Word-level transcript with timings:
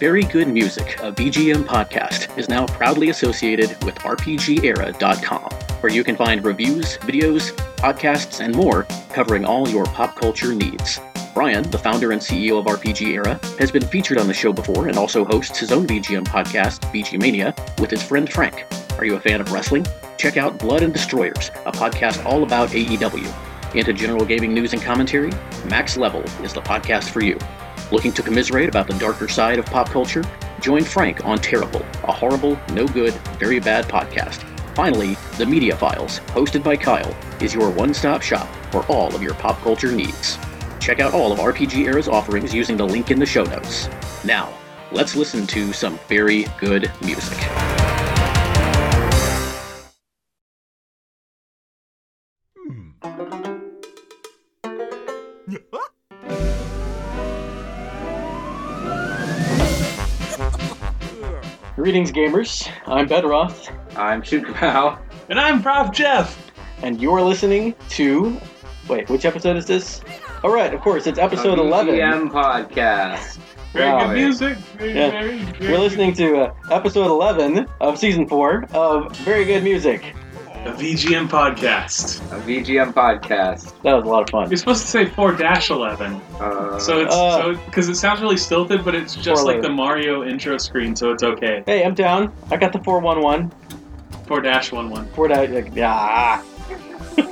Very 0.00 0.22
Good 0.22 0.48
Music, 0.48 0.98
a 1.00 1.12
VGM 1.12 1.64
podcast, 1.64 2.34
is 2.38 2.48
now 2.48 2.64
proudly 2.64 3.10
associated 3.10 3.68
with 3.84 3.96
RPGera.com, 3.96 5.42
where 5.82 5.92
you 5.92 6.02
can 6.02 6.16
find 6.16 6.42
reviews, 6.42 6.96
videos, 6.96 7.52
podcasts, 7.76 8.42
and 8.42 8.54
more 8.54 8.84
covering 9.12 9.44
all 9.44 9.68
your 9.68 9.84
pop 9.84 10.16
culture 10.16 10.54
needs. 10.54 10.98
Brian, 11.34 11.70
the 11.70 11.76
founder 11.76 12.12
and 12.12 12.20
CEO 12.22 12.58
of 12.58 12.64
RPG 12.64 13.08
Era, 13.08 13.38
has 13.58 13.70
been 13.70 13.84
featured 13.84 14.16
on 14.16 14.26
the 14.26 14.32
show 14.32 14.54
before 14.54 14.88
and 14.88 14.96
also 14.96 15.22
hosts 15.22 15.58
his 15.58 15.70
own 15.70 15.86
VGM 15.86 16.24
podcast, 16.24 16.80
VG 16.90 17.20
Mania, 17.20 17.54
with 17.78 17.90
his 17.90 18.02
friend 18.02 18.32
Frank. 18.32 18.64
Are 18.96 19.04
you 19.04 19.16
a 19.16 19.20
fan 19.20 19.42
of 19.42 19.52
wrestling? 19.52 19.86
Check 20.16 20.38
out 20.38 20.58
Blood 20.58 20.82
and 20.82 20.94
Destroyers, 20.94 21.50
a 21.66 21.72
podcast 21.72 22.24
all 22.24 22.42
about 22.42 22.70
AEW. 22.70 23.74
Into 23.74 23.92
general 23.92 24.24
gaming 24.24 24.54
news 24.54 24.72
and 24.72 24.80
commentary? 24.80 25.30
Max 25.66 25.98
Level 25.98 26.22
is 26.42 26.54
the 26.54 26.62
podcast 26.62 27.10
for 27.10 27.22
you. 27.22 27.38
Looking 27.92 28.12
to 28.12 28.22
commiserate 28.22 28.68
about 28.68 28.86
the 28.86 28.96
darker 28.98 29.26
side 29.26 29.58
of 29.58 29.66
pop 29.66 29.88
culture? 29.88 30.22
Join 30.60 30.84
Frank 30.84 31.24
on 31.24 31.38
Terrible, 31.38 31.84
a 32.04 32.12
horrible, 32.12 32.56
no 32.72 32.86
good, 32.86 33.12
very 33.40 33.58
bad 33.58 33.86
podcast. 33.86 34.44
Finally, 34.76 35.16
The 35.38 35.46
Media 35.46 35.76
Files, 35.76 36.20
hosted 36.28 36.62
by 36.62 36.76
Kyle, 36.76 37.16
is 37.40 37.52
your 37.52 37.68
one 37.70 37.92
stop 37.92 38.22
shop 38.22 38.48
for 38.70 38.86
all 38.86 39.12
of 39.12 39.22
your 39.24 39.34
pop 39.34 39.60
culture 39.62 39.90
needs. 39.90 40.38
Check 40.78 41.00
out 41.00 41.14
all 41.14 41.32
of 41.32 41.40
RPG 41.40 41.86
Era's 41.86 42.06
offerings 42.06 42.54
using 42.54 42.76
the 42.76 42.86
link 42.86 43.10
in 43.10 43.18
the 43.18 43.26
show 43.26 43.42
notes. 43.42 43.88
Now, 44.24 44.52
let's 44.92 45.16
listen 45.16 45.44
to 45.48 45.72
some 45.72 45.98
very 46.08 46.46
good 46.58 46.92
music. 47.02 47.38
Greetings, 61.80 62.12
gamers. 62.12 62.68
I'm 62.86 63.08
Bedroth, 63.08 63.74
I'm 63.96 64.20
Shoot 64.20 64.44
Kapow. 64.44 64.98
And 65.30 65.40
I'm 65.40 65.62
Prof. 65.62 65.90
Jeff. 65.92 66.50
and 66.82 67.00
you're 67.00 67.22
listening 67.22 67.74
to. 67.90 68.38
Wait, 68.86 69.08
which 69.08 69.24
episode 69.24 69.56
is 69.56 69.64
this? 69.64 70.02
All 70.44 70.52
right, 70.52 70.74
of 70.74 70.80
course, 70.82 71.06
it's 71.06 71.18
episode 71.18 71.58
a 71.58 71.62
11. 71.62 71.94
VGM 71.94 72.30
podcast. 72.30 73.38
Very 73.72 73.88
Wow. 73.90 74.08
good 74.08 74.14
music. 74.16 74.58
Very, 74.58 74.92
Yeah. 74.94 75.10
very, 75.10 75.38
very 75.38 75.68
You're 75.70 75.78
listening 75.78 76.12
to 76.14 76.36
uh, 76.40 76.54
episode 76.70 77.06
11 77.06 77.66
of 77.80 77.98
season 77.98 78.26
4 78.28 78.66
of 78.74 79.16
Very 79.18 79.46
Good 79.46 79.62
Music. 79.64 80.14
A 80.66 80.72
VGM 80.72 81.28
podcast. 81.28 82.20
A 82.32 82.40
VGM 82.42 82.92
podcast. 82.92 83.72
That 83.82 83.94
was 83.94 84.04
a 84.04 84.08
lot 84.08 84.22
of 84.24 84.30
fun. 84.30 84.50
You're 84.50 84.58
supposed 84.58 84.82
to 84.82 84.88
say 84.88 85.06
4 85.06 85.32
11. 85.40 86.20
Uh, 86.38 86.78
So 86.78 87.00
it's 87.00 87.14
Uh. 87.14 87.42
so 87.54 87.54
because 87.64 87.88
it 87.88 87.94
sounds 87.96 88.20
really 88.20 88.36
stilted, 88.36 88.84
but 88.84 88.94
it's 88.94 89.14
just 89.14 89.44
like 89.46 89.62
411. 89.62 89.62
the 89.62 89.70
Mario 89.70 90.22
intro 90.24 90.58
screen, 90.58 90.94
so 90.94 91.10
it's 91.12 91.22
okay. 91.22 91.62
Hey, 91.66 91.82
I'm 91.84 91.94
down. 91.94 92.32
I 92.50 92.56
got 92.58 92.72
the 92.72 92.78
411. 92.80 93.50
4 94.26 94.44
11. 94.44 95.06
4 95.14 95.28
da- 95.28 95.40
like, 95.46 95.74
yeah. 95.74 96.42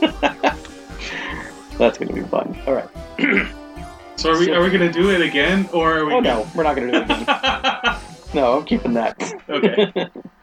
That's 1.78 1.98
going 1.98 2.08
to 2.08 2.14
be 2.14 2.22
fun. 2.22 2.58
All 2.66 2.74
right. 2.74 2.88
So 4.16 4.32
are 4.32 4.38
we 4.38 4.50
are 4.50 4.60
we 4.62 4.70
gonna 4.70 4.90
do 4.92 5.10
it 5.10 5.20
again, 5.20 5.68
or 5.72 5.98
are 5.98 6.04
we? 6.06 6.12
Oh, 6.14 6.18
no, 6.20 6.44
we're 6.56 6.64
not 6.64 6.74
going 6.74 6.90
to 6.90 6.98
do 6.98 7.04
it 7.04 7.20
again. 7.20 7.96
No, 8.34 8.58
I'm 8.58 8.64
keeping 8.66 8.92
that. 8.94 9.16
okay. 9.48 9.92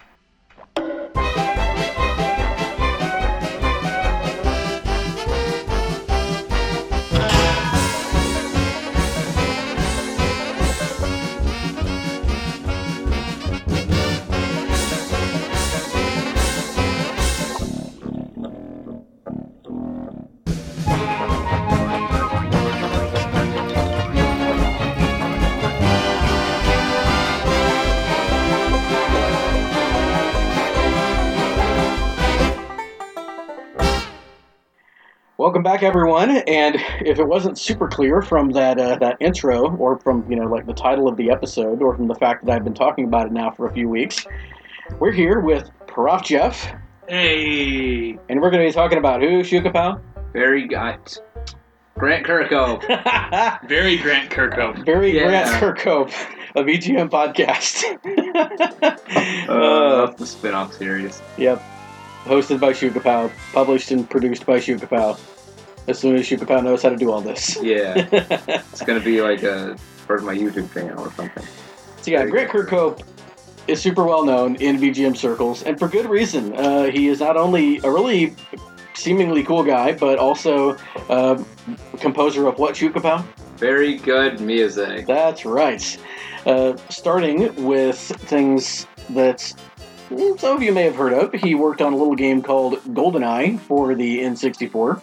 Welcome 35.56 35.72
back, 35.72 35.84
everyone. 35.84 36.32
And 36.50 36.76
if 37.00 37.18
it 37.18 37.26
wasn't 37.26 37.58
super 37.58 37.88
clear 37.88 38.22
from 38.22 38.50
that 38.50 38.78
uh, 38.78 38.98
that 38.98 39.16
intro, 39.22 39.74
or 39.78 39.98
from 40.00 40.30
you 40.30 40.36
know 40.36 40.48
like 40.48 40.66
the 40.66 40.74
title 40.74 41.08
of 41.08 41.16
the 41.16 41.32
episode, 41.32 41.82
or 41.82 41.96
from 41.96 42.10
the 42.10 42.16
fact 42.16 42.44
that 42.46 42.52
I've 42.52 42.66
been 42.66 42.74
talking 42.74 43.06
about 43.06 43.28
it 43.28 43.32
now 43.32 43.52
for 43.52 43.66
a 43.66 43.72
few 43.72 43.88
weeks, 43.88 44.28
we're 45.00 45.14
here 45.14 45.40
with 45.40 45.70
Prof 45.88 46.24
Jeff, 46.26 46.62
Hey. 47.08 48.20
and 48.28 48.42
we're 48.42 48.52
going 48.52 48.64
to 48.64 48.68
be 48.68 48.74
talking 48.74 48.98
about 48.98 49.22
who 49.22 49.44
Shukapow. 49.44 50.02
very 50.34 50.68
good. 50.68 51.00
Grant 51.98 52.26
Kirkhope. 52.28 52.82
Very 53.70 53.96
Grant 53.98 54.30
Kirkhope. 54.30 54.86
Very 54.86 55.16
Yeah. 55.16 55.48
Grant 55.62 55.78
Kirkhope 55.80 56.12
of 56.56 56.66
EGM 56.66 57.10
podcast. 57.10 57.86
Uh, 59.48 59.54
Uh, 59.54 60.06
that's 60.08 60.20
the 60.20 60.26
spin-off 60.28 60.74
series. 60.74 61.22
yep, 61.38 61.64
hosted 62.26 62.60
by 62.60 62.74
Shukapow, 62.74 63.32
published 63.54 63.92
and 63.92 64.10
produced 64.10 64.46
by 64.46 64.58
Shukapow. 64.60 65.18
As 65.88 66.00
soon 66.00 66.16
as 66.16 66.26
Shukapow 66.26 66.64
knows 66.64 66.82
how 66.82 66.90
to 66.90 66.98
do 66.98 67.12
all 67.12 67.22
this. 67.22 67.62
Yeah, 67.62 67.94
it's 68.12 68.82
gonna 68.82 69.00
be 69.00 69.22
like 69.22 69.44
a 69.44 69.78
part 70.08 70.20
of 70.20 70.26
my 70.26 70.36
YouTube 70.36 70.74
channel 70.74 71.06
or 71.06 71.12
something. 71.14 71.46
So 72.02 72.12
yeah, 72.12 72.26
Grant 72.26 72.52
Kirkhope 72.52 73.04
is 73.68 73.82
super 73.82 74.04
well 74.04 74.26
known 74.26 74.56
in 74.56 74.78
VGM 74.78 75.16
circles, 75.18 75.64
and 75.64 75.78
for 75.78 75.88
good 75.88 76.08
reason. 76.08 76.56
Uh, 76.56 76.86
he 76.86 77.08
is 77.08 77.20
not 77.20 77.38
only 77.38 77.78
a 77.80 77.90
really 77.90 78.36
seemingly 78.94 79.44
cool 79.44 79.64
guy, 79.64 79.92
but 79.92 80.18
also 80.18 80.78
uh, 81.10 81.42
composer 82.00 82.48
of 82.48 82.58
what 82.58 82.76
Shukapow? 82.76 83.26
Very 83.58 83.98
good 83.98 84.40
music. 84.42 85.06
That's 85.06 85.46
right. 85.46 85.98
Uh, 86.46 86.78
starting 86.90 87.66
with 87.66 87.98
things 87.98 88.88
that 89.12 89.42
some 90.38 90.58
of 90.58 90.62
you 90.62 90.72
may 90.72 90.84
have 90.84 90.96
heard 90.96 91.14
of. 91.14 91.34
He 91.34 91.56
worked 91.56 91.82
on 91.82 91.94
a 91.94 91.96
little 91.96 92.16
game 92.16 92.42
called 92.42 92.76
GoldenEye 92.94 93.60
for 93.62 93.96
the 93.96 94.20
N64, 94.20 95.02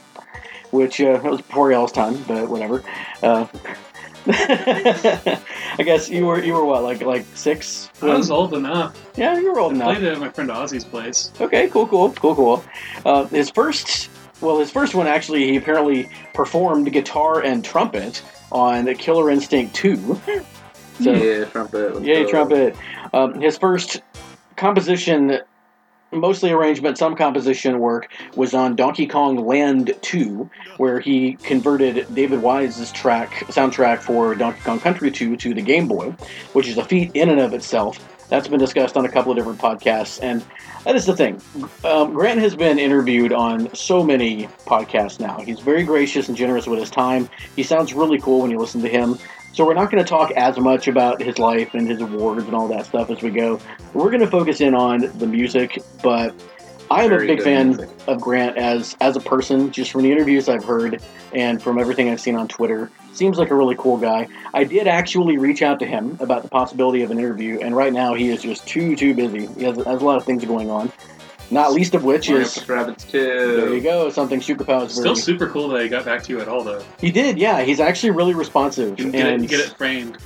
which 0.72 1.00
uh, 1.00 1.12
that 1.22 1.24
was 1.24 1.40
before 1.40 1.70
y'all's 1.70 1.92
time, 1.92 2.20
but 2.26 2.48
whatever. 2.48 2.82
Uh, 3.22 3.46
I 4.26 5.82
guess 5.84 6.08
you 6.08 6.26
were 6.26 6.42
you 6.42 6.52
were 6.54 6.64
what 6.64 6.82
like 6.82 7.02
like 7.02 7.24
six? 7.34 7.90
I 8.00 8.06
was 8.06 8.30
old 8.30 8.54
enough. 8.54 8.96
Yeah, 9.16 9.38
you 9.38 9.52
were 9.52 9.58
old 9.60 9.72
I 9.72 9.76
enough. 9.76 9.88
played 9.94 10.02
it 10.04 10.12
at 10.12 10.18
my 10.20 10.28
friend 10.28 10.50
Ozzy's 10.50 10.84
place. 10.84 11.32
Okay, 11.40 11.68
cool, 11.68 11.86
cool, 11.86 12.12
cool, 12.12 12.34
cool. 12.34 12.64
Uh, 13.04 13.24
his 13.26 13.50
first, 13.50 14.10
well, 14.40 14.58
his 14.60 14.70
first 14.70 14.94
one 14.94 15.06
actually, 15.08 15.44
he 15.50 15.56
apparently 15.56 16.08
performed 16.34 16.92
guitar 16.92 17.42
and 17.42 17.64
trumpet 17.64 18.22
on 18.52 18.84
the 18.84 18.94
Killer 18.94 19.28
Instinct 19.30 19.74
Two. 19.74 20.20
So, 21.00 21.10
yeah, 21.12 21.44
trumpet. 21.46 21.94
let's 21.94 22.06
Yay, 22.06 22.24
trumpet. 22.26 22.76
Um, 23.12 23.40
his 23.40 23.58
first 23.58 24.02
composition, 24.56 25.40
mostly 26.12 26.52
arrangement, 26.52 26.98
some 26.98 27.16
composition 27.16 27.78
work, 27.78 28.12
was 28.36 28.54
on 28.54 28.76
Donkey 28.76 29.06
Kong 29.06 29.36
Land 29.36 29.94
2, 30.02 30.48
where 30.76 31.00
he 31.00 31.34
converted 31.34 32.06
David 32.14 32.42
Wise's 32.42 32.92
track 32.92 33.30
soundtrack 33.48 34.00
for 34.00 34.34
Donkey 34.34 34.60
Kong 34.60 34.80
Country 34.80 35.10
2 35.10 35.36
to 35.36 35.54
the 35.54 35.62
Game 35.62 35.88
Boy, 35.88 36.10
which 36.52 36.68
is 36.68 36.78
a 36.78 36.84
feat 36.84 37.10
in 37.14 37.28
and 37.30 37.40
of 37.40 37.54
itself. 37.54 38.08
That's 38.28 38.48
been 38.48 38.58
discussed 38.58 38.96
on 38.96 39.04
a 39.04 39.10
couple 39.10 39.30
of 39.30 39.36
different 39.36 39.60
podcasts, 39.60 40.18
and 40.22 40.42
that 40.84 40.96
is 40.96 41.04
the 41.04 41.14
thing. 41.14 41.38
Um, 41.84 42.14
Grant 42.14 42.40
has 42.40 42.56
been 42.56 42.78
interviewed 42.78 43.32
on 43.32 43.74
so 43.74 44.02
many 44.02 44.46
podcasts 44.64 45.20
now. 45.20 45.38
He's 45.40 45.60
very 45.60 45.84
gracious 45.84 46.28
and 46.28 46.36
generous 46.36 46.66
with 46.66 46.80
his 46.80 46.88
time. 46.88 47.28
He 47.56 47.62
sounds 47.62 47.92
really 47.92 48.18
cool 48.18 48.40
when 48.40 48.50
you 48.50 48.58
listen 48.58 48.80
to 48.80 48.88
him. 48.88 49.18
So 49.52 49.66
we're 49.66 49.74
not 49.74 49.90
going 49.90 50.02
to 50.02 50.08
talk 50.08 50.30
as 50.32 50.58
much 50.58 50.88
about 50.88 51.20
his 51.20 51.38
life 51.38 51.74
and 51.74 51.86
his 51.86 52.00
awards 52.00 52.46
and 52.46 52.54
all 52.54 52.68
that 52.68 52.86
stuff 52.86 53.10
as 53.10 53.22
we 53.22 53.30
go. 53.30 53.60
We're 53.92 54.10
going 54.10 54.20
to 54.20 54.26
focus 54.26 54.62
in 54.62 54.74
on 54.74 55.00
the 55.18 55.26
music, 55.26 55.78
but 56.02 56.34
I 56.90 57.04
am 57.04 57.10
Very 57.10 57.30
a 57.30 57.36
big 57.36 57.44
fan 57.44 57.68
music. 57.68 57.90
of 58.06 58.20
Grant 58.20 58.56
as 58.56 58.96
as 59.00 59.16
a 59.16 59.20
person, 59.20 59.70
just 59.70 59.90
from 59.90 60.02
the 60.02 60.12
interviews 60.12 60.48
I've 60.48 60.64
heard 60.64 61.02
and 61.34 61.62
from 61.62 61.78
everything 61.78 62.10
I've 62.10 62.20
seen 62.20 62.34
on 62.34 62.48
Twitter. 62.48 62.90
Seems 63.12 63.38
like 63.38 63.50
a 63.50 63.54
really 63.54 63.76
cool 63.78 63.98
guy. 63.98 64.28
I 64.54 64.64
did 64.64 64.86
actually 64.86 65.36
reach 65.38 65.62
out 65.62 65.78
to 65.80 65.86
him 65.86 66.16
about 66.20 66.42
the 66.42 66.48
possibility 66.48 67.02
of 67.02 67.10
an 67.10 67.18
interview, 67.18 67.60
and 67.60 67.76
right 67.76 67.92
now 67.92 68.14
he 68.14 68.30
is 68.30 68.42
just 68.42 68.66
too 68.66 68.96
too 68.96 69.14
busy. 69.14 69.46
He 69.46 69.64
has, 69.64 69.76
has 69.76 70.02
a 70.02 70.04
lot 70.04 70.16
of 70.16 70.24
things 70.24 70.44
going 70.44 70.70
on. 70.70 70.92
Not 71.52 71.72
least 71.72 71.94
of 71.94 72.02
which 72.02 72.28
Mario 72.30 72.44
is 72.44 72.54
plus 72.54 72.66
Rabbids 72.66 73.10
there 73.10 73.74
you 73.74 73.80
go, 73.82 74.08
something 74.10 74.40
Shukapow 74.40 74.86
is 74.86 74.92
Still 74.92 75.04
very. 75.04 75.16
super 75.16 75.48
cool 75.50 75.68
that 75.68 75.82
he 75.82 75.88
got 75.88 76.04
back 76.04 76.22
to 76.24 76.32
you 76.32 76.40
at 76.40 76.48
all, 76.48 76.64
though. 76.64 76.82
He 76.98 77.10
did, 77.10 77.38
yeah. 77.38 77.62
He's 77.62 77.78
actually 77.78 78.10
really 78.10 78.32
responsive, 78.34 78.98
You 78.98 79.04
can 79.04 79.12
get, 79.12 79.26
and 79.26 79.44
it, 79.44 79.50
get 79.50 79.60
it 79.60 79.76
framed. 79.76 80.16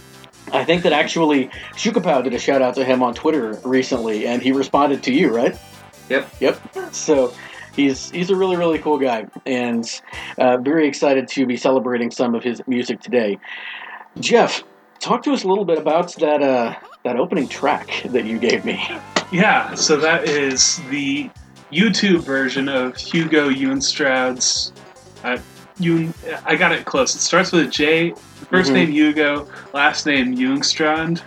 I 0.53 0.65
think 0.65 0.85
that 0.85 0.93
actually 0.93 1.49
Shukapow 1.75 2.23
did 2.23 2.33
a 2.33 2.39
shout 2.39 2.63
out 2.63 2.77
to 2.77 2.85
him 2.85 3.03
on 3.03 3.15
Twitter 3.15 3.59
recently, 3.65 4.27
and 4.29 4.41
he 4.41 4.53
responded 4.53 5.03
to 5.03 5.13
you, 5.13 5.35
right? 5.35 5.59
Yep. 6.09 6.29
Yep. 6.39 6.61
So 6.93 7.35
he's 7.75 8.11
he's 8.11 8.31
a 8.31 8.37
really 8.37 8.55
really 8.55 8.79
cool 8.79 8.97
guy, 8.99 9.27
and 9.45 9.85
uh, 10.39 10.59
very 10.59 10.87
excited 10.87 11.27
to 11.29 11.47
be 11.47 11.57
celebrating 11.57 12.13
some 12.13 12.37
of 12.37 12.45
his 12.45 12.63
music 12.69 13.01
today. 13.01 13.39
Jeff, 14.21 14.63
talk 15.01 15.23
to 15.25 15.33
us 15.33 15.45
a 15.45 15.49
little 15.49 15.65
bit 15.65 15.79
about 15.79 16.15
that 16.17 16.43
uh, 16.43 16.75
that 17.05 17.17
opening 17.17 17.49
track 17.49 18.03
that 18.07 18.25
you 18.25 18.39
gave 18.39 18.65
me. 18.65 18.83
Yeah, 19.33 19.75
so 19.75 19.97
that 19.97 20.25
is 20.29 20.81
the 20.91 21.31
YouTube 21.73 22.21
version 22.23 22.69
of 22.69 22.97
Hugo 22.97 23.51
Ewenstraud's. 23.51 24.73
Uh, 25.25 25.39
I 26.45 26.57
got 26.57 26.73
it 26.73 26.85
close. 26.85 27.15
It 27.15 27.21
starts 27.21 27.53
with 27.53 27.67
a 27.67 27.69
J. 27.69 28.13
1st 28.51 28.71
Mhm. 28.71 28.73
name 28.73 28.91
Hugo, 28.93 29.49
last 29.75 30.07
name 30.07 30.35
Ewenstrand, 30.37 31.19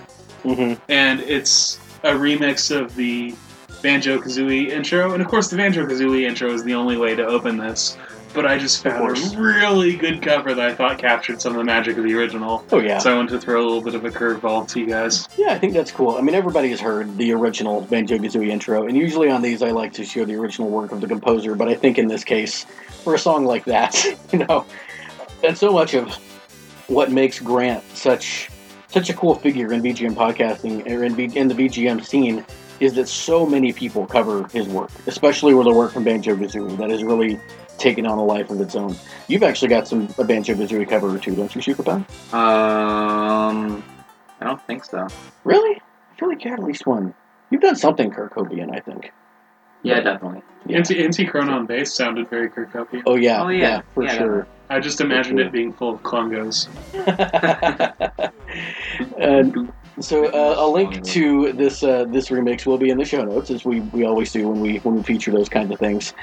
hmm 0.44 0.74
and 0.88 1.19
it's 1.22 1.77
a 2.04 2.12
remix 2.12 2.75
of 2.75 2.95
the 2.95 3.36
Banjo 3.83 4.18
Kazooie 4.19 4.69
intro. 4.69 5.13
And 5.13 5.22
of 5.22 5.27
course, 5.27 5.50
the 5.50 5.57
Banjo 5.57 5.86
Kazooie 5.86 6.24
intro 6.24 6.51
is 6.54 6.63
the 6.63 6.74
only 6.74 6.98
way 6.98 7.15
to 7.15 7.25
open 7.25 7.57
this. 7.57 7.98
But 8.33 8.45
I 8.45 8.57
just 8.59 8.83
found 8.83 9.17
a 9.17 9.39
really 9.39 9.95
good 9.95 10.21
cover 10.21 10.53
that 10.53 10.69
I 10.69 10.73
thought 10.75 10.99
captured 10.99 11.41
some 11.41 11.53
of 11.53 11.57
the 11.57 11.63
magic 11.63 11.97
of 11.97 12.03
the 12.03 12.13
original. 12.13 12.63
Oh 12.71 12.79
yeah, 12.79 12.99
So 12.99 13.11
I 13.11 13.15
wanted 13.15 13.31
to 13.31 13.39
throw 13.41 13.59
a 13.59 13.65
little 13.65 13.81
bit 13.81 13.95
of 13.95 14.05
a 14.05 14.09
curveball 14.11 14.67
to 14.69 14.79
you 14.79 14.85
guys. 14.85 15.27
yeah. 15.35 15.53
I 15.53 15.57
think 15.59 15.73
that's 15.73 15.91
cool. 15.91 16.15
I 16.15 16.21
mean, 16.21 16.35
everybody 16.35 16.69
has 16.69 16.79
heard 16.79 17.17
the 17.17 17.31
original 17.33 17.81
Banjo 17.81 18.17
Kazooie 18.17 18.49
intro, 18.49 18.85
and 18.87 18.95
usually 18.95 19.29
on 19.31 19.41
these, 19.41 19.61
I 19.63 19.71
like 19.71 19.93
to 19.93 20.05
show 20.05 20.25
the 20.25 20.35
original 20.35 20.69
work 20.69 20.91
of 20.91 21.01
the 21.01 21.07
composer. 21.07 21.55
But 21.55 21.69
I 21.69 21.73
think 21.73 21.97
in 21.97 22.07
this 22.07 22.23
case, 22.23 22.65
for 23.03 23.15
a 23.15 23.19
song 23.19 23.45
like 23.45 23.65
that, 23.65 23.95
you 24.31 24.39
know, 24.39 24.65
and 25.43 25.57
so 25.57 25.71
much 25.73 25.93
of 25.95 26.13
what 26.87 27.11
makes 27.11 27.39
Grant 27.39 27.83
such 27.95 28.49
such 28.89 29.09
a 29.09 29.13
cool 29.13 29.35
figure 29.35 29.71
in 29.73 29.81
VGM 29.83 30.15
podcasting 30.15 30.87
or 30.89 31.03
in, 31.03 31.15
V- 31.15 31.37
in 31.37 31.47
the 31.47 31.53
VGM 31.53 32.03
scene 32.03 32.43
is 32.79 32.93
that 32.95 33.07
so 33.07 33.45
many 33.45 33.71
people 33.71 34.05
cover 34.07 34.47
his 34.47 34.67
work, 34.67 34.89
especially 35.05 35.53
with 35.53 35.65
the 35.67 35.73
work 35.73 35.91
from 35.91 36.03
Banjo 36.03 36.35
Kazooie 36.35 36.75
That 36.77 36.89
is 36.89 37.03
really 37.03 37.39
taken 37.79 38.05
on 38.05 38.17
a 38.17 38.23
life 38.23 38.49
of 38.49 38.59
its 38.61 38.75
own. 38.75 38.95
You've 39.27 39.43
actually 39.43 39.69
got 39.69 39.87
some 39.87 40.09
a 40.17 40.23
Banjo 40.23 40.53
Kazooie 40.53 40.87
cover 40.87 41.09
or 41.13 41.17
two, 41.17 41.35
don't 41.35 41.53
you, 41.55 41.61
Shukapan? 41.61 42.05
Um, 42.33 43.83
I 44.39 44.45
don't 44.45 44.61
think 44.67 44.83
so. 44.85 45.07
Really? 45.43 45.75
I 45.81 46.19
feel 46.19 46.29
like 46.29 46.43
you 46.43 46.51
had 46.51 46.59
at 46.59 46.65
least 46.65 46.85
one. 46.85 47.13
You've 47.49 47.61
done 47.61 47.75
something 47.75 48.11
Kirk 48.11 48.35
Hobian, 48.35 48.75
I 48.75 48.79
think. 48.79 49.11
Yeah, 49.81 50.01
definitely. 50.01 50.41
Yeah. 50.65 50.77
Anti 50.77 51.03
Anti 51.03 51.25
Chronon 51.25 51.65
bass 51.65 51.93
sounded 51.95 52.29
very 52.29 52.49
Kirkopian. 52.49 53.03
Oh 53.05 53.15
yeah, 53.15 53.41
Oh, 53.41 53.47
yeah. 53.47 53.81
for 53.93 54.03
Yeah, 54.03 54.17
sure. 54.17 54.47
I 54.69 54.79
just 54.79 54.99
imagined 54.99 55.39
it 55.39 55.51
being 55.53 55.71
full 55.73 55.95
of 55.95 56.03
Klungos. 56.03 56.67
and 59.17 59.71
so 60.01 60.25
uh, 60.25 60.56
a 60.57 60.68
link 60.68 61.04
to 61.06 61.54
this 61.54 61.84
uh, 61.84 62.06
this 62.06 62.30
remix 62.30 62.66
will 62.66 62.78
be 62.78 62.90
in 62.90 62.98
the 62.98 63.06
show 63.06 63.24
notes, 63.24 63.50
as 63.50 63.66
we, 63.66 63.81
we 63.81 64.06
always 64.06 64.31
do 64.31 64.48
when 64.48 64.62
we 64.62 64.78
when 64.78 64.96
we 64.96 65.04
feature 65.04 65.31
those 65.31 65.50
kinds 65.50 65.72
of 65.72 65.80
things. 65.80 66.13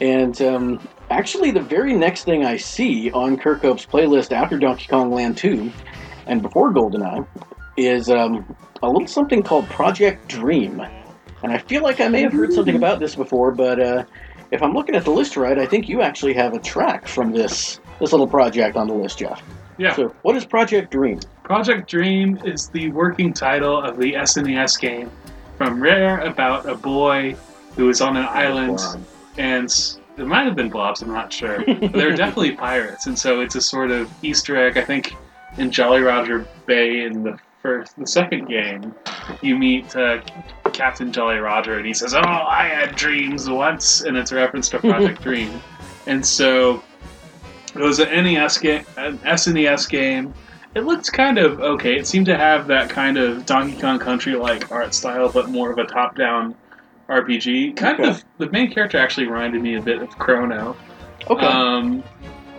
And 0.00 0.40
um, 0.42 0.88
actually, 1.10 1.50
the 1.50 1.60
very 1.60 1.94
next 1.94 2.24
thing 2.24 2.44
I 2.44 2.56
see 2.56 3.10
on 3.12 3.36
Kirkhope's 3.36 3.86
playlist 3.86 4.32
after 4.32 4.58
Donkey 4.58 4.86
Kong 4.88 5.10
Land 5.10 5.36
2 5.36 5.72
and 6.26 6.42
before 6.42 6.72
GoldenEye 6.72 7.26
is 7.76 8.10
um, 8.10 8.56
a 8.82 8.88
little 8.88 9.06
something 9.06 9.42
called 9.42 9.66
Project 9.66 10.28
Dream. 10.28 10.80
And 11.42 11.52
I 11.52 11.58
feel 11.58 11.82
like 11.82 12.00
I 12.00 12.08
may 12.08 12.22
have 12.22 12.32
heard 12.32 12.52
something 12.52 12.76
about 12.76 13.00
this 13.00 13.14
before, 13.14 13.52
but 13.52 13.78
uh, 13.78 14.04
if 14.50 14.62
I'm 14.62 14.72
looking 14.72 14.94
at 14.94 15.04
the 15.04 15.10
list 15.10 15.36
right, 15.36 15.58
I 15.58 15.66
think 15.66 15.88
you 15.88 16.00
actually 16.00 16.34
have 16.34 16.54
a 16.54 16.58
track 16.58 17.06
from 17.06 17.32
this 17.32 17.80
this 18.00 18.12
little 18.12 18.26
project 18.26 18.76
on 18.76 18.88
the 18.88 18.94
list, 18.94 19.18
Jeff. 19.18 19.42
Yeah. 19.78 19.94
So, 19.94 20.14
what 20.22 20.36
is 20.36 20.44
Project 20.44 20.90
Dream? 20.90 21.20
Project 21.44 21.88
Dream 21.90 22.38
is 22.44 22.68
the 22.68 22.90
working 22.92 23.32
title 23.32 23.80
of 23.80 23.98
the 23.98 24.14
SNES 24.14 24.80
game 24.80 25.10
from 25.58 25.78
Rare 25.80 26.20
about 26.20 26.66
a 26.66 26.74
boy 26.74 27.36
who 27.76 27.90
is 27.90 28.00
on 28.00 28.16
an 28.16 28.24
island 28.24 28.80
and 29.36 29.70
it 30.16 30.26
might 30.26 30.44
have 30.44 30.56
been 30.56 30.70
blobs, 30.70 31.02
I'm 31.02 31.12
not 31.12 31.30
sure. 31.30 31.62
But 31.66 31.92
they're 31.92 32.12
definitely 32.16 32.52
pirates, 32.52 33.06
and 33.06 33.18
so 33.18 33.40
it's 33.40 33.56
a 33.56 33.60
sort 33.60 33.90
of 33.90 34.10
Easter 34.24 34.56
egg. 34.56 34.78
I 34.78 34.84
think 34.84 35.14
in 35.58 35.70
Jolly 35.70 36.00
Roger 36.00 36.46
Bay 36.66 37.04
in 37.04 37.22
the 37.22 37.38
first, 37.60 37.98
the 37.98 38.06
second 38.06 38.46
game, 38.46 38.94
you 39.42 39.58
meet 39.58 39.94
uh, 39.96 40.20
Captain 40.72 41.12
Jolly 41.12 41.38
Roger, 41.38 41.78
and 41.78 41.86
he 41.86 41.92
says, 41.92 42.14
"Oh, 42.14 42.20
I 42.20 42.68
had 42.68 42.94
dreams 42.94 43.50
once," 43.50 44.02
and 44.02 44.16
it's 44.16 44.30
a 44.32 44.36
reference 44.36 44.68
to 44.70 44.78
Project 44.78 45.20
Dream. 45.22 45.60
And 46.06 46.24
so 46.24 46.82
it 47.74 47.80
was 47.80 47.98
an 47.98 48.08
NES 48.10 48.58
game, 48.58 48.84
an 48.96 49.18
SNES 49.18 49.88
game. 49.88 50.32
It 50.74 50.84
looked 50.84 51.12
kind 51.12 51.38
of 51.38 51.60
okay. 51.60 51.96
It 51.96 52.06
seemed 52.06 52.26
to 52.26 52.36
have 52.36 52.66
that 52.68 52.90
kind 52.90 53.16
of 53.16 53.46
Donkey 53.46 53.76
Kong 53.76 53.98
Country 53.98 54.34
like 54.34 54.70
art 54.72 54.92
style, 54.92 55.30
but 55.32 55.48
more 55.50 55.70
of 55.70 55.78
a 55.78 55.84
top 55.84 56.16
down 56.16 56.54
RPG. 57.08 57.76
Kind 57.76 58.00
Okay. 58.00 58.10
of 58.10 58.24
the 58.38 58.50
main 58.50 58.72
character 58.72 58.98
actually 58.98 59.26
reminded 59.26 59.62
me 59.62 59.76
a 59.76 59.82
bit 59.82 60.02
of 60.02 60.08
Chrono. 60.18 60.76
Okay. 61.30 61.46
Um, 61.46 62.02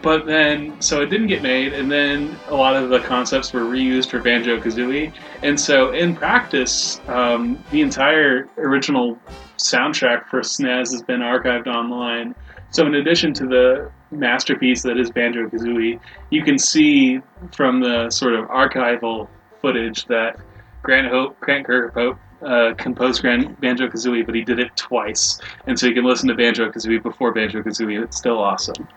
but 0.05 0.27
then, 0.27 0.79
so 0.79 1.01
it 1.01 1.07
didn't 1.07 1.25
get 1.25 1.41
made, 1.41 1.73
and 1.73 1.91
then 1.91 2.37
a 2.49 2.53
lot 2.53 2.75
of 2.75 2.89
the 2.89 2.99
concepts 2.99 3.51
were 3.51 3.61
reused 3.61 4.11
for 4.11 4.19
Banjo 4.19 4.59
Kazooie. 4.59 5.11
And 5.41 5.59
so, 5.59 5.93
in 5.93 6.15
practice, 6.15 7.01
um, 7.07 7.57
the 7.71 7.81
entire 7.81 8.47
original 8.57 9.17
soundtrack 9.57 10.27
for 10.27 10.41
SNES 10.41 10.91
has 10.91 11.01
been 11.01 11.21
archived 11.21 11.65
online. 11.65 12.35
So, 12.69 12.85
in 12.85 12.93
addition 12.93 13.33
to 13.33 13.47
the 13.47 13.91
masterpiece 14.11 14.83
that 14.83 14.99
is 14.99 15.09
Banjo 15.09 15.49
Kazooie, 15.49 15.99
you 16.29 16.43
can 16.43 16.59
see 16.59 17.19
from 17.51 17.79
the 17.79 18.11
sort 18.11 18.35
of 18.35 18.45
archival 18.45 19.27
footage 19.59 20.05
that 20.05 20.39
Grant 20.83 21.07
Hope, 21.07 21.39
Grant 21.39 21.65
Kirkhope, 21.65 22.19
uh, 22.43 22.75
composed 22.75 23.23
Banjo 23.23 23.87
Kazooie, 23.87 24.23
but 24.23 24.35
he 24.35 24.43
did 24.43 24.59
it 24.59 24.69
twice, 24.77 25.41
and 25.65 25.79
so 25.79 25.87
you 25.87 25.95
can 25.95 26.05
listen 26.05 26.29
to 26.29 26.35
Banjo 26.35 26.69
Kazooie 26.69 27.01
before 27.01 27.33
Banjo 27.33 27.63
Kazooie. 27.63 28.03
It's 28.03 28.17
still 28.17 28.37
awesome. 28.37 28.87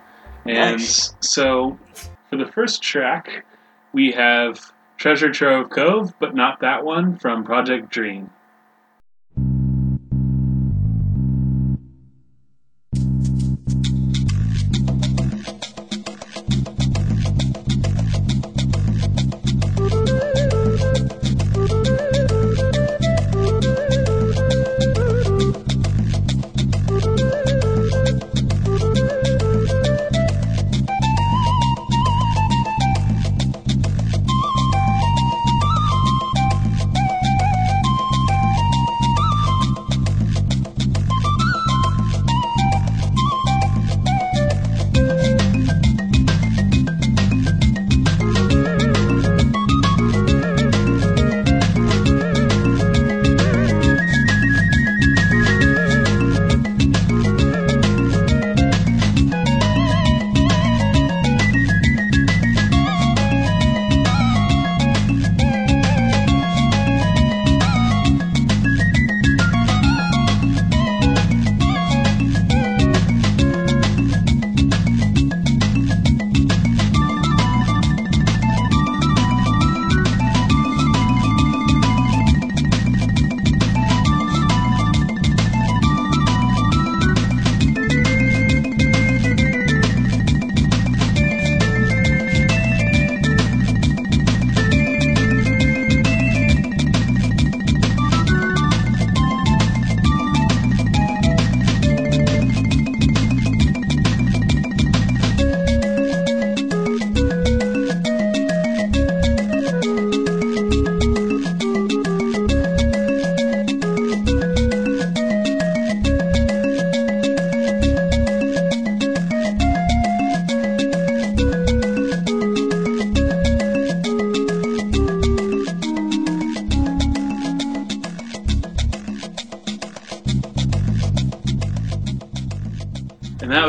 And 0.48 0.78
Nice. 0.78 1.14
so, 1.20 1.78
for 2.30 2.36
the 2.36 2.46
first 2.46 2.82
track, 2.82 3.44
we 3.92 4.12
have 4.12 4.72
Treasure 4.96 5.30
Trove 5.30 5.68
Cove, 5.68 6.14
but 6.18 6.34
not 6.34 6.60
that 6.60 6.84
one 6.84 7.18
from 7.18 7.44
Project 7.44 7.90
Dream. 7.90 8.30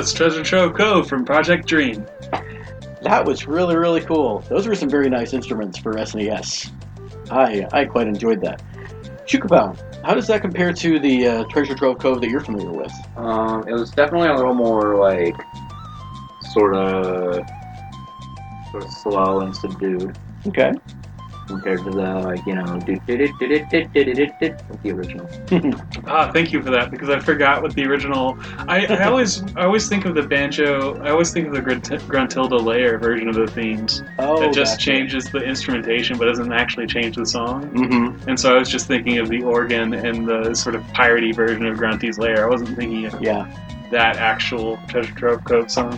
Was 0.09 0.17
Treasure 0.17 0.43
Trove 0.43 0.73
Cove 0.73 1.07
from 1.07 1.23
Project 1.23 1.67
Dream. 1.67 2.03
That 3.03 3.23
was 3.25 3.47
really, 3.47 3.75
really 3.75 4.01
cool. 4.01 4.39
Those 4.49 4.65
were 4.67 4.73
some 4.73 4.89
very 4.89 5.07
nice 5.07 5.33
instruments 5.33 5.77
for 5.77 5.93
SNES. 5.93 6.71
I 7.29 7.67
I 7.71 7.85
quite 7.85 8.07
enjoyed 8.07 8.41
that. 8.41 8.61
Chukabao, 9.27 9.77
how 10.03 10.15
does 10.15 10.25
that 10.27 10.41
compare 10.41 10.73
to 10.73 10.99
the 10.99 11.27
uh, 11.27 11.43
Treasure 11.51 11.75
Trove 11.75 11.99
Cove 11.99 12.21
that 12.21 12.29
you're 12.29 12.39
familiar 12.41 12.71
with? 12.71 12.91
Um, 13.17 13.67
it 13.67 13.73
was 13.73 13.91
definitely 13.91 14.29
a 14.29 14.33
little 14.33 14.55
more 14.55 14.95
like 14.97 15.35
sort 16.53 16.75
of 16.75 17.47
sort 18.71 18.83
of 18.83 18.89
slow 18.91 19.39
and 19.41 19.55
subdued 19.55 20.17
Okay. 20.47 20.71
compared 21.47 21.83
to 21.83 21.91
the 21.91 22.13
like 22.25 22.43
you 22.47 22.55
know 22.55 22.79
do 22.79 22.97
do 23.05 23.15
do 23.17 23.27
do 23.39 23.47
do 23.47 23.65
do 23.69 23.85
do 23.93 24.15
do 24.15 24.25
do 24.39 24.57
the 24.81 24.91
original. 24.91 25.29
Ah, 26.11 26.31
thank 26.31 26.51
you 26.51 26.61
for 26.63 26.71
that 26.71 26.89
because 26.89 27.09
I 27.09 27.19
forgot 27.19 27.61
what 27.61 27.75
the 27.75 27.85
original. 27.85 28.37
I, 28.67 28.85
I 28.87 29.03
always 29.05 29.43
I 29.55 29.63
always 29.63 29.87
think 29.87 30.05
of 30.05 30.15
the 30.15 30.23
banjo. 30.23 30.99
I 31.03 31.11
always 31.11 31.31
think 31.31 31.47
of 31.47 31.53
the 31.53 31.61
Grunt- 31.61 31.83
Gruntilda 32.07 32.59
Lair 32.59 32.97
version 32.97 33.27
of 33.27 33.35
the 33.35 33.45
themes 33.47 34.03
Oh, 34.17 34.39
that 34.39 34.51
just 34.53 34.79
changes 34.79 35.29
the 35.29 35.39
instrumentation 35.43 36.17
but 36.17 36.25
doesn't 36.25 36.51
actually 36.51 36.87
change 36.87 37.15
the 37.15 37.25
song. 37.25 37.69
Mm-hmm. 37.69 38.27
And 38.29 38.39
so 38.39 38.55
I 38.55 38.57
was 38.59 38.69
just 38.69 38.87
thinking 38.87 39.19
of 39.19 39.29
the 39.29 39.43
organ 39.43 39.93
and 39.93 40.27
the 40.27 40.55
sort 40.55 40.73
of 40.75 40.81
piratey 40.87 41.33
version 41.35 41.65
of 41.67 41.77
Grunty's 41.77 42.17
Lair. 42.17 42.45
I 42.45 42.49
wasn't 42.49 42.75
thinking 42.75 43.05
of 43.05 43.21
Yeah. 43.21 43.47
that 43.91 44.17
actual 44.17 44.77
Treasure 44.87 45.13
Trove 45.13 45.43
Cove 45.45 45.69
song. 45.69 45.97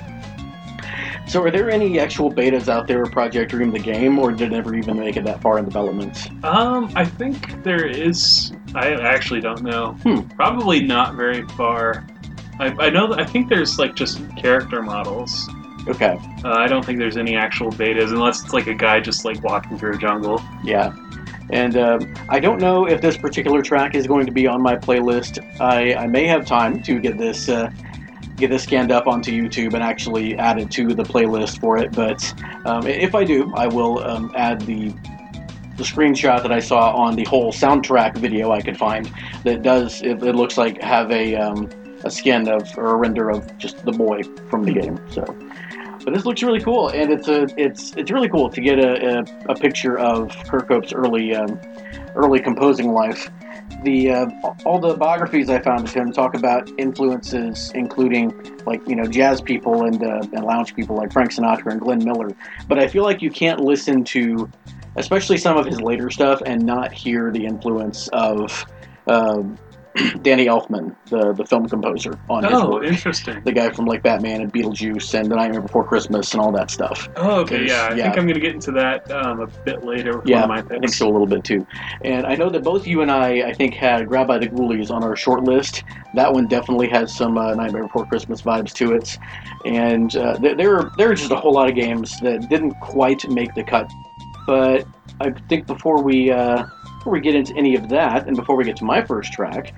So, 1.27 1.41
are 1.43 1.51
there 1.51 1.69
any 1.69 1.99
actual 1.99 2.31
betas 2.31 2.67
out 2.67 2.87
there 2.87 3.03
of 3.03 3.11
Project 3.11 3.51
Dream 3.51 3.71
the 3.71 3.79
game, 3.79 4.19
or 4.19 4.31
did 4.31 4.51
it 4.51 4.51
never 4.51 4.75
even 4.75 4.99
make 4.99 5.15
it 5.15 5.23
that 5.25 5.41
far 5.41 5.59
in 5.59 5.65
development? 5.65 6.29
Um, 6.43 6.91
I 6.95 7.05
think 7.05 7.63
there 7.63 7.85
is. 7.85 8.51
I 8.75 8.93
actually 8.95 9.39
don't 9.39 9.61
know. 9.63 9.93
Hmm. 10.03 10.21
Probably 10.35 10.81
not 10.83 11.15
very 11.15 11.47
far. 11.49 12.05
I, 12.59 12.67
I 12.79 12.89
know. 12.89 13.07
that- 13.07 13.19
I 13.19 13.25
think 13.25 13.47
there's 13.49 13.79
like 13.79 13.95
just 13.95 14.19
character 14.35 14.81
models. 14.81 15.49
Okay. 15.87 16.17
Uh, 16.43 16.49
I 16.51 16.67
don't 16.67 16.85
think 16.85 16.99
there's 16.99 17.17
any 17.17 17.35
actual 17.35 17.71
betas 17.71 18.09
unless 18.11 18.43
it's 18.43 18.53
like 18.53 18.67
a 18.67 18.73
guy 18.73 18.99
just 18.99 19.23
like 19.25 19.41
walking 19.43 19.77
through 19.79 19.93
a 19.95 19.97
jungle. 19.97 20.41
Yeah. 20.63 20.93
And 21.49 21.75
um, 21.75 22.13
I 22.29 22.39
don't 22.39 22.59
know 22.61 22.87
if 22.87 23.01
this 23.01 23.17
particular 23.17 23.61
track 23.61 23.95
is 23.95 24.05
going 24.05 24.25
to 24.25 24.31
be 24.31 24.47
on 24.47 24.61
my 24.61 24.75
playlist. 24.75 25.39
I, 25.59 25.95
I 25.95 26.07
may 26.07 26.25
have 26.27 26.45
time 26.45 26.81
to 26.83 26.99
get 26.99 27.17
this 27.17 27.49
uh, 27.49 27.71
get 28.37 28.49
this 28.49 28.63
scanned 28.63 28.91
up 28.91 29.07
onto 29.07 29.31
YouTube 29.31 29.73
and 29.73 29.83
actually 29.83 30.37
add 30.37 30.59
it 30.59 30.71
to 30.71 30.93
the 30.93 31.03
playlist 31.03 31.59
for 31.59 31.77
it. 31.77 31.91
But 31.91 32.33
um, 32.65 32.87
if 32.87 33.15
I 33.15 33.23
do, 33.23 33.53
I 33.55 33.67
will 33.67 33.99
um, 33.99 34.31
add 34.35 34.61
the 34.61 34.93
the 35.77 35.83
screenshot 35.83 36.43
that 36.43 36.51
I 36.51 36.59
saw 36.59 36.91
on 36.91 37.15
the 37.15 37.23
whole 37.23 37.51
soundtrack 37.51 38.17
video 38.17 38.51
I 38.51 38.61
could 38.61 38.77
find 38.77 39.11
that 39.45 39.63
does 39.63 40.01
it, 40.01 40.21
it 40.21 40.35
looks 40.35 40.57
like 40.57 40.81
have 40.81 41.11
a 41.11 41.35
um, 41.35 41.69
a 42.03 42.11
skin 42.11 42.47
of 42.47 42.77
or 42.77 42.91
a 42.91 42.95
render 42.95 43.29
of 43.29 43.57
just 43.57 43.83
the 43.85 43.91
boy 43.91 44.21
from 44.49 44.63
the 44.63 44.73
game. 44.73 44.99
So. 45.09 45.23
But 46.03 46.15
this 46.15 46.25
looks 46.25 46.41
really 46.41 46.59
cool, 46.59 46.89
and 46.89 47.11
it's 47.11 47.27
a 47.27 47.47
it's 47.57 47.95
it's 47.95 48.09
really 48.09 48.27
cool 48.27 48.49
to 48.49 48.59
get 48.59 48.79
a, 48.79 49.19
a, 49.19 49.25
a 49.49 49.55
picture 49.55 49.99
of 49.99 50.29
Kirkhope's 50.47 50.93
early 50.93 51.35
um, 51.35 51.59
early 52.15 52.39
composing 52.39 52.91
life. 52.91 53.29
The 53.83 54.11
uh, 54.11 54.25
all 54.65 54.79
the 54.79 54.95
biographies 54.95 55.49
I 55.49 55.59
found 55.59 55.85
of 55.85 55.93
him 55.93 56.11
talk 56.11 56.35
about 56.35 56.69
influences, 56.77 57.71
including 57.73 58.31
like 58.65 58.87
you 58.87 58.95
know 58.95 59.05
jazz 59.05 59.41
people 59.41 59.85
and 59.85 60.03
uh, 60.03 60.21
and 60.33 60.43
lounge 60.43 60.75
people 60.75 60.95
like 60.95 61.11
Frank 61.11 61.31
Sinatra 61.31 61.71
and 61.71 61.81
Glenn 61.81 62.03
Miller. 62.03 62.31
But 62.67 62.79
I 62.79 62.87
feel 62.87 63.03
like 63.03 63.21
you 63.21 63.31
can't 63.31 63.59
listen 63.59 64.03
to, 64.05 64.49
especially 64.95 65.37
some 65.37 65.57
of 65.57 65.65
his 65.65 65.81
later 65.81 66.09
stuff, 66.09 66.41
and 66.45 66.63
not 66.65 66.93
hear 66.93 67.31
the 67.31 67.45
influence 67.45 68.07
of. 68.09 68.65
um 69.07 69.57
Danny 70.21 70.45
Elfman, 70.45 70.95
the 71.09 71.33
the 71.33 71.45
film 71.45 71.67
composer, 71.67 72.17
on 72.29 72.43
his 72.43 72.53
Oh, 72.53 72.71
work. 72.73 72.85
interesting. 72.85 73.41
The 73.43 73.51
guy 73.51 73.71
from 73.71 73.85
like 73.85 74.03
Batman 74.03 74.41
and 74.41 74.53
Beetlejuice 74.53 75.13
and 75.19 75.29
The 75.29 75.35
Nightmare 75.35 75.61
Before 75.61 75.83
Christmas 75.83 76.33
and 76.33 76.41
all 76.41 76.51
that 76.53 76.71
stuff. 76.71 77.09
Oh, 77.17 77.41
okay, 77.41 77.65
yeah. 77.67 77.89
I 77.91 77.95
yeah. 77.95 78.03
think 78.05 78.17
I'm 78.17 78.27
gonna 78.27 78.39
get 78.39 78.53
into 78.55 78.71
that 78.71 79.09
um, 79.11 79.41
a 79.41 79.47
bit 79.47 79.83
later. 79.83 80.17
With 80.19 80.27
Yeah, 80.27 80.45
one 80.45 80.59
of 80.59 80.69
my 80.69 80.75
I 80.75 80.79
think 80.79 80.93
so 80.93 81.07
a 81.07 81.11
little 81.11 81.27
bit 81.27 81.43
too. 81.43 81.65
And 82.03 82.25
I 82.25 82.35
know 82.35 82.49
that 82.49 82.63
both 82.63 82.87
you 82.87 83.01
and 83.01 83.11
I, 83.11 83.49
I 83.49 83.53
think, 83.53 83.73
had 83.73 84.07
Grabbed 84.07 84.29
by 84.29 84.37
the 84.37 84.47
Ghoulies 84.47 84.89
on 84.91 85.03
our 85.03 85.15
short 85.15 85.43
list. 85.43 85.83
That 86.15 86.31
one 86.31 86.47
definitely 86.47 86.87
has 86.89 87.13
some 87.15 87.37
uh, 87.37 87.53
Nightmare 87.55 87.83
Before 87.83 88.05
Christmas 88.05 88.41
vibes 88.41 88.71
to 88.73 88.93
it. 88.93 89.17
And 89.65 90.15
uh, 90.15 90.37
there, 90.37 90.55
there, 90.55 90.75
are, 90.77 90.91
there 90.97 91.11
are 91.11 91.15
just 91.15 91.31
a 91.31 91.35
whole 91.35 91.53
lot 91.53 91.69
of 91.69 91.75
games 91.75 92.19
that 92.21 92.47
didn't 92.49 92.73
quite 92.79 93.27
make 93.29 93.53
the 93.55 93.63
cut. 93.63 93.91
But 94.47 94.87
I 95.19 95.31
think 95.49 95.67
before 95.67 96.01
we, 96.01 96.31
uh, 96.31 96.65
before 97.01 97.13
we 97.13 97.19
get 97.19 97.33
into 97.33 97.51
any 97.55 97.75
of 97.75 97.89
that, 97.89 98.27
and 98.27 98.35
before 98.35 98.55
we 98.55 98.63
get 98.63 98.75
to 98.75 98.85
my 98.85 99.03
first 99.03 99.33
track, 99.33 99.73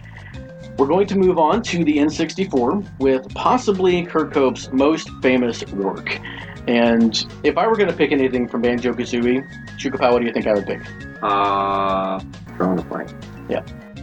we're 0.78 0.88
going 0.88 1.08
to 1.08 1.18
move 1.18 1.40
on 1.40 1.64
to 1.64 1.82
the 1.86 1.96
N64 1.96 3.00
with 3.00 3.34
possibly 3.34 4.04
Kurt 4.04 4.34
Cope's 4.34 4.70
most 4.74 5.10
famous 5.22 5.66
work. 5.68 6.20
And 6.68 7.26
if 7.44 7.58
I 7.58 7.66
were 7.66 7.78
going 7.78 7.88
to 7.88 7.96
pick 7.96 8.12
anything 8.12 8.46
from 8.46 8.62
Banjo 8.62 8.92
Kazooie, 8.92 9.42
Chukapa, 9.80 10.12
what 10.12 10.20
do 10.20 10.26
you 10.26 10.34
think 10.34 10.48
I 10.48 10.54
would 10.54 10.66
pick? 10.66 10.82
Uh, 11.22 12.20
drawing 12.58 12.80
a 12.80 12.84
blank. 12.84 13.10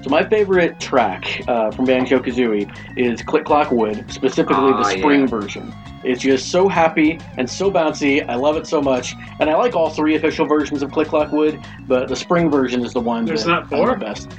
So 0.03 0.09
my 0.09 0.25
favorite 0.27 0.81
track 0.81 1.43
uh, 1.47 1.71
from 1.71 1.85
Banjo 1.85 2.21
Kazooie 2.21 2.71
is 2.97 3.21
Click 3.23 3.45
Clock 3.45 3.71
Wood, 3.71 4.11
specifically 4.11 4.57
Ah, 4.73 4.79
the 4.83 4.99
spring 4.99 5.21
yeah. 5.21 5.27
version. 5.27 5.75
It's 6.03 6.23
just 6.23 6.51
so 6.51 6.69
happy 6.69 7.21
and 7.37 7.49
so 7.49 7.71
bouncy. 7.71 8.27
I 8.27 8.37
love 8.37 8.57
it 8.57 8.67
so 8.67 8.81
much, 8.81 9.15
and 9.41 9.51
I 9.51 9.55
like 9.57 9.77
all 9.77 9.91
three 9.91 10.15
official 10.15 10.47
versions 10.47 10.83
of 10.83 10.91
Click 10.91 11.09
Clock 11.09 11.33
Wood, 11.33 11.61
but 11.87 12.09
the 12.09 12.17
spring 12.17 12.51
version 12.51 12.83
is 12.83 12.95
the 12.95 13.01
one 13.01 13.27
There's 13.27 13.45
that 13.45 13.51
not 13.51 13.67
I 13.67 13.69
four? 13.77 13.89
love 13.89 14.01
best. 14.01 14.31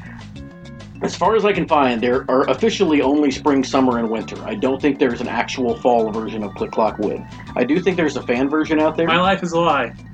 As 1.03 1.15
far 1.15 1.35
as 1.35 1.45
I 1.45 1.53
can 1.53 1.67
find, 1.67 2.01
there 2.01 2.25
are 2.29 2.47
officially 2.49 3.01
only 3.01 3.29
spring, 3.31 3.63
summer, 3.63 3.99
and 3.99 4.09
winter. 4.09 4.37
I 4.43 4.55
don't 4.55 4.81
think 4.81 4.97
there's 4.99 5.21
an 5.21 5.27
actual 5.27 5.75
fall 5.77 6.11
version 6.11 6.43
of 6.43 6.53
Click 6.55 6.71
Clock 6.71 6.97
Wood. 6.99 7.23
I 7.55 7.63
do 7.63 7.79
think 7.79 7.97
there's 7.97 8.17
a 8.17 8.23
fan 8.23 8.49
version 8.49 8.79
out 8.79 8.97
there. 8.97 9.07
My 9.07 9.19
life 9.19 9.41
is 9.43 9.51
a 9.51 9.59
lie. 9.59 9.93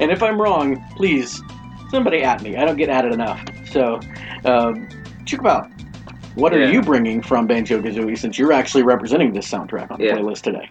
and 0.00 0.10
if 0.12 0.22
I'm 0.22 0.40
wrong, 0.40 0.84
please, 0.96 1.42
somebody 1.90 2.22
at 2.22 2.42
me. 2.42 2.56
I 2.56 2.64
don't 2.64 2.76
get 2.76 2.88
at 2.88 3.04
it 3.04 3.12
enough. 3.12 3.42
So, 3.70 4.00
um, 4.44 4.88
what 6.34 6.52
are 6.52 6.70
you 6.70 6.82
bringing 6.82 7.22
from 7.22 7.46
Banjo 7.46 7.80
Kazooie 7.80 8.16
since 8.18 8.38
you're 8.38 8.52
actually 8.52 8.82
representing 8.82 9.32
this 9.32 9.50
soundtrack 9.50 9.90
on 9.90 9.98
the 9.98 10.06
Yeah. 10.06 10.16
playlist 10.16 10.42
today? 10.42 10.70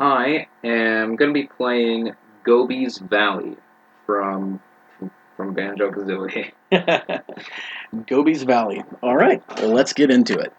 I 0.00 0.46
am 0.64 1.16
going 1.16 1.30
to 1.30 1.34
be 1.34 1.46
playing 1.46 2.12
Gobi's 2.44 2.98
Valley 2.98 3.56
from 4.04 4.60
from 5.36 5.52
Banjo 5.54 5.90
Kazooie. 5.90 6.52
Gobi's 8.06 8.42
Valley. 8.42 8.82
All 9.02 9.16
right, 9.16 9.42
well, 9.58 9.72
let's 9.72 9.92
get 9.92 10.10
into 10.10 10.38
it. 10.38 10.52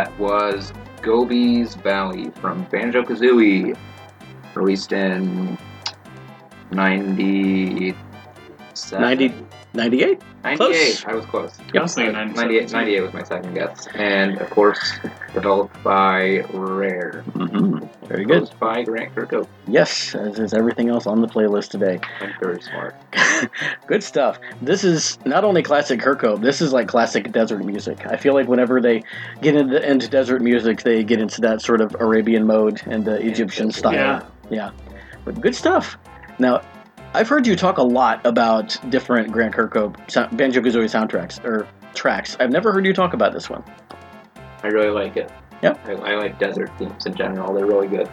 That 0.00 0.18
was 0.18 0.72
Gobi's 1.02 1.74
Valley 1.74 2.30
from 2.40 2.64
Banjo 2.64 3.02
Kazooie, 3.02 3.76
released 4.54 4.92
in 4.92 5.58
97? 6.70 7.94
90 8.90 9.34
98? 9.74 10.22
98. 10.42 10.56
Close. 10.56 11.04
I 11.04 11.14
was 11.14 11.26
close. 11.26 11.58
I 11.74 11.82
was 11.82 11.96
98, 11.96 12.72
98 12.72 13.00
was 13.02 13.12
my 13.12 13.22
second 13.22 13.52
guess. 13.54 13.86
And 13.94 14.40
of 14.40 14.48
course, 14.48 14.94
developed 15.34 15.82
by 15.84 16.40
Rare. 16.54 16.54
Very 16.54 16.69
good. 18.30 18.50
By 18.58 18.82
Grant 18.82 19.14
Kirkhope. 19.14 19.48
Yes, 19.66 20.14
as 20.14 20.38
is 20.38 20.54
everything 20.54 20.88
else 20.88 21.06
on 21.06 21.20
the 21.20 21.26
playlist 21.26 21.70
today. 21.70 22.00
I'm 22.20 22.32
very 22.40 22.60
smart. 22.62 22.94
Good 23.86 24.02
stuff. 24.02 24.38
This 24.62 24.84
is 24.84 25.18
not 25.24 25.44
only 25.44 25.62
classic 25.62 26.00
Kirkhope, 26.00 26.42
this 26.42 26.60
is 26.60 26.72
like 26.72 26.88
classic 26.88 27.32
desert 27.32 27.64
music. 27.64 28.06
I 28.06 28.16
feel 28.16 28.34
like 28.34 28.48
whenever 28.48 28.80
they 28.80 29.02
get 29.42 29.54
into, 29.54 29.88
into 29.88 30.08
desert 30.08 30.42
music, 30.42 30.82
they 30.82 31.04
get 31.04 31.20
into 31.20 31.40
that 31.42 31.62
sort 31.62 31.80
of 31.80 31.94
Arabian 32.00 32.46
mode 32.46 32.82
and 32.86 33.04
the 33.04 33.16
Egyptian 33.26 33.70
style. 33.70 33.94
Yeah. 33.94 34.22
Yeah. 34.50 34.70
But 35.24 35.40
good 35.40 35.54
stuff. 35.54 35.96
Now, 36.38 36.62
I've 37.12 37.28
heard 37.28 37.46
you 37.46 37.56
talk 37.56 37.78
a 37.78 37.82
lot 37.82 38.24
about 38.24 38.76
different 38.90 39.32
Grant 39.32 39.54
Kirkhope 39.54 39.96
Banjo 40.36 40.60
Kazooie 40.60 40.84
soundtracks 40.84 41.44
or 41.44 41.66
tracks. 41.94 42.36
I've 42.38 42.50
never 42.50 42.72
heard 42.72 42.86
you 42.86 42.92
talk 42.92 43.14
about 43.14 43.32
this 43.32 43.50
one. 43.50 43.64
I 44.62 44.68
really 44.68 44.90
like 44.90 45.16
it. 45.16 45.30
Yep. 45.62 45.80
I, 45.86 45.92
I 45.92 46.14
like 46.16 46.38
desert 46.38 46.70
themes 46.78 47.06
in 47.06 47.14
general. 47.14 47.52
They're 47.54 47.66
really 47.66 47.88
good. 47.88 48.08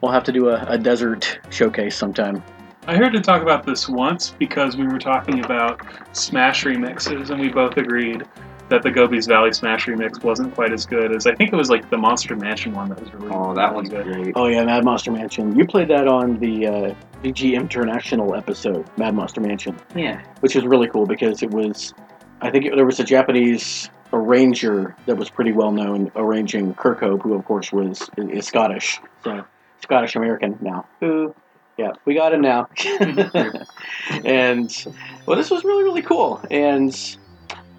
We'll 0.00 0.12
have 0.12 0.24
to 0.24 0.32
do 0.32 0.48
a, 0.48 0.64
a 0.68 0.78
desert 0.78 1.38
showcase 1.50 1.96
sometime. 1.96 2.42
I 2.86 2.96
heard 2.96 3.12
to 3.12 3.20
talk 3.20 3.42
about 3.42 3.66
this 3.66 3.88
once 3.88 4.34
because 4.38 4.76
we 4.76 4.86
were 4.86 4.98
talking 4.98 5.44
about 5.44 5.80
Smash 6.16 6.64
remixes, 6.64 7.28
and 7.30 7.38
we 7.40 7.48
both 7.50 7.76
agreed 7.76 8.22
that 8.70 8.82
the 8.82 8.90
Gobi's 8.90 9.26
Valley 9.26 9.52
Smash 9.52 9.86
remix 9.86 10.22
wasn't 10.22 10.54
quite 10.54 10.72
as 10.72 10.84
good 10.86 11.14
as 11.14 11.26
I 11.26 11.34
think 11.34 11.52
it 11.52 11.56
was 11.56 11.70
like 11.70 11.88
the 11.90 11.96
Monster 11.98 12.36
Mansion 12.36 12.72
one 12.72 12.88
that 12.90 13.00
was 13.00 13.12
really 13.14 13.28
Oh, 13.30 13.54
that 13.54 13.72
really 13.72 13.74
one's 13.76 13.88
good. 13.90 14.04
great. 14.06 14.32
Oh 14.36 14.46
yeah, 14.46 14.64
Mad 14.64 14.84
Monster 14.84 15.10
Mansion. 15.10 15.56
You 15.56 15.66
played 15.66 15.88
that 15.88 16.06
on 16.08 16.38
the 16.38 16.66
uh, 16.66 16.94
VG 17.22 17.54
International 17.54 18.34
episode, 18.34 18.86
Mad 18.98 19.14
Monster 19.14 19.40
Mansion, 19.40 19.76
Yeah. 19.94 20.22
which 20.40 20.54
was 20.54 20.64
really 20.66 20.88
cool 20.88 21.06
because 21.06 21.42
it 21.42 21.50
was, 21.50 21.92
I 22.42 22.50
think 22.50 22.66
it, 22.66 22.72
there 22.76 22.84
was 22.86 23.00
a 23.00 23.04
Japanese 23.04 23.88
arranger 24.12 24.96
that 25.06 25.16
was 25.16 25.30
pretty 25.30 25.52
well 25.52 25.72
known 25.72 26.10
arranging 26.16 26.74
Kirkhope, 26.74 27.22
who 27.22 27.34
of 27.34 27.44
course 27.44 27.72
was 27.72 28.08
is 28.16 28.46
Scottish, 28.46 29.00
so 29.22 29.44
Scottish 29.82 30.16
American 30.16 30.58
now. 30.60 30.86
Who, 31.00 31.34
yeah, 31.76 31.92
we 32.04 32.14
got 32.14 32.32
him 32.32 32.40
now. 32.40 32.68
and 34.24 34.86
well, 35.26 35.36
this 35.36 35.50
was 35.50 35.64
really 35.64 35.84
really 35.84 36.02
cool. 36.02 36.40
And 36.50 36.94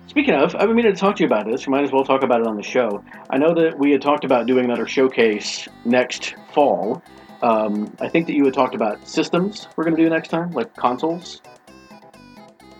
speaking 0.08 0.34
of, 0.34 0.56
I've 0.56 0.68
been 0.68 0.76
meaning 0.76 0.94
to 0.94 1.00
talk 1.00 1.16
to 1.18 1.24
you 1.24 1.28
about 1.28 1.46
this. 1.46 1.68
We 1.68 1.72
might 1.72 1.84
as 1.84 1.92
well 1.92 2.04
talk 2.04 2.24
about 2.24 2.42
it 2.42 2.48
on 2.48 2.56
the 2.56 2.64
show. 2.64 3.04
I 3.30 3.38
know 3.38 3.54
that 3.56 3.78
we 3.78 3.92
had 3.92 4.02
talked 4.02 4.26
about 4.26 4.48
doing 4.48 4.66
another 4.66 4.88
showcase 4.88 5.68
next 5.86 6.36
fall. 6.54 7.02
Um, 7.42 7.96
I 8.02 8.10
think 8.10 8.28
that 8.28 8.34
you 8.34 8.44
had 8.44 8.54
talked 8.54 8.76
about 8.76 9.08
systems 9.08 9.68
we're 9.76 9.86
going 9.86 9.96
to 9.96 10.04
do 10.04 10.10
next 10.10 10.28
time, 10.28 10.52
like 10.52 10.76
consoles. 10.76 11.42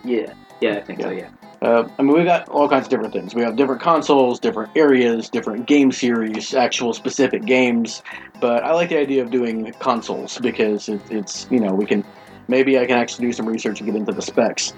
Yeah. 0.04 0.34
Yeah, 0.60 0.76
I 0.76 0.82
think 0.82 1.00
so, 1.00 1.10
yeah. 1.10 1.30
Uh, 1.62 1.86
I 1.98 2.02
mean, 2.02 2.14
we've 2.14 2.24
got 2.24 2.48
all 2.48 2.68
kinds 2.68 2.86
of 2.86 2.90
different 2.90 3.12
things. 3.12 3.34
We 3.34 3.42
have 3.42 3.56
different 3.56 3.82
consoles, 3.82 4.40
different 4.40 4.74
areas, 4.76 5.28
different 5.28 5.66
game 5.66 5.92
series, 5.92 6.54
actual 6.54 6.94
specific 6.94 7.44
games. 7.44 8.02
But 8.40 8.64
I 8.64 8.72
like 8.72 8.88
the 8.88 8.98
idea 8.98 9.22
of 9.22 9.30
doing 9.30 9.72
consoles 9.78 10.38
because 10.38 10.88
it, 10.88 11.00
it's, 11.10 11.46
you 11.50 11.60
know, 11.60 11.74
we 11.74 11.84
can 11.84 12.02
maybe 12.48 12.78
I 12.78 12.86
can 12.86 12.98
actually 12.98 13.26
do 13.26 13.32
some 13.32 13.46
research 13.46 13.80
and 13.80 13.86
get 13.86 13.94
into 13.94 14.12
the 14.12 14.22
specs. 14.22 14.72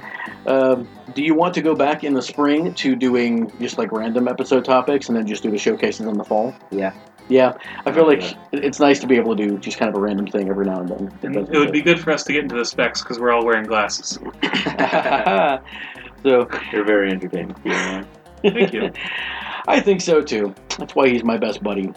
Um, 0.46 0.88
do 1.14 1.22
you 1.22 1.34
want 1.34 1.54
to 1.54 1.62
go 1.62 1.74
back 1.74 2.04
in 2.04 2.14
the 2.14 2.22
spring 2.22 2.74
to 2.74 2.96
doing 2.96 3.50
just 3.60 3.78
like 3.78 3.92
random 3.92 4.28
episode 4.28 4.64
topics 4.64 5.08
and 5.08 5.16
then 5.16 5.26
just 5.26 5.42
do 5.42 5.50
the 5.50 5.58
showcases 5.58 6.06
in 6.06 6.18
the 6.18 6.24
fall? 6.24 6.54
Yeah. 6.70 6.92
Yeah, 7.28 7.54
I 7.86 7.92
feel 7.92 8.06
like 8.06 8.36
it's 8.50 8.80
nice 8.80 8.98
to 8.98 9.06
be 9.06 9.16
able 9.16 9.36
to 9.36 9.48
do 9.48 9.56
just 9.56 9.78
kind 9.78 9.88
of 9.88 9.94
a 9.94 10.00
random 10.00 10.26
thing 10.26 10.48
every 10.48 10.66
now 10.66 10.80
and 10.80 10.88
then. 10.88 11.18
And 11.22 11.36
it 11.36 11.58
would 11.58 11.72
be 11.72 11.80
good 11.80 12.00
for 12.00 12.10
us 12.10 12.24
to 12.24 12.32
get 12.32 12.42
into 12.42 12.56
the 12.56 12.64
specs 12.64 13.00
because 13.00 13.20
we're 13.20 13.30
all 13.30 13.46
wearing 13.46 13.64
glasses. 13.64 14.18
so 16.22 16.48
You're 16.72 16.84
very 16.84 17.10
entertaining. 17.10 17.56
Yeah. 17.64 18.04
Thank 18.42 18.72
you. 18.72 18.90
I 19.68 19.80
think 19.80 20.00
so 20.00 20.20
too. 20.22 20.54
That's 20.78 20.94
why 20.94 21.08
he's 21.08 21.22
my 21.24 21.36
best 21.38 21.62
buddy. 21.62 21.92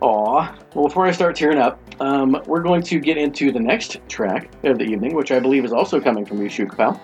Aw. 0.00 0.54
Well, 0.74 0.84
before 0.86 1.06
I 1.06 1.10
start 1.12 1.34
tearing 1.36 1.58
up, 1.58 1.80
um, 2.00 2.40
we're 2.46 2.62
going 2.62 2.82
to 2.82 2.98
get 3.00 3.16
into 3.16 3.50
the 3.50 3.58
next 3.60 3.98
track 4.08 4.50
of 4.64 4.78
the 4.78 4.84
evening, 4.84 5.14
which 5.14 5.32
I 5.32 5.40
believe 5.40 5.64
is 5.64 5.72
also 5.72 6.00
coming 6.00 6.24
from 6.26 6.42
you, 6.42 6.48
Shook 6.48 6.76
Pal. 6.76 7.00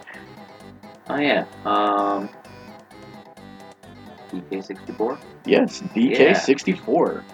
Oh, 1.08 1.16
yeah. 1.16 1.44
Um, 1.64 2.28
DK64? 4.32 5.18
Yes, 5.44 5.80
DK64. 5.94 7.18
And- 7.18 7.24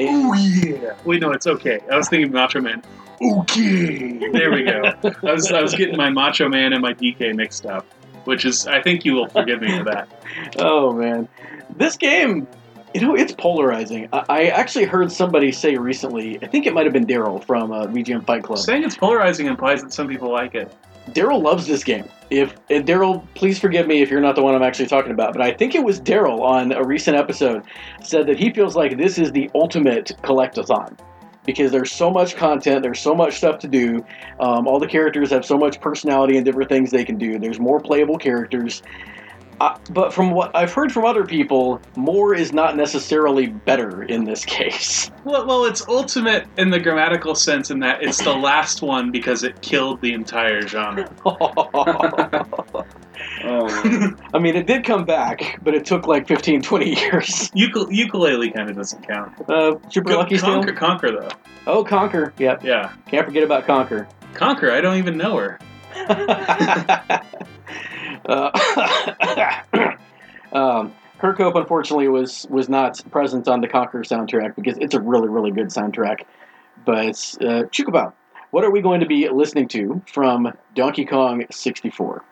Oh 0.00 0.32
yeah. 0.34 0.94
Wait, 1.04 1.20
no, 1.20 1.32
it's 1.32 1.48
okay. 1.48 1.80
I 1.90 1.96
was 1.96 2.08
thinking 2.08 2.30
Macho 2.30 2.60
Man. 2.60 2.84
Okay. 3.20 4.30
There 4.30 4.52
we 4.52 4.62
go. 4.62 4.80
I 5.24 5.32
was 5.32 5.50
I 5.50 5.60
was 5.60 5.74
getting 5.74 5.96
my 5.96 6.08
Macho 6.08 6.48
Man 6.48 6.72
and 6.72 6.80
my 6.80 6.94
DK 6.94 7.34
mixed 7.34 7.66
up, 7.66 7.84
which 8.28 8.44
is 8.44 8.66
I 8.66 8.82
think 8.82 9.06
you 9.06 9.14
will 9.14 9.26
forgive 9.26 9.62
me 9.62 9.78
for 9.78 9.84
that. 9.84 10.06
oh, 10.58 10.92
man. 10.92 11.26
This 11.76 11.96
game, 11.96 12.46
you 12.92 13.00
know, 13.00 13.14
it's 13.14 13.32
polarizing. 13.32 14.06
I, 14.12 14.24
I 14.28 14.42
actually 14.48 14.84
heard 14.84 15.10
somebody 15.10 15.50
say 15.50 15.76
recently, 15.76 16.38
I 16.42 16.46
think 16.46 16.66
it 16.66 16.74
might 16.74 16.84
have 16.84 16.92
been 16.92 17.06
Daryl 17.06 17.42
from 17.42 17.72
uh, 17.72 17.86
VGM 17.86 18.26
Fight 18.26 18.44
Club. 18.44 18.58
Saying 18.58 18.84
it's 18.84 18.96
polarizing 18.96 19.46
implies 19.46 19.82
that 19.82 19.94
some 19.94 20.08
people 20.08 20.30
like 20.30 20.54
it. 20.54 20.70
Daryl 21.12 21.42
loves 21.42 21.66
this 21.66 21.82
game. 21.82 22.06
If 22.28 22.54
Daryl, 22.68 23.26
please 23.32 23.58
forgive 23.58 23.86
me 23.86 24.02
if 24.02 24.10
you're 24.10 24.20
not 24.20 24.36
the 24.36 24.42
one 24.42 24.54
I'm 24.54 24.62
actually 24.62 24.88
talking 24.88 25.12
about, 25.12 25.32
but 25.32 25.40
I 25.40 25.50
think 25.50 25.74
it 25.74 25.82
was 25.82 25.98
Daryl 25.98 26.42
on 26.42 26.72
a 26.72 26.84
recent 26.84 27.16
episode 27.16 27.62
said 28.02 28.26
that 28.26 28.38
he 28.38 28.52
feels 28.52 28.76
like 28.76 28.98
this 28.98 29.16
is 29.16 29.32
the 29.32 29.50
ultimate 29.54 30.12
collectathon 30.22 30.98
because 31.48 31.72
there's 31.72 31.90
so 31.90 32.10
much 32.10 32.36
content, 32.36 32.82
there's 32.82 33.00
so 33.00 33.14
much 33.14 33.38
stuff 33.38 33.58
to 33.58 33.66
do. 33.66 34.04
Um, 34.38 34.68
all 34.68 34.78
the 34.78 34.86
characters 34.86 35.30
have 35.30 35.46
so 35.46 35.56
much 35.56 35.80
personality 35.80 36.36
and 36.36 36.44
different 36.44 36.68
things 36.68 36.90
they 36.90 37.06
can 37.06 37.16
do. 37.16 37.38
There's 37.38 37.58
more 37.58 37.80
playable 37.80 38.18
characters. 38.18 38.82
Uh, 39.58 39.78
but 39.92 40.12
from 40.12 40.32
what 40.32 40.54
I've 40.54 40.74
heard 40.74 40.92
from 40.92 41.06
other 41.06 41.24
people, 41.24 41.80
more 41.96 42.34
is 42.34 42.52
not 42.52 42.76
necessarily 42.76 43.46
better 43.46 44.02
in 44.02 44.24
this 44.24 44.44
case. 44.58 45.10
Well, 45.24 45.46
well, 45.46 45.64
it's 45.64 45.88
ultimate 45.88 46.46
in 46.58 46.68
the 46.68 46.78
grammatical 46.78 47.34
sense 47.34 47.70
in 47.70 47.78
that 47.78 48.02
it's 48.02 48.22
the 48.22 48.34
last 48.34 48.82
one 48.82 49.10
because 49.10 49.42
it 49.42 49.62
killed 49.62 50.02
the 50.02 50.12
entire 50.12 50.68
genre. 50.68 51.10
Oh, 53.44 54.14
I 54.34 54.38
mean, 54.38 54.56
it 54.56 54.66
did 54.66 54.84
come 54.84 55.04
back, 55.04 55.58
but 55.62 55.74
it 55.74 55.84
took 55.84 56.06
like 56.06 56.26
15, 56.28 56.62
20 56.62 56.86
years. 57.00 57.50
Ukule- 57.50 57.88
Yooka-Laylee 57.90 58.54
kind 58.54 58.68
of 58.70 58.76
doesn't 58.76 59.06
count. 59.06 59.32
Uh, 59.48 59.76
Super 59.90 60.10
Go- 60.10 60.18
Lucky's 60.18 60.42
Tale? 60.42 60.62
Conker, 60.62 60.76
Conker 60.76 61.20
though. 61.20 61.28
Oh, 61.66 61.84
Conker. 61.84 62.32
Yep. 62.38 62.64
Yeah, 62.64 62.92
Can't 63.06 63.26
forget 63.26 63.42
about 63.42 63.64
Conker. 63.66 64.08
Conker. 64.34 64.70
I 64.70 64.80
don't 64.80 64.96
even 64.98 65.16
know 65.16 65.36
her. 65.36 65.58
uh, 68.26 68.50
um, 70.52 70.92
Kirkhope, 71.20 71.56
unfortunately, 71.56 72.08
was 72.08 72.46
was 72.48 72.68
not 72.68 73.00
present 73.10 73.48
on 73.48 73.60
the 73.60 73.68
Conker 73.68 74.04
soundtrack 74.06 74.54
because 74.54 74.78
it's 74.78 74.94
a 74.94 75.00
really, 75.00 75.28
really 75.28 75.50
good 75.50 75.68
soundtrack. 75.68 76.20
But 76.84 77.16
uh, 77.40 77.64
Chukabao, 77.72 78.12
what 78.50 78.64
are 78.64 78.70
we 78.70 78.80
going 78.80 79.00
to 79.00 79.06
be 79.06 79.28
listening 79.28 79.68
to 79.68 80.00
from 80.12 80.52
Donkey 80.74 81.04
Kong 81.04 81.44
64? 81.50 82.24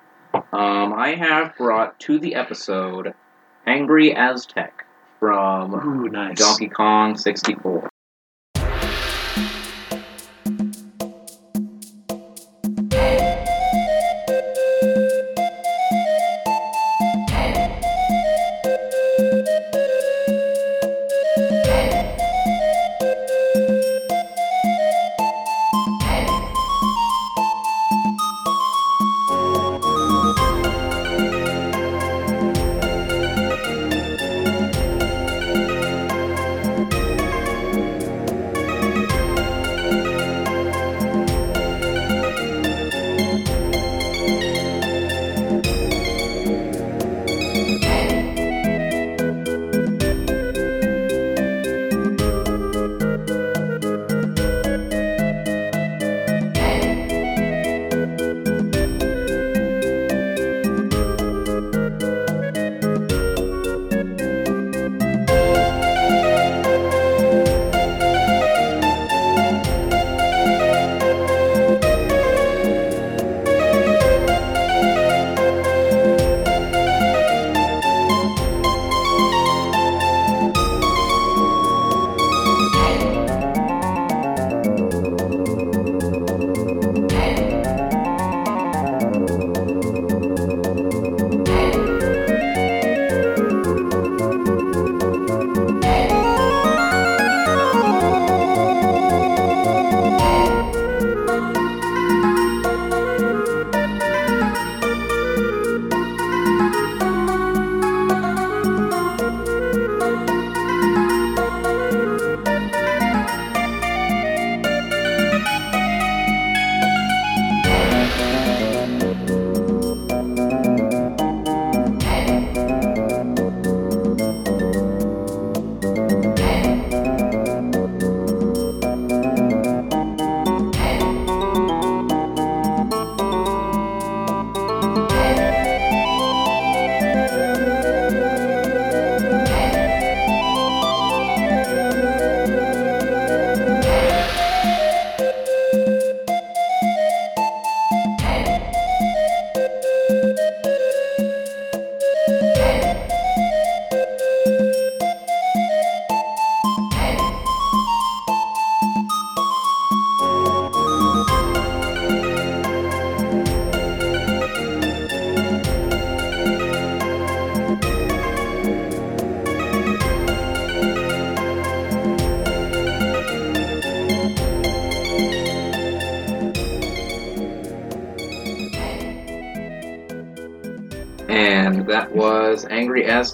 Um, 0.52 0.92
I 0.92 1.14
have 1.14 1.56
brought 1.56 1.98
to 2.00 2.18
the 2.18 2.34
episode 2.34 3.14
Angry 3.66 4.14
Aztec 4.14 4.84
from 5.18 5.74
Ooh, 5.74 6.08
nice. 6.08 6.38
Donkey 6.38 6.68
Kong 6.68 7.16
64. 7.16 7.88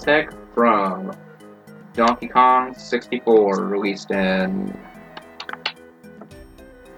Aztec 0.03 0.33
from 0.53 1.13
Donkey 1.93 2.27
Kong 2.27 2.75
64, 2.75 3.63
released 3.63 4.11
in 4.11 4.77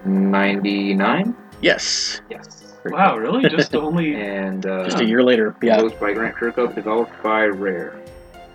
99? 0.04 1.36
Yes. 1.62 2.20
Yes. 2.28 2.74
Wow, 2.86 3.16
really? 3.16 3.48
Just 3.48 3.74
only. 3.76 4.16
And 4.16 4.66
uh, 4.66 4.86
Just 4.86 4.98
a 4.98 5.04
year 5.04 5.22
later. 5.22 5.54
Yeah. 5.62 5.76
composed 5.76 6.00
by 6.00 6.14
Grant 6.14 6.34
Kirkhope, 6.34 6.74
developed 6.74 7.12
by 7.22 7.44
Rare. 7.44 7.96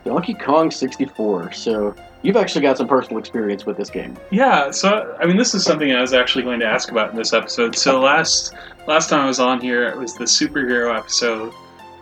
Donkey 0.04 0.34
Kong 0.34 0.70
64. 0.70 1.54
So 1.54 1.96
you've 2.22 2.36
actually 2.36 2.64
got 2.64 2.78
some 2.78 2.90
personal 2.90 3.20
experience 3.20 3.66
with 3.66 3.78
this 3.78 3.90
game. 3.90 4.18
Yeah, 4.32 4.70
so 4.72 5.16
I 5.22 5.26
mean, 5.28 5.38
this 5.38 5.56
is 5.56 5.64
something 5.64 5.94
I 5.94 6.02
was 6.02 6.12
actually 6.12 6.44
going 6.44 6.60
to 6.60 6.66
ask 6.66 6.92
about 6.92 7.12
in 7.12 7.16
this 7.16 7.32
episode. 7.32 7.78
So 7.78 8.02
last 8.02 8.54
last 8.86 9.10
time 9.10 9.22
I 9.22 9.28
was 9.28 9.40
on 9.40 9.62
here, 9.62 9.88
it 9.88 9.96
was 9.98 10.16
the 10.16 10.26
superhero 10.26 10.94
episode 10.94 11.54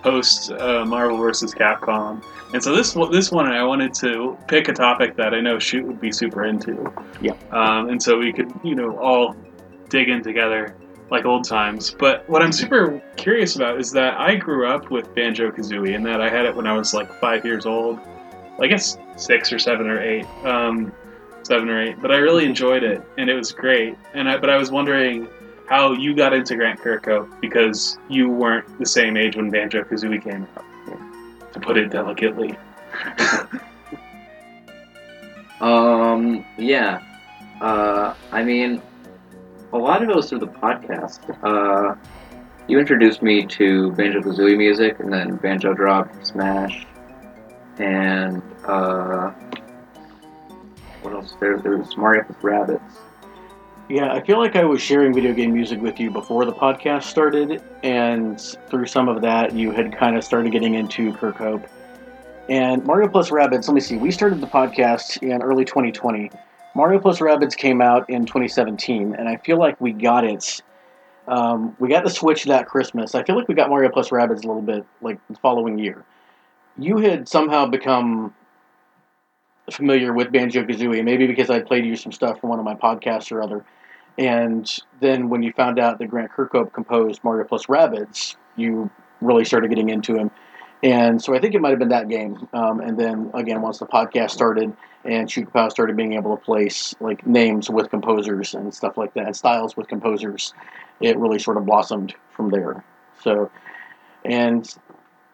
post 0.01 0.51
uh, 0.51 0.85
Marvel 0.85 1.17
vs. 1.17 1.53
Capcom, 1.53 2.23
and 2.53 2.63
so 2.63 2.75
this 2.75 2.95
one- 2.95 3.11
this 3.11 3.31
one 3.31 3.47
I 3.47 3.63
wanted 3.63 3.93
to 3.95 4.37
pick 4.47 4.67
a 4.67 4.73
topic 4.73 5.15
that 5.17 5.33
I 5.33 5.41
know 5.41 5.59
Shoot 5.59 5.85
would 5.85 5.99
be 6.01 6.11
super 6.11 6.45
into. 6.45 6.91
Yeah. 7.21 7.33
Um, 7.51 7.89
and 7.89 8.01
so 8.01 8.17
we 8.17 8.31
could 8.33 8.51
you 8.63 8.75
know 8.75 8.97
all 8.97 9.35
dig 9.89 10.09
in 10.09 10.21
together 10.23 10.75
like 11.11 11.25
old 11.25 11.43
times. 11.43 11.95
But 11.97 12.27
what 12.29 12.41
I'm 12.43 12.51
super 12.51 13.01
curious 13.17 13.55
about 13.55 13.79
is 13.79 13.91
that 13.93 14.19
I 14.19 14.35
grew 14.35 14.67
up 14.67 14.91
with 14.91 15.13
Banjo 15.15 15.51
Kazooie, 15.51 15.95
and 15.95 16.05
that 16.05 16.21
I 16.21 16.29
had 16.29 16.45
it 16.45 16.55
when 16.55 16.67
I 16.67 16.73
was 16.73 16.93
like 16.93 17.11
five 17.19 17.45
years 17.45 17.65
old. 17.65 17.99
I 18.61 18.67
guess 18.67 18.97
six 19.15 19.51
or 19.53 19.59
seven 19.59 19.87
or 19.87 20.01
eight, 20.01 20.25
um, 20.43 20.91
seven 21.43 21.69
or 21.69 21.81
eight. 21.81 22.01
But 22.01 22.11
I 22.11 22.17
really 22.17 22.45
enjoyed 22.45 22.83
it, 22.83 23.01
and 23.17 23.29
it 23.29 23.35
was 23.35 23.51
great. 23.51 23.97
And 24.13 24.29
I, 24.29 24.37
but 24.37 24.49
I 24.49 24.57
was 24.57 24.69
wondering 24.69 25.27
how 25.69 25.93
you 25.93 26.15
got 26.15 26.33
into 26.33 26.55
Grant 26.55 26.79
Kirkhope 26.79 27.39
because 27.39 27.97
you 28.09 28.29
weren't 28.29 28.79
the 28.79 28.85
same 28.85 29.15
age 29.15 29.35
when 29.35 29.49
Banjo 29.49 29.83
Kazooie 29.83 30.21
came 30.21 30.47
out. 30.57 30.65
To 31.53 31.59
put 31.59 31.77
it 31.77 31.89
delicately. 31.89 32.57
Um, 35.61 36.45
yeah. 36.57 37.03
Uh, 37.59 38.13
I 38.31 38.43
mean, 38.43 38.81
a 39.73 39.77
lot 39.77 40.01
of 40.01 40.09
it 40.09 40.15
was 40.15 40.29
through 40.29 40.39
the 40.39 40.47
podcast. 40.47 41.19
Uh, 41.43 41.95
you 42.67 42.79
introduced 42.79 43.21
me 43.21 43.45
to 43.45 43.91
Banjo 43.93 44.21
Kazooie 44.21 44.57
music, 44.57 44.99
and 44.99 45.11
then 45.11 45.35
Banjo 45.35 45.73
Drop, 45.73 46.09
Smash, 46.23 46.85
and 47.77 48.41
uh, 48.65 49.31
what 51.01 51.13
else? 51.13 51.35
There, 51.39 51.57
there's 51.57 51.97
Mario 51.97 52.25
with 52.27 52.39
Rabbids. 52.39 52.79
Yeah, 53.89 54.13
I 54.13 54.21
feel 54.21 54.37
like 54.37 54.55
I 54.55 54.65
was 54.65 54.83
sharing 54.83 55.15
video 55.15 55.33
game 55.33 55.51
music 55.51 55.81
with 55.81 55.99
you 55.99 56.11
before 56.11 56.45
the 56.45 56.53
podcast 56.53 57.05
started, 57.05 57.59
and 57.81 58.39
through 58.69 58.85
some 58.85 59.09
of 59.09 59.23
that, 59.23 59.55
you 59.55 59.71
had 59.71 59.97
kind 59.97 60.15
of 60.15 60.23
started 60.23 60.51
getting 60.51 60.75
into 60.75 61.11
Kirkhope. 61.13 61.67
And 62.49 62.85
Mario 62.85 63.09
Plus 63.09 63.31
Rabbids, 63.31 63.67
let 63.67 63.73
me 63.73 63.81
see, 63.81 63.97
we 63.97 64.11
started 64.11 64.41
the 64.41 64.47
podcast 64.47 65.23
in 65.23 65.41
early 65.41 65.65
2020. 65.65 66.29
Mario 66.75 66.99
Plus 66.99 67.17
Rabbids 67.17 67.57
came 67.57 67.81
out 67.81 68.07
in 68.11 68.27
2017, 68.27 69.15
and 69.15 69.27
I 69.27 69.37
feel 69.37 69.57
like 69.57 69.81
we 69.81 69.91
got 69.91 70.23
it. 70.23 70.61
Um, 71.27 71.75
we 71.79 71.89
got 71.89 72.03
the 72.03 72.11
Switch 72.11 72.43
that 72.43 72.67
Christmas. 72.67 73.15
I 73.15 73.23
feel 73.23 73.35
like 73.35 73.47
we 73.47 73.55
got 73.55 73.69
Mario 73.69 73.89
Plus 73.89 74.09
Rabbids 74.09 74.43
a 74.43 74.47
little 74.47 74.61
bit 74.61 74.85
like 75.01 75.17
the 75.31 75.35
following 75.37 75.79
year. 75.79 76.05
You 76.77 76.97
had 76.99 77.27
somehow 77.27 77.65
become 77.65 78.35
familiar 79.71 80.13
with 80.13 80.31
Banjo 80.31 80.63
Kazooie, 80.63 81.03
maybe 81.03 81.25
because 81.25 81.49
I 81.49 81.59
played 81.59 81.87
you 81.87 81.95
some 81.95 82.11
stuff 82.11 82.39
from 82.39 82.51
one 82.51 82.59
of 82.59 82.65
my 82.65 82.75
podcasts 82.75 83.31
or 83.31 83.41
other. 83.41 83.65
And 84.19 84.69
then 84.99 85.29
when 85.29 85.43
you 85.43 85.53
found 85.53 85.79
out 85.79 85.97
that 85.97 86.07
Grant 86.07 86.31
Kirkhope 86.31 86.73
composed 86.73 87.23
Mario 87.23 87.47
Plus 87.47 87.67
Rabbids, 87.67 88.35
you 88.57 88.91
really 89.21 89.45
started 89.45 89.69
getting 89.69 89.87
into 89.87 90.13
him. 90.13 90.29
And 90.83 91.21
so 91.21 91.33
I 91.33 91.39
think 91.39 91.55
it 91.55 91.61
might 91.61 91.69
have 91.69 91.79
been 91.79 91.89
that 91.89 92.09
game. 92.09 92.47
Um, 92.51 92.81
and 92.81 92.99
then 92.99 93.31
again, 93.33 93.61
once 93.61 93.79
the 93.79 93.85
podcast 93.85 94.31
started 94.31 94.75
and 95.05 95.31
Shoot 95.31 95.51
Pow 95.53 95.69
started 95.69 95.95
being 95.95 96.13
able 96.13 96.35
to 96.35 96.43
place 96.43 96.93
like 96.99 97.25
names 97.25 97.69
with 97.69 97.89
composers 97.89 98.53
and 98.53 98.73
stuff 98.73 98.97
like 98.97 99.13
that, 99.13 99.25
and 99.25 99.35
styles 99.35 99.77
with 99.77 99.87
composers, 99.87 100.53
it 100.99 101.17
really 101.17 101.39
sort 101.39 101.55
of 101.55 101.65
blossomed 101.65 102.13
from 102.35 102.49
there. 102.49 102.83
So, 103.21 103.49
and 104.25 104.69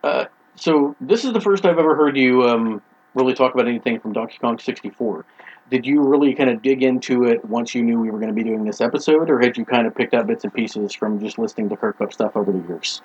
uh, 0.03 0.25
so 0.55 0.95
this 1.01 1.25
is 1.25 1.33
the 1.33 1.41
first 1.41 1.65
I've 1.65 1.79
ever 1.79 1.95
heard 1.95 2.17
you 2.17 2.43
um, 2.43 2.83
really 3.15 3.33
talk 3.33 3.55
about 3.55 3.67
anything 3.67 3.99
from 3.99 4.13
Donkey 4.13 4.37
Kong 4.39 4.59
64. 4.59 5.25
Did 5.69 5.85
you 5.85 6.01
really 6.01 6.35
kind 6.35 6.49
of 6.49 6.61
dig 6.61 6.83
into 6.83 7.23
it 7.23 7.43
once 7.45 7.73
you 7.73 7.81
knew 7.81 7.99
we 7.99 8.11
were 8.11 8.19
going 8.19 8.29
to 8.29 8.35
be 8.35 8.43
doing 8.43 8.65
this 8.65 8.81
episode, 8.81 9.29
or 9.29 9.39
had 9.39 9.57
you 9.57 9.65
kind 9.65 9.87
of 9.87 9.95
picked 9.95 10.13
up 10.13 10.27
bits 10.27 10.43
and 10.43 10.53
pieces 10.53 10.93
from 10.93 11.19
just 11.19 11.39
listening 11.39 11.69
to 11.69 11.75
Kirkhope 11.75 12.13
stuff 12.13 12.35
over 12.35 12.51
the 12.51 12.59
years? 12.67 13.01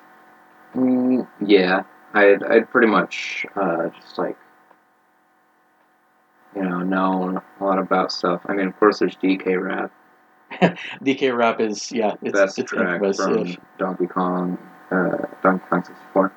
Mm, 0.75 1.27
yeah, 1.45 1.83
I'd, 2.13 2.43
I'd 2.43 2.69
pretty 2.69 2.87
much 2.87 3.45
uh, 3.55 3.89
just 3.89 4.17
like, 4.17 4.37
you 6.55 6.63
know, 6.63 6.79
known 6.79 7.41
a 7.59 7.63
lot 7.63 7.79
about 7.79 8.11
stuff. 8.11 8.41
I 8.45 8.53
mean, 8.53 8.67
of 8.67 8.79
course, 8.79 8.99
there's 8.99 9.15
DK 9.15 9.59
Rap, 9.61 9.91
DK 11.03 11.35
Rap 11.35 11.61
is 11.61 11.91
yeah, 11.91 12.15
it's 12.21 12.33
best 12.33 12.59
it's 12.59 12.71
track 12.71 13.01
infamous. 13.01 13.17
from 13.17 13.47
yeah. 13.47 13.55
Donkey 13.79 14.07
Kong, 14.07 14.57
uh, 14.91 15.17
Donkey 15.41 15.65
Kong 15.69 15.83
64. 15.83 16.33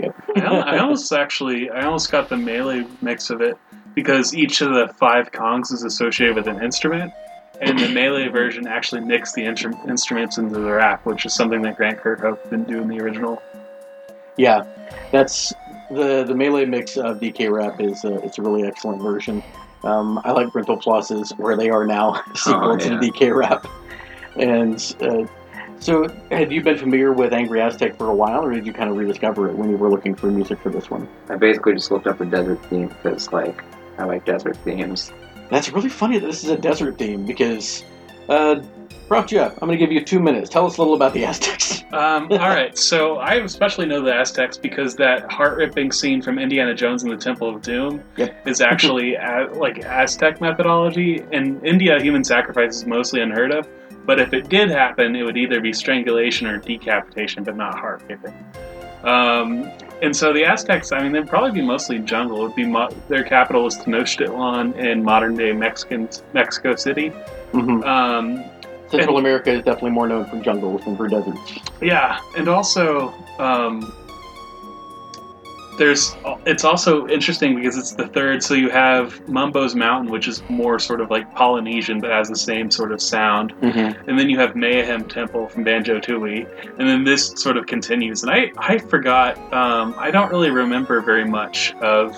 I, 0.00 0.40
al- 0.40 0.62
I 0.62 0.78
almost 0.80 1.12
actually, 1.12 1.70
I 1.70 1.84
almost 1.84 2.10
got 2.10 2.28
the 2.28 2.36
melee 2.36 2.86
mix 3.00 3.30
of 3.30 3.40
it 3.40 3.58
because 3.96 4.34
each 4.34 4.60
of 4.60 4.74
the 4.74 4.86
five 4.94 5.32
Kongs 5.32 5.72
is 5.72 5.82
associated 5.82 6.36
with 6.36 6.46
an 6.46 6.62
instrument, 6.62 7.12
and 7.60 7.76
the 7.76 7.88
melee 7.88 8.28
version 8.28 8.68
actually 8.68 9.00
mixed 9.00 9.34
the 9.34 9.42
instru- 9.42 9.88
instruments 9.88 10.38
into 10.38 10.54
the 10.54 10.70
rap, 10.70 11.04
which 11.04 11.26
is 11.26 11.34
something 11.34 11.62
that 11.62 11.76
Grant 11.76 11.98
Kirkhope 11.98 12.42
didn't 12.44 12.68
do 12.68 12.80
in 12.80 12.88
the 12.88 13.00
original. 13.00 13.42
Yeah, 14.36 14.64
that's 15.10 15.52
the 15.90 16.22
the 16.22 16.34
melee 16.34 16.66
mix 16.66 16.96
of 16.96 17.18
DK 17.18 17.50
Rap 17.50 17.80
is 17.80 18.04
uh, 18.04 18.20
it's 18.22 18.38
a 18.38 18.42
really 18.42 18.64
excellent 18.64 19.02
version. 19.02 19.42
Um, 19.82 20.20
I 20.24 20.32
like 20.32 20.48
Brentalfloss's 20.48 21.32
Where 21.38 21.56
They 21.56 21.70
Are 21.70 21.86
Now 21.86 22.22
sequel 22.34 22.76
to 22.76 22.88
yeah. 22.88 22.98
the 22.98 23.10
DK 23.10 23.34
Rap. 23.34 23.66
And 24.36 24.94
uh, 25.00 25.26
so, 25.78 26.08
had 26.30 26.50
you 26.50 26.62
been 26.62 26.76
familiar 26.76 27.12
with 27.12 27.32
Angry 27.32 27.60
Aztec 27.60 27.96
for 27.96 28.08
a 28.08 28.14
while, 28.14 28.44
or 28.44 28.52
did 28.52 28.66
you 28.66 28.72
kind 28.72 28.90
of 28.90 28.96
rediscover 28.96 29.48
it 29.48 29.56
when 29.56 29.70
you 29.70 29.76
were 29.76 29.88
looking 29.88 30.14
for 30.14 30.26
music 30.26 30.58
for 30.60 30.70
this 30.70 30.90
one? 30.90 31.08
I 31.28 31.36
basically 31.36 31.74
just 31.74 31.90
looked 31.90 32.06
up 32.06 32.18
the 32.18 32.26
desert 32.26 32.64
theme 32.66 32.88
because, 32.88 33.32
like, 33.32 33.62
I 33.98 34.04
like 34.04 34.24
desert 34.24 34.56
themes. 34.58 35.12
That's 35.50 35.70
really 35.70 35.88
funny 35.88 36.18
that 36.18 36.26
this 36.26 36.42
is 36.44 36.50
a 36.50 36.56
desert 36.56 36.98
theme 36.98 37.24
because, 37.24 37.84
uh, 38.28 38.60
Prof 39.08 39.26
Jeff, 39.26 39.52
I'm 39.62 39.68
going 39.68 39.78
to 39.78 39.84
give 39.84 39.92
you 39.92 40.04
two 40.04 40.18
minutes. 40.18 40.50
Tell 40.50 40.66
us 40.66 40.76
a 40.76 40.80
little 40.80 40.94
about 40.94 41.12
the 41.14 41.24
Aztecs. 41.24 41.74
Um, 41.92 42.24
all 42.32 42.38
right, 42.38 42.76
so 42.76 43.16
I 43.18 43.34
especially 43.36 43.86
know 43.86 44.02
the 44.02 44.12
Aztecs 44.12 44.58
because 44.58 44.96
that 44.96 45.30
heart-ripping 45.30 45.92
scene 45.92 46.20
from 46.20 46.36
Indiana 46.36 46.74
Jones 46.74 47.04
and 47.04 47.12
the 47.12 47.16
Temple 47.16 47.48
of 47.48 47.62
Doom 47.62 48.02
Yep. 48.16 48.48
is 48.48 48.60
actually 48.60 49.14
a, 49.14 49.46
like 49.54 49.84
Aztec 49.84 50.40
methodology. 50.40 51.22
In 51.30 51.64
India, 51.64 52.02
human 52.02 52.24
sacrifice 52.24 52.74
is 52.74 52.86
mostly 52.86 53.20
unheard 53.22 53.52
of, 53.52 53.68
but 54.04 54.18
if 54.20 54.32
it 54.34 54.48
did 54.48 54.68
happen, 54.68 55.14
it 55.14 55.22
would 55.22 55.36
either 55.36 55.60
be 55.60 55.72
strangulation 55.72 56.48
or 56.48 56.58
decapitation, 56.58 57.44
but 57.44 57.56
not 57.56 57.78
heart-ripping. 57.78 58.34
Um, 59.06 59.70
and 60.02 60.14
so 60.14 60.32
the 60.32 60.44
Aztecs, 60.44 60.92
I 60.92 61.02
mean, 61.02 61.12
they'd 61.12 61.26
probably 61.26 61.52
be 61.52 61.62
mostly 61.62 61.98
jungle. 62.00 62.38
It 62.40 62.42
would 62.48 62.54
be 62.56 62.66
mo- 62.66 62.90
their 63.08 63.24
capital 63.24 63.66
is 63.66 63.76
Tenochtitlan 63.78 64.76
in 64.76 65.02
modern-day 65.02 65.52
Mexican 65.52 66.08
Mexico 66.34 66.74
City. 66.74 67.08
hmm 67.52 67.82
Um, 67.82 68.44
Central 68.90 69.18
America 69.18 69.50
is 69.50 69.64
definitely 69.64 69.90
more 69.90 70.06
known 70.06 70.26
for 70.26 70.38
jungles 70.40 70.84
than 70.84 70.96
for 70.96 71.08
deserts. 71.08 71.58
Yeah, 71.80 72.20
and 72.36 72.48
also 72.48 73.12
um, 73.38 73.92
there's 75.78 76.14
it's 76.46 76.64
also 76.64 77.06
interesting 77.08 77.54
because 77.56 77.76
it's 77.76 77.92
the 77.92 78.06
third. 78.08 78.42
So 78.42 78.54
you 78.54 78.70
have 78.70 79.20
Mumbo's 79.28 79.74
Mountain, 79.74 80.10
which 80.10 80.28
is 80.28 80.42
more 80.48 80.78
sort 80.78 81.00
of 81.00 81.10
like 81.10 81.32
Polynesian, 81.34 82.00
but 82.00 82.10
has 82.10 82.28
the 82.28 82.36
same 82.36 82.70
sort 82.70 82.92
of 82.92 83.00
sound, 83.00 83.52
Mm-hmm. 83.60 84.08
and 84.08 84.18
then 84.18 84.28
you 84.30 84.38
have 84.38 84.50
Mayahem 84.54 85.08
Temple 85.08 85.48
from 85.48 85.64
Banjo 85.64 85.98
Tooie, 86.00 86.46
and 86.78 86.88
then 86.88 87.04
this 87.04 87.28
sort 87.36 87.56
of 87.56 87.66
continues. 87.66 88.22
And 88.22 88.30
I 88.32 88.52
I 88.58 88.78
forgot. 88.78 89.36
Um, 89.52 89.94
I 89.98 90.10
don't 90.10 90.30
really 90.30 90.50
remember 90.50 91.00
very 91.00 91.24
much 91.24 91.72
of. 91.80 92.16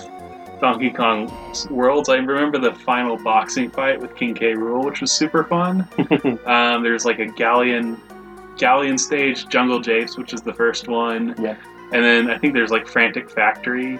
Donkey 0.61 0.89
Kong 0.89 1.31
Worlds. 1.69 2.09
I 2.09 2.17
remember 2.17 2.57
the 2.57 2.73
final 2.73 3.15
boxing 3.15 3.71
fight 3.71 3.97
with 3.97 4.13
King 4.17 4.33
K. 4.35 4.55
Rool, 4.55 4.83
which 4.83 4.99
was 4.99 5.09
super 5.09 5.45
fun. 5.45 5.87
Um, 6.45 6.83
there's 6.83 7.05
like 7.05 7.19
a 7.19 7.27
galleon 7.27 7.97
galleon 8.57 8.97
stage, 8.97 9.47
Jungle 9.47 9.79
Japes, 9.79 10.17
which 10.17 10.33
is 10.33 10.41
the 10.41 10.53
first 10.53 10.89
one. 10.89 11.33
Yeah. 11.41 11.55
And 11.91 12.03
then 12.03 12.29
I 12.29 12.37
think 12.37 12.53
there's 12.53 12.71
like 12.71 12.87
Frantic 12.87 13.29
Factory. 13.29 13.99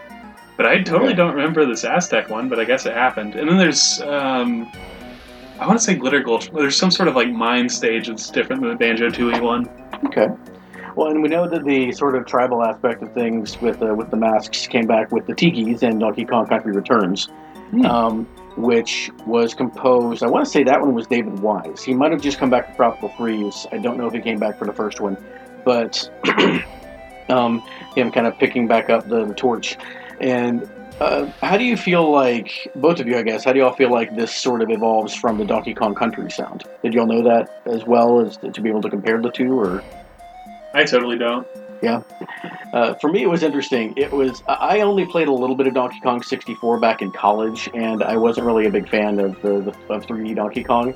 But 0.58 0.66
I 0.66 0.82
totally 0.84 1.10
Okay. 1.10 1.16
don't 1.16 1.36
remember 1.36 1.66
this 1.66 1.86
Aztec 1.86 2.30
one, 2.30 2.50
but 2.50 2.60
I 2.60 2.66
guess 2.66 2.86
it 2.86 2.94
happened. 2.94 3.36
And 3.36 3.50
then 3.50 3.58
there's 3.58 4.02
um, 4.02 4.70
I 5.60 5.66
want 5.68 5.80
to 5.80 5.84
say 5.84 5.96
Glitter 5.96 6.22
Gulch. 6.22 6.52
There's 6.52 6.76
some 6.78 6.92
sort 6.92 7.08
of 7.08 7.16
like 7.16 7.32
mine 7.32 7.70
stage 7.70 8.08
that's 8.08 8.30
different 8.30 8.62
than 8.62 8.72
the 8.72 8.78
Banjo 8.78 9.10
Tooie 9.10 9.42
one. 9.42 9.70
Okay. 10.06 10.28
Well, 10.96 11.10
and 11.12 11.22
we 11.22 11.30
know 11.30 11.48
that 11.48 11.64
the 11.64 11.92
sort 11.94 12.16
of 12.16 12.26
tribal 12.26 12.64
aspect 12.64 13.02
of 13.04 13.14
things 13.14 13.60
with 13.62 13.82
uh, 13.82 13.94
with 13.96 14.10
the 14.12 14.18
masks 14.18 14.68
came 14.68 14.86
back 14.86 15.12
with 15.12 15.28
the 15.28 15.34
Tikis 15.34 15.82
and 15.82 16.00
Donkey 16.00 16.26
Kong 16.26 16.46
Country 16.48 16.74
Returns, 16.74 17.30
Hmm. 17.72 17.86
um, 17.86 18.26
which 18.58 19.10
was 19.26 19.54
composed. 19.54 20.24
I 20.24 20.28
want 20.28 20.44
to 20.44 20.52
say 20.52 20.64
that 20.64 20.82
one 20.82 20.94
was 20.94 21.08
David 21.08 21.40
Wise. 21.40 21.84
He 21.84 21.94
might 21.94 22.12
have 22.12 22.22
just 22.22 22.38
come 22.38 22.50
back 22.50 22.70
for 22.72 22.76
Tropical 22.76 23.10
Freeze. 23.10 23.66
I 23.72 23.78
don't 23.78 23.98
know 23.98 24.08
if 24.08 24.14
he 24.14 24.20
came 24.20 24.40
back 24.40 24.58
for 24.58 24.66
the 24.66 24.74
first 24.74 25.00
one, 25.00 25.16
but 25.64 26.10
um, 27.30 27.64
him 28.00 28.12
kind 28.12 28.28
of 28.28 28.38
picking 28.38 28.68
back 28.68 28.90
up 28.90 29.08
the, 29.08 29.26
the 29.26 29.34
torch. 29.34 29.78
And 30.20 30.70
uh, 31.00 31.32
how 31.42 31.58
do 31.58 31.64
you 31.64 31.78
feel 31.78 32.12
like 32.12 32.70
both 32.76 33.00
of 33.00 33.08
you? 33.08 33.18
I 33.18 33.22
guess 33.22 33.44
how 33.44 33.54
do 33.54 33.60
y'all 33.60 33.74
feel 33.74 33.92
like 33.92 34.16
this 34.16 34.36
sort 34.36 34.62
of 34.62 34.70
evolves 34.70 35.16
from 35.16 35.38
the 35.38 35.46
Donkey 35.46 35.74
Kong 35.74 35.96
Country 35.96 36.30
sound? 36.30 36.66
Did 36.84 36.94
y'all 36.94 37.06
know 37.06 37.24
that 37.24 37.62
as 37.66 37.86
well 37.86 38.20
as 38.20 38.38
to 38.38 38.62
be 38.62 38.70
able 38.70 38.82
to 38.82 38.90
compare 38.90 39.22
the 39.22 39.32
two, 39.32 39.60
or? 39.60 39.84
I 40.74 40.84
totally 40.84 41.18
don't. 41.18 41.48
Yeah. 41.82 42.04
Uh, 42.74 42.94
for 42.96 43.10
me, 43.10 43.24
it 43.24 43.30
was 43.30 43.44
interesting. 43.44 43.94
It 43.96 44.12
was 44.12 44.44
I 44.48 44.82
only 44.82 45.06
played 45.06 45.30
a 45.30 45.34
little 45.34 45.56
bit 45.56 45.68
of 45.68 45.74
Donkey 45.74 46.00
Kong 46.02 46.22
64 46.22 46.80
back 46.80 47.02
in 47.02 47.12
college, 47.12 47.70
and 47.74 48.04
I 48.04 48.18
wasn't 48.18 48.46
really 48.46 48.66
a 48.66 48.70
big 48.70 48.90
fan 48.90 49.20
of 49.20 49.42
the, 49.42 49.62
the 49.62 49.94
of 49.94 50.06
3D 50.06 50.36
Donkey 50.36 50.64
Kong. 50.64 50.94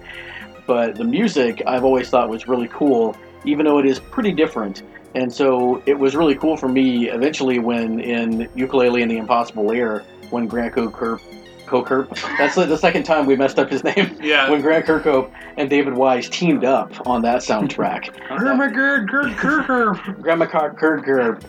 But 0.67 0.95
the 0.95 1.03
music 1.03 1.61
I've 1.65 1.83
always 1.83 2.09
thought 2.09 2.29
was 2.29 2.47
really 2.47 2.67
cool, 2.67 3.15
even 3.45 3.65
though 3.65 3.79
it 3.79 3.85
is 3.85 3.99
pretty 3.99 4.33
different. 4.33 4.83
And 5.15 5.31
so 5.31 5.81
it 5.85 5.97
was 5.97 6.15
really 6.15 6.35
cool 6.35 6.57
for 6.57 6.67
me 6.67 7.09
eventually 7.09 7.59
when 7.59 7.99
in 7.99 8.49
Yooka-Laylee 8.55 9.03
and 9.03 9.11
the 9.11 9.17
Impossible 9.17 9.65
Lair, 9.65 10.03
when 10.31 10.47
Grant 10.47 10.73
Kirkhope, 10.73 11.21
Kirkhope 11.65 12.09
that's 12.37 12.55
the 12.55 12.77
second 12.77 13.03
time 13.03 13.25
we 13.25 13.35
messed 13.35 13.59
up 13.59 13.69
his 13.69 13.83
name. 13.95 14.17
Yeah. 14.21 14.49
When 14.49 14.61
Grant 14.61 14.85
Kirkhope 14.85 15.31
and 15.57 15.69
David 15.69 15.93
Wise 15.93 16.29
teamed 16.29 16.65
up 16.65 17.07
on 17.07 17.21
that 17.23 17.41
soundtrack. 17.41 18.15
Grandma 18.37 18.67
Gerd, 18.67 19.09
Gerd, 19.09 19.31
Kirkhope. 19.33 20.21
Grandma 20.21 20.45
Kirkhope. 20.45 21.43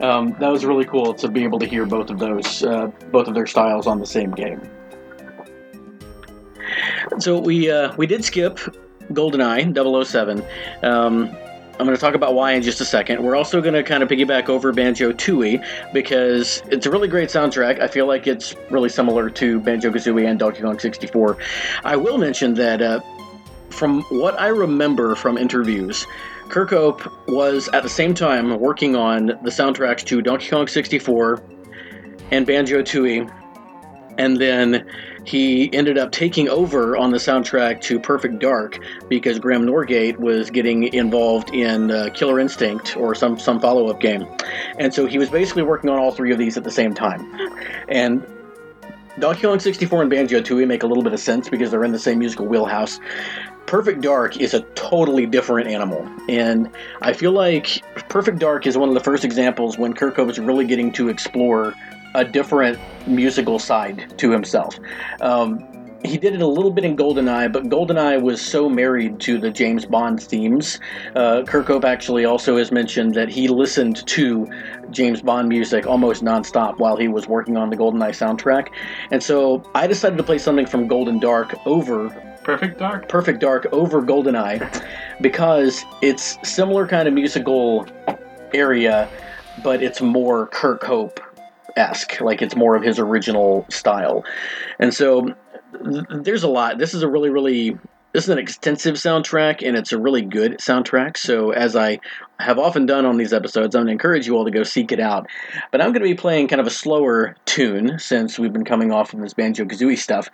Um, 0.00 0.36
that 0.38 0.48
was 0.48 0.64
really 0.64 0.84
cool 0.84 1.12
to 1.14 1.28
be 1.28 1.42
able 1.42 1.58
to 1.58 1.66
hear 1.66 1.84
both 1.84 2.08
of 2.10 2.20
those, 2.20 2.62
uh, 2.62 2.86
both 3.10 3.26
of 3.26 3.34
their 3.34 3.46
styles 3.46 3.88
on 3.88 3.98
the 3.98 4.06
same 4.06 4.30
game. 4.30 4.60
So 7.18 7.40
we 7.40 7.70
uh, 7.70 7.94
we 7.96 8.06
did 8.06 8.24
skip 8.24 8.58
GoldenEye 9.12 10.04
007. 10.06 10.44
Um, 10.82 11.36
I'm 11.78 11.86
going 11.86 11.96
to 11.96 12.00
talk 12.00 12.14
about 12.14 12.34
why 12.34 12.52
in 12.52 12.62
just 12.62 12.80
a 12.80 12.84
second. 12.84 13.22
We're 13.22 13.36
also 13.36 13.60
going 13.60 13.74
to 13.74 13.84
kind 13.84 14.02
of 14.02 14.08
piggyback 14.08 14.48
over 14.48 14.72
Banjo 14.72 15.12
Tooie 15.12 15.64
because 15.92 16.60
it's 16.70 16.86
a 16.86 16.90
really 16.90 17.06
great 17.06 17.28
soundtrack. 17.28 17.80
I 17.80 17.86
feel 17.86 18.06
like 18.06 18.26
it's 18.26 18.56
really 18.68 18.88
similar 18.88 19.30
to 19.30 19.60
Banjo 19.60 19.90
Kazooie 19.90 20.28
and 20.28 20.40
Donkey 20.40 20.62
Kong 20.62 20.78
64. 20.78 21.38
I 21.84 21.94
will 21.94 22.18
mention 22.18 22.54
that 22.54 22.82
uh, 22.82 23.00
from 23.70 24.02
what 24.10 24.38
I 24.40 24.48
remember 24.48 25.14
from 25.14 25.38
interviews, 25.38 26.04
Kirkhope 26.48 27.12
was 27.28 27.68
at 27.68 27.84
the 27.84 27.88
same 27.88 28.12
time 28.12 28.58
working 28.58 28.96
on 28.96 29.26
the 29.26 29.50
soundtracks 29.50 30.04
to 30.06 30.20
Donkey 30.20 30.48
Kong 30.48 30.66
64 30.66 31.40
and 32.32 32.44
Banjo 32.44 32.82
Tooie 32.82 33.32
and 34.18 34.36
then 34.36 34.86
he 35.24 35.72
ended 35.72 35.96
up 35.96 36.12
taking 36.12 36.48
over 36.48 36.96
on 36.96 37.12
the 37.12 37.18
soundtrack 37.18 37.80
to 37.82 37.98
Perfect 37.98 38.40
Dark 38.40 38.78
because 39.08 39.38
Graeme 39.38 39.62
Norgate 39.62 40.18
was 40.18 40.50
getting 40.50 40.92
involved 40.92 41.54
in 41.54 41.90
uh, 41.90 42.10
Killer 42.12 42.38
Instinct 42.38 42.96
or 42.96 43.14
some 43.14 43.38
some 43.38 43.60
follow 43.60 43.88
up 43.88 44.00
game, 44.00 44.26
and 44.78 44.92
so 44.92 45.06
he 45.06 45.18
was 45.18 45.30
basically 45.30 45.62
working 45.62 45.88
on 45.88 45.98
all 45.98 46.12
three 46.12 46.32
of 46.32 46.38
these 46.38 46.56
at 46.56 46.64
the 46.64 46.70
same 46.70 46.94
time, 46.94 47.26
and. 47.88 48.26
Donkey 49.18 49.42
Kong 49.42 49.58
64 49.58 50.02
and 50.02 50.10
Banjo 50.10 50.40
Tooie 50.40 50.64
make 50.64 50.84
a 50.84 50.86
little 50.86 51.02
bit 51.02 51.12
of 51.12 51.18
sense 51.18 51.48
because 51.48 51.72
they're 51.72 51.82
in 51.82 51.90
the 51.90 51.98
same 51.98 52.20
musical 52.20 52.46
wheelhouse. 52.46 53.00
Perfect 53.66 54.00
Dark 54.00 54.36
is 54.36 54.54
a 54.54 54.60
totally 54.76 55.26
different 55.26 55.68
animal, 55.68 56.08
and 56.28 56.70
I 57.02 57.12
feel 57.14 57.32
like 57.32 57.82
Perfect 58.08 58.38
Dark 58.38 58.64
is 58.64 58.78
one 58.78 58.88
of 58.88 58.94
the 58.94 59.00
first 59.00 59.24
examples 59.24 59.76
when 59.76 59.92
Kirkhope 59.92 60.30
is 60.30 60.38
really 60.38 60.66
getting 60.66 60.92
to 60.92 61.08
explore 61.08 61.74
a 62.18 62.24
different 62.24 62.78
musical 63.06 63.58
side 63.58 64.12
to 64.18 64.30
himself. 64.30 64.78
Um, 65.20 65.64
he 66.04 66.16
did 66.16 66.34
it 66.34 66.42
a 66.42 66.46
little 66.46 66.70
bit 66.70 66.84
in 66.84 66.96
GoldenEye, 66.96 67.52
but 67.52 67.64
GoldenEye 67.64 68.22
was 68.22 68.40
so 68.40 68.68
married 68.68 69.18
to 69.20 69.38
the 69.38 69.50
James 69.50 69.84
Bond 69.84 70.22
themes. 70.22 70.78
Uh, 71.16 71.42
Kirkhope 71.42 71.84
actually 71.84 72.24
also 72.24 72.56
has 72.56 72.70
mentioned 72.70 73.14
that 73.14 73.28
he 73.28 73.48
listened 73.48 74.06
to 74.06 74.48
James 74.90 75.22
Bond 75.22 75.48
music 75.48 75.86
almost 75.86 76.22
nonstop 76.22 76.78
while 76.78 76.96
he 76.96 77.08
was 77.08 77.26
working 77.26 77.56
on 77.56 77.70
the 77.70 77.76
GoldenEye 77.76 78.10
soundtrack. 78.10 78.68
And 79.10 79.22
so 79.22 79.68
I 79.74 79.86
decided 79.86 80.16
to 80.18 80.22
play 80.22 80.38
something 80.38 80.66
from 80.66 80.86
Golden 80.86 81.18
Dark 81.18 81.54
over 81.66 82.10
Perfect 82.44 82.78
Dark. 82.78 83.08
Perfect 83.08 83.40
Dark 83.40 83.66
over 83.72 84.00
GoldenEye 84.02 84.84
because 85.20 85.84
it's 86.00 86.38
similar 86.48 86.86
kind 86.86 87.06
of 87.08 87.14
musical 87.14 87.86
area, 88.54 89.08
but 89.62 89.82
it's 89.82 90.00
more 90.00 90.48
Kirkhope 90.48 91.18
esque. 91.78 92.20
Like 92.20 92.42
it's 92.42 92.56
more 92.56 92.76
of 92.76 92.82
his 92.82 92.98
original 92.98 93.64
style. 93.70 94.24
And 94.78 94.92
so 94.92 95.34
th- 95.72 96.04
there's 96.10 96.42
a 96.42 96.48
lot. 96.48 96.78
This 96.78 96.94
is 96.94 97.02
a 97.02 97.08
really, 97.08 97.30
really. 97.30 97.78
This 98.14 98.24
is 98.24 98.30
an 98.30 98.38
extensive 98.38 98.94
soundtrack, 98.94 99.66
and 99.66 99.76
it's 99.76 99.92
a 99.92 99.98
really 99.98 100.22
good 100.22 100.58
soundtrack. 100.58 101.18
So, 101.18 101.50
as 101.50 101.76
I 101.76 102.00
have 102.40 102.58
often 102.58 102.86
done 102.86 103.04
on 103.04 103.18
these 103.18 103.34
episodes, 103.34 103.74
I'm 103.74 103.80
going 103.80 103.88
to 103.88 103.92
encourage 103.92 104.26
you 104.26 104.34
all 104.34 104.46
to 104.46 104.50
go 104.50 104.62
seek 104.62 104.92
it 104.92 104.98
out. 104.98 105.26
But 105.70 105.82
I'm 105.82 105.88
going 105.88 106.02
to 106.02 106.08
be 106.08 106.14
playing 106.14 106.48
kind 106.48 106.58
of 106.58 106.66
a 106.66 106.70
slower 106.70 107.36
tune 107.44 107.98
since 107.98 108.38
we've 108.38 108.52
been 108.52 108.64
coming 108.64 108.92
off 108.92 109.12
of 109.12 109.20
this 109.20 109.34
Banjo 109.34 109.66
Kazooie 109.66 109.98
stuff. 109.98 110.30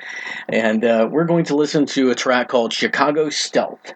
And 0.49 0.85
uh, 0.85 1.09
we're 1.11 1.25
going 1.25 1.45
to 1.47 1.57
listen 1.57 1.85
to 1.87 2.11
a 2.11 2.15
track 2.15 2.49
called 2.49 2.73
Chicago 2.73 3.29
Stealth. 3.29 3.93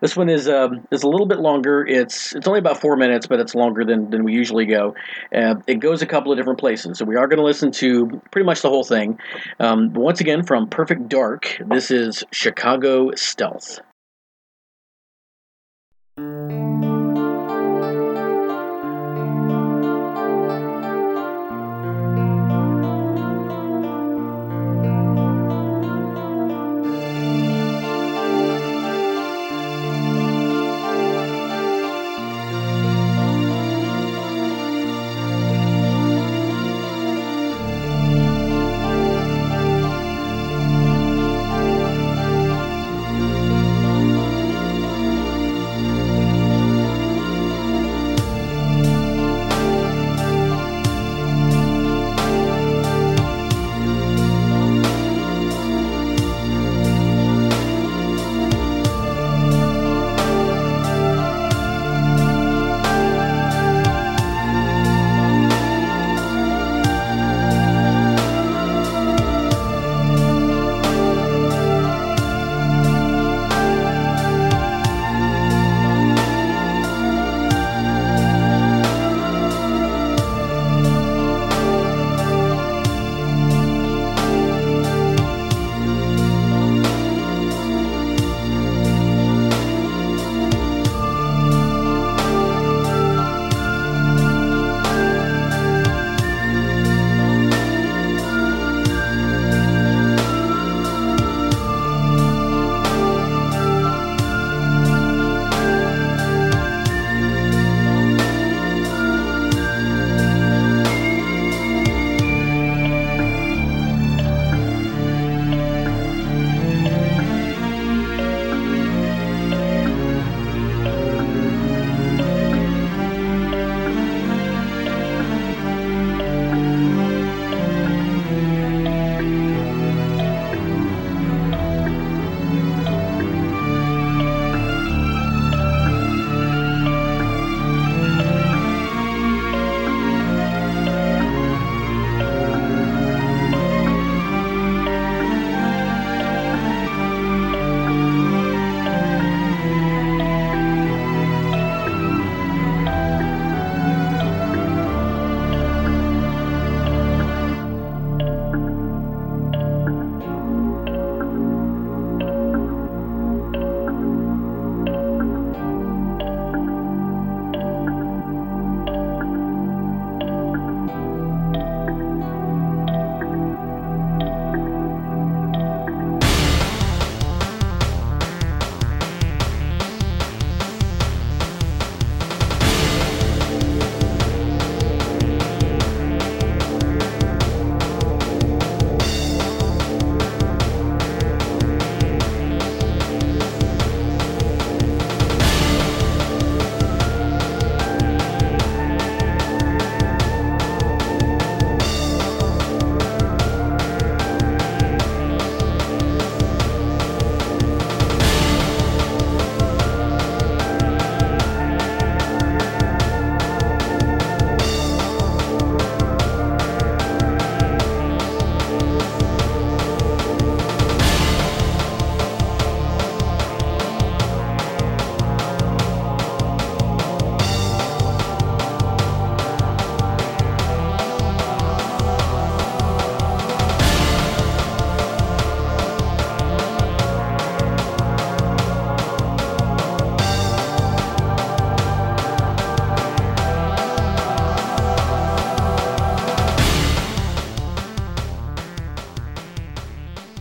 This 0.00 0.16
one 0.16 0.28
is 0.28 0.48
um, 0.48 0.86
is 0.90 1.02
a 1.02 1.08
little 1.08 1.26
bit 1.26 1.40
longer. 1.40 1.86
It's 1.86 2.34
it's 2.34 2.48
only 2.48 2.58
about 2.58 2.80
four 2.80 2.96
minutes, 2.96 3.26
but 3.26 3.38
it's 3.38 3.54
longer 3.54 3.84
than, 3.84 4.10
than 4.10 4.24
we 4.24 4.32
usually 4.32 4.66
go. 4.66 4.94
Uh, 5.34 5.56
it 5.66 5.76
goes 5.76 6.02
a 6.02 6.06
couple 6.06 6.32
of 6.32 6.38
different 6.38 6.58
places, 6.58 6.98
so 6.98 7.04
we 7.04 7.16
are 7.16 7.26
going 7.26 7.38
to 7.38 7.44
listen 7.44 7.70
to 7.72 8.20
pretty 8.30 8.46
much 8.46 8.62
the 8.62 8.70
whole 8.70 8.84
thing. 8.84 9.18
Um, 9.58 9.92
once 9.92 10.20
again, 10.20 10.44
from 10.44 10.68
Perfect 10.68 11.08
Dark, 11.08 11.58
this 11.66 11.90
is 11.90 12.24
Chicago 12.32 13.10
Stealth. 13.14 13.80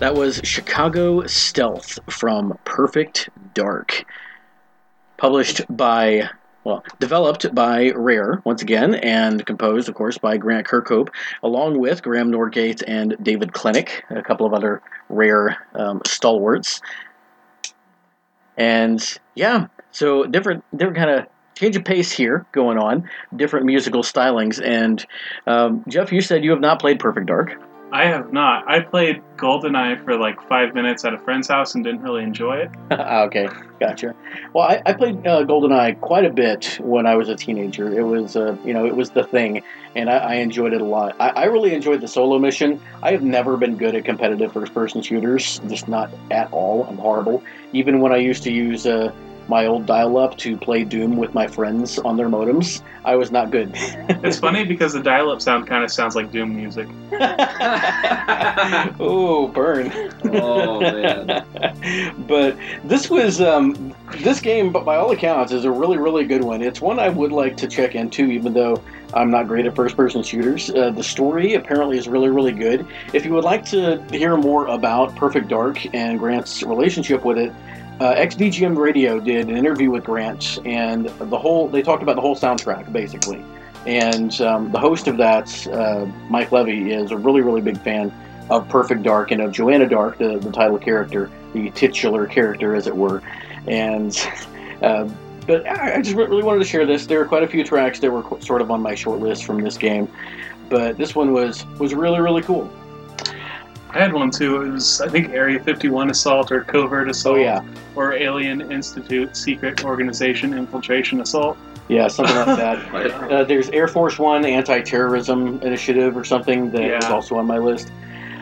That 0.09 0.15
was 0.15 0.41
Chicago 0.43 1.27
Stealth 1.27 1.99
from 2.09 2.57
Perfect 2.65 3.29
Dark. 3.53 4.05
Published 5.17 5.61
by, 5.69 6.27
well, 6.63 6.83
developed 6.99 7.53
by 7.53 7.91
Rare, 7.91 8.41
once 8.43 8.63
again, 8.63 8.95
and 8.95 9.45
composed, 9.45 9.87
of 9.87 9.93
course, 9.93 10.17
by 10.17 10.37
Grant 10.37 10.65
Kirkhope, 10.65 11.09
along 11.43 11.77
with 11.77 12.01
Graeme 12.01 12.31
Norgate 12.31 12.81
and 12.87 13.17
David 13.21 13.51
Clynick, 13.51 14.01
a 14.09 14.23
couple 14.23 14.47
of 14.47 14.53
other 14.55 14.81
Rare 15.09 15.59
um, 15.75 16.01
stalwarts. 16.07 16.81
And 18.57 18.99
yeah, 19.35 19.67
so 19.91 20.25
different, 20.25 20.63
different 20.75 20.97
kind 20.97 21.11
of 21.11 21.27
change 21.53 21.75
of 21.75 21.85
pace 21.85 22.11
here 22.11 22.47
going 22.51 22.79
on, 22.79 23.07
different 23.35 23.67
musical 23.67 24.01
stylings. 24.01 24.59
And 24.59 25.05
um, 25.45 25.83
Jeff, 25.87 26.11
you 26.11 26.21
said 26.21 26.43
you 26.43 26.49
have 26.49 26.61
not 26.61 26.79
played 26.79 26.97
Perfect 26.97 27.27
Dark. 27.27 27.61
I 27.91 28.05
have 28.05 28.31
not. 28.31 28.69
I 28.69 28.81
played 28.81 29.23
GoldenEye 29.37 30.03
for 30.03 30.15
like 30.15 30.39
five 30.47 30.75
minutes 30.75 31.03
at 31.05 31.13
a 31.13 31.17
friend's 31.17 31.47
house 31.47 31.73
and 31.73 31.83
didn't 31.83 32.01
really 32.01 32.23
enjoy 32.23 32.57
it. 32.57 32.71
okay, 32.91 33.47
gotcha. 33.79 34.13
Well, 34.53 34.65
I, 34.65 34.81
I 34.85 34.93
played 34.93 35.25
uh, 35.25 35.43
GoldenEye 35.43 35.99
quite 35.99 36.25
a 36.25 36.29
bit 36.29 36.77
when 36.81 37.07
I 37.07 37.15
was 37.15 37.29
a 37.29 37.35
teenager. 37.35 37.91
It 37.91 38.03
was, 38.03 38.35
uh, 38.35 38.55
you 38.63 38.73
know, 38.73 38.85
it 38.85 38.95
was 38.95 39.11
the 39.11 39.23
thing, 39.23 39.63
and 39.95 40.09
I, 40.09 40.17
I 40.17 40.33
enjoyed 40.35 40.73
it 40.73 40.81
a 40.81 40.85
lot. 40.85 41.15
I, 41.19 41.29
I, 41.29 41.43
really 41.45 41.73
enjoyed 41.73 42.01
the 42.01 42.07
solo 42.07 42.37
mission. 42.37 42.79
I 43.01 43.11
have 43.11 43.23
never 43.23 43.57
been 43.57 43.75
good 43.75 43.95
at 43.95 44.05
competitive 44.05 44.53
first-person 44.53 45.01
shooters, 45.01 45.59
just 45.67 45.87
not 45.87 46.11
at 46.29 46.51
all. 46.51 46.83
I'm 46.85 46.97
horrible. 46.97 47.41
Even 47.73 48.01
when 48.01 48.11
I 48.11 48.17
used 48.17 48.43
to 48.43 48.51
use. 48.51 48.85
Uh, 48.85 49.11
my 49.49 49.65
old 49.65 49.85
dial-up 49.87 50.37
to 50.37 50.55
play 50.55 50.83
Doom 50.83 51.17
with 51.17 51.33
my 51.33 51.47
friends 51.47 51.97
on 51.99 52.15
their 52.15 52.29
modems. 52.29 52.81
I 53.03 53.15
was 53.15 53.31
not 53.31 53.49
good. 53.49 53.71
it's 53.73 54.37
funny 54.37 54.63
because 54.63 54.93
the 54.93 55.01
dial-up 55.01 55.41
sound 55.41 55.65
kind 55.67 55.83
of 55.83 55.91
sounds 55.91 56.15
like 56.15 56.31
Doom 56.31 56.55
music. 56.55 56.87
oh, 58.99 59.49
burn! 59.53 59.91
Oh 60.25 60.79
man! 60.79 61.43
but 62.27 62.55
this 62.83 63.09
was 63.09 63.41
um, 63.41 63.95
this 64.17 64.39
game, 64.39 64.71
but 64.71 64.85
by 64.85 64.95
all 64.95 65.11
accounts, 65.11 65.51
is 65.51 65.65
a 65.65 65.71
really, 65.71 65.97
really 65.97 66.25
good 66.25 66.43
one. 66.43 66.61
It's 66.61 66.79
one 66.79 66.99
I 66.99 67.09
would 67.09 67.31
like 67.31 67.57
to 67.57 67.67
check 67.67 67.95
into, 67.95 68.25
even 68.25 68.53
though 68.53 68.81
I'm 69.15 69.31
not 69.31 69.47
great 69.47 69.65
at 69.65 69.75
first-person 69.75 70.21
shooters. 70.21 70.69
Uh, 70.69 70.91
the 70.91 71.03
story 71.03 71.55
apparently 71.55 71.97
is 71.97 72.07
really, 72.07 72.29
really 72.29 72.51
good. 72.51 72.85
If 73.13 73.25
you 73.25 73.33
would 73.33 73.43
like 73.43 73.65
to 73.65 74.03
hear 74.11 74.37
more 74.37 74.67
about 74.67 75.15
Perfect 75.15 75.47
Dark 75.47 75.83
and 75.95 76.19
Grant's 76.19 76.61
relationship 76.61 77.25
with 77.25 77.39
it 77.39 77.51
uh, 77.99 78.15
XVGM 78.15 78.77
Radio 78.77 79.19
did 79.19 79.49
an 79.49 79.57
interview 79.57 79.91
with 79.91 80.05
Grant, 80.05 80.59
and 80.65 81.05
the 81.07 81.37
whole 81.37 81.67
they 81.67 81.81
talked 81.81 82.01
about 82.01 82.15
the 82.15 82.21
whole 82.21 82.35
soundtrack 82.35 82.91
basically. 82.93 83.43
And 83.85 84.39
um, 84.41 84.71
the 84.71 84.79
host 84.79 85.07
of 85.07 85.17
that, 85.17 85.67
uh, 85.67 86.05
Mike 86.29 86.51
Levy, 86.51 86.91
is 86.91 87.11
a 87.11 87.17
really 87.17 87.41
really 87.41 87.61
big 87.61 87.77
fan 87.81 88.11
of 88.49 88.67
Perfect 88.69 89.03
Dark 89.03 89.31
and 89.31 89.41
of 89.41 89.51
Joanna 89.51 89.87
Dark, 89.87 90.17
the, 90.17 90.39
the 90.39 90.51
title 90.51 90.77
character, 90.77 91.29
the 91.53 91.69
titular 91.71 92.25
character, 92.25 92.73
as 92.73 92.87
it 92.87 92.95
were. 92.95 93.21
And 93.67 94.17
uh, 94.81 95.09
but 95.45 95.67
I 95.67 96.01
just 96.01 96.15
really 96.15 96.43
wanted 96.43 96.59
to 96.59 96.65
share 96.65 96.85
this. 96.85 97.05
There 97.05 97.19
are 97.19 97.25
quite 97.25 97.43
a 97.43 97.47
few 97.47 97.63
tracks 97.63 97.99
that 97.99 98.11
were 98.11 98.23
sort 98.39 98.61
of 98.61 98.71
on 98.71 98.81
my 98.81 98.95
short 98.95 99.19
list 99.19 99.43
from 99.43 99.61
this 99.61 99.77
game, 99.77 100.07
but 100.69 100.97
this 100.97 101.15
one 101.15 101.33
was 101.33 101.65
was 101.79 101.93
really 101.93 102.21
really 102.21 102.43
cool. 102.43 102.71
I 103.91 103.97
had 103.97 104.13
one 104.13 104.29
too. 104.29 104.61
It 104.61 104.71
was, 104.71 105.01
I 105.01 105.09
think, 105.09 105.29
Area 105.29 105.59
51 105.59 106.11
Assault 106.11 106.51
or 106.51 106.63
Covert 106.63 107.09
Assault. 107.09 107.37
Oh, 107.37 107.41
yeah. 107.41 107.63
Or 107.95 108.13
Alien 108.13 108.71
Institute 108.71 109.35
Secret 109.35 109.83
Organization 109.83 110.53
Infiltration 110.53 111.21
Assault. 111.21 111.57
Yeah, 111.87 112.07
something 112.07 112.35
like 112.35 112.57
that. 112.57 113.31
uh, 113.31 113.43
there's 113.43 113.69
Air 113.71 113.87
Force 113.87 114.19
One 114.19 114.45
Anti 114.45 114.81
Terrorism 114.81 115.59
Initiative 115.63 116.15
or 116.15 116.23
something 116.23 116.69
that 116.71 116.83
yeah. 116.83 116.97
is 116.99 117.05
also 117.05 117.35
on 117.37 117.47
my 117.47 117.57
list. 117.57 117.91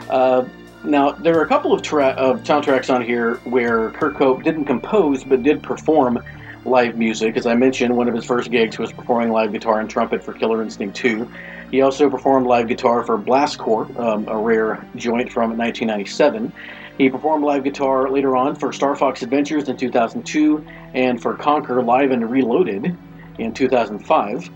Uh, 0.10 0.44
now, 0.84 1.12
there 1.12 1.38
are 1.38 1.44
a 1.44 1.48
couple 1.48 1.74
of, 1.74 1.82
tra- 1.82 2.10
of 2.10 2.44
soundtracks 2.44 2.94
on 2.94 3.02
here 3.02 3.36
where 3.46 3.92
Kirkhope 3.92 4.44
didn't 4.44 4.66
compose 4.66 5.24
but 5.24 5.44
did 5.44 5.64
perform 5.64 6.20
live 6.66 6.98
music. 6.98 7.38
As 7.38 7.46
I 7.46 7.56
mentioned, 7.56 7.96
one 7.96 8.10
of 8.10 8.14
his 8.14 8.26
first 8.26 8.52
gigs 8.52 8.78
was 8.78 8.92
performing 8.92 9.32
live 9.32 9.54
guitar 9.54 9.80
and 9.80 9.90
trumpet 9.90 10.24
for 10.24 10.34
Killer 10.34 10.62
Instinct 10.62 10.96
2. 10.98 11.30
He 11.72 11.82
also 11.82 12.10
performed 12.10 12.48
live 12.48 12.68
guitar 12.68 13.04
for 13.04 13.18
Blast 13.18 13.58
Corps, 13.58 13.88
um, 14.00 14.28
a 14.28 14.38
rare 14.38 14.86
joint 14.96 15.32
from 15.32 15.58
1997. 15.58 16.52
He 16.98 17.10
performed 17.10 17.44
live 17.44 17.64
guitar 17.64 18.10
later 18.10 18.36
on 18.36 18.56
for 18.56 18.72
Star 18.72 18.96
Fox 18.96 19.22
Adventures 19.22 19.68
in 19.70 19.78
2002 19.78 20.66
and 20.94 21.22
for 21.22 21.36
Conker 21.36 21.86
Live 21.86 22.12
and 22.12 22.30
Reloaded 22.30 22.96
in 23.38 23.54
2005. 23.54 24.50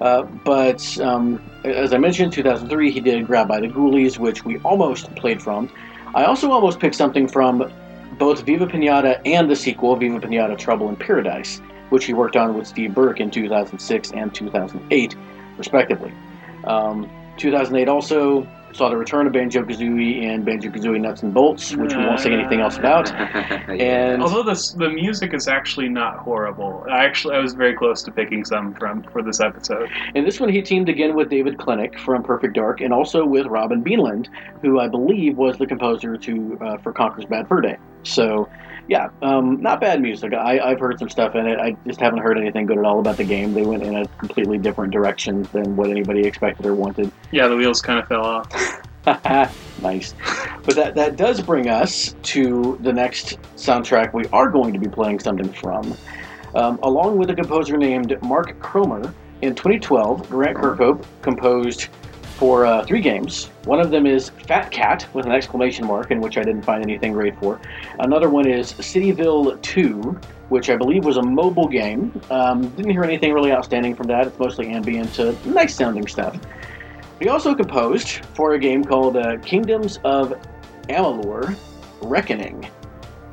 Uh, 0.00 0.22
but 0.22 0.98
um, 1.00 1.42
as 1.64 1.92
I 1.92 1.98
mentioned, 1.98 2.32
2003 2.32 2.90
he 2.90 3.00
did 3.00 3.26
Grabbed 3.26 3.48
by 3.48 3.60
the 3.60 3.66
Ghoulies, 3.66 4.18
which 4.18 4.44
we 4.44 4.58
almost 4.58 5.12
played 5.16 5.42
from. 5.42 5.70
I 6.14 6.24
also 6.24 6.50
almost 6.52 6.78
picked 6.78 6.94
something 6.94 7.26
from 7.26 7.72
both 8.18 8.42
Viva 8.42 8.66
Pinata 8.66 9.20
and 9.24 9.50
the 9.50 9.56
sequel, 9.56 9.96
Viva 9.96 10.20
Pinata 10.20 10.56
Trouble 10.56 10.88
in 10.88 10.96
Paradise, 10.96 11.60
which 11.88 12.04
he 12.04 12.14
worked 12.14 12.36
on 12.36 12.56
with 12.56 12.66
Steve 12.66 12.94
Burke 12.94 13.20
in 13.20 13.30
2006 13.30 14.12
and 14.12 14.34
2008, 14.34 15.16
respectively. 15.56 16.12
Um, 16.68 17.10
2008 17.38 17.88
also 17.88 18.46
saw 18.72 18.88
the 18.88 18.96
return 18.96 19.26
of 19.26 19.32
Banjo 19.32 19.62
Kazooie 19.62 20.22
and 20.24 20.44
Banjo 20.44 20.70
Kazooie 20.70 21.00
Nuts 21.00 21.22
and 21.22 21.32
Bolts, 21.32 21.74
which 21.74 21.94
we 21.94 22.04
won't 22.04 22.20
say 22.20 22.32
anything 22.32 22.60
else 22.60 22.76
about. 22.76 23.10
And 23.68 24.22
although 24.22 24.42
the 24.42 24.74
the 24.76 24.88
music 24.88 25.34
is 25.34 25.46
actually 25.48 25.88
not 25.88 26.18
horrible, 26.18 26.84
I 26.90 27.04
actually 27.04 27.36
I 27.36 27.38
was 27.38 27.54
very 27.54 27.74
close 27.74 28.02
to 28.02 28.10
picking 28.10 28.44
some 28.44 28.74
from 28.74 29.02
for 29.04 29.22
this 29.22 29.40
episode. 29.40 29.88
In 30.14 30.24
this 30.24 30.40
one, 30.40 30.48
he 30.48 30.62
teamed 30.62 30.88
again 30.88 31.14
with 31.14 31.28
David 31.28 31.58
Clynick 31.58 31.98
from 32.00 32.22
Perfect 32.22 32.54
Dark, 32.54 32.80
and 32.80 32.92
also 32.92 33.24
with 33.24 33.46
Robin 33.46 33.82
Beanland, 33.82 34.28
who 34.62 34.80
I 34.80 34.88
believe 34.88 35.36
was 35.36 35.58
the 35.58 35.66
composer 35.66 36.16
to 36.16 36.58
uh, 36.60 36.78
for 36.78 36.92
Conker's 36.92 37.26
Bad 37.26 37.48
Fur 37.48 37.60
Day. 37.60 37.76
So 38.02 38.48
yeah, 38.88 39.10
um, 39.20 39.60
not 39.60 39.80
bad 39.80 40.00
music. 40.00 40.32
I, 40.32 40.58
I've 40.58 40.80
heard 40.80 40.98
some 40.98 41.10
stuff 41.10 41.34
in 41.34 41.46
it. 41.46 41.58
I 41.58 41.76
just 41.86 42.00
haven't 42.00 42.20
heard 42.20 42.38
anything 42.38 42.66
good 42.66 42.78
at 42.78 42.84
all 42.84 43.00
about 43.00 43.18
the 43.18 43.24
game. 43.24 43.52
They 43.52 43.62
went 43.62 43.82
in 43.82 43.94
a 43.94 44.06
completely 44.18 44.56
different 44.56 44.92
direction 44.92 45.42
than 45.52 45.76
what 45.76 45.90
anybody 45.90 46.26
expected 46.26 46.64
or 46.64 46.74
wanted. 46.74 47.12
Yeah, 47.30 47.48
the 47.48 47.56
wheels 47.56 47.82
kind 47.82 47.98
of 47.98 48.08
fell 48.08 48.24
off. 48.24 48.82
nice. 49.82 50.14
But 50.64 50.74
that, 50.76 50.94
that 50.94 51.16
does 51.16 51.40
bring 51.42 51.68
us 51.68 52.14
to 52.24 52.78
the 52.80 52.92
next 52.92 53.40
soundtrack 53.56 54.14
we 54.14 54.26
are 54.32 54.48
going 54.48 54.72
to 54.72 54.78
be 54.78 54.88
playing 54.88 55.20
something 55.20 55.52
from. 55.52 55.94
Um, 56.54 56.78
along 56.82 57.18
with 57.18 57.28
a 57.28 57.34
composer 57.34 57.76
named 57.76 58.16
Mark 58.22 58.58
Cromer, 58.58 59.14
in 59.42 59.54
2012, 59.54 60.28
Grant 60.28 60.56
Kirkhope 60.56 61.04
composed 61.22 61.88
for 62.38 62.64
uh, 62.64 62.84
three 62.84 63.00
games. 63.00 63.46
One 63.64 63.80
of 63.80 63.90
them 63.90 64.06
is 64.06 64.30
Fat 64.30 64.70
Cat 64.70 65.06
with 65.12 65.26
an 65.26 65.32
exclamation 65.32 65.86
mark, 65.86 66.12
in 66.12 66.20
which 66.20 66.38
I 66.38 66.42
didn't 66.44 66.62
find 66.62 66.82
anything 66.84 67.12
great 67.12 67.36
for. 67.40 67.60
Another 67.98 68.30
one 68.30 68.46
is 68.46 68.74
Cityville 68.74 69.60
2, 69.60 70.00
which 70.48 70.70
I 70.70 70.76
believe 70.76 71.04
was 71.04 71.16
a 71.16 71.22
mobile 71.22 71.66
game. 71.66 72.18
Um, 72.30 72.68
didn't 72.70 72.92
hear 72.92 73.02
anything 73.02 73.32
really 73.32 73.50
outstanding 73.50 73.96
from 73.96 74.06
that. 74.06 74.28
It's 74.28 74.38
mostly 74.38 74.68
ambient, 74.68 75.18
uh, 75.18 75.34
nice 75.46 75.74
sounding 75.74 76.06
stuff. 76.06 76.38
He 77.18 77.28
also 77.28 77.56
composed 77.56 78.24
for 78.34 78.54
a 78.54 78.58
game 78.58 78.84
called 78.84 79.16
uh, 79.16 79.38
Kingdoms 79.38 79.98
of 80.04 80.32
Amalur 80.88 81.56
Reckoning. 82.02 82.70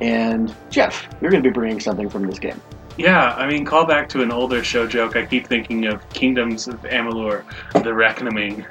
And 0.00 0.54
Jeff, 0.68 1.08
you're 1.20 1.30
going 1.30 1.44
to 1.44 1.48
be 1.48 1.54
bringing 1.54 1.78
something 1.78 2.10
from 2.10 2.26
this 2.26 2.40
game. 2.40 2.60
Yeah, 2.98 3.34
I 3.34 3.46
mean, 3.46 3.64
call 3.64 3.84
back 3.84 4.08
to 4.10 4.22
an 4.22 4.32
older 4.32 4.64
show 4.64 4.86
joke. 4.88 5.14
I 5.14 5.24
keep 5.24 5.46
thinking 5.46 5.86
of 5.86 6.06
Kingdoms 6.08 6.66
of 6.66 6.80
Amalur, 6.82 7.44
The 7.84 7.94
Reckoning 7.94 8.66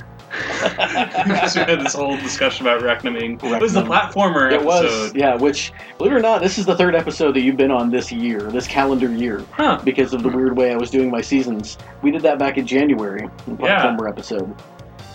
because 0.62 1.56
we 1.56 1.62
had 1.62 1.80
this 1.82 1.94
whole 1.94 2.18
discussion 2.18 2.66
about 2.66 2.82
Reckoning. 2.82 3.40
It 3.42 3.62
was 3.62 3.74
the 3.74 3.84
platformer 3.84 4.52
it 4.52 4.56
episode. 4.56 4.66
was, 4.66 5.16
yeah. 5.16 5.36
Which, 5.36 5.72
believe 5.98 6.14
it 6.14 6.16
or 6.16 6.22
not, 6.22 6.42
this 6.42 6.58
is 6.58 6.66
the 6.66 6.76
third 6.76 6.96
episode 6.96 7.34
that 7.36 7.42
you've 7.42 7.58
been 7.58 7.72
on 7.72 7.90
this 7.90 8.12
year, 8.12 8.42
this 8.42 8.68
calendar 8.68 9.12
year, 9.12 9.44
huh. 9.52 9.80
because 9.84 10.14
of 10.14 10.24
the 10.24 10.30
weird 10.30 10.58
way 10.58 10.72
I 10.72 10.76
was 10.76 10.90
doing 10.90 11.10
my 11.10 11.22
seasons. 11.22 11.78
We 12.02 12.12
did 12.12 12.22
that 12.24 12.40
back 12.40 12.58
in 12.58 12.66
January, 12.66 13.30
the 13.46 13.54
platformer 13.54 14.04
yeah. 14.04 14.10
episode. 14.10 14.56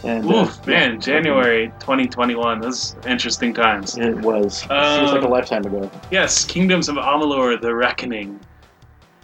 And, 0.03 0.25
Oof, 0.25 0.67
uh, 0.67 0.71
man, 0.71 1.01
January 1.01 1.69
2021. 1.81 2.61
Those 2.61 2.97
interesting 3.07 3.53
times. 3.53 3.99
It 3.99 4.17
was. 4.17 4.65
Um, 4.71 5.01
Seems 5.01 5.13
like 5.13 5.23
a 5.23 5.29
lifetime 5.29 5.65
ago. 5.67 5.91
Yes, 6.11 6.45
Kingdoms 6.45 6.89
of 6.89 6.97
Amalur: 6.97 7.61
The 7.61 7.75
Reckoning, 7.75 8.41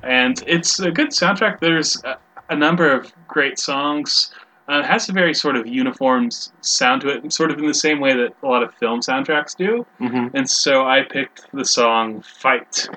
and 0.02 0.42
it's 0.46 0.78
a 0.80 0.90
good 0.90 1.08
soundtrack. 1.08 1.60
There's 1.60 2.02
a, 2.04 2.18
a 2.50 2.56
number 2.56 2.92
of 2.92 3.10
great 3.26 3.58
songs. 3.58 4.32
Uh, 4.68 4.80
it 4.80 4.84
has 4.84 5.08
a 5.08 5.12
very 5.12 5.34
sort 5.34 5.56
of 5.56 5.66
uniform 5.66 6.28
sound 6.60 7.00
to 7.00 7.08
it, 7.08 7.32
sort 7.32 7.50
of 7.50 7.58
in 7.58 7.66
the 7.66 7.74
same 7.74 8.00
way 8.00 8.14
that 8.14 8.34
a 8.42 8.46
lot 8.46 8.62
of 8.62 8.74
film 8.74 9.00
soundtracks 9.00 9.56
do. 9.56 9.86
Mm-hmm. 10.00 10.36
And 10.36 10.48
so 10.48 10.84
I 10.86 11.02
picked 11.02 11.46
the 11.52 11.64
song 11.64 12.22
"Fight," 12.22 12.88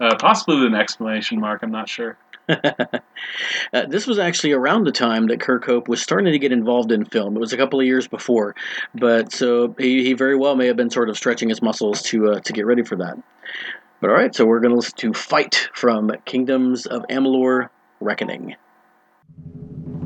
uh, 0.00 0.16
possibly 0.18 0.56
with 0.56 0.66
an 0.66 0.74
exclamation 0.74 1.38
mark. 1.38 1.62
I'm 1.62 1.70
not 1.70 1.88
sure. 1.88 2.16
uh, 2.48 3.86
this 3.88 4.06
was 4.06 4.18
actually 4.18 4.52
around 4.52 4.84
the 4.84 4.92
time 4.92 5.26
that 5.26 5.40
Kirkhope 5.40 5.88
was 5.88 6.00
starting 6.00 6.32
to 6.32 6.38
get 6.38 6.52
involved 6.52 6.92
in 6.92 7.04
film. 7.04 7.36
It 7.36 7.40
was 7.40 7.52
a 7.52 7.56
couple 7.56 7.80
of 7.80 7.86
years 7.86 8.06
before, 8.06 8.54
but 8.94 9.32
so 9.32 9.74
he, 9.78 10.04
he 10.04 10.12
very 10.12 10.36
well 10.36 10.54
may 10.54 10.66
have 10.66 10.76
been 10.76 10.90
sort 10.90 11.10
of 11.10 11.16
stretching 11.16 11.48
his 11.48 11.60
muscles 11.60 12.02
to 12.02 12.32
uh, 12.32 12.40
to 12.40 12.52
get 12.52 12.64
ready 12.64 12.84
for 12.84 12.96
that. 12.96 13.18
But 14.00 14.10
all 14.10 14.16
right, 14.16 14.34
so 14.34 14.46
we're 14.46 14.60
going 14.60 14.70
to 14.70 14.76
listen 14.76 14.96
to 14.98 15.12
"Fight" 15.12 15.68
from 15.74 16.10
Kingdoms 16.24 16.86
of 16.86 17.04
Amalur: 17.10 17.68
Reckoning. 18.00 18.56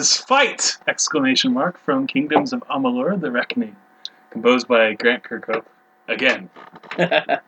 was 0.00 0.16
Fight! 0.16 0.78
Exclamation 0.88 1.52
mark 1.52 1.78
from 1.78 2.06
Kingdoms 2.06 2.54
of 2.54 2.64
Amalur, 2.70 3.20
The 3.20 3.30
Reckoning, 3.30 3.76
composed 4.30 4.66
by 4.66 4.94
Grant 4.94 5.24
Kirkhope. 5.24 5.66
Again. 6.08 6.48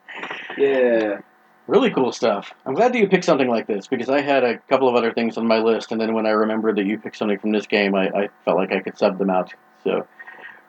Yeah. 0.59 1.21
Really 1.67 1.91
cool 1.91 2.13
stuff. 2.13 2.53
I'm 2.67 2.75
glad 2.75 2.93
that 2.93 2.99
you 2.99 3.09
picked 3.09 3.25
something 3.25 3.49
like 3.49 3.67
this 3.67 3.87
because 3.87 4.11
I 4.11 4.21
had 4.21 4.45
a 4.45 4.59
couple 4.69 4.87
of 4.87 4.95
other 4.95 5.15
things 5.15 5.39
on 5.39 5.47
my 5.47 5.57
list, 5.57 5.93
and 5.93 5.99
then 5.99 6.13
when 6.13 6.27
I 6.27 6.31
remembered 6.31 6.77
that 6.77 6.85
you 6.85 6.99
picked 6.99 7.17
something 7.17 7.39
from 7.39 7.53
this 7.53 7.67
game, 7.67 7.95
I, 7.95 8.09
I 8.09 8.29
felt 8.45 8.59
like 8.59 8.71
I 8.71 8.81
could 8.81 8.99
sub 8.99 9.19
them 9.19 9.31
out. 9.31 9.51
So, 9.83 10.07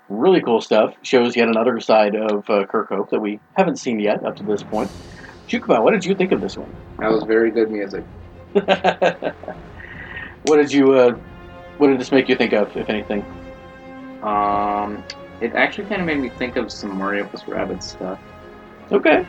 really 0.08 0.40
cool 0.40 0.62
stuff. 0.62 0.96
Shows 1.02 1.36
yet 1.36 1.50
another 1.50 1.82
side 1.82 2.16
of 2.16 2.50
uh, 2.50 2.66
Kirkhope 2.66 3.10
that 3.10 3.20
we 3.20 3.42
haven't 3.58 3.76
seen 3.76 4.00
yet 4.00 4.26
up 4.26 4.38
to 4.38 4.44
this 4.44 4.64
point. 4.64 4.90
Chukuba, 5.50 5.84
what 5.84 5.92
did 5.92 6.06
you 6.06 6.16
think 6.16 6.32
of 6.32 6.40
this 6.40 6.56
one? 6.56 6.74
That 7.00 7.12
was 7.12 7.26
very 7.26 7.52
good 7.52 7.70
music. 7.70 8.06
what 8.54 10.56
did 10.56 10.72
you? 10.72 10.94
Uh, 10.94 11.18
what 11.84 11.90
did 11.90 12.00
this 12.00 12.14
make 12.14 12.30
you 12.30 12.36
think 12.38 12.54
of, 12.54 12.78
if 12.78 12.90
anything? 12.90 13.26
Um, 14.24 15.04
it 15.42 15.54
actually 15.54 15.84
kind 15.90 16.00
of 16.00 16.08
made 16.08 16.18
me 16.18 16.30
think 16.30 16.56
of 16.56 16.72
some 16.72 16.98
Mario 16.98 17.26
plus 17.26 17.44
Rabbids 17.44 17.84
stuff, 17.84 18.18
Okay. 18.90 19.26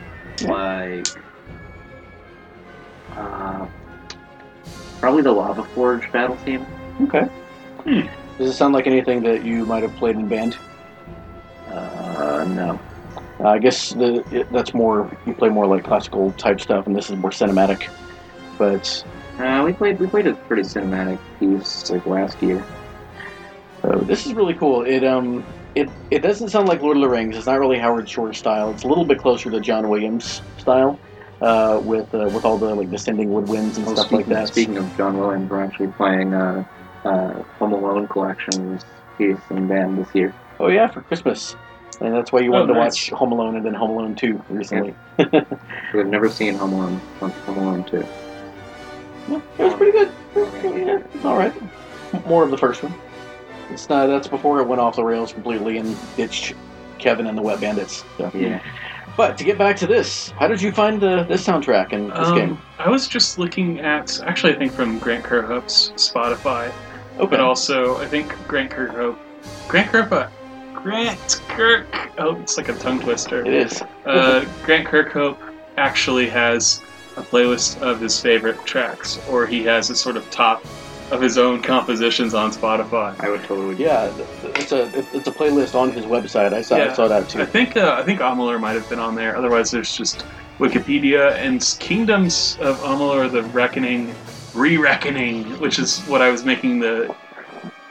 like 0.47 1.05
uh, 3.17 3.67
probably 5.01 5.21
the 5.21 5.33
Lava 5.33 5.65
Forge 5.65 6.09
battle 6.13 6.37
theme. 6.37 6.65
Okay. 7.01 7.23
Hmm. 7.83 8.07
Does 8.37 8.51
it 8.51 8.53
sound 8.53 8.73
like 8.73 8.87
anything 8.87 9.21
that 9.23 9.43
you 9.43 9.65
might 9.65 9.83
have 9.83 9.93
played 9.97 10.15
in 10.15 10.29
band? 10.29 10.57
Uh, 11.67 12.45
no. 12.47 12.79
Uh, 13.41 13.49
I 13.49 13.59
guess 13.59 13.89
the, 13.89 14.23
it, 14.31 14.49
that's 14.53 14.73
more 14.73 15.11
you 15.25 15.33
play 15.33 15.49
more 15.49 15.67
like 15.67 15.83
classical 15.83 16.31
type 16.31 16.61
stuff, 16.61 16.87
and 16.87 16.95
this 16.95 17.09
is 17.09 17.17
more 17.17 17.31
cinematic. 17.31 17.89
But 18.57 19.03
Uh, 19.39 19.63
we 19.65 19.73
played 19.73 19.99
we 19.99 20.07
played 20.07 20.27
a 20.27 20.33
pretty 20.47 20.61
cinematic 20.63 21.19
piece 21.39 21.89
like 21.89 22.05
last 22.05 22.41
year. 22.41 22.65
uh, 23.83 23.99
this 24.05 24.25
is 24.25 24.33
really 24.33 24.53
cool. 24.53 24.83
It 24.83 25.03
um 25.03 25.45
it 25.75 25.89
it 26.09 26.19
doesn't 26.21 26.49
sound 26.49 26.67
like 26.67 26.81
Lord 26.81 26.97
of 26.97 27.01
the 27.01 27.09
Rings. 27.09 27.35
It's 27.35 27.45
not 27.45 27.59
really 27.59 27.77
Howard 27.77 28.09
Shore 28.09 28.33
style. 28.33 28.71
It's 28.71 28.83
a 28.83 28.87
little 28.87 29.05
bit 29.05 29.19
closer 29.19 29.51
to 29.51 29.59
John 29.59 29.89
Williams 29.89 30.41
style, 30.57 30.97
uh, 31.41 31.79
with 31.83 32.13
uh, 32.15 32.29
with 32.33 32.45
all 32.45 32.57
the 32.57 32.73
like 32.73 32.89
descending 32.89 33.29
woodwinds 33.29 33.75
and 33.77 33.85
Well, 33.85 33.95
stuff 33.97 34.07
speaking, 34.07 34.17
like 34.33 34.43
that. 34.43 34.47
Speaking 34.47 34.77
of 34.77 34.95
John 34.95 35.17
Williams, 35.17 35.49
we're 35.49 35.61
actually 35.63 35.87
playing 35.87 36.33
uh, 36.33 36.63
uh, 37.03 37.43
Home 37.59 37.73
Alone 37.73 38.07
collections 38.07 38.85
piece 39.17 39.37
in 39.49 39.67
band 39.67 39.97
this 39.97 40.15
year. 40.15 40.33
Oh 40.59 40.69
yeah, 40.69 40.87
for 40.87 41.01
Christmas. 41.01 41.55
And 42.01 42.13
that's 42.13 42.31
why 42.31 42.39
you 42.41 42.49
Oh, 42.49 42.59
wanted 42.59 42.73
to 42.73 42.79
watch 42.79 43.09
Home 43.11 43.31
Alone 43.31 43.55
and 43.55 43.65
then 43.65 43.73
Home 43.73 43.91
Alone 43.91 44.15
2 44.15 44.43
recently. 44.49 44.93
We've 45.93 46.05
never 46.07 46.29
seen 46.29 46.55
Home 46.55 46.73
Alone 46.73 47.01
Home 47.19 47.57
Alone 47.57 47.85
two. 47.85 48.03
Yeah, 49.29 49.41
it 49.57 49.63
was 49.63 49.73
pretty 49.73 49.91
good. 49.91 50.11
Yeah, 50.35 51.01
it's 51.13 51.25
all 51.25 51.37
right. 51.37 51.53
More 52.27 52.43
of 52.43 52.51
the 52.51 52.57
first 52.57 52.83
one. 52.83 52.93
It's 53.71 53.89
not. 53.89 54.07
That's 54.07 54.27
before 54.27 54.59
it 54.61 54.67
went 54.67 54.79
off 54.81 54.95
the 54.95 55.03
rails 55.03 55.33
completely 55.33 55.77
and 55.77 55.97
ditched 56.15 56.53
Kevin 56.99 57.27
and 57.27 57.37
the 57.37 57.41
Wet 57.41 57.59
Bandits. 57.59 58.03
So. 58.17 58.31
Yeah. 58.33 58.61
But 59.17 59.37
to 59.37 59.43
get 59.45 59.57
back 59.57 59.77
to 59.77 59.87
this, 59.87 60.29
how 60.31 60.47
did 60.47 60.61
you 60.61 60.71
find 60.71 60.99
the 61.01 61.23
this 61.23 61.45
soundtrack 61.47 61.93
in 61.93 62.09
this 62.09 62.27
Um, 62.27 62.35
game? 62.37 62.57
I 62.79 62.89
was 62.89 63.07
just 63.07 63.39
looking 63.39 63.79
at, 63.79 64.19
actually, 64.23 64.53
I 64.53 64.57
think 64.57 64.71
from 64.73 64.99
Grant 64.99 65.23
Kirkhope's 65.23 65.91
Spotify, 65.95 66.71
Okay. 67.17 67.27
but 67.29 67.39
also 67.39 67.97
I 67.97 68.07
think 68.07 68.35
Grant 68.47 68.71
Kirkhope, 68.71 69.17
Grant 69.69 69.89
Kirkhope, 69.91 70.29
Grant 70.73 71.41
Kirk. 71.47 71.87
Oh, 72.17 72.35
it's 72.41 72.57
like 72.57 72.67
a 72.69 72.73
tongue 72.75 72.99
twister. 72.99 73.39
it 73.45 73.53
is. 73.53 73.81
Uh, 74.05 74.45
Grant 74.65 74.85
Kirkhope 74.87 75.37
actually 75.77 76.27
has 76.29 76.81
a 77.17 77.23
playlist 77.23 77.81
of 77.81 77.99
his 77.99 78.19
favorite 78.19 78.63
tracks, 78.65 79.19
or 79.29 79.45
he 79.45 79.63
has 79.63 79.89
a 79.89 79.95
sort 79.95 80.17
of 80.17 80.29
top 80.29 80.65
of 81.11 81.21
his 81.21 81.37
own 81.37 81.61
compositions 81.61 82.33
on 82.33 82.51
Spotify. 82.51 83.15
I 83.19 83.29
would 83.29 83.43
totally. 83.43 83.75
Yeah, 83.75 84.11
it's 84.55 84.71
a 84.71 84.85
it's 85.15 85.27
a 85.27 85.31
playlist 85.31 85.75
on 85.75 85.91
his 85.91 86.05
website. 86.05 86.53
I 86.53 86.61
saw 86.61 86.77
I 86.77 86.93
saw 86.93 87.07
that 87.07 87.29
too. 87.29 87.41
I 87.41 87.45
think 87.45 87.77
uh, 87.77 87.95
I 87.99 88.03
think 88.03 88.19
Amalur 88.19 88.59
might 88.59 88.73
have 88.73 88.89
been 88.89 88.99
on 88.99 89.15
there. 89.15 89.35
Otherwise, 89.37 89.71
there's 89.71 89.95
just 89.95 90.25
Wikipedia 90.59 91.33
and 91.35 91.61
Kingdoms 91.79 92.57
of 92.59 92.77
Amalur: 92.79 93.31
The 93.31 93.43
Reckoning, 93.43 94.13
Re-Reckoning, 94.53 95.59
which 95.59 95.79
is 95.79 95.99
what 96.07 96.21
I 96.21 96.29
was 96.29 96.43
making 96.43 96.79
the 96.79 97.15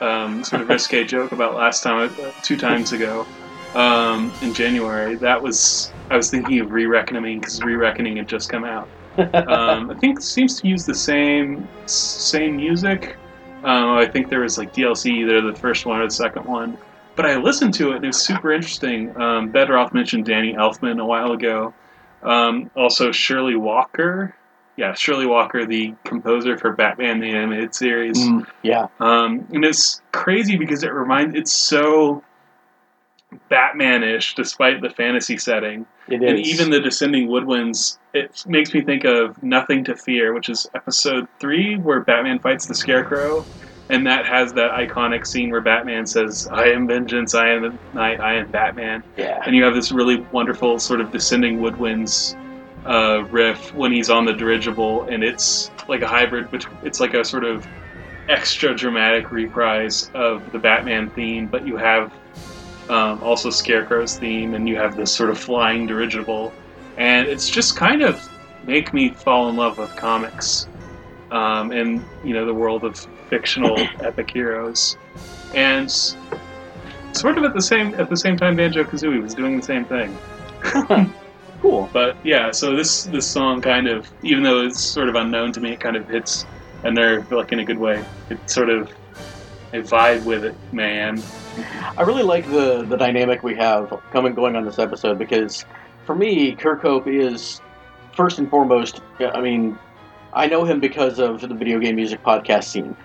um, 0.01 0.43
sort 0.43 0.61
of 0.61 0.69
risque 0.69 1.03
joke 1.07 1.31
about 1.31 1.55
last 1.55 1.83
time, 1.83 2.15
uh, 2.21 2.31
two 2.41 2.57
times 2.57 2.91
ago, 2.91 3.25
um, 3.73 4.33
in 4.41 4.53
January. 4.53 5.15
That 5.15 5.41
was 5.41 5.93
I 6.09 6.17
was 6.17 6.29
thinking 6.29 6.59
of 6.59 6.71
Re-Reckoning 6.71 7.39
because 7.39 7.61
Re-Reckoning 7.61 8.17
had 8.17 8.27
just 8.27 8.49
come 8.49 8.65
out. 8.65 8.89
Um, 9.17 9.91
I 9.91 9.95
think 9.99 10.19
it 10.19 10.23
seems 10.23 10.59
to 10.61 10.67
use 10.67 10.85
the 10.85 10.95
same 10.95 11.67
same 11.85 12.57
music. 12.57 13.17
Um, 13.63 13.97
I 13.97 14.05
think 14.05 14.29
there 14.29 14.41
was 14.41 14.57
like 14.57 14.73
DLC, 14.73 15.07
either 15.07 15.41
the 15.41 15.57
first 15.57 15.85
one 15.85 15.99
or 15.99 16.05
the 16.05 16.13
second 16.13 16.45
one. 16.45 16.77
But 17.15 17.25
I 17.25 17.37
listened 17.37 17.73
to 17.75 17.91
it 17.91 17.97
and 17.97 18.03
it 18.03 18.07
was 18.07 18.21
super 18.21 18.51
interesting. 18.51 19.15
Um, 19.19 19.49
Bedroth 19.51 19.93
mentioned 19.93 20.25
Danny 20.25 20.53
Elfman 20.53 20.99
a 20.99 21.05
while 21.05 21.31
ago. 21.31 21.73
Um, 22.21 22.69
also 22.75 23.11
Shirley 23.11 23.55
Walker. 23.55 24.35
Yeah, 24.77 24.93
Shirley 24.93 25.25
Walker, 25.25 25.65
the 25.65 25.95
composer 26.03 26.57
for 26.57 26.73
Batman 26.73 27.21
the 27.21 27.29
Animated 27.29 27.73
Series. 27.73 28.19
Mm, 28.19 28.45
yeah, 28.61 28.87
Um, 28.99 29.47
and 29.53 29.63
it's 29.63 30.01
crazy 30.11 30.57
because 30.57 30.83
it 30.83 30.91
reminds 30.91 31.33
it's 31.35 31.53
so 31.53 32.24
Batman-ish 33.49 34.35
despite 34.35 34.81
the 34.81 34.89
fantasy 34.89 35.37
setting. 35.37 35.85
it 36.07 36.21
is. 36.21 36.29
And 36.29 36.39
even 36.39 36.69
the 36.69 36.79
descending 36.79 37.27
woodwinds, 37.27 37.97
it 38.13 38.43
makes 38.47 38.73
me 38.73 38.81
think 38.81 39.03
of 39.03 39.41
Nothing 39.43 39.83
to 39.85 39.95
Fear, 39.95 40.33
which 40.33 40.49
is 40.49 40.67
episode 40.75 41.27
three, 41.39 41.77
where 41.77 42.01
Batman 42.01 42.39
fights 42.39 42.65
the 42.67 42.75
Scarecrow, 42.75 43.45
and 43.89 44.05
that 44.07 44.25
has 44.25 44.53
that 44.53 44.71
iconic 44.71 45.25
scene 45.27 45.51
where 45.51 45.61
Batman 45.61 46.05
says, 46.05 46.47
"I 46.51 46.69
am 46.69 46.87
vengeance, 46.87 47.35
I 47.35 47.49
am 47.49 47.61
the 47.61 47.77
night, 47.93 48.19
I 48.19 48.35
am 48.35 48.49
Batman," 48.49 49.03
yeah, 49.17 49.41
and 49.45 49.55
you 49.55 49.63
have 49.63 49.75
this 49.75 49.91
really 49.91 50.25
wonderful 50.31 50.79
sort 50.79 51.01
of 51.01 51.11
descending 51.11 51.59
woodwinds 51.59 52.35
uh, 52.85 53.23
riff 53.31 53.73
when 53.73 53.91
he's 53.91 54.09
on 54.09 54.25
the 54.25 54.33
dirigible, 54.33 55.03
and 55.09 55.23
it's 55.23 55.71
like 55.87 56.01
a 56.01 56.07
hybrid, 56.07 56.49
but 56.51 56.65
it's 56.83 56.99
like 56.99 57.13
a 57.13 57.23
sort 57.23 57.43
of 57.43 57.67
extra 58.29 58.75
dramatic 58.75 59.31
reprise 59.31 60.09
of 60.13 60.51
the 60.51 60.59
Batman 60.59 61.09
theme, 61.11 61.47
but 61.47 61.65
you 61.67 61.77
have 61.77 62.11
um, 62.89 63.23
also 63.23 63.49
Scarecrow's 63.49 64.17
theme, 64.17 64.53
and 64.53 64.67
you 64.67 64.75
have 64.75 64.95
this 64.95 65.13
sort 65.13 65.29
of 65.29 65.37
flying 65.37 65.87
dirigible, 65.87 66.53
and 66.97 67.27
it's 67.27 67.49
just 67.49 67.75
kind 67.75 68.01
of 68.01 68.27
make 68.65 68.93
me 68.93 69.09
fall 69.09 69.49
in 69.49 69.55
love 69.55 69.77
with 69.77 69.95
comics, 69.95 70.67
um, 71.31 71.71
and 71.71 72.03
you 72.23 72.33
know 72.33 72.45
the 72.45 72.53
world 72.53 72.83
of 72.83 72.97
fictional 73.29 73.77
epic 74.01 74.31
heroes, 74.31 74.97
and 75.53 75.91
sort 75.91 77.37
of 77.37 77.43
at 77.43 77.53
the 77.53 77.61
same 77.61 77.93
at 77.95 78.09
the 78.09 78.17
same 78.17 78.37
time, 78.37 78.55
Banjo 78.55 78.83
Kazooie 78.83 79.21
was 79.21 79.33
doing 79.33 79.57
the 79.57 79.63
same 79.63 79.85
thing. 79.85 80.17
cool. 81.61 81.89
But 81.91 82.17
yeah, 82.23 82.51
so 82.51 82.75
this 82.75 83.03
this 83.03 83.27
song 83.27 83.61
kind 83.61 83.87
of, 83.87 84.09
even 84.21 84.43
though 84.43 84.65
it's 84.65 84.81
sort 84.81 85.09
of 85.09 85.15
unknown 85.15 85.51
to 85.53 85.61
me, 85.61 85.73
it 85.73 85.79
kind 85.79 85.95
of 85.95 86.07
hits 86.07 86.45
a 86.83 86.91
nerve, 86.91 87.31
like 87.31 87.51
in 87.51 87.59
a 87.59 87.65
good 87.65 87.79
way. 87.79 88.03
It 88.29 88.49
sort 88.49 88.69
of 88.69 88.91
I 89.75 89.81
vibe 89.81 90.23
with 90.23 90.45
it, 90.45 90.55
man. 90.71 91.21
I 91.97 92.03
really 92.03 92.23
like 92.23 92.49
the 92.49 92.85
the 92.85 92.97
dynamic 92.97 93.43
we 93.43 93.55
have 93.55 93.93
coming 94.11 94.33
going 94.33 94.55
on 94.55 94.65
this 94.65 94.79
episode 94.79 95.19
because 95.19 95.65
for 96.05 96.15
me, 96.15 96.55
Kirkhope 96.55 97.07
is 97.07 97.61
first 98.15 98.39
and 98.39 98.49
foremost. 98.49 99.01
I 99.19 99.41
mean, 99.41 99.77
I 100.33 100.47
know 100.47 100.63
him 100.63 100.79
because 100.79 101.19
of 101.19 101.41
the 101.41 101.53
video 101.53 101.79
game 101.79 101.95
music 101.95 102.23
podcast 102.23 102.65
scene. 102.65 102.95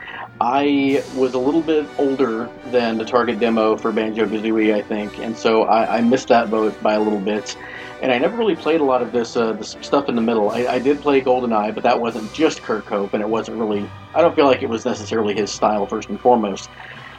I 0.40 1.04
was 1.14 1.34
a 1.34 1.38
little 1.38 1.62
bit 1.62 1.88
older 1.98 2.50
than 2.66 2.98
the 2.98 3.04
target 3.04 3.40
demo 3.40 3.76
for 3.76 3.92
Banjo 3.92 4.26
Kazooie, 4.26 4.74
I 4.74 4.82
think, 4.82 5.18
and 5.18 5.36
so 5.36 5.64
I, 5.64 5.98
I 5.98 6.00
missed 6.00 6.28
that 6.28 6.50
boat 6.50 6.80
by 6.82 6.94
a 6.94 7.00
little 7.00 7.20
bit. 7.20 7.56
And 8.03 8.11
I 8.11 8.18
never 8.18 8.36
really 8.36 8.57
played 8.57 8.80
a 8.80 8.84
lot 8.84 9.03
of 9.03 9.12
this, 9.12 9.36
uh, 9.36 9.53
this 9.53 9.76
stuff 9.82 10.09
in 10.09 10.16
the 10.16 10.22
middle. 10.22 10.51
I, 10.51 10.66
I 10.66 10.78
did 10.78 11.03
play 11.03 11.20
GoldenEye, 11.20 11.74
but 11.74 11.82
that 11.82 12.01
wasn't 12.01 12.32
just 12.32 12.62
Kirkhope, 12.62 13.12
and 13.12 13.22
it 13.22 13.28
wasn't 13.28 13.59
really. 13.59 13.88
I 14.14 14.22
don't 14.22 14.34
feel 14.34 14.46
like 14.46 14.62
it 14.62 14.68
was 14.70 14.84
necessarily 14.86 15.34
his 15.34 15.51
style 15.51 15.86
first 15.86 16.09
and 16.09 16.18
foremost. 16.18 16.70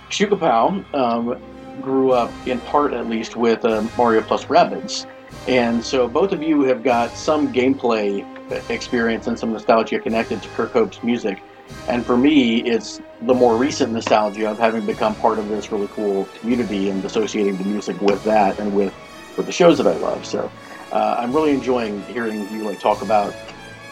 Shukapow 0.09 0.93
um, 0.95 1.39
grew 1.81 2.11
up 2.13 2.31
in 2.47 2.59
part, 2.61 2.93
at 2.93 3.07
least, 3.07 3.35
with 3.35 3.63
uh, 3.63 3.83
Mario 3.95 4.21
plus 4.21 4.45
Rabbids, 4.45 5.05
and 5.47 5.83
so 5.83 6.07
both 6.07 6.31
of 6.31 6.41
you 6.41 6.63
have 6.63 6.83
got 6.83 7.15
some 7.15 7.53
gameplay 7.53 8.25
experience 8.69 9.27
and 9.27 9.37
some 9.37 9.53
nostalgia 9.53 9.99
connected 9.99 10.41
to 10.43 10.49
Kirkhope's 10.49 11.03
music. 11.03 11.41
And 11.87 12.05
for 12.05 12.17
me, 12.17 12.61
it's 12.63 12.99
the 13.21 13.33
more 13.33 13.55
recent 13.55 13.93
nostalgia 13.93 14.49
of 14.49 14.59
having 14.59 14.85
become 14.85 15.15
part 15.15 15.39
of 15.39 15.47
this 15.47 15.71
really 15.71 15.87
cool 15.87 16.25
community 16.39 16.89
and 16.89 17.03
associating 17.05 17.57
the 17.57 17.63
music 17.63 17.99
with 18.01 18.23
that 18.25 18.59
and 18.59 18.75
with, 18.75 18.93
with 19.37 19.45
the 19.45 19.51
shows 19.51 19.77
that 19.77 19.87
I 19.87 19.95
love. 19.97 20.25
So 20.25 20.51
uh, 20.91 21.15
I'm 21.19 21.33
really 21.33 21.53
enjoying 21.53 22.05
hearing 22.07 22.49
you 22.49 22.65
like 22.65 22.79
talk 22.79 23.01
about 23.01 23.37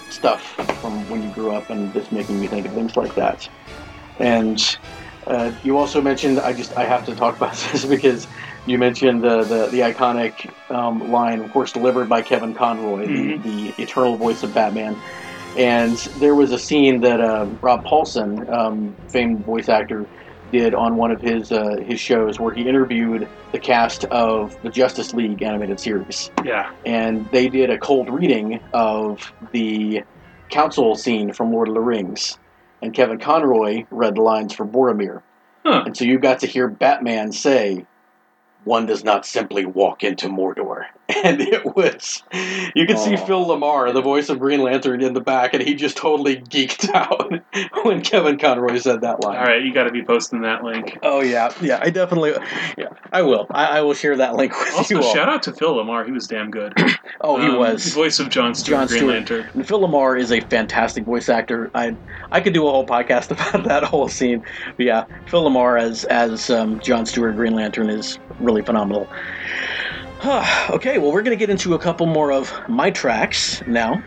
stuff 0.10 0.56
from 0.82 1.08
when 1.08 1.24
you 1.24 1.32
grew 1.32 1.56
up 1.56 1.70
and 1.70 1.94
just 1.94 2.12
making 2.12 2.40
me 2.40 2.48
think 2.50 2.68
of 2.68 2.74
things 2.74 2.96
like 2.98 3.16
that. 3.16 3.40
And 4.20 4.58
uh, 5.28 5.52
you 5.62 5.78
also 5.78 6.02
mentioned 6.02 6.40
I 6.40 6.54
just 6.54 6.74
I 6.78 6.86
have 6.86 7.06
to 7.06 7.16
talk 7.16 7.36
about 7.36 7.54
this 7.72 7.86
because 7.86 8.28
you 8.66 8.78
mentioned 8.78 9.24
the 9.24 9.46
the, 9.46 9.70
the 9.72 9.80
iconic 9.80 10.52
um, 10.70 11.00
line, 11.00 11.42
of 11.42 11.50
course, 11.52 11.72
delivered 11.72 12.10
by 12.10 12.22
Kevin 12.22 12.54
Conroy, 12.54 13.08
Mhm. 13.08 13.44
the, 13.44 13.50
the 13.78 13.84
eternal 13.84 14.18
voice 14.18 14.44
of 14.44 14.54
Batman. 14.54 15.02
And 15.56 15.98
there 16.16 16.36
was 16.36 16.52
a 16.52 16.60
scene 16.60 17.02
that 17.02 17.22
uh, 17.22 17.46
Rob 17.62 17.82
Paulsen, 17.86 18.38
um, 18.54 18.98
famed 19.12 19.46
voice 19.46 19.70
actor, 19.70 20.10
did 20.52 20.74
on 20.74 20.96
one 20.98 21.12
of 21.12 21.22
his 21.22 21.52
uh, 21.52 21.78
his 21.86 22.00
shows 22.00 22.40
where 22.40 22.54
he 22.54 22.68
interviewed 22.68 23.28
the 23.52 23.60
cast 23.60 24.06
of 24.06 24.60
the 24.62 24.70
Justice 24.70 25.14
League 25.14 25.42
animated 25.42 25.80
series, 25.80 26.32
Yeah. 26.44 26.72
and 26.86 27.30
they 27.32 27.50
did 27.50 27.70
a 27.70 27.78
cold 27.78 28.10
reading 28.10 28.60
of 28.74 29.32
the 29.52 30.04
council 30.50 30.96
scene 30.96 31.34
from 31.34 31.52
Lord 31.52 31.68
of 31.68 31.74
the 31.74 31.82
Rings, 31.82 32.38
and 32.82 32.94
Kevin 32.94 33.20
Conroy 33.20 33.86
read 33.92 34.16
the 34.16 34.22
lines 34.22 34.54
for 34.54 34.66
Boromir, 34.66 35.22
Huh. 35.66 35.84
and 35.86 35.96
so 35.98 36.06
you 36.06 36.20
got 36.20 36.40
to 36.40 36.48
hear 36.48 36.68
Batman 36.68 37.32
say. 37.32 37.86
One 38.66 38.86
does 38.86 39.06
not 39.06 39.26
simply 39.26 39.66
walk 39.66 40.04
into 40.04 40.28
Mordor. 40.28 40.84
And 41.24 41.42
it 41.42 41.66
was, 41.76 42.22
you 42.76 42.86
could 42.86 43.00
see 43.00 43.16
Oh. 43.16 43.26
Phil 43.26 43.46
LaMarr, 43.46 43.92
the 43.94 44.02
voice 44.02 44.30
of 44.30 44.38
Green 44.40 44.62
Lantern, 44.62 45.02
in 45.02 45.14
the 45.14 45.22
back, 45.22 45.54
and 45.56 45.64
he 45.64 45.74
just 45.74 45.98
totally 45.98 46.38
geeked 46.38 46.88
out 46.94 47.32
when 47.84 48.02
Kevin 48.02 48.38
Conroy 48.38 48.78
said 48.78 49.02
that 49.02 49.24
line. 49.24 49.38
All 49.38 49.44
right, 49.44 49.64
you 49.64 49.74
got 49.74 49.86
to 49.86 49.92
be 49.92 50.04
posting 50.04 50.42
that 50.42 50.64
link. 50.64 51.00
Oh 51.02 51.22
yeah, 51.22 51.52
yeah. 51.62 51.80
I 51.82 51.90
definitely, 51.90 52.34
yeah. 52.78 52.90
I 53.12 53.24
will. 53.24 53.48
I, 53.50 53.80
I 53.80 53.82
will 53.82 53.96
share 53.96 54.16
that 54.18 54.36
link 54.36 54.54
with 54.58 54.74
Also, 54.76 54.96
you 55.00 55.02
all. 55.04 55.14
shout 55.14 55.28
out 55.28 55.42
to 55.44 55.52
Phil 55.54 55.76
LaMarr. 55.76 56.06
He 56.06 56.12
was 56.12 56.28
damn 56.28 56.52
good. 56.52 56.74
oh, 57.22 57.40
he 57.42 57.48
Um, 57.48 57.58
was. 57.58 57.92
voice 57.94 58.20
of 58.20 58.30
John 58.30 58.54
Stewart, 58.54 58.82
Jon 58.82 58.88
Green 58.88 59.00
Stewart. 59.00 59.14
Lantern. 59.16 59.50
And 59.56 59.68
Phil 59.68 59.80
LaMarr 59.80 60.20
is 60.20 60.32
a 60.32 60.40
fantastic 60.42 61.06
voice 61.06 61.28
actor. 61.28 61.72
I 61.74 61.96
I 62.32 62.40
could 62.40 62.54
do 62.54 62.68
a 62.68 62.72
whole 62.72 62.86
podcast 62.86 63.32
about 63.52 63.64
that 63.68 63.84
whole 63.84 64.08
scene. 64.10 64.44
But 64.78 64.86
yeah, 64.86 65.06
Phil 65.28 65.44
LaMarr 65.44 65.82
as 65.82 66.06
as 66.06 66.52
um, 66.52 66.80
John 66.82 67.06
Stewart 67.08 67.36
Green 67.36 67.56
Lantern 67.56 67.90
is 67.90 68.20
really 68.40 68.62
phenomenal. 68.62 69.08
okay, 70.70 70.98
well 70.98 71.12
we're 71.12 71.22
gonna 71.22 71.36
get 71.36 71.50
into 71.50 71.74
a 71.74 71.80
couple 71.80 72.06
more 72.06 72.32
of 72.32 72.54
my 72.68 72.92
tracks 72.92 73.62
now. 73.68 74.02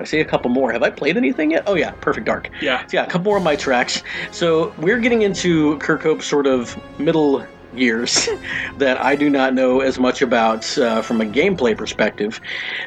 I 0.00 0.04
say 0.04 0.20
a 0.20 0.24
couple 0.24 0.50
more. 0.50 0.72
Have 0.72 0.82
I 0.82 0.90
played 0.90 1.16
anything 1.16 1.52
yet? 1.52 1.62
Oh 1.66 1.74
yeah, 1.74 1.92
Perfect 1.92 2.26
Dark. 2.26 2.50
Yeah. 2.60 2.84
So 2.88 2.96
yeah, 2.96 3.04
a 3.04 3.06
couple 3.06 3.26
more 3.26 3.36
of 3.36 3.44
my 3.44 3.54
tracks. 3.54 4.02
So 4.32 4.74
we're 4.78 4.98
getting 4.98 5.22
into 5.22 5.78
Kirkhope's 5.78 6.26
sort 6.26 6.48
of 6.48 6.76
middle 6.98 7.46
years 7.72 8.28
that 8.78 9.00
I 9.00 9.14
do 9.14 9.30
not 9.30 9.54
know 9.54 9.80
as 9.80 9.98
much 10.00 10.20
about 10.20 10.76
uh, 10.76 11.02
from 11.02 11.20
a 11.20 11.24
gameplay 11.24 11.76
perspective. 11.76 12.40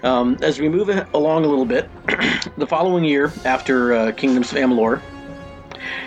Um, 0.04 0.38
as 0.42 0.60
we 0.60 0.68
move 0.68 0.90
along 1.14 1.46
a 1.46 1.48
little 1.48 1.66
bit, 1.66 1.90
the 2.58 2.68
following 2.68 3.06
year 3.06 3.32
after 3.46 3.94
uh, 3.94 4.12
Kingdoms 4.12 4.52
of 4.52 4.58
Amalur, 4.58 5.02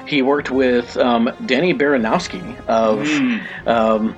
he 0.06 0.20
worked 0.22 0.50
with 0.50 0.96
um, 0.98 1.30
Danny 1.46 1.72
Baranowski 1.72 2.42
of 2.66 2.98
Mm. 3.00 3.66
um, 3.66 4.16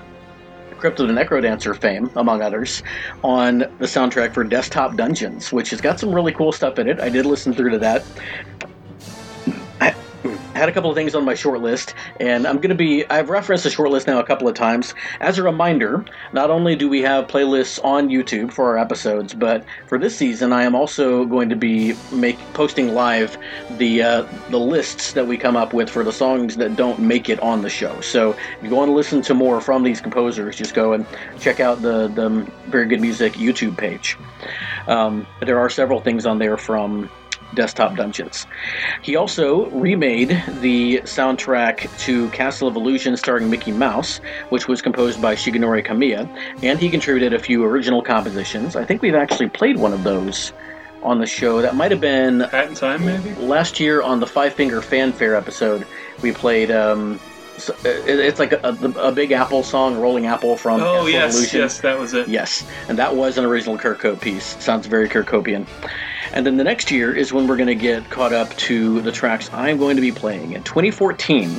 Crypt 0.80 0.98
of 0.98 1.08
the 1.08 1.14
NecroDancer 1.14 1.78
fame, 1.78 2.10
among 2.16 2.40
others, 2.40 2.82
on 3.22 3.58
the 3.58 3.86
soundtrack 3.86 4.32
for 4.32 4.44
Desktop 4.44 4.96
Dungeons, 4.96 5.52
which 5.52 5.68
has 5.70 5.80
got 5.82 6.00
some 6.00 6.14
really 6.14 6.32
cool 6.32 6.52
stuff 6.52 6.78
in 6.78 6.88
it. 6.88 6.98
I 7.00 7.10
did 7.10 7.26
listen 7.26 7.52
through 7.52 7.70
to 7.70 7.78
that. 7.80 8.02
Had 10.60 10.68
a 10.68 10.72
couple 10.72 10.90
of 10.90 10.94
things 10.94 11.14
on 11.14 11.24
my 11.24 11.32
short 11.32 11.62
list, 11.62 11.94
and 12.20 12.46
I'm 12.46 12.56
going 12.56 12.68
to 12.68 12.74
be. 12.74 13.08
I've 13.08 13.30
referenced 13.30 13.64
the 13.64 13.70
short 13.70 13.90
list 13.90 14.06
now 14.06 14.18
a 14.18 14.24
couple 14.24 14.46
of 14.46 14.54
times. 14.54 14.92
As 15.22 15.38
a 15.38 15.42
reminder, 15.42 16.04
not 16.34 16.50
only 16.50 16.76
do 16.76 16.86
we 16.86 17.00
have 17.00 17.28
playlists 17.28 17.82
on 17.82 18.10
YouTube 18.10 18.52
for 18.52 18.66
our 18.66 18.76
episodes, 18.76 19.32
but 19.32 19.64
for 19.86 19.98
this 19.98 20.14
season, 20.14 20.52
I 20.52 20.64
am 20.64 20.74
also 20.74 21.24
going 21.24 21.48
to 21.48 21.56
be 21.56 21.94
make 22.12 22.38
posting 22.52 22.92
live 22.92 23.38
the 23.78 24.02
uh, 24.02 24.26
the 24.50 24.58
lists 24.58 25.14
that 25.14 25.26
we 25.26 25.38
come 25.38 25.56
up 25.56 25.72
with 25.72 25.88
for 25.88 26.04
the 26.04 26.12
songs 26.12 26.56
that 26.56 26.76
don't 26.76 26.98
make 26.98 27.30
it 27.30 27.40
on 27.40 27.62
the 27.62 27.70
show. 27.70 27.98
So 28.02 28.32
if 28.32 28.62
you 28.62 28.74
want 28.76 28.90
to 28.90 28.94
listen 28.94 29.22
to 29.22 29.32
more 29.32 29.62
from 29.62 29.82
these 29.82 30.02
composers, 30.02 30.56
just 30.56 30.74
go 30.74 30.92
and 30.92 31.06
check 31.38 31.60
out 31.60 31.80
the 31.80 32.08
the 32.08 32.28
Very 32.66 32.84
Good 32.84 33.00
Music 33.00 33.32
YouTube 33.32 33.78
page. 33.78 34.18
Um, 34.88 35.26
there 35.40 35.58
are 35.58 35.70
several 35.70 36.02
things 36.02 36.26
on 36.26 36.38
there 36.38 36.58
from 36.58 37.08
Desktop 37.54 37.96
Dungeons. 37.96 38.46
He 39.02 39.16
also 39.16 39.68
remade 39.70 40.30
the 40.60 41.00
soundtrack 41.04 41.96
to 42.00 42.28
Castle 42.30 42.68
of 42.68 42.76
Illusion 42.76 43.16
starring 43.16 43.50
Mickey 43.50 43.72
Mouse, 43.72 44.20
which 44.50 44.68
was 44.68 44.82
composed 44.82 45.20
by 45.20 45.34
Shigenori 45.34 45.84
Kamiya, 45.86 46.28
and 46.62 46.78
he 46.78 46.90
contributed 46.90 47.32
a 47.32 47.38
few 47.38 47.64
original 47.64 48.02
compositions. 48.02 48.76
I 48.76 48.84
think 48.84 49.02
we've 49.02 49.14
actually 49.14 49.48
played 49.48 49.78
one 49.78 49.92
of 49.92 50.04
those 50.04 50.52
on 51.02 51.18
the 51.18 51.26
show. 51.26 51.62
That 51.62 51.74
might 51.74 51.90
have 51.90 52.00
been 52.00 52.40
Hat 52.40 52.68
in 52.68 52.74
Time, 52.74 53.04
maybe? 53.04 53.34
last 53.36 53.80
year 53.80 54.02
on 54.02 54.20
the 54.20 54.26
Five 54.26 54.54
Finger 54.54 54.82
Fanfare 54.82 55.34
episode. 55.34 55.86
We 56.22 56.32
played. 56.32 56.70
Um, 56.70 57.18
it's 57.84 58.38
like 58.38 58.52
a, 58.52 58.76
a, 58.96 59.12
Big 59.12 59.32
Apple 59.32 59.62
song, 59.62 60.00
Rolling 60.00 60.26
Apple 60.26 60.56
from 60.56 60.80
Oh, 60.80 61.02
of 61.02 61.10
yes, 61.10 61.52
yes, 61.52 61.80
that 61.80 61.98
was 61.98 62.14
it. 62.14 62.28
Yes, 62.28 62.66
and 62.88 62.98
that 62.98 63.14
was 63.14 63.36
an 63.38 63.44
original 63.44 63.76
Kirkhope 63.76 64.20
piece. 64.20 64.56
Sounds 64.62 64.86
very 64.86 65.08
Kirkhopian. 65.08 65.66
And 66.32 66.46
then 66.46 66.56
the 66.56 66.64
next 66.64 66.90
year 66.90 67.14
is 67.14 67.32
when 67.32 67.46
we're 67.46 67.56
going 67.56 67.66
to 67.66 67.74
get 67.74 68.08
caught 68.08 68.32
up 68.32 68.54
to 68.56 69.00
the 69.00 69.10
tracks 69.10 69.50
I'm 69.52 69.78
going 69.78 69.96
to 69.96 70.02
be 70.02 70.12
playing. 70.12 70.52
In 70.52 70.62
2014, 70.62 71.50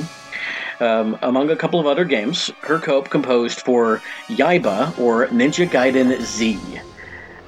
um, 0.80 1.18
among 1.22 1.50
a 1.50 1.56
couple 1.56 1.78
of 1.78 1.86
other 1.86 2.04
games, 2.04 2.50
Kirkhope 2.62 3.10
composed 3.10 3.60
for 3.60 4.02
Yaiba 4.28 4.98
or 4.98 5.26
Ninja 5.28 5.68
Gaiden 5.68 6.20
Z. 6.22 6.58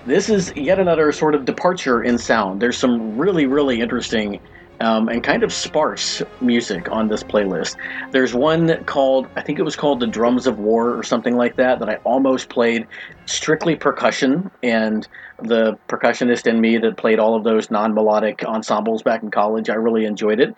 This 0.07 0.29
is 0.29 0.55
yet 0.55 0.79
another 0.79 1.13
sort 1.13 1.35
of 1.35 1.47
departure 1.47 2.03
in 2.03 2.19
sound. 2.19 2.61
There's 2.61 2.77
some 2.77 3.17
really, 3.17 3.47
really 3.47 3.81
interesting 3.81 4.39
um, 4.81 5.09
and 5.09 5.22
kind 5.22 5.43
of 5.43 5.53
sparse 5.53 6.22
music 6.41 6.91
on 6.91 7.09
this 7.09 7.22
playlist. 7.22 7.77
There's 8.11 8.35
one 8.35 8.85
called, 8.85 9.29
I 9.37 9.43
think 9.43 9.59
it 9.59 9.62
was 9.62 9.77
called 9.77 10.01
The 10.01 10.07
Drums 10.07 10.47
of 10.47 10.59
War 10.59 10.97
or 10.97 11.03
something 11.03 11.37
like 11.37 11.57
that, 11.57 11.79
that 11.79 11.89
I 11.89 11.97
almost 12.05 12.49
played 12.49 12.87
strictly 13.27 13.77
percussion. 13.77 14.51
And 14.62 15.07
the 15.43 15.79
percussionist 15.89 16.47
in 16.47 16.61
me 16.61 16.79
that 16.79 16.97
played 16.97 17.18
all 17.18 17.37
of 17.37 17.45
those 17.45 17.70
non 17.70 17.95
melodic 17.95 18.45
ensembles 18.45 19.03
back 19.03 19.22
in 19.22 19.31
college, 19.31 19.70
I 19.70 19.75
really 19.75 20.05
enjoyed 20.05 20.41
it. 20.41 20.55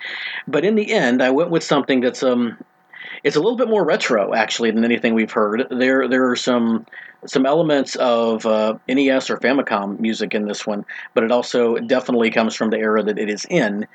But 0.48 0.64
in 0.64 0.74
the 0.74 0.92
end, 0.92 1.22
I 1.22 1.30
went 1.30 1.50
with 1.50 1.64
something 1.64 2.00
that's. 2.00 2.22
um 2.22 2.58
it's 3.24 3.36
a 3.36 3.40
little 3.40 3.56
bit 3.56 3.68
more 3.68 3.84
retro 3.84 4.34
actually 4.34 4.70
than 4.70 4.84
anything 4.84 5.14
we've 5.14 5.32
heard. 5.32 5.66
There 5.70 6.06
there 6.08 6.30
are 6.30 6.36
some 6.36 6.86
some 7.26 7.46
elements 7.46 7.96
of 7.96 8.46
uh, 8.46 8.74
NES 8.88 9.30
or 9.30 9.38
Famicom 9.38 9.98
music 10.00 10.34
in 10.34 10.46
this 10.46 10.66
one, 10.66 10.84
but 11.14 11.24
it 11.24 11.32
also 11.32 11.76
definitely 11.76 12.30
comes 12.30 12.54
from 12.54 12.70
the 12.70 12.78
era 12.78 13.02
that 13.02 13.18
it 13.18 13.28
is 13.28 13.44
in. 13.46 13.86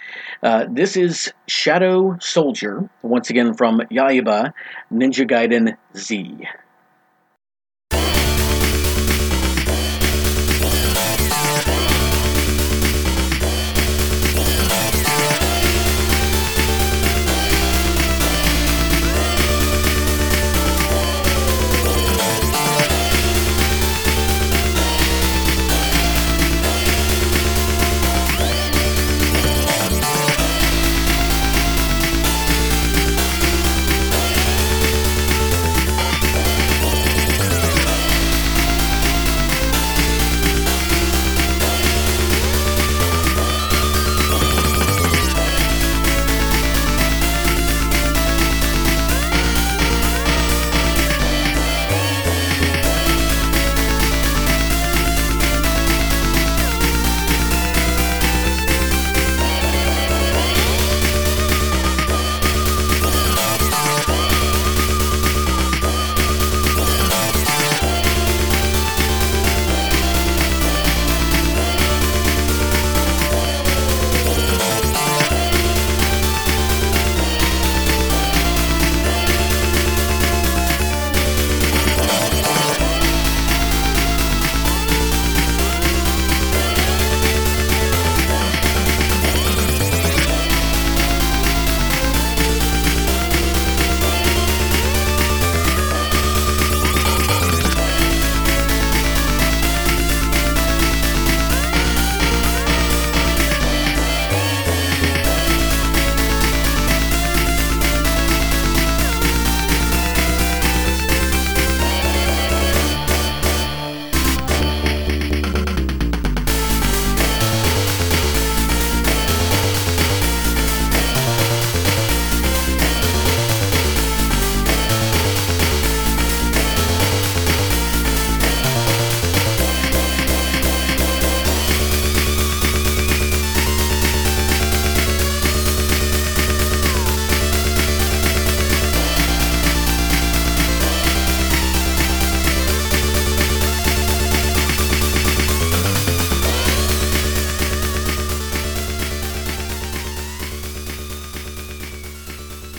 Uh, 0.43 0.65
this 0.69 0.95
is 0.95 1.34
Shadow 1.47 2.17
Soldier, 2.19 2.89
once 3.01 3.29
again 3.29 3.53
from 3.53 3.79
Yaiba 3.91 4.53
Ninja 4.91 5.29
Gaiden 5.29 5.75
Z. 5.95 6.47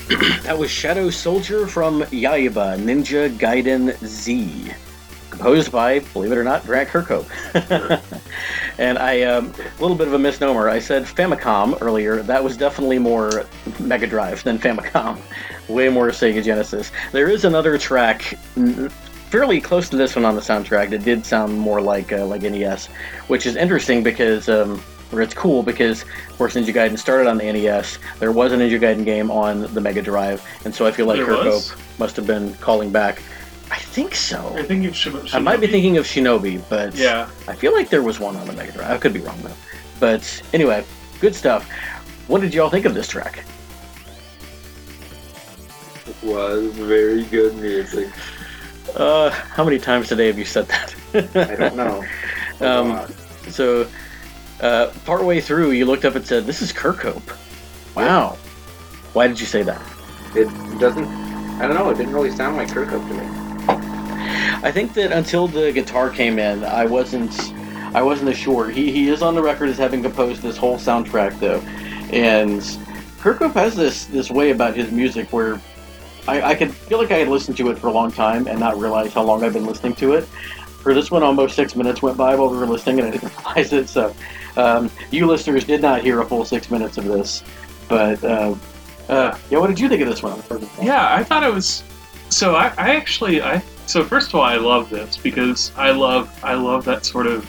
that 0.43 0.59
was 0.59 0.71
Shadow 0.71 1.11
Soldier 1.11 1.67
from 1.67 2.03
Yaiba 2.03 2.79
Ninja 2.79 3.31
Gaiden 3.37 3.97
Z. 4.05 4.73
Composed 5.31 5.71
by, 5.71 6.01
believe 6.01 6.33
it 6.33 6.39
or 6.39 6.45
not, 6.45 6.65
Grant 6.65 6.89
Kirkhope. 6.89 7.27
and 8.79 8.99
I, 8.99 9.13
a 9.13 9.39
um, 9.39 9.53
little 9.81 9.97
bit 9.97 10.09
of 10.09 10.15
a 10.15 10.19
misnomer. 10.19 10.69
I 10.69 10.81
said 10.81 11.05
Famicom 11.05 11.81
earlier. 11.81 12.23
That 12.23 12.43
was 12.43 12.57
definitely 12.57 12.99
more 12.99 13.45
Mega 13.79 14.07
Drive 14.07 14.43
than 14.43 14.59
Famicom. 14.59 15.21
Way 15.69 15.89
more 15.89 16.09
Sega 16.09 16.43
Genesis. 16.43 16.91
There 17.13 17.29
is 17.29 17.45
another 17.45 17.79
track 17.79 18.23
fairly 19.31 19.61
close 19.61 19.89
to 19.89 19.97
this 19.97 20.15
one 20.15 20.25
on 20.25 20.35
the 20.35 20.43
soundtrack 20.43 20.91
that 20.91 21.05
did 21.05 21.25
sound 21.25 21.57
more 21.57 21.81
like 21.81 22.13
uh, 22.13 22.27
like 22.27 22.43
NES, 22.43 22.87
which 23.29 23.47
is 23.47 23.57
interesting 23.57 24.03
because 24.03 24.49
um, 24.49 24.83
or 25.13 25.21
it's 25.23 25.35
cool 25.35 25.63
because 25.63 26.03
of 26.03 26.39
course 26.39 26.55
Ninja 26.55 26.73
Gaiden 26.75 26.99
started 26.99 27.29
on 27.29 27.39
the 27.39 27.45
NES. 27.53 27.99
There 28.19 28.33
was 28.33 28.53
a 28.53 28.57
Ninja 28.57 28.81
Gaiden 28.81 29.05
game 29.05 29.31
on 29.31 29.73
the 29.75 29.81
Mega 29.81 30.03
Drive, 30.03 30.43
and 30.65 30.75
so 30.75 30.87
I 30.87 30.91
feel 30.93 31.07
like 31.07 31.19
There 31.19 31.27
Kirkhope 31.27 31.45
was? 31.45 31.77
must 31.99 32.17
have 32.17 32.27
been 32.27 32.55
calling 32.55 32.91
back. 32.91 33.23
I 33.71 33.77
think 33.79 34.15
so. 34.15 34.55
I 34.57 34.63
think 34.63 34.83
you 34.85 34.93
should. 34.93 35.33
I 35.35 35.39
might 35.39 35.61
be 35.61 35.67
thinking 35.67 35.97
of 35.97 36.05
Shinobi, 36.07 36.63
but 36.69 36.95
Yeah. 36.95 37.29
I 37.49 37.55
feel 37.55 37.73
like 37.73 37.89
there 37.89 38.03
was 38.03 38.19
one 38.21 38.37
on 38.37 38.47
the 38.47 38.53
Mega 38.53 38.73
Drive. 38.73 38.91
I 38.91 38.99
could 38.99 39.13
be 39.13 39.21
wrong 39.21 39.39
though. 39.43 39.55
But 40.01 40.43
anyway, 40.53 40.85
good 41.21 41.35
stuff. 41.35 41.69
What 42.29 42.41
did 42.41 42.53
y'all 42.55 42.71
think 42.71 42.85
of 42.87 42.95
this 42.95 43.09
track? 43.09 43.45
It 46.07 46.17
was 46.27 46.67
very 46.75 47.25
good 47.25 47.55
music. 47.57 48.09
Uh, 48.97 49.31
how 49.31 49.65
many 49.65 49.79
times 49.79 50.09
today 50.09 50.27
have 50.27 50.39
you 50.39 50.45
said 50.45 50.67
that? 50.69 50.95
I 51.35 51.55
don't 51.57 51.77
know. 51.77 52.05
Um, 52.61 53.01
So, 53.49 53.89
uh, 54.63 54.93
partway 55.05 55.41
through, 55.41 55.73
you 55.73 55.85
looked 55.85 56.05
up 56.05 56.15
and 56.15 56.27
said, 56.27 56.47
"This 56.47 56.63
is 56.63 56.73
Kirkhope." 56.73 57.37
Wow. 57.95 58.39
Why 59.13 59.29
did 59.29 59.39
you 59.39 59.47
say 59.47 59.63
that? 59.63 59.83
it 60.35 60.49
doesn't. 60.79 61.07
I 61.61 61.67
don't 61.67 61.75
know. 61.75 61.91
It 61.91 61.99
didn't 61.99 62.15
really 62.15 62.31
sound 62.31 62.57
like 62.57 62.69
Kirkhope 62.69 63.07
to 63.09 63.15
me. 63.15 63.43
I 64.65 64.71
think 64.71 64.95
that 64.95 65.13
until 65.13 65.49
the 65.49 65.73
guitar 65.73 66.09
came 66.09 66.39
in, 66.39 66.65
I 66.65 66.87
wasn't, 66.87 67.53
I 67.95 68.03
wasn't 68.03 68.31
as 68.31 68.39
sure. 68.39 68.71
He 68.71 68.91
he 68.91 69.09
is 69.09 69.23
on 69.23 69.35
the 69.35 69.43
record 69.43 69.69
as 69.69 69.77
having 69.77 70.03
composed 70.03 70.43
this 70.43 70.57
whole 70.57 70.77
soundtrack 70.77 71.39
though, 71.39 71.61
and 72.13 72.61
Kirkhope 73.19 73.55
has 73.55 73.75
this 73.77 74.07
this 74.07 74.31
way 74.31 74.51
about 74.51 74.75
his 74.77 74.91
music 74.91 75.33
where 75.33 75.61
I, 76.29 76.43
I 76.43 76.55
could 76.55 76.73
feel 76.73 76.99
like 76.99 77.11
I 77.11 77.19
had 77.19 77.29
listened 77.29 77.57
to 77.59 77.71
it 77.71 77.79
for 77.79 77.89
a 77.89 77.93
long 77.93 78.13
time 78.13 78.47
and 78.47 78.59
not 78.61 78.79
realize 78.79 79.13
how 79.13 79.23
long 79.23 79.43
I've 79.43 79.53
been 79.53 79.67
listening 79.67 79.95
to 79.97 80.15
it. 80.15 80.25
For 80.25 80.95
this 80.95 81.11
one, 81.11 81.23
almost 81.23 81.55
six 81.55 81.77
minutes 81.77 82.03
went 82.03 82.17
by 82.17 82.35
while 82.35 82.49
we 82.49 82.57
were 82.57 82.67
listening, 82.67 83.01
and 83.01 83.09
I 83.09 83.11
didn't 83.13 83.37
realize 83.45 83.73
it. 83.73 83.89
So, 83.89 84.15
um, 84.57 84.91
you 85.11 85.27
listeners 85.27 85.65
did 85.65 85.81
not 85.83 86.03
hear 86.03 86.21
a 86.21 86.25
full 86.25 86.45
six 86.45 86.71
minutes 86.71 86.99
of 86.99 87.05
this, 87.05 87.43
but 87.89 88.23
uh, 88.25 88.55
uh, 89.09 89.39
yeah. 89.51 89.59
What 89.59 89.69
did 89.69 89.81
you 89.81 89.89
think 89.89 90.03
of 90.03 90.09
this 90.09 90.23
one? 90.23 90.43
Yeah, 90.81 91.15
I 91.15 91.23
thought 91.23 91.43
it 91.43 91.53
was. 91.53 91.83
So 92.29 92.55
I, 92.55 92.69
I 92.79 92.97
actually, 92.97 93.43
I 93.43 93.63
so 93.87 94.05
first 94.05 94.29
of 94.29 94.37
all, 94.37 94.43
I 94.43 94.57
love 94.57 94.89
this 94.91 95.17
because 95.17 95.73
I 95.77 95.91
love, 95.91 96.33
I 96.43 96.55
love 96.55 96.85
that 96.87 97.05
sort 97.05 97.27
of 97.27 97.45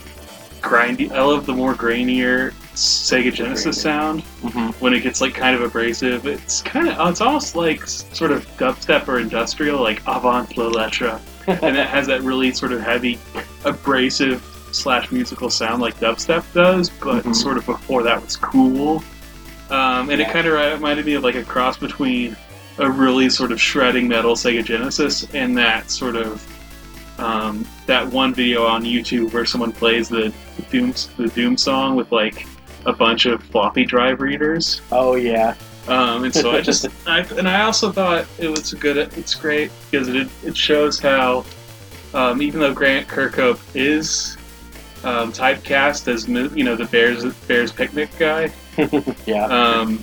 grindy. 0.60 1.10
I 1.10 1.22
love 1.22 1.46
the 1.46 1.54
more 1.54 1.74
grainier 1.74 2.52
Sega 2.74 3.32
Genesis 3.32 3.80
sound 3.80 4.22
hmm 4.42 4.70
when 4.80 4.92
it 4.92 5.00
gets 5.00 5.20
like 5.20 5.34
kind 5.34 5.54
of 5.54 5.62
abrasive. 5.62 6.26
It's 6.26 6.60
kind 6.60 6.88
of, 6.88 7.08
it's 7.08 7.20
almost 7.20 7.54
like 7.54 7.86
sort 7.86 8.32
of 8.32 8.46
dubstep 8.56 9.08
or 9.08 9.20
industrial, 9.20 9.80
like 9.80 10.02
Avant 10.06 10.56
la 10.56 10.66
Lettre, 10.66 11.20
and 11.46 11.76
it 11.76 11.86
has 11.86 12.06
that 12.08 12.22
really 12.22 12.52
sort 12.52 12.72
of 12.72 12.80
heavy, 12.80 13.18
abrasive 13.64 14.42
slash 14.74 15.10
musical 15.12 15.48
sound 15.50 15.80
like 15.80 15.98
dubstep 16.00 16.44
does, 16.52 16.90
but 16.90 17.24
Mhm. 17.24 17.34
sort 17.34 17.56
of 17.56 17.66
before 17.66 18.02
that 18.02 18.22
was 18.22 18.36
cool. 18.36 19.02
Um, 19.70 20.10
and 20.10 20.20
it 20.20 20.28
kind 20.30 20.46
of 20.46 20.52
reminded 20.52 21.06
me 21.06 21.14
of 21.14 21.24
like 21.24 21.36
a 21.36 21.44
cross 21.44 21.76
between 21.76 22.36
a 22.78 22.90
really 22.90 23.30
sort 23.30 23.52
of 23.52 23.60
shredding 23.60 24.08
metal 24.08 24.34
Sega 24.34 24.64
Genesis 24.64 25.26
and 25.32 25.56
that 25.56 25.90
sort 25.90 26.16
of 26.16 26.42
um, 27.18 27.64
that 27.86 28.04
one 28.08 28.34
video 28.34 28.66
on 28.66 28.82
YouTube 28.82 29.32
where 29.32 29.44
someone 29.44 29.70
plays 29.70 30.08
the 30.08 30.32
Doom 30.70 30.92
the 31.16 31.28
Doom 31.28 31.56
song 31.56 31.94
with 31.94 32.10
like 32.10 32.46
a 32.86 32.92
bunch 32.92 33.26
of 33.26 33.40
floppy 33.44 33.84
drive 33.84 34.20
readers. 34.20 34.80
Oh 34.90 35.14
yeah. 35.14 35.54
Um, 35.86 36.24
and 36.24 36.34
so 36.34 36.50
I 36.56 36.60
just, 36.60 36.86
I, 37.06 37.20
and 37.38 37.48
I 37.48 37.62
also 37.62 37.92
thought 37.92 38.26
it 38.38 38.48
was 38.48 38.72
a 38.72 38.76
good, 38.76 38.96
it's 38.96 39.34
great 39.34 39.70
because 39.90 40.08
it, 40.08 40.28
it 40.42 40.56
shows 40.56 40.98
how, 40.98 41.44
um, 42.14 42.42
even 42.42 42.58
though 42.60 42.74
Grant 42.74 43.06
Kirkhope 43.06 43.60
is 43.74 44.33
um, 45.04 45.32
typecast 45.32 46.08
as 46.08 46.28
you 46.28 46.64
know 46.64 46.76
the 46.76 46.86
Bears 46.86 47.24
Bears 47.46 47.72
picnic 47.72 48.10
guy, 48.18 48.50
Yeah. 49.26 49.46
um, 49.46 50.02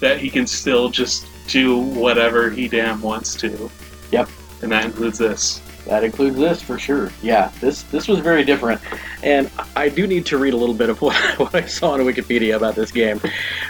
that 0.00 0.18
he 0.20 0.30
can 0.30 0.46
still 0.46 0.88
just 0.88 1.26
do 1.48 1.78
whatever 1.78 2.50
he 2.50 2.68
damn 2.68 3.00
wants 3.00 3.34
to. 3.36 3.70
Yep. 4.12 4.28
And 4.62 4.70
that 4.72 4.84
includes 4.84 5.18
this. 5.18 5.60
That 5.86 6.04
includes 6.04 6.36
this 6.36 6.60
for 6.60 6.78
sure. 6.78 7.10
Yeah, 7.22 7.50
this 7.60 7.82
this 7.84 8.08
was 8.08 8.18
very 8.18 8.44
different, 8.44 8.80
and 9.22 9.50
I 9.74 9.88
do 9.88 10.06
need 10.06 10.26
to 10.26 10.36
read 10.36 10.52
a 10.52 10.56
little 10.56 10.74
bit 10.74 10.90
of 10.90 11.00
what, 11.02 11.16
what 11.38 11.54
I 11.54 11.64
saw 11.66 11.92
on 11.92 12.00
Wikipedia 12.00 12.56
about 12.56 12.74
this 12.74 12.90
game. 12.92 13.20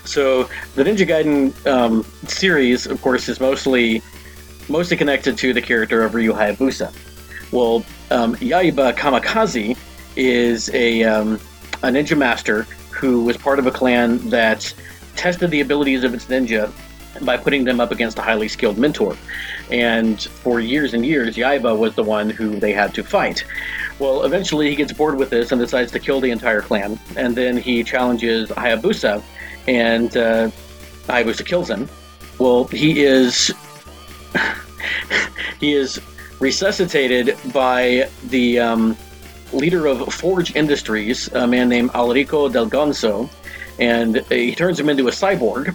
So 0.05 0.45
the 0.75 0.83
Ninja 0.83 1.07
Gaiden 1.07 1.67
um, 1.67 2.05
series, 2.27 2.87
of 2.87 3.01
course, 3.03 3.29
is 3.29 3.39
mostly 3.39 4.03
mostly 4.69 4.97
connected 4.97 5.39
to 5.39 5.53
the 5.53 5.63
character 5.63 6.03
of 6.03 6.15
Ryu 6.15 6.33
Hayabusa. 6.33 6.93
Well, 7.53 7.85
um, 8.11 8.35
Yaiba 8.37 8.95
Kamikaze 8.95 9.77
is 10.17 10.71
a 10.75 11.05
um, 11.05 11.35
a 11.83 11.89
ninja 11.89 12.17
master 12.17 12.63
who 12.91 13.25
was 13.25 13.37
part 13.37 13.59
of 13.59 13.67
a 13.67 13.71
clan 13.71 14.19
that 14.31 14.73
tested 15.17 15.51
the 15.51 15.61
abilities 15.61 16.05
of 16.05 16.15
its 16.15 16.27
ninja 16.27 16.73
by 17.25 17.37
putting 17.37 17.65
them 17.65 17.81
up 17.81 17.91
against 17.91 18.19
a 18.19 18.23
highly 18.23 18.49
skilled 18.49 18.79
mentor. 18.79 19.17
And 19.71 20.21
for 20.21 20.61
years 20.61 20.95
and 20.95 21.05
years, 21.05 21.37
Yaiba 21.37 21.77
was 21.77 21.95
the 21.95 22.03
one 22.03 22.31
who 22.31 22.59
they 22.59 22.73
had 22.73 22.95
to 22.95 23.03
fight. 23.03 23.45
Well, 23.99 24.25
eventually 24.25 24.71
he 24.71 24.77
gets 24.77 24.93
bored 24.93 25.17
with 25.17 25.31
this 25.31 25.51
and 25.53 25.61
decides 25.61 25.91
to 25.93 25.99
kill 25.99 26.21
the 26.21 26.31
entire 26.31 26.61
clan. 26.61 26.99
And 27.17 27.35
then 27.37 27.57
he 27.57 27.83
challenges 27.83 28.49
Hayabusa, 28.51 29.23
and 29.67 30.17
uh, 30.17 30.51
Hayabusa 31.07 31.45
kills 31.45 31.69
him. 31.69 31.89
Well, 32.39 32.65
he 32.65 33.03
is 33.03 33.53
he 35.61 35.73
is 35.73 36.01
resuscitated 36.39 37.37
by 37.53 38.09
the 38.29 38.61
um, 38.61 38.97
leader 39.53 39.87
of 39.87 40.13
Forge 40.13 40.55
Industries, 40.55 41.29
a 41.33 41.47
man 41.47 41.69
named 41.69 41.91
Alarico 41.91 42.53
Del 42.53 42.69
Gonzo, 42.69 43.29
and 43.79 44.17
he 44.29 44.55
turns 44.55 44.79
him 44.79 44.89
into 44.89 45.09
a 45.09 45.11
cyborg 45.11 45.75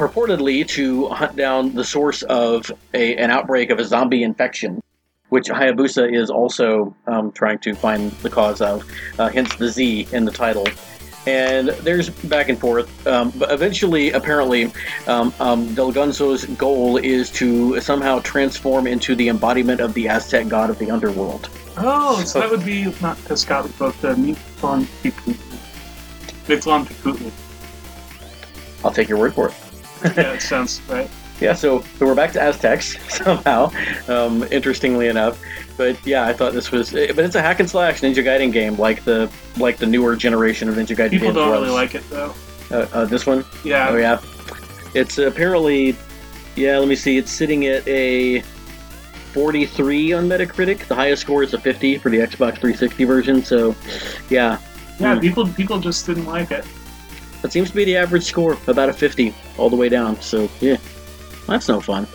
purportedly 0.00 0.66
to 0.66 1.08
hunt 1.08 1.36
down 1.36 1.74
the 1.74 1.84
source 1.84 2.22
of 2.22 2.72
a, 2.94 3.16
an 3.16 3.30
outbreak 3.30 3.68
of 3.68 3.78
a 3.78 3.84
zombie 3.84 4.22
infection, 4.22 4.80
which 5.28 5.48
Hayabusa 5.48 6.10
is 6.10 6.30
also 6.30 6.96
um, 7.06 7.30
trying 7.32 7.58
to 7.58 7.74
find 7.74 8.10
the 8.22 8.30
cause 8.30 8.62
of, 8.62 8.82
uh, 9.18 9.28
hence 9.28 9.54
the 9.56 9.68
Z 9.68 10.08
in 10.12 10.24
the 10.24 10.32
title. 10.32 10.66
And 11.26 11.68
there's 11.68 12.08
back 12.08 12.48
and 12.48 12.58
forth, 12.58 13.06
um, 13.06 13.30
but 13.36 13.52
eventually, 13.52 14.12
apparently, 14.12 14.72
um, 15.06 15.34
um, 15.38 15.68
Delgonzo's 15.74 16.46
goal 16.46 16.96
is 16.96 17.30
to 17.32 17.78
somehow 17.80 18.20
transform 18.20 18.86
into 18.86 19.14
the 19.14 19.28
embodiment 19.28 19.80
of 19.80 19.92
the 19.92 20.08
Aztec 20.08 20.48
god 20.48 20.70
of 20.70 20.78
the 20.78 20.90
underworld. 20.90 21.50
Oh, 21.76 22.22
so 22.24 22.40
that 22.40 22.50
would 22.50 22.64
be 22.64 22.84
not 23.02 23.18
Tezcatlipoca, 23.18 23.78
but 23.78 24.00
the 24.00 24.14
Mictlan 24.14 24.86
Piputli. 26.86 27.30
I'll 28.82 28.92
take 28.92 29.08
your 29.08 29.18
word 29.18 29.34
for 29.34 29.48
it. 29.48 29.54
Yeah, 30.16 30.32
it 30.32 30.40
sounds 30.40 30.80
right. 30.88 31.10
Yeah, 31.40 31.54
so, 31.54 31.80
so 31.98 32.04
we're 32.06 32.14
back 32.14 32.32
to 32.32 32.42
Aztecs 32.42 32.98
somehow, 33.24 33.70
um, 34.08 34.42
interestingly 34.50 35.08
enough. 35.08 35.42
But 35.78 36.04
yeah, 36.06 36.26
I 36.26 36.34
thought 36.34 36.52
this 36.52 36.70
was, 36.70 36.94
eh, 36.94 37.12
but 37.16 37.24
it's 37.24 37.34
a 37.34 37.40
hack 37.40 37.60
and 37.60 37.70
slash 37.70 38.00
Ninja 38.02 38.22
Gaiden 38.22 38.52
game, 38.52 38.76
like 38.76 39.02
the 39.04 39.30
like 39.56 39.78
the 39.78 39.86
newer 39.86 40.16
generation 40.16 40.68
of 40.68 40.74
Ninja 40.74 40.94
Gaiden 40.94 41.10
People 41.10 41.32
don't 41.32 41.48
was. 41.48 41.60
really 41.60 41.70
like 41.70 41.94
it 41.94 42.08
though. 42.10 42.34
uh, 42.70 42.86
uh, 42.92 43.04
this 43.06 43.24
one. 43.26 43.44
Yeah, 43.64 43.88
Oh 43.88 43.96
yeah, 43.96 44.20
it's 44.94 45.16
apparently, 45.16 45.96
yeah. 46.56 46.76
Let 46.78 46.88
me 46.88 46.96
see. 46.96 47.16
It's 47.16 47.32
sitting 47.32 47.64
at 47.66 47.88
a 47.88 48.42
43 49.32 50.12
on 50.12 50.28
Metacritic. 50.28 50.86
The 50.88 50.94
highest 50.94 51.22
score 51.22 51.42
is 51.42 51.54
a 51.54 51.58
50 51.58 51.98
for 51.98 52.10
the 52.10 52.18
Xbox 52.18 52.58
360 52.58 53.04
version. 53.04 53.42
So, 53.44 53.74
yeah, 54.28 54.58
yeah. 54.98 55.14
Hmm. 55.14 55.20
People 55.20 55.48
people 55.48 55.78
just 55.80 56.04
didn't 56.04 56.26
like 56.26 56.50
it. 56.50 56.66
that 57.42 57.52
seems 57.52 57.70
to 57.70 57.76
be 57.76 57.84
the 57.84 57.96
average 57.96 58.24
score, 58.24 58.58
about 58.66 58.88
a 58.88 58.92
50 58.92 59.34
all 59.56 59.70
the 59.70 59.76
way 59.76 59.88
down. 59.88 60.20
So 60.20 60.50
yeah, 60.60 60.76
that's 61.46 61.68
no 61.68 61.80
fun. 61.80 62.06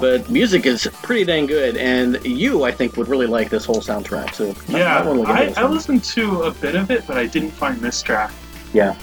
But 0.00 0.28
music 0.30 0.66
is 0.66 0.88
pretty 1.02 1.24
dang 1.24 1.46
good, 1.46 1.76
and 1.76 2.24
you, 2.24 2.64
I 2.64 2.72
think, 2.72 2.96
would 2.96 3.08
really 3.08 3.26
like 3.26 3.50
this 3.50 3.64
whole 3.64 3.80
soundtrack. 3.80 4.34
So 4.34 4.54
Yeah, 4.68 4.96
I, 4.98 5.06
wanna 5.06 5.20
look 5.20 5.28
into 5.28 5.60
I, 5.60 5.64
I 5.64 5.68
listened 5.68 6.02
to 6.04 6.42
a 6.44 6.50
bit 6.50 6.74
of 6.74 6.90
it, 6.90 7.06
but 7.06 7.16
I 7.16 7.26
didn't 7.26 7.50
find 7.52 7.78
this 7.80 8.02
track. 8.02 8.32
Yeah, 8.72 8.96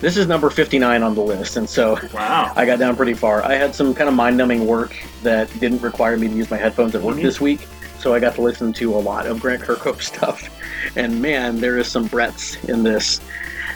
this 0.00 0.16
is 0.16 0.26
number 0.26 0.50
59 0.50 1.02
on 1.02 1.14
the 1.14 1.20
list, 1.20 1.56
and 1.56 1.68
so 1.68 1.98
Wow. 2.14 2.52
I 2.56 2.64
got 2.66 2.78
down 2.78 2.96
pretty 2.96 3.14
far. 3.14 3.44
I 3.44 3.54
had 3.54 3.74
some 3.74 3.94
kind 3.94 4.08
of 4.08 4.14
mind-numbing 4.14 4.66
work 4.66 4.96
that 5.22 5.48
didn't 5.60 5.82
require 5.82 6.16
me 6.16 6.28
to 6.28 6.34
use 6.34 6.50
my 6.50 6.56
headphones 6.56 6.94
at 6.94 7.02
work 7.02 7.16
Mhm. 7.16 7.22
this 7.22 7.40
week, 7.40 7.68
so 7.98 8.14
I 8.14 8.18
got 8.20 8.34
to 8.36 8.40
listen 8.42 8.72
to 8.74 8.94
a 8.94 8.98
lot 8.98 9.26
of 9.26 9.40
Grant 9.40 9.62
Kirkhope 9.62 10.00
stuff. 10.02 10.48
And 10.96 11.20
man, 11.20 11.60
there 11.60 11.76
is 11.78 11.86
some 11.88 12.06
breadths 12.06 12.56
in 12.64 12.82
this. 12.82 13.20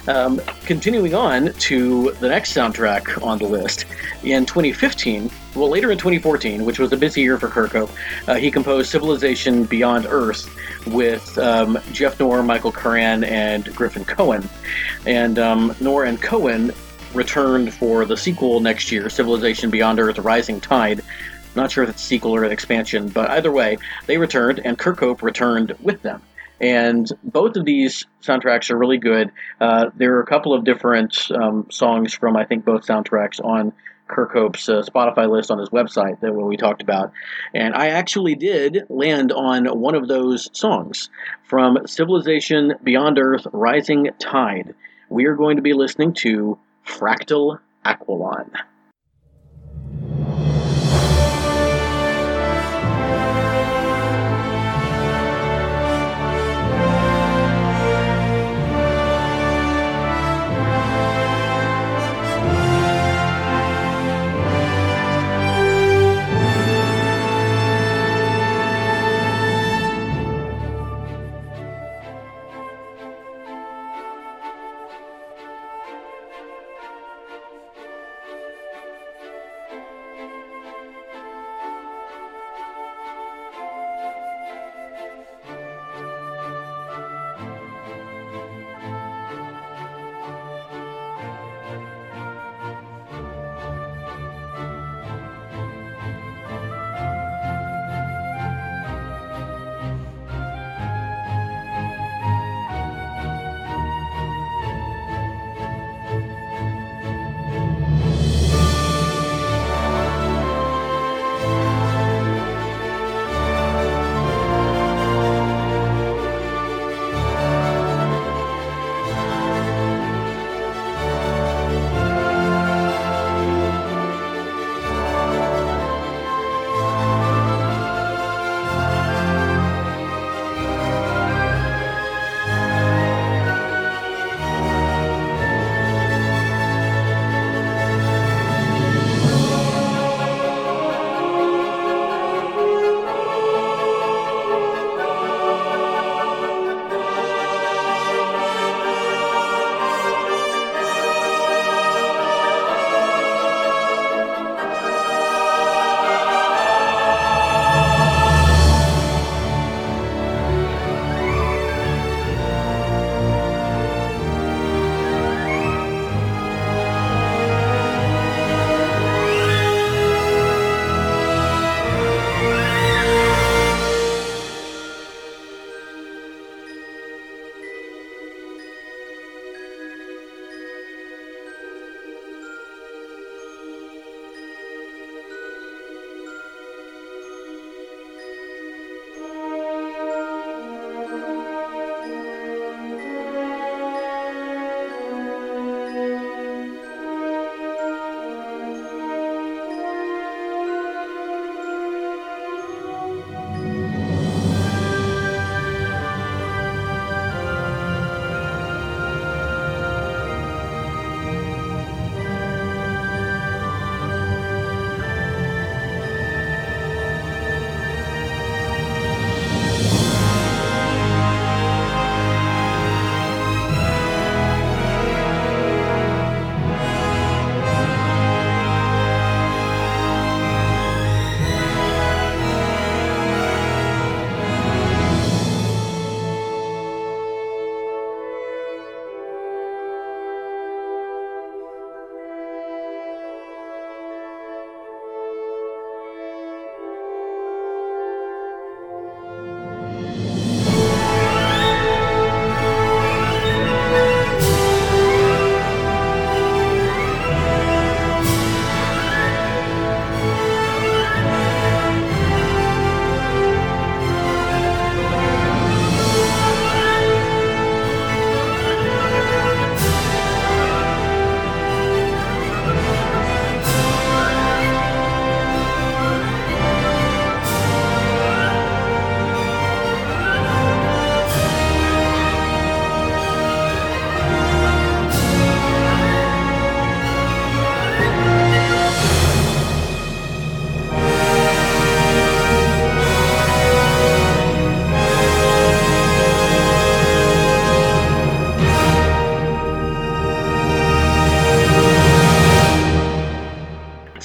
Um, 0.06 0.40
continuing 0.66 1.14
on 1.14 1.52
to 1.52 2.12
the 2.20 2.28
next 2.28 2.52
soundtrack 2.52 3.22
on 3.22 3.38
the 3.38 3.46
list, 3.46 3.86
in 4.22 4.44
2015, 4.44 5.30
well, 5.54 5.68
later 5.68 5.90
in 5.90 5.98
2014, 5.98 6.64
which 6.64 6.78
was 6.78 6.92
a 6.92 6.96
busy 6.96 7.22
year 7.22 7.38
for 7.38 7.48
Kirkhope, 7.48 7.90
uh, 8.28 8.34
he 8.34 8.50
composed 8.50 8.90
Civilization 8.90 9.64
Beyond 9.64 10.06
Earth 10.06 10.48
with 10.86 11.38
um, 11.38 11.78
Geoff 11.92 12.18
Knorr, 12.18 12.42
Michael 12.42 12.72
Curran, 12.72 13.24
and 13.24 13.64
Griffin 13.74 14.04
Cohen. 14.04 14.48
And 15.06 15.38
um, 15.38 15.74
Knorr 15.80 16.04
and 16.04 16.20
Cohen 16.20 16.72
returned 17.14 17.72
for 17.72 18.04
the 18.04 18.16
sequel 18.16 18.60
next 18.60 18.92
year, 18.92 19.08
Civilization 19.08 19.70
Beyond 19.70 20.00
Earth 20.00 20.18
Rising 20.18 20.60
Tide. 20.60 21.02
Not 21.54 21.70
sure 21.70 21.84
if 21.84 21.90
it's 21.90 22.02
a 22.02 22.06
sequel 22.06 22.34
or 22.34 22.44
an 22.44 22.52
expansion, 22.52 23.08
but 23.08 23.30
either 23.30 23.52
way, 23.52 23.78
they 24.06 24.18
returned, 24.18 24.60
and 24.64 24.76
Kirkhope 24.76 25.22
returned 25.22 25.74
with 25.80 26.02
them. 26.02 26.20
And 26.60 27.10
both 27.22 27.56
of 27.56 27.64
these 27.64 28.06
soundtracks 28.22 28.70
are 28.70 28.78
really 28.78 28.98
good. 28.98 29.32
Uh, 29.60 29.86
there 29.96 30.16
are 30.16 30.20
a 30.20 30.26
couple 30.26 30.54
of 30.54 30.64
different 30.64 31.30
um, 31.32 31.66
songs 31.70 32.14
from, 32.14 32.36
I 32.36 32.44
think, 32.44 32.64
both 32.64 32.86
soundtracks 32.86 33.44
on 33.44 33.72
Kirkhope's 34.08 34.68
uh, 34.68 34.82
Spotify 34.82 35.28
list 35.28 35.50
on 35.50 35.58
his 35.58 35.70
website 35.70 36.20
that 36.20 36.32
we 36.32 36.56
talked 36.56 36.82
about. 36.82 37.12
And 37.54 37.74
I 37.74 37.88
actually 37.88 38.34
did 38.34 38.84
land 38.88 39.32
on 39.32 39.66
one 39.66 39.94
of 39.94 40.08
those 40.08 40.48
songs 40.52 41.08
from 41.44 41.86
Civilization 41.86 42.74
Beyond 42.82 43.18
Earth 43.18 43.46
Rising 43.52 44.10
Tide. 44.18 44.74
We 45.08 45.24
are 45.26 45.34
going 45.34 45.56
to 45.56 45.62
be 45.62 45.72
listening 45.72 46.12
to 46.14 46.58
Fractal 46.86 47.58
Aquilon. 47.84 48.50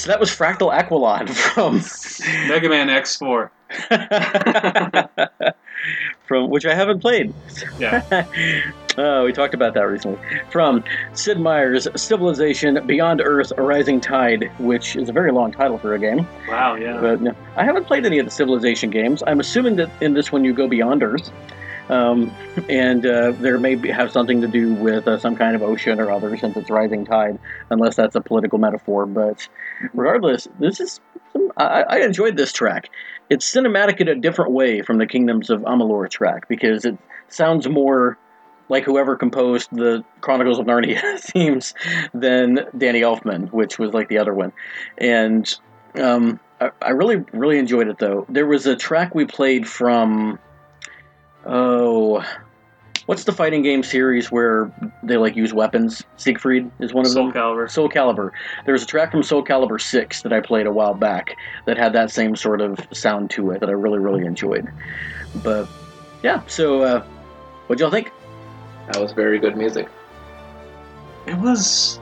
That 0.10 0.20
was 0.20 0.32
Fractal 0.32 0.74
Aqualon 0.74 1.30
from 1.54 1.76
Mega 2.48 2.68
Man 2.68 2.88
X4. 2.88 3.52
from 6.28 6.50
which 6.50 6.66
I 6.66 6.74
haven't 6.74 7.00
played. 7.00 7.32
Yeah. 7.78 8.26
oh, 8.98 9.26
we 9.26 9.32
talked 9.32 9.54
about 9.54 9.76
that 9.76 9.82
recently. 9.82 10.20
From 10.50 10.84
Sid 11.14 11.40
Meier's 11.40 11.88
Civilization 11.96 12.86
Beyond 12.88 13.22
Earth: 13.22 13.54
A 13.56 13.62
Rising 13.62 14.02
Tide, 14.02 14.52
which 14.58 14.96
is 14.96 15.10
a 15.10 15.14
very 15.14 15.32
long 15.32 15.52
title 15.52 15.78
for 15.78 15.94
a 15.94 16.00
game. 16.00 16.28
Wow. 16.48 16.74
Yeah. 16.74 17.00
But 17.00 17.22
no, 17.22 17.36
I 17.56 17.64
haven't 17.64 17.86
played 17.86 18.08
any 18.08 18.18
of 18.18 18.26
the 18.26 18.32
Civilization 18.32 18.90
games. 18.90 19.22
I'm 19.28 19.40
assuming 19.40 19.76
that 19.76 19.92
in 20.02 20.16
this 20.16 20.32
one 20.32 20.44
you 20.44 20.54
go 20.54 20.68
beyond 20.68 21.04
Earth. 21.04 21.32
Um, 21.90 22.32
and 22.70 23.06
uh, 23.06 23.32
there 23.32 23.58
may 23.60 23.76
be, 23.76 23.90
have 23.90 24.12
something 24.12 24.42
to 24.42 24.48
do 24.48 24.74
with 24.74 25.08
uh, 25.08 25.18
some 25.18 25.36
kind 25.36 25.56
of 25.56 25.64
ocean 25.64 26.00
or 26.00 26.12
other 26.12 26.38
since 26.38 26.56
it's 26.56 26.70
rising 26.70 27.06
tide, 27.06 27.40
unless 27.70 27.96
that's 27.96 28.16
a 28.16 28.22
political 28.22 28.60
metaphor. 28.60 29.06
But 29.06 29.48
regardless, 29.94 30.48
this 30.60 30.80
is 30.80 31.02
some, 31.34 31.52
I, 31.58 31.84
I 31.84 31.98
enjoyed 32.00 32.38
this 32.38 32.54
track. 32.54 32.90
It's 33.30 33.52
cinematic 33.52 34.00
in 34.00 34.08
a 34.08 34.16
different 34.16 34.52
way 34.52 34.82
from 34.82 34.98
the 34.98 35.08
Kingdoms 35.08 35.50
of 35.50 35.62
Amalur 35.62 36.10
track 36.10 36.48
because 36.48 36.86
it 36.86 36.98
sounds 37.28 37.68
more 37.68 38.18
like 38.70 38.84
whoever 38.84 39.16
composed 39.16 39.70
the 39.72 40.04
Chronicles 40.22 40.60
of 40.60 40.66
Narnia 40.68 41.20
themes 41.20 41.74
than 42.14 42.68
Danny 42.78 43.02
Elfman, 43.02 43.52
which 43.52 43.80
was 43.80 43.94
like 43.94 44.10
the 44.10 44.20
other 44.20 44.34
one. 44.34 44.54
And 44.98 45.54
um, 45.96 46.40
I, 46.62 46.72
I 46.82 46.90
really, 46.92 47.18
really 47.34 47.58
enjoyed 47.58 47.88
it 47.88 47.98
though. 47.98 48.26
There 48.30 48.46
was 48.46 48.66
a 48.68 48.76
track 48.76 49.16
we 49.16 49.26
played 49.26 49.68
from 49.68 50.40
Oh, 51.46 52.24
what's 53.06 53.24
the 53.24 53.32
fighting 53.32 53.64
game 53.64 53.82
series 53.82 54.32
where 54.32 54.72
they 55.04 55.18
like 55.18 55.36
use 55.36 55.54
weapons? 55.54 56.04
Siegfried 56.18 56.70
is 56.80 56.94
one 56.94 57.06
of 57.06 57.12
Soul 57.12 57.32
them. 57.32 57.34
Calibur. 57.34 57.70
Soul 57.70 57.90
Calibur. 57.90 58.32
There 58.66 58.74
was 58.74 58.84
a 58.84 58.86
track 58.86 59.12
from 59.12 59.24
Soul 59.24 59.44
Calibur 59.44 59.82
6 59.82 60.22
that 60.22 60.34
I 60.34 60.42
played 60.42 60.68
a 60.68 60.72
while 60.72 60.94
back 60.94 61.36
that 61.66 61.78
had 61.78 61.94
that 61.94 62.12
same 62.12 62.36
sort 62.36 62.62
of 62.62 62.80
sound 62.92 63.30
to 63.32 63.52
it 63.52 63.62
that 63.62 63.70
I 63.70 63.74
really, 63.74 64.00
really 64.00 64.26
enjoyed. 64.26 64.68
But 65.44 65.68
yeah, 66.24 66.42
so 66.48 66.82
uh, 66.82 67.04
what'd 67.68 67.80
y'all 67.80 67.92
think? 67.92 68.12
That 68.92 69.02
was 69.02 69.12
very 69.14 69.40
good 69.40 69.56
music. 69.56 69.88
It 71.26 71.38
was. 71.38 71.99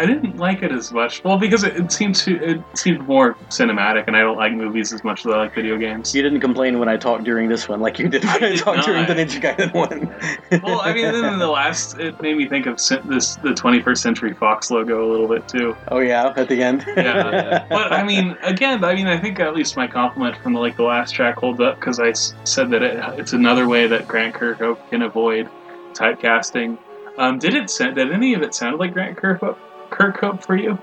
I 0.00 0.06
didn't 0.06 0.38
like 0.38 0.62
it 0.62 0.72
as 0.72 0.90
much. 0.92 1.22
Well, 1.22 1.36
because 1.36 1.62
it, 1.62 1.76
it 1.76 1.92
seemed 1.92 2.14
to 2.16 2.42
it 2.42 2.62
seemed 2.72 3.06
more 3.06 3.34
cinematic, 3.50 4.04
and 4.06 4.16
I 4.16 4.20
don't 4.20 4.38
like 4.38 4.52
movies 4.54 4.94
as 4.94 5.04
much 5.04 5.26
as 5.26 5.32
I 5.32 5.36
like 5.36 5.54
video 5.54 5.76
games. 5.76 6.14
You 6.14 6.22
didn't 6.22 6.40
complain 6.40 6.78
when 6.78 6.88
I 6.88 6.96
talked 6.96 7.24
during 7.24 7.50
this 7.50 7.68
one 7.68 7.80
like 7.80 7.98
you 7.98 8.08
did 8.08 8.24
when 8.24 8.42
I, 8.42 8.48
did 8.48 8.58
talked 8.60 8.86
during 8.86 9.06
the 9.06 9.14
not. 9.14 9.26
Ninja 9.28 9.40
Gaiden 9.56 9.74
one. 9.74 10.62
well, 10.62 10.80
I 10.80 10.94
mean, 10.94 11.04
then 11.12 11.34
in 11.34 11.38
the 11.38 11.48
last, 11.48 11.98
it 11.98 12.18
made 12.22 12.38
me 12.38 12.48
think 12.48 12.64
of 12.64 12.76
this 12.76 13.34
the 13.36 13.50
21st 13.50 13.98
Century 13.98 14.32
Fox 14.32 14.70
logo 14.70 15.06
a 15.06 15.08
little 15.10 15.28
bit 15.28 15.46
too. 15.46 15.76
oh 15.88 15.98
yeah, 15.98 16.32
at 16.34 16.48
the 16.48 16.62
end. 16.62 16.82
Yeah. 16.86 17.66
But 17.68 17.92
I 17.92 18.02
mean, 18.02 18.38
again, 18.42 18.82
I 18.82 18.94
mean, 18.94 19.06
I 19.06 19.18
think 19.20 19.38
at 19.38 19.54
least 19.54 19.76
my 19.76 19.86
compliment 19.86 20.36
from 20.38 20.54
the, 20.54 20.60
like 20.60 20.76
the 20.76 20.82
last 20.82 21.12
track 21.12 21.36
holds 21.36 21.60
up 21.60 21.78
because 21.78 22.00
I 22.00 22.08
s- 22.08 22.34
said 22.44 22.70
that 22.70 22.82
it, 22.82 22.98
it's 23.18 23.34
another 23.34 23.68
way 23.68 23.86
that 23.86 24.08
Grant 24.08 24.34
Kirkhope 24.34 24.88
can 24.88 25.02
avoid 25.02 25.50
typecasting. 25.92 26.78
Um, 27.18 27.38
did 27.38 27.54
it 27.54 27.68
sound, 27.68 27.96
did 27.96 28.12
any 28.12 28.34
of 28.34 28.42
it 28.42 28.54
sound 28.54 28.78
like 28.78 28.92
Grant 28.94 29.18
Kirkhope, 29.18 29.58
Kirkhope 30.00 30.44
for 30.44 30.56
you? 30.56 30.78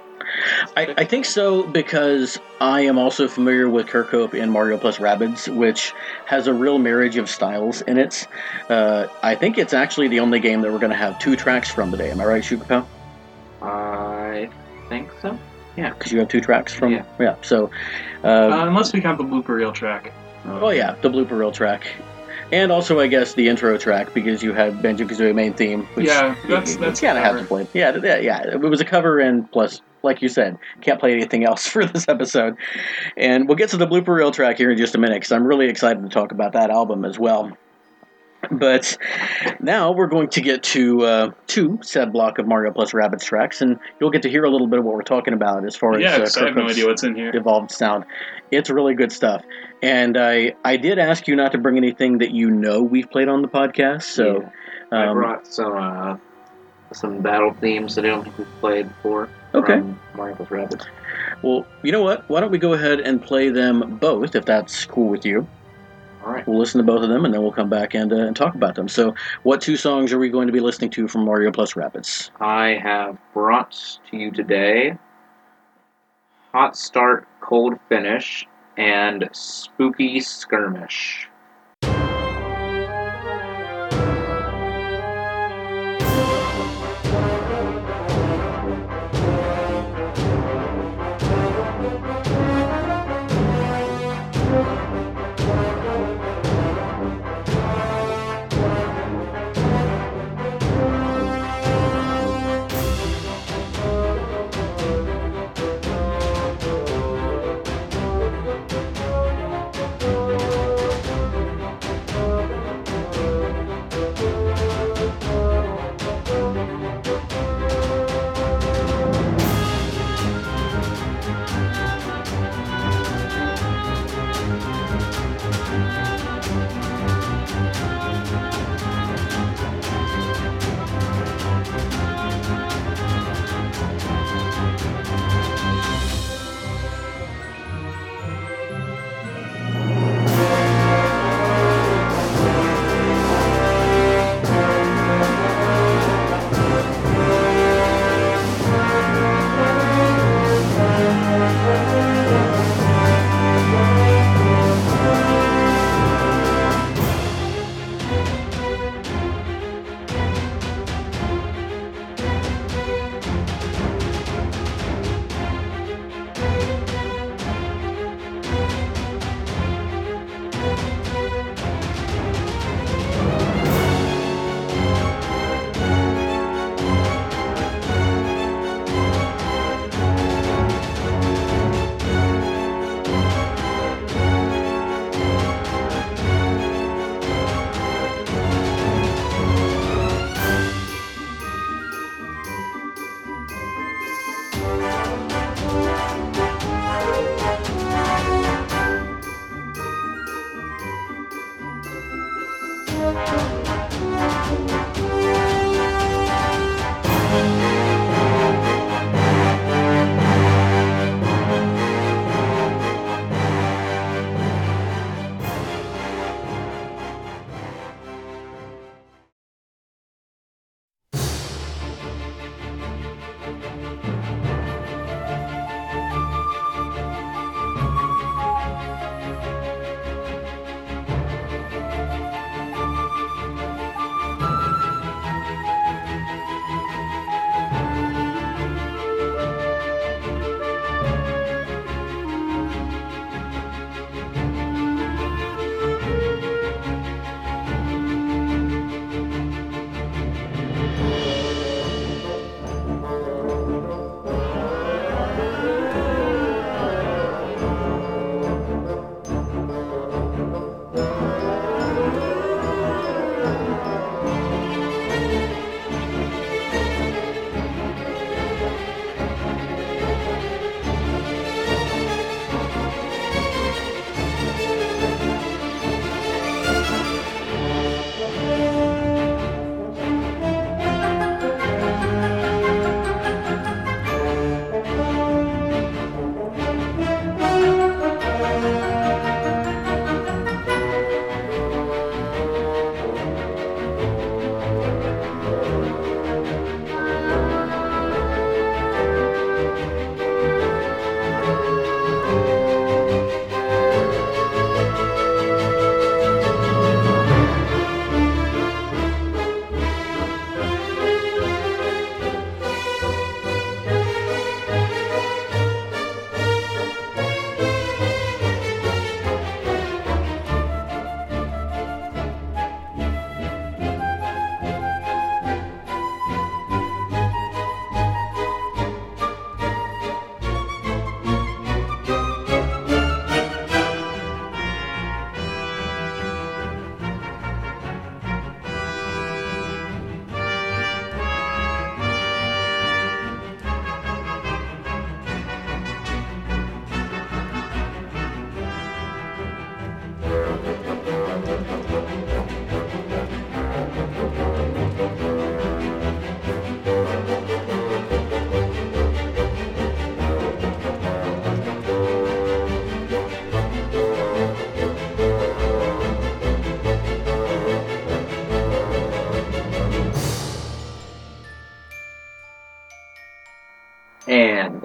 I, 0.76 0.94
I 0.98 1.06
think 1.06 1.26
so 1.26 1.64
because 1.64 2.38
I 2.60 2.82
am 2.82 2.98
also 3.00 3.28
familiar 3.28 3.70
with 3.70 3.88
Kirkhope 3.88 4.34
in 4.34 4.50
Mario 4.50 4.78
Plus 4.78 4.98
Rabbids, 4.98 5.48
which 5.54 5.94
has 6.26 6.48
a 6.48 6.54
real 6.54 6.78
marriage 6.80 7.16
of 7.18 7.30
styles 7.30 7.82
in 7.82 7.98
it. 7.98 8.28
Uh, 8.70 9.08
I 9.24 9.36
think 9.36 9.58
it's 9.58 9.74
actually 9.74 10.10
the 10.10 10.20
only 10.20 10.40
game 10.42 10.62
that 10.62 10.72
we're 10.72 10.80
going 10.80 10.92
to 10.92 10.98
have 10.98 11.18
two 11.20 11.36
tracks 11.38 11.70
from 11.70 11.92
today. 11.92 12.12
Am 12.12 12.20
I 12.20 12.26
right, 12.26 12.44
Shukapow? 12.44 12.86
I 13.62 14.50
think 14.90 15.10
so. 15.22 15.38
Yeah, 15.78 15.94
because 15.94 16.12
you 16.12 16.20
have 16.20 16.28
two 16.28 16.42
tracks 16.42 16.74
from. 16.74 16.92
Yeah. 17.20 17.36
so, 17.42 17.72
uh, 18.24 18.28
Uh, 18.28 18.66
unless 18.68 18.94
we 18.94 19.00
count 19.02 19.18
the 19.18 19.24
blooper 19.24 19.50
reel 19.50 19.72
track. 19.72 20.12
oh 20.46 20.70
yeah, 20.70 20.96
the 21.02 21.10
blooper 21.10 21.38
reel 21.38 21.52
track, 21.52 21.88
and 22.52 22.72
also 22.72 23.00
I 23.00 23.08
guess 23.08 23.34
the 23.34 23.48
intro 23.50 23.78
track 23.78 24.14
because 24.14 24.42
you 24.44 24.54
had 24.54 24.82
Banjo 24.82 25.06
Kazooie 25.06 25.34
main 25.36 25.54
theme. 25.54 25.84
Which 25.94 26.08
Yeah, 26.08 26.36
that's- 26.48 26.76
that's 26.78 27.00
kind 27.02 27.18
of 27.18 27.24
have 27.24 27.38
to 27.40 27.46
play. 27.46 27.68
Yeah, 27.74 27.98
yeah, 28.04 28.18
yeah. 28.18 28.44
It 28.54 28.60
was 28.62 28.82
a 28.82 28.86
cover, 28.86 29.20
and 29.20 29.50
plus, 29.52 29.82
like 30.04 30.22
you 30.22 30.30
said, 30.30 30.58
can't 30.82 31.00
play 31.00 31.12
anything 31.14 31.44
else 31.46 31.68
for 31.74 31.86
this 31.86 32.08
episode. 32.08 32.56
And 33.18 33.48
we'll 33.48 33.58
get 33.58 33.70
to 33.70 33.78
the 33.78 33.88
blooper 33.88 34.16
reel 34.16 34.32
track 34.32 34.58
here 34.58 34.72
in 34.72 34.78
just 34.78 34.96
a 34.96 34.98
minute 34.98 35.16
because 35.16 35.32
I'm 35.32 35.46
really 35.46 35.68
excited 35.68 36.02
to 36.04 36.10
talk 36.10 36.32
about 36.32 36.54
that 36.54 36.70
album 36.70 37.06
as 37.06 37.18
well. 37.20 37.52
But 38.52 38.98
now 39.60 39.92
we're 39.92 40.08
going 40.08 40.30
to 40.30 40.42
get 40.42 40.62
to 40.64 41.02
uh, 41.04 41.32
two 41.48 41.80
said 41.82 42.14
block 42.14 42.38
of 42.38 42.48
Mario 42.48 42.72
Plus 42.72 42.92
Rabbids 42.94 43.24
tracks, 43.26 43.62
and 43.62 43.78
you'll 44.00 44.12
get 44.12 44.22
to 44.22 44.30
hear 44.30 44.44
a 44.46 44.50
little 44.50 44.68
bit 44.68 44.80
of 44.80 44.86
what 44.86 44.94
we're 44.94 45.02
talking 45.02 45.34
about 45.34 45.66
as 45.66 45.76
far 45.76 46.00
Yeah, 46.00 46.18
as 46.18 46.38
uh, 46.38 46.42
I 46.42 46.46
have 46.46 46.56
no 46.56 46.68
idea 46.68 46.86
what's 46.86 47.04
in 47.04 47.16
here. 47.16 47.32
evolved 47.34 47.72
sound. 47.72 48.06
It's 48.52 48.70
really 48.70 48.94
good 48.94 49.12
stuff. 49.12 49.44
And 49.82 50.18
I 50.18 50.56
I 50.64 50.78
did 50.78 51.00
ask 51.00 51.28
you 51.28 51.36
not 51.36 51.52
to 51.52 51.58
bring 51.58 51.78
anything 51.78 52.18
that 52.20 52.32
you 52.32 52.50
know 52.50 52.82
we've 52.82 53.10
played 53.10 53.28
on 53.28 53.42
the 53.42 53.48
podcast. 53.48 54.04
So 54.04 54.50
I 54.92 55.06
um, 55.06 55.18
brought 55.18 55.48
some 55.48 55.78
uh, 55.78 56.18
some 56.94 57.22
battle 57.22 57.54
themes 57.54 57.96
that 57.96 58.06
I 58.06 58.10
don't 58.10 58.24
think 58.24 58.38
we've 58.38 58.60
played 58.60 58.88
before. 58.88 59.30
Okay. 59.54 59.82
Plus 60.14 60.50
Rabbids. 60.50 60.86
well, 61.42 61.66
you 61.84 61.92
know 61.92 62.04
what? 62.04 62.28
Why 62.30 62.40
don't 62.40 62.52
we 62.52 62.58
go 62.58 62.74
ahead 62.74 63.00
and 63.00 63.22
play 63.22 63.50
them 63.50 63.98
both 63.98 64.36
if 64.36 64.46
that's 64.46 64.86
cool 64.86 65.10
with 65.10 65.26
you? 65.26 65.48
All 66.26 66.34
right. 66.34 66.46
We'll 66.48 66.60
listen 66.60 66.80
to 66.80 66.84
both 66.84 67.04
of 67.04 67.10
them 67.10 67.24
and 67.24 67.34
then 67.34 67.42
we'll 67.42 67.54
come 67.54 67.70
back 67.70 67.94
and, 67.94 68.12
uh, 68.12 68.18
and 68.18 68.36
talk 68.36 68.56
about 68.56 68.76
them. 68.76 68.90
So, 68.90 69.16
what 69.44 69.62
two 69.62 69.78
songs 69.78 70.12
are 70.12 70.20
we 70.20 70.30
going 70.30 70.48
to 70.48 70.54
be 70.54 70.60
listening 70.60 70.90
to 70.92 71.08
from 71.08 71.24
Mario 71.24 71.52
Plus 71.52 71.74
Rabbids? 71.74 72.30
I 72.42 72.80
have 72.84 73.18
brought 73.34 74.00
to 74.12 74.18
you 74.18 74.32
today 74.32 74.98
Hot 76.54 76.76
Start, 76.76 77.28
Cold 77.40 77.80
Finish, 77.88 78.46
and 78.78 79.30
Spooky 79.34 80.20
Skirmish. 80.22 81.27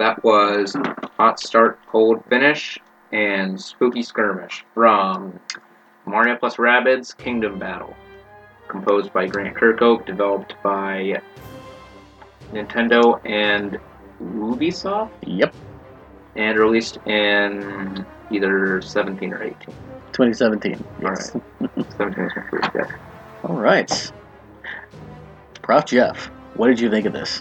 That 0.03 0.21
was 0.21 0.75
Hot 1.17 1.39
Start, 1.39 1.79
Cold 1.87 2.25
Finish, 2.27 2.77
and 3.13 3.59
Spooky 3.59 4.03
Skirmish 4.03 4.65
from 4.73 5.39
Mario 6.05 6.35
plus 6.35 6.57
Rabbids 6.57 7.15
Kingdom 7.15 7.57
Battle. 7.57 7.95
Composed 8.67 9.13
by 9.13 9.27
Grant 9.27 9.55
Kirkhope, 9.55 10.05
developed 10.05 10.55
by 10.61 11.21
Nintendo 12.51 13.21
and 13.25 13.79
Ubisoft, 14.21 15.11
Yep, 15.25 15.55
and 16.35 16.57
released 16.59 16.97
in 17.05 18.05
either 18.29 18.81
17 18.81 19.31
or 19.31 19.41
18. 19.41 19.55
2017. 20.11 20.73
All 20.75 20.83
Yes. 21.01 21.31
17 21.97 22.23
was 22.25 22.33
my 22.35 22.49
first 22.49 22.73
guess. 22.73 22.91
All 23.45 23.55
right. 23.55 24.11
Prof 25.61 25.85
Jeff, 25.85 26.25
what 26.55 26.67
did 26.67 26.81
you 26.81 26.89
think 26.89 27.05
of 27.05 27.13
this? 27.13 27.39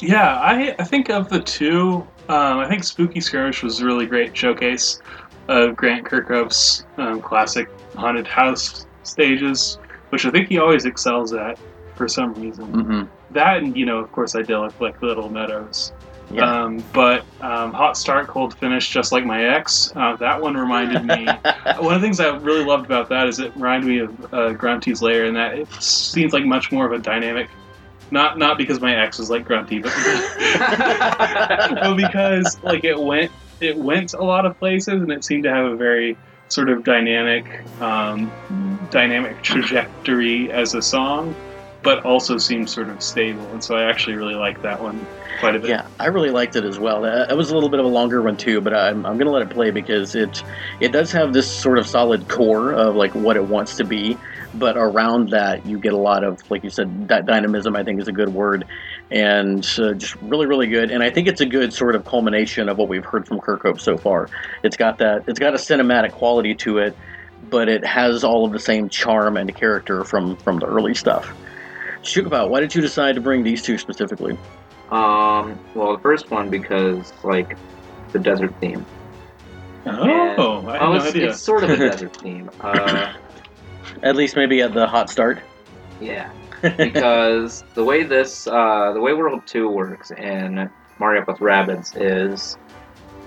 Yeah, 0.00 0.38
I, 0.38 0.74
I 0.78 0.84
think 0.84 1.10
of 1.10 1.28
the 1.28 1.40
two, 1.40 2.06
um, 2.28 2.58
I 2.58 2.68
think 2.68 2.84
Spooky 2.84 3.20
Skirmish 3.20 3.62
was 3.62 3.80
a 3.80 3.86
really 3.86 4.06
great 4.06 4.36
showcase 4.36 5.00
of 5.48 5.76
Grant 5.76 6.04
Kirkhope's 6.04 6.84
um, 6.96 7.20
classic 7.20 7.68
haunted 7.94 8.26
house 8.26 8.86
stages, 9.04 9.78
which 10.10 10.26
I 10.26 10.30
think 10.30 10.48
he 10.48 10.58
always 10.58 10.84
excels 10.84 11.32
at 11.32 11.58
for 11.94 12.08
some 12.08 12.34
reason. 12.34 12.66
Mm-hmm. 12.66 13.34
That 13.34 13.58
and, 13.58 13.76
you 13.76 13.86
know, 13.86 13.98
of 13.98 14.10
course, 14.12 14.34
idyllic 14.34 14.78
like 14.80 15.00
Little 15.02 15.30
Meadows. 15.30 15.92
Yeah. 16.30 16.42
Um, 16.42 16.84
but 16.92 17.24
um, 17.40 17.72
Hot 17.72 17.96
Start, 17.96 18.26
Cold 18.26 18.58
Finish, 18.58 18.90
just 18.90 19.12
like 19.12 19.24
my 19.24 19.44
ex, 19.44 19.92
uh, 19.94 20.16
that 20.16 20.40
one 20.40 20.56
reminded 20.56 21.04
me. 21.04 21.24
one 21.78 21.94
of 21.94 22.00
the 22.00 22.06
things 22.06 22.18
I 22.18 22.36
really 22.36 22.64
loved 22.64 22.86
about 22.86 23.08
that 23.10 23.28
is 23.28 23.38
it 23.38 23.54
reminded 23.54 23.88
me 23.88 23.98
of 24.00 24.34
uh, 24.34 24.52
Grunty's 24.52 25.02
Lair, 25.02 25.26
and 25.26 25.36
that 25.36 25.56
it 25.56 25.72
seems 25.74 26.32
like 26.32 26.44
much 26.44 26.72
more 26.72 26.84
of 26.84 26.92
a 26.92 26.98
dynamic. 26.98 27.48
Not 28.10 28.38
not 28.38 28.58
because 28.58 28.80
my 28.80 28.94
ex 28.94 29.18
was 29.18 29.30
like 29.30 29.44
Grunty, 29.44 29.80
but 29.80 29.92
but 31.80 31.94
because 31.96 32.56
like 32.62 32.84
it 32.84 32.98
went 33.00 33.32
it 33.60 33.76
went 33.76 34.12
a 34.12 34.22
lot 34.22 34.46
of 34.46 34.56
places, 34.58 35.02
and 35.02 35.10
it 35.10 35.24
seemed 35.24 35.44
to 35.44 35.50
have 35.52 35.66
a 35.66 35.76
very 35.76 36.18
sort 36.48 36.68
of 36.68 36.84
dynamic 36.84 37.46
um, 37.80 38.34
dynamic 38.88 39.42
trajectory 39.42 40.50
as 40.52 40.74
a 40.74 40.82
song, 40.82 41.36
but 41.82 42.04
also 42.04 42.38
seemed 42.38 42.70
sort 42.70 42.90
of 42.90 43.02
stable, 43.02 43.52
and 43.52 43.62
so 43.64 43.74
I 43.76 43.90
actually 43.90 44.16
really 44.16 44.34
liked 44.36 44.62
that 44.62 44.80
one 44.80 45.08
quite 45.40 45.56
a 45.56 45.60
bit. 45.60 45.70
Yeah, 45.70 45.88
I 45.98 46.06
really 46.06 46.30
liked 46.30 46.56
it 46.56 46.64
as 46.64 46.78
well. 46.78 47.04
Uh, 47.04 47.26
It 47.28 47.36
was 47.36 47.50
a 47.50 47.54
little 47.54 47.70
bit 47.70 47.80
of 47.80 47.86
a 47.86 47.88
longer 47.88 48.22
one 48.22 48.36
too, 48.36 48.60
but 48.60 48.72
I'm, 48.74 49.04
I'm 49.04 49.16
going 49.18 49.26
to 49.26 49.32
let 49.32 49.42
it 49.42 49.50
play 49.50 49.70
because 49.70 50.14
it 50.14 50.42
it 50.80 50.92
does 50.92 51.12
have 51.12 51.32
this 51.32 51.52
sort 51.52 51.78
of 51.78 51.86
solid 51.88 52.28
core 52.28 52.72
of 52.72 52.94
like 52.94 53.14
what 53.14 53.36
it 53.36 53.46
wants 53.46 53.76
to 53.76 53.84
be, 53.84 54.20
but 54.54 54.76
around 54.76 55.30
that 55.30 55.66
you 55.66 55.78
get 55.78 55.92
a 55.92 55.98
lot 55.98 56.24
of 56.24 56.38
like 56.50 56.64
you 56.64 56.70
said 56.70 57.08
that 57.08 57.26
dynamism. 57.26 57.76
I 57.76 57.84
think 57.84 58.00
is 58.00 58.08
a 58.08 58.12
good 58.12 58.32
word, 58.32 58.64
and 59.10 59.58
uh, 59.78 59.92
just 59.94 60.16
really 60.16 60.46
really 60.46 60.66
good. 60.66 60.90
And 60.90 61.02
I 61.02 61.10
think 61.10 61.28
it's 61.28 61.40
a 61.40 61.46
good 61.46 61.72
sort 61.72 61.94
of 61.94 62.04
culmination 62.04 62.68
of 62.68 62.78
what 62.78 62.88
we've 62.88 63.04
heard 63.04 63.26
from 63.26 63.40
Kirkhope 63.40 63.80
so 63.80 63.96
far. 63.96 64.28
It's 64.62 64.76
got 64.76 64.98
that 64.98 65.24
it's 65.26 65.38
got 65.38 65.54
a 65.54 65.58
cinematic 65.58 66.12
quality 66.12 66.54
to 66.56 66.78
it, 66.78 66.96
but 67.50 67.68
it 67.68 67.84
has 67.84 68.24
all 68.24 68.44
of 68.44 68.52
the 68.52 68.60
same 68.60 68.88
charm 68.88 69.36
and 69.36 69.54
character 69.54 70.04
from 70.04 70.36
from 70.36 70.58
the 70.58 70.66
early 70.66 70.94
stuff. 70.94 71.34
Shukapow, 72.02 72.48
why 72.48 72.60
did 72.60 72.74
you 72.74 72.80
decide 72.80 73.16
to 73.16 73.20
bring 73.20 73.42
these 73.42 73.62
two 73.62 73.78
specifically? 73.78 74.38
Um, 74.90 75.58
well, 75.74 75.96
the 75.96 76.02
first 76.02 76.30
one 76.30 76.50
because 76.50 77.12
like 77.24 77.56
the 78.12 78.18
desert 78.18 78.54
theme. 78.60 78.86
Oh, 79.86 80.66
I 80.66 80.72
had 80.72 80.82
oh, 80.82 80.92
no 80.92 80.94
it's, 80.94 81.06
idea. 81.06 81.30
it's 81.30 81.40
sort 81.40 81.64
of 81.64 81.70
a 81.70 81.76
desert 81.90 82.16
theme. 82.16 82.50
Uh, 82.60 83.14
At 84.06 84.16
least 84.16 84.36
maybe 84.36 84.62
at 84.62 84.72
the 84.72 84.86
hot 84.86 85.10
start. 85.10 85.40
yeah, 86.00 86.30
because 86.76 87.64
the 87.74 87.82
way 87.84 88.02
this, 88.04 88.46
uh, 88.46 88.92
the 88.92 89.00
way 89.00 89.12
World 89.12 89.42
Two 89.46 89.68
works 89.68 90.10
in 90.12 90.70
Mario 90.98 91.24
plus 91.24 91.38
Rabbids 91.38 91.92
is 92.00 92.56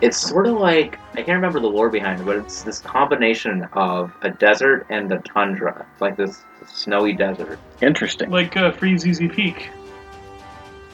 it's 0.02 0.18
sort 0.18 0.48
of 0.48 0.56
like 0.58 0.98
I 1.14 1.18
can't 1.18 1.36
remember 1.36 1.60
the 1.60 1.68
lore 1.68 1.90
behind 1.90 2.22
it, 2.22 2.26
but 2.26 2.38
it's 2.38 2.64
this 2.64 2.80
combination 2.80 3.68
of 3.74 4.14
a 4.22 4.30
desert 4.30 4.86
and 4.90 5.10
the 5.12 5.18
tundra, 5.18 5.86
It's 5.92 6.02
like 6.02 6.16
this 6.16 6.44
snowy 6.66 7.14
desert. 7.14 7.60
Interesting. 7.82 8.30
Like 8.30 8.56
uh, 8.56 8.72
Freezeezy 8.72 9.32
Peak. 9.34 9.70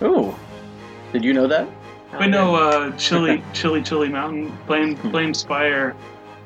Oh, 0.02 0.38
did 1.14 1.24
you 1.24 1.34
know 1.34 1.48
that? 1.48 1.68
But 2.12 2.28
no, 2.28 2.56
uh, 2.56 2.92
Chili, 2.98 3.44
Chili, 3.54 3.84
Chili 3.84 4.10
Mountain, 4.10 4.58
Flame, 4.68 4.96
Hmm. 4.96 5.10
Flame 5.12 5.34
Spire, 5.34 5.96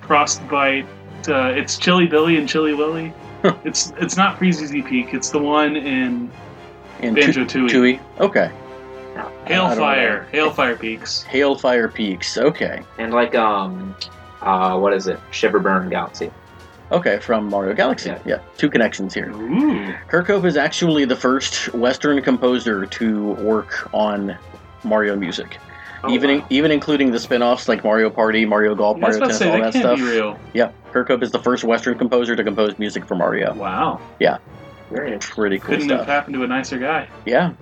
Frostbite. 0.02 0.86
Uh, 1.28 1.48
it's 1.56 1.78
Chili 1.78 2.08
Billy 2.08 2.38
and 2.38 2.48
Chili 2.50 2.74
Willy. 2.74 3.14
it's 3.64 3.94
it's 3.98 4.18
not 4.18 4.38
Freezeezy 4.38 4.86
Peak. 4.88 5.14
It's 5.14 5.30
the 5.30 5.40
one 5.40 5.76
in 5.76 6.32
And 7.02 7.16
Banjo 7.16 7.46
Tooie. 7.46 7.70
Tooie. 7.70 8.00
Okay. 8.20 8.52
Hailfire. 9.46 10.30
Hailfire 10.32 10.80
Peaks. 10.80 11.26
Hailfire 11.30 11.94
Peaks. 11.94 12.38
Okay. 12.38 12.84
and 12.98 13.14
like 13.14 13.36
um, 13.36 13.96
uh, 14.42 14.78
what 14.78 14.94
is 14.94 15.08
it? 15.08 15.20
Shiverburn 15.32 15.90
Galaxy. 15.90 16.32
Okay, 16.92 17.20
from 17.20 17.50
Mario 17.50 17.74
Galaxy. 17.76 18.10
Yeah. 18.10 18.20
Yeah, 18.26 18.40
two 18.58 18.70
connections 18.70 19.14
here. 19.14 19.30
Ooh. 19.32 19.94
Kirkhope 20.10 20.46
is 20.46 20.58
actually 20.58 21.06
the 21.06 21.16
first 21.16 21.72
Western 21.74 22.22
composer 22.22 22.86
to 22.88 23.34
work 23.34 23.94
on 23.94 24.36
Mario 24.84 25.16
music, 25.16 25.58
Oh, 26.04 26.12
even 26.12 26.40
wow. 26.40 26.48
even 26.50 26.72
including 26.72 27.12
the 27.12 27.20
spin-offs 27.20 27.68
like 27.68 27.84
Mario 27.84 28.10
Party, 28.10 28.46
Mario 28.46 28.76
Golf, 28.76 28.98
was 28.98 29.02
Mario 29.02 29.20
Tennis, 29.20 29.38
say 29.38 29.50
all 29.50 29.62
that 29.62 29.74
that 29.74 29.80
stuff. 29.80 30.00
real. 30.00 30.40
Yeah, 30.54 30.72
Kirkhope 30.92 31.24
is 31.24 31.32
the 31.32 31.40
first 31.40 31.64
Western 31.64 31.98
composer 31.98 32.36
to 32.36 32.44
compose 32.44 32.78
music 32.80 33.06
for 33.06 33.16
Mario. 33.16 33.54
Wow. 33.54 34.00
Yeah. 34.20 34.38
Very. 34.92 35.18
Pretty 35.20 35.60
cool 35.60 35.76
Couldn't 35.76 35.90
have 35.90 36.08
happened 36.08 36.34
to 36.36 36.44
a 36.44 36.48
nicer 36.48 36.80
guy. 36.80 37.08
Yeah, 37.26 37.54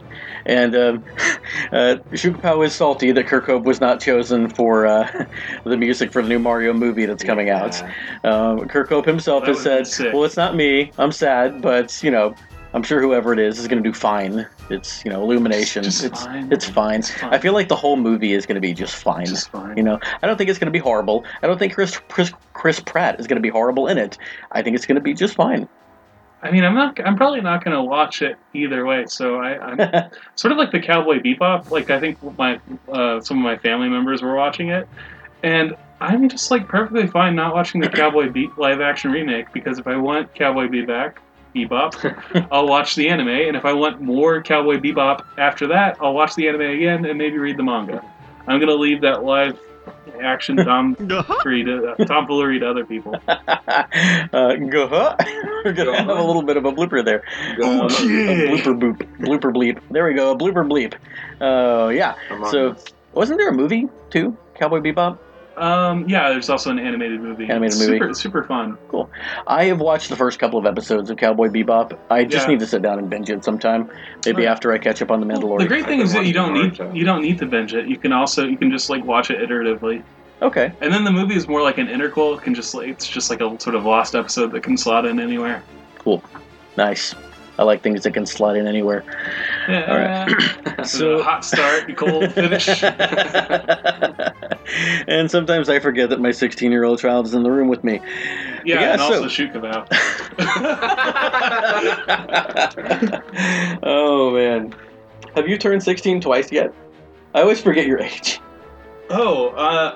and 0.46 0.76
um, 0.76 1.04
uh, 1.74 1.98
is 2.12 2.74
salty 2.74 3.12
that 3.12 3.26
Kirkhope 3.26 3.64
was 3.64 3.82
not 3.82 4.00
chosen 4.00 4.50
for 4.50 4.86
uh, 4.86 5.26
the 5.66 5.76
music 5.76 6.14
for 6.14 6.22
the 6.22 6.30
new 6.30 6.40
Mario 6.40 6.74
movie 6.74 7.06
that's 7.06 7.24
coming 7.24 7.50
out. 7.50 7.82
Yeah. 8.24 8.32
Um, 8.32 8.60
Kirkhope 8.62 9.06
himself 9.06 9.46
That 9.46 9.58
has 9.58 9.94
said, 9.94 10.14
"Well, 10.14 10.24
it's 10.24 10.38
not 10.38 10.56
me. 10.56 10.92
I'm 10.98 11.12
sad, 11.12 11.62
but 11.62 12.02
you 12.02 12.12
know, 12.12 12.34
I'm 12.74 12.84
sure 12.84 13.02
whoever 13.02 13.34
it 13.34 13.40
is 13.40 13.60
is 13.60 13.68
going 13.68 13.82
to 13.82 13.90
do 13.90 13.94
fine. 13.94 14.46
It's 14.70 15.04
you 15.06 15.12
know, 15.12 15.24
Illumination. 15.24 15.84
Just 15.84 16.04
it's 16.04 16.24
fine. 16.24 16.52
it's 16.52 16.68
fine. 16.68 17.00
It's 17.00 17.12
fine. 17.12 17.34
I 17.34 17.38
feel 17.38 17.54
like 17.54 17.70
the 17.70 17.76
whole 17.76 17.96
movie 17.96 18.34
is 18.34 18.46
going 18.46 18.56
to 18.56 18.62
be 18.62 18.74
just 18.74 18.96
fine. 18.96 19.26
Just 19.26 19.50
fine. 19.50 19.78
you 19.78 19.84
know, 19.84 20.00
I 20.22 20.28
don't 20.28 20.38
think 20.38 20.50
it's 20.50 20.60
going 20.60 20.72
to 20.72 20.78
be 20.78 20.80
horrible. 20.80 21.24
I 21.42 21.48
don't 21.48 21.58
think 21.58 21.74
Chris 21.74 22.00
Chris, 22.10 22.32
Chris 22.54 22.80
Pratt 22.80 23.20
is 23.20 23.28
going 23.28 23.38
to 23.38 23.42
be 23.42 23.50
horrible 23.50 23.88
in 23.88 23.98
it. 23.98 24.18
I 24.52 24.62
think 24.62 24.76
it's 24.76 24.86
going 24.86 24.96
to 24.96 25.02
be 25.02 25.14
just 25.14 25.36
fine. 25.36 25.68
I 26.44 26.52
mean, 26.52 26.64
I'm 26.64 26.76
not. 26.76 27.00
I'm 27.06 27.16
probably 27.16 27.42
not 27.42 27.64
going 27.64 27.76
to 27.76 27.82
watch 27.82 28.22
it 28.22 28.38
either 28.54 28.86
way. 28.86 29.06
So 29.08 29.38
I, 29.38 29.58
I'm 29.60 30.12
sort 30.36 30.52
of 30.52 30.58
like 30.58 30.72
the 30.72 30.80
Cowboy 30.80 31.20
Bebop. 31.20 31.72
Like 31.72 31.90
I 31.90 32.00
think 32.00 32.22
my 32.38 32.60
uh, 32.92 33.22
some 33.22 33.38
of 33.38 33.44
my 33.44 33.58
family 33.58 33.90
members 33.90 34.22
were 34.22 34.36
watching 34.36 34.70
it, 34.70 34.88
and 35.42 35.76
I'm 36.00 36.30
just 36.30 36.52
like 36.52 36.68
perfectly 36.68 37.08
fine 37.08 37.36
not 37.36 37.56
watching 37.56 37.82
the 37.82 37.90
Cowboy 37.90 38.30
Be- 38.30 38.52
live 38.58 38.82
action 38.82 39.12
remake 39.12 39.52
because 39.52 39.80
if 39.80 39.88
I 39.88 39.96
want 39.96 40.36
Cowboy 40.36 40.68
Bebop, 40.68 41.16
Bebop, 41.56 42.48
I'll 42.52 42.68
watch 42.68 42.96
the 42.96 43.10
anime, 43.10 43.30
and 43.30 43.56
if 43.56 43.66
I 43.66 43.74
want 43.74 44.02
more 44.02 44.42
Cowboy 44.42 44.78
Bebop 44.78 45.26
after 45.38 45.68
that, 45.68 45.98
I'll 46.02 46.14
watch 46.14 46.36
the 46.36 46.48
anime 46.48 46.62
again 46.62 47.06
and 47.06 47.18
maybe 47.18 47.38
read 47.38 47.58
the 47.58 47.64
manga. 47.64 48.04
I'm 48.48 48.60
gonna 48.60 48.74
leave 48.76 49.02
that 49.02 49.24
live 49.24 49.60
action 50.22 50.58
tomfoolery 50.66 51.64
to 51.66 51.88
uh, 52.00 52.06
tomfoolery 52.06 52.60
to 52.60 52.70
other 52.70 52.86
people. 52.86 53.16
uh, 53.28 54.56
go, 54.56 54.88
huh? 54.88 55.16
We're 55.64 55.74
going 55.74 55.88
to 55.92 55.96
have 55.96 56.08
a 56.10 56.24
little 56.24 56.42
bit 56.42 56.58
of 56.58 56.66
a 56.66 56.72
blooper 56.72 57.04
there. 57.06 57.24
Go 57.58 57.64
A 57.72 57.84
on. 57.84 57.90
blooper 57.90 58.80
boop, 58.80 58.98
blooper 59.20 59.54
bleep. 59.54 59.80
There 59.92 60.06
we 60.06 60.14
go, 60.16 60.32
a 60.32 60.36
blooper 60.38 60.68
bleep. 60.68 60.96
Oh 61.42 61.90
yeah. 61.90 62.16
So- 62.50 62.76
Wasn't 63.14 63.38
there 63.38 63.50
a 63.50 63.54
movie 63.54 63.88
too? 64.10 64.36
Cowboy 64.56 64.80
Bebop. 64.80 65.20
Um, 65.58 66.08
yeah, 66.08 66.30
there's 66.30 66.50
also 66.50 66.70
an 66.70 66.78
animated 66.80 67.20
movie. 67.22 67.46
Animated 67.46 67.74
It's 67.74 67.80
movie. 67.80 67.98
Super, 68.00 68.14
super 68.14 68.44
fun. 68.44 68.78
Cool. 68.90 69.10
I 69.48 69.66
have 69.66 69.80
watched 69.80 70.10
the 70.10 70.16
first 70.16 70.38
couple 70.40 70.60
of 70.60 70.66
episodes 70.66 71.10
of 71.10 71.18
Cowboy 71.18 71.48
Bebop. 71.50 71.98
I 72.12 72.26
just 72.26 72.46
Yeah. 72.48 72.54
need 72.54 72.60
to 72.60 72.68
sit 72.68 72.82
down 72.84 73.00
and 73.00 73.10
binge 73.10 73.30
it 73.30 73.44
sometime. 73.44 73.90
Maybe 74.26 74.44
Sure. 74.44 74.52
after 74.52 74.72
I 74.72 74.78
catch 74.78 75.02
up 75.02 75.10
on 75.12 75.20
the 75.20 75.26
Well, 75.26 75.38
Mandalorian. 75.42 75.60
the 75.60 75.68
great 75.68 75.86
thing 75.86 76.00
is 76.00 76.14
that 76.14 76.26
you 76.26 76.34
don't 76.34 76.54
need 76.54 76.80
you 76.96 77.04
don't 77.06 77.22
need 77.22 77.40
to 77.40 77.46
binge 77.48 77.74
it. 77.74 77.88
You 77.88 77.98
can 77.98 78.14
also 78.14 78.46
you 78.46 78.56
can 78.58 78.70
just 78.72 78.90
like 78.90 79.04
watch 79.04 79.32
it 79.32 79.40
iteratively. 79.40 80.04
Okay. 80.44 80.72
And 80.82 80.94
then 80.94 81.04
the 81.04 81.12
movie 81.12 81.36
is 81.36 81.48
more 81.48 81.64
like 81.64 81.80
an 81.80 81.88
interquel. 81.88 82.38
It 82.38 82.44
can 82.44 82.54
just 82.54 82.76
like 82.76 82.88
it's 82.90 83.08
just 83.08 83.30
like 83.32 83.42
a 83.42 83.60
sort 83.60 83.76
of 83.76 83.84
lost 83.86 84.14
episode 84.14 84.52
that 84.52 84.62
can 84.62 84.78
slot 84.78 85.06
in 85.06 85.20
anywhere. 85.20 85.64
Cool. 85.98 86.22
Nice. 86.78 87.16
I 87.60 87.64
like 87.64 87.82
things 87.82 88.04
that 88.04 88.14
can 88.14 88.26
slide 88.26 88.56
in 88.58 88.68
anywhere. 88.68 89.04
Yeah. 89.68 90.28
So- 90.86 91.18
so 91.18 91.24
hot 91.24 91.44
start, 91.44 91.96
cold 91.98 92.32
finish. 92.34 92.84
and 95.08 95.30
sometimes 95.30 95.70
I 95.70 95.80
forget 95.80 96.10
that 96.12 96.20
my 96.22 96.32
16 96.32 96.72
year 96.72 96.84
old 96.84 97.00
child 97.00 97.26
is 97.26 97.34
in 97.34 97.42
the 97.44 97.50
room 97.52 97.68
with 97.68 97.84
me. 97.84 98.00
Yeah, 98.64 98.82
Yeah, 98.82 98.92
and 98.94 99.02
so- 99.02 99.14
also 99.16 99.28
shoot 99.28 99.56
about. 99.56 99.88
oh 103.84 104.32
man. 104.34 104.74
Have 105.36 105.48
you 105.48 105.58
turned 105.58 105.84
16 105.84 106.22
twice 106.22 106.52
yet? 106.52 106.74
I 107.34 107.42
always 107.42 107.62
forget 107.62 107.86
your 107.88 108.00
age. 108.00 108.40
oh, 109.10 109.50
uh, 109.50 109.96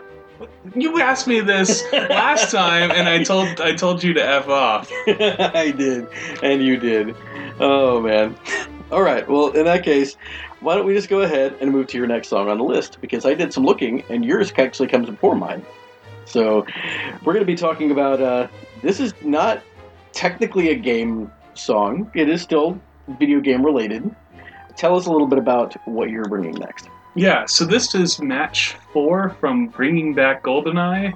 you 0.75 0.99
asked 1.01 1.27
me 1.27 1.39
this 1.39 1.83
last 1.91 2.51
time, 2.53 2.91
and 2.91 3.07
I 3.07 3.23
told 3.23 3.61
I 3.61 3.75
told 3.75 4.03
you 4.03 4.13
to 4.13 4.23
f 4.23 4.47
off. 4.47 4.91
I 5.07 5.73
did, 5.75 6.07
and 6.43 6.63
you 6.63 6.77
did. 6.77 7.15
Oh 7.59 8.01
man. 8.01 8.35
All 8.91 9.01
right. 9.01 9.27
Well, 9.27 9.51
in 9.51 9.65
that 9.65 9.83
case, 9.83 10.17
why 10.59 10.75
don't 10.75 10.85
we 10.85 10.93
just 10.93 11.09
go 11.09 11.21
ahead 11.21 11.55
and 11.61 11.71
move 11.71 11.87
to 11.87 11.97
your 11.97 12.07
next 12.07 12.27
song 12.27 12.49
on 12.49 12.57
the 12.57 12.63
list? 12.63 12.97
Because 12.99 13.25
I 13.25 13.33
did 13.33 13.53
some 13.53 13.63
looking, 13.63 14.03
and 14.09 14.25
yours 14.25 14.51
actually 14.57 14.89
comes 14.89 15.09
before 15.09 15.35
mine. 15.35 15.65
So 16.25 16.65
we're 17.23 17.33
going 17.33 17.45
to 17.45 17.51
be 17.51 17.55
talking 17.55 17.91
about. 17.91 18.21
Uh, 18.21 18.47
this 18.81 18.99
is 18.99 19.13
not 19.21 19.61
technically 20.11 20.69
a 20.69 20.75
game 20.75 21.31
song. 21.53 22.11
It 22.13 22.29
is 22.29 22.41
still 22.41 22.79
video 23.19 23.39
game 23.39 23.65
related. 23.65 24.13
Tell 24.75 24.95
us 24.95 25.05
a 25.05 25.11
little 25.11 25.27
bit 25.27 25.39
about 25.39 25.75
what 25.87 26.09
you're 26.09 26.27
bringing 26.27 26.55
next. 26.55 26.89
Yeah, 27.15 27.45
so 27.45 27.65
this 27.65 27.93
is 27.93 28.21
match 28.21 28.77
four 28.93 29.31
from 29.41 29.67
Bringing 29.67 30.13
Back 30.13 30.43
Goldeneye. 30.43 31.13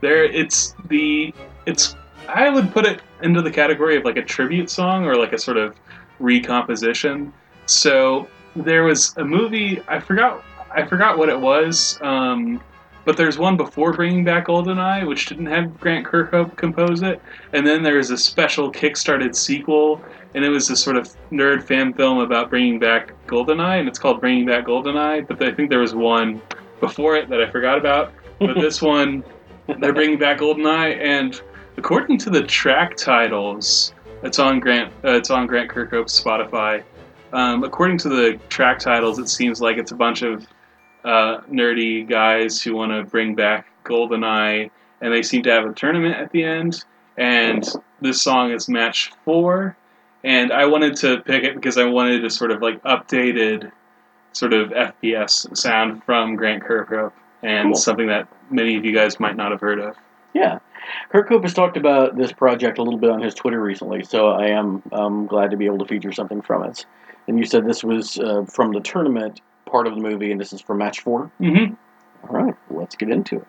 There, 0.00 0.24
it's 0.24 0.74
the 0.86 1.32
it's. 1.66 1.94
I 2.28 2.48
would 2.48 2.72
put 2.72 2.84
it 2.84 3.00
into 3.22 3.42
the 3.42 3.50
category 3.50 3.96
of 3.96 4.04
like 4.04 4.16
a 4.16 4.24
tribute 4.24 4.68
song 4.68 5.04
or 5.04 5.16
like 5.16 5.32
a 5.32 5.38
sort 5.38 5.56
of 5.56 5.76
recomposition. 6.18 7.32
So 7.66 8.28
there 8.56 8.82
was 8.82 9.16
a 9.16 9.24
movie. 9.24 9.80
I 9.86 10.00
forgot. 10.00 10.42
I 10.70 10.84
forgot 10.84 11.16
what 11.16 11.28
it 11.28 11.40
was. 11.40 11.98
Um, 12.02 12.60
but 13.04 13.16
there's 13.16 13.38
one 13.38 13.56
before 13.56 13.92
Bringing 13.92 14.24
Back 14.24 14.48
Goldeneye, 14.48 15.06
which 15.06 15.26
didn't 15.26 15.46
have 15.46 15.78
Grant 15.78 16.04
Kirkhope 16.04 16.56
compose 16.56 17.02
it, 17.02 17.22
and 17.52 17.64
then 17.64 17.84
there's 17.84 18.10
a 18.10 18.18
special 18.18 18.72
kickstarted 18.72 19.36
sequel, 19.36 20.02
and 20.36 20.44
it 20.44 20.50
was 20.50 20.68
a 20.68 20.76
sort 20.76 20.96
of 20.96 21.08
nerd 21.32 21.64
fan 21.64 21.94
film 21.94 22.18
about 22.18 22.50
bringing 22.50 22.78
back 22.78 23.14
Goldeneye, 23.26 23.80
and 23.80 23.88
it's 23.88 23.98
called 23.98 24.20
Bringing 24.20 24.44
Back 24.44 24.66
Goldeneye. 24.66 25.26
But 25.26 25.42
I 25.42 25.50
think 25.50 25.70
there 25.70 25.80
was 25.80 25.94
one 25.94 26.42
before 26.78 27.16
it 27.16 27.30
that 27.30 27.40
I 27.40 27.50
forgot 27.50 27.78
about. 27.78 28.12
But 28.38 28.54
this 28.60 28.82
one, 28.82 29.24
they're 29.80 29.94
bringing 29.94 30.18
back 30.18 30.38
Goldeneye, 30.38 31.00
and 31.00 31.40
according 31.78 32.18
to 32.18 32.30
the 32.30 32.42
track 32.42 32.98
titles, 32.98 33.94
it's 34.22 34.38
on 34.38 34.60
Grant. 34.60 34.92
Uh, 35.02 35.12
it's 35.12 35.30
on 35.30 35.46
Grant 35.46 35.70
Kirkhope's 35.70 36.22
Spotify. 36.22 36.82
Um, 37.32 37.64
according 37.64 37.96
to 37.98 38.10
the 38.10 38.38
track 38.50 38.78
titles, 38.78 39.18
it 39.18 39.30
seems 39.30 39.62
like 39.62 39.78
it's 39.78 39.92
a 39.92 39.96
bunch 39.96 40.20
of 40.20 40.46
uh, 41.02 41.40
nerdy 41.50 42.06
guys 42.06 42.62
who 42.62 42.74
want 42.74 42.92
to 42.92 43.10
bring 43.10 43.34
back 43.34 43.66
Goldeneye, 43.84 44.70
and 45.00 45.14
they 45.14 45.22
seem 45.22 45.42
to 45.44 45.50
have 45.50 45.64
a 45.64 45.72
tournament 45.72 46.16
at 46.16 46.30
the 46.30 46.44
end. 46.44 46.84
And 47.16 47.66
this 48.02 48.20
song 48.20 48.50
is 48.50 48.68
match 48.68 49.12
four, 49.24 49.78
and 50.26 50.52
I 50.52 50.66
wanted 50.66 50.96
to 50.96 51.20
pick 51.20 51.44
it 51.44 51.54
because 51.54 51.78
I 51.78 51.84
wanted 51.84 52.24
a 52.24 52.30
sort 52.30 52.50
of 52.50 52.60
like 52.60 52.82
updated, 52.82 53.70
sort 54.32 54.52
of 54.52 54.70
FPS 54.70 55.56
sound 55.56 56.02
from 56.04 56.34
Grant 56.34 56.64
Kirkhope, 56.64 57.12
and 57.42 57.68
Cool. 57.68 57.74
something 57.76 58.08
that 58.08 58.28
many 58.50 58.76
of 58.76 58.84
you 58.84 58.92
guys 58.92 59.20
might 59.20 59.36
not 59.36 59.52
have 59.52 59.60
heard 59.60 59.78
of. 59.78 59.96
Yeah. 60.34 60.58
Kirkhope 61.12 61.42
has 61.42 61.54
talked 61.54 61.76
about 61.76 62.16
this 62.16 62.32
project 62.32 62.78
a 62.78 62.82
little 62.82 62.98
bit 62.98 63.10
on 63.10 63.22
his 63.22 63.34
Twitter 63.34 63.60
recently, 63.60 64.02
so 64.02 64.28
I 64.28 64.48
am 64.48 64.82
um, 64.92 65.26
glad 65.26 65.52
to 65.52 65.56
be 65.56 65.66
able 65.66 65.78
to 65.78 65.86
feature 65.86 66.12
something 66.12 66.42
from 66.42 66.64
it. 66.64 66.84
And 67.28 67.38
you 67.38 67.44
said 67.44 67.64
this 67.64 67.84
was 67.84 68.18
uh, 68.18 68.44
from 68.44 68.72
the 68.72 68.80
tournament 68.80 69.40
part 69.64 69.86
of 69.86 69.94
the 69.94 70.00
movie, 70.00 70.30
and 70.32 70.40
this 70.40 70.52
is 70.52 70.60
from 70.60 70.78
match 70.78 71.00
four. 71.00 71.30
Mm-hmm. 71.40 71.74
All 72.28 72.42
right, 72.42 72.54
let's 72.70 72.96
get 72.96 73.10
into 73.10 73.36
it. 73.36 73.46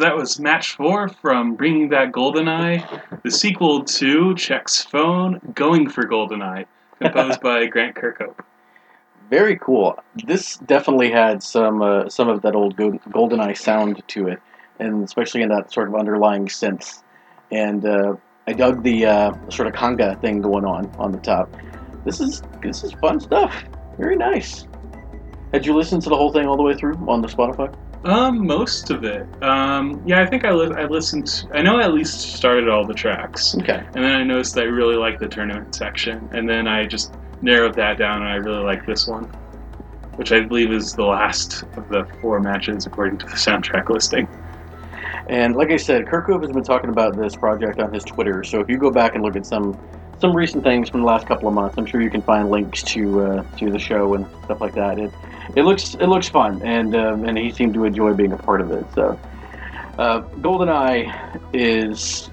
So 0.00 0.06
that 0.06 0.16
was 0.16 0.40
match 0.40 0.76
four 0.76 1.08
from 1.08 1.56
Bringing 1.56 1.90
Back 1.90 2.10
Goldeneye, 2.12 3.22
the 3.22 3.30
sequel 3.30 3.84
to 3.84 4.34
Check's 4.34 4.82
Phone, 4.82 5.40
Going 5.54 5.90
for 5.90 6.04
Goldeneye, 6.04 6.64
composed 6.98 7.42
by 7.42 7.66
Grant 7.74 7.96
Kirkhope. 7.96 8.40
Very 9.28 9.58
cool. 9.58 10.02
This 10.24 10.56
definitely 10.56 11.10
had 11.10 11.42
some 11.42 11.82
uh, 11.82 12.08
some 12.08 12.30
of 12.30 12.40
that 12.40 12.54
old 12.54 12.76
Go- 12.76 12.98
GoldenEye 13.10 13.54
sound 13.58 14.02
to 14.08 14.28
it, 14.28 14.40
and 14.78 15.04
especially 15.04 15.42
in 15.42 15.50
that 15.50 15.70
sort 15.70 15.88
of 15.88 15.94
underlying 15.94 16.46
synth. 16.46 17.02
And 17.52 17.84
uh, 17.84 18.16
I 18.46 18.54
dug 18.54 18.82
the 18.82 19.04
uh, 19.04 19.50
sort 19.50 19.68
of 19.68 19.74
conga 19.74 20.18
thing 20.22 20.40
going 20.40 20.64
on 20.64 20.90
on 20.98 21.12
the 21.12 21.18
top. 21.18 21.54
This 22.06 22.22
is 22.22 22.42
this 22.62 22.82
is 22.84 22.92
fun 22.92 23.20
stuff. 23.20 23.64
Very 23.98 24.16
nice. 24.16 24.66
Had 25.52 25.66
you 25.66 25.74
listened 25.74 26.00
to 26.04 26.08
the 26.08 26.16
whole 26.16 26.32
thing 26.32 26.46
all 26.46 26.56
the 26.56 26.62
way 26.62 26.74
through 26.74 26.94
on 27.06 27.20
the 27.20 27.28
Spotify? 27.28 27.74
Um, 28.04 28.46
most 28.46 28.90
of 28.90 29.04
it. 29.04 29.26
Um, 29.42 30.02
yeah, 30.06 30.22
I 30.22 30.26
think 30.26 30.44
I, 30.44 30.52
li- 30.52 30.74
I 30.76 30.86
listened. 30.86 31.44
I 31.52 31.60
know 31.62 31.76
I 31.78 31.82
at 31.84 31.92
least 31.92 32.20
started 32.36 32.68
all 32.68 32.86
the 32.86 32.94
tracks, 32.94 33.54
Okay. 33.56 33.82
and 33.94 34.04
then 34.04 34.12
I 34.14 34.24
noticed 34.24 34.54
that 34.54 34.62
I 34.64 34.68
really 34.68 34.96
liked 34.96 35.20
the 35.20 35.28
tournament 35.28 35.74
section, 35.74 36.28
and 36.32 36.48
then 36.48 36.66
I 36.66 36.86
just 36.86 37.12
narrowed 37.42 37.74
that 37.74 37.98
down, 37.98 38.22
and 38.22 38.30
I 38.30 38.36
really 38.36 38.64
like 38.64 38.86
this 38.86 39.06
one, 39.06 39.24
which 40.16 40.32
I 40.32 40.40
believe 40.40 40.72
is 40.72 40.94
the 40.94 41.04
last 41.04 41.62
of 41.76 41.88
the 41.88 42.06
four 42.22 42.40
matches 42.40 42.86
according 42.86 43.18
to 43.18 43.26
the 43.26 43.32
soundtrack 43.32 43.90
listing. 43.90 44.26
And 45.28 45.54
like 45.54 45.70
I 45.70 45.76
said, 45.76 46.06
Kirkhope 46.06 46.42
has 46.42 46.52
been 46.52 46.64
talking 46.64 46.90
about 46.90 47.16
this 47.16 47.36
project 47.36 47.78
on 47.80 47.92
his 47.92 48.04
Twitter. 48.04 48.42
So 48.44 48.60
if 48.60 48.68
you 48.68 48.78
go 48.78 48.90
back 48.90 49.14
and 49.14 49.22
look 49.22 49.36
at 49.36 49.46
some 49.46 49.78
some 50.20 50.34
recent 50.34 50.64
things 50.64 50.90
from 50.90 51.00
the 51.00 51.06
last 51.06 51.26
couple 51.26 51.48
of 51.48 51.54
months, 51.54 51.76
I'm 51.78 51.86
sure 51.86 52.00
you 52.02 52.10
can 52.10 52.22
find 52.22 52.50
links 52.50 52.82
to 52.84 53.20
uh, 53.22 53.42
to 53.58 53.70
the 53.70 53.78
show 53.78 54.14
and 54.14 54.26
stuff 54.44 54.60
like 54.60 54.74
that. 54.74 54.98
It 54.98 55.12
it 55.56 55.62
looks 55.62 55.94
it 55.94 56.06
looks 56.06 56.28
fun, 56.28 56.60
and 56.64 56.94
um, 56.94 57.24
and 57.24 57.38
he 57.38 57.50
seemed 57.50 57.74
to 57.74 57.84
enjoy 57.84 58.14
being 58.14 58.32
a 58.32 58.36
part 58.36 58.60
of 58.60 58.70
it. 58.70 58.84
So, 58.94 59.18
uh, 59.98 60.22
GoldenEye 60.40 61.40
is 61.52 62.30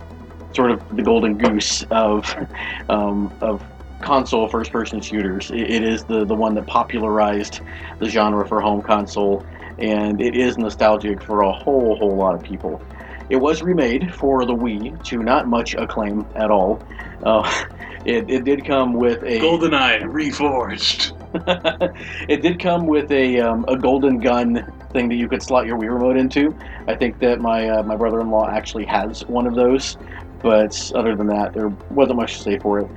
sort 0.53 0.71
of 0.71 0.81
the 0.95 1.03
golden 1.03 1.37
goose 1.37 1.83
of 1.91 2.33
um, 2.89 3.35
of 3.41 3.63
console 4.01 4.47
first 4.47 4.71
person 4.71 5.01
shooters. 5.01 5.49
It, 5.51 5.69
it 5.69 5.83
is 5.83 6.03
the 6.05 6.25
the 6.25 6.35
one 6.35 6.55
that 6.55 6.67
popularized 6.67 7.61
the 7.99 8.09
genre 8.09 8.47
for 8.47 8.61
home 8.61 8.81
console 8.81 9.43
and 9.79 10.21
it 10.21 10.35
is 10.35 10.57
nostalgic 10.57 11.21
for 11.23 11.41
a 11.41 11.51
whole 11.51 11.95
whole 11.97 12.15
lot 12.15 12.35
of 12.35 12.43
people. 12.43 12.81
It 13.29 13.37
was 13.37 13.61
remade 13.61 14.13
for 14.15 14.45
the 14.45 14.53
Wii 14.53 15.03
to 15.05 15.17
not 15.19 15.47
much 15.47 15.75
acclaim 15.75 16.25
at 16.35 16.49
all. 16.49 16.81
Uh, 17.23 17.43
it, 18.05 18.29
it 18.29 18.43
did 18.45 18.65
come 18.65 18.93
with 18.93 19.21
a 19.23 19.39
GoldenEye 19.39 20.03
reforged. 20.03 21.13
it 22.29 22.41
did 22.41 22.59
come 22.59 22.85
with 22.87 23.11
a 23.11 23.39
um, 23.39 23.65
a 23.67 23.77
golden 23.77 24.19
gun 24.19 24.71
thing 24.91 25.09
that 25.09 25.15
you 25.15 25.27
could 25.27 25.41
slot 25.41 25.65
your 25.65 25.77
Wii 25.77 25.93
remote 25.93 26.17
into. 26.17 26.55
I 26.87 26.95
think 26.95 27.19
that 27.19 27.39
my 27.39 27.69
uh, 27.69 27.83
my 27.83 27.95
brother-in-law 27.95 28.49
actually 28.49 28.85
has 28.85 29.25
one 29.27 29.47
of 29.47 29.55
those, 29.55 29.97
but 30.41 30.91
other 30.95 31.15
than 31.15 31.27
that, 31.27 31.53
there 31.53 31.69
wasn't 31.91 32.17
much 32.17 32.37
to 32.37 32.43
say 32.43 32.59
for 32.59 32.79
it. 32.79 32.87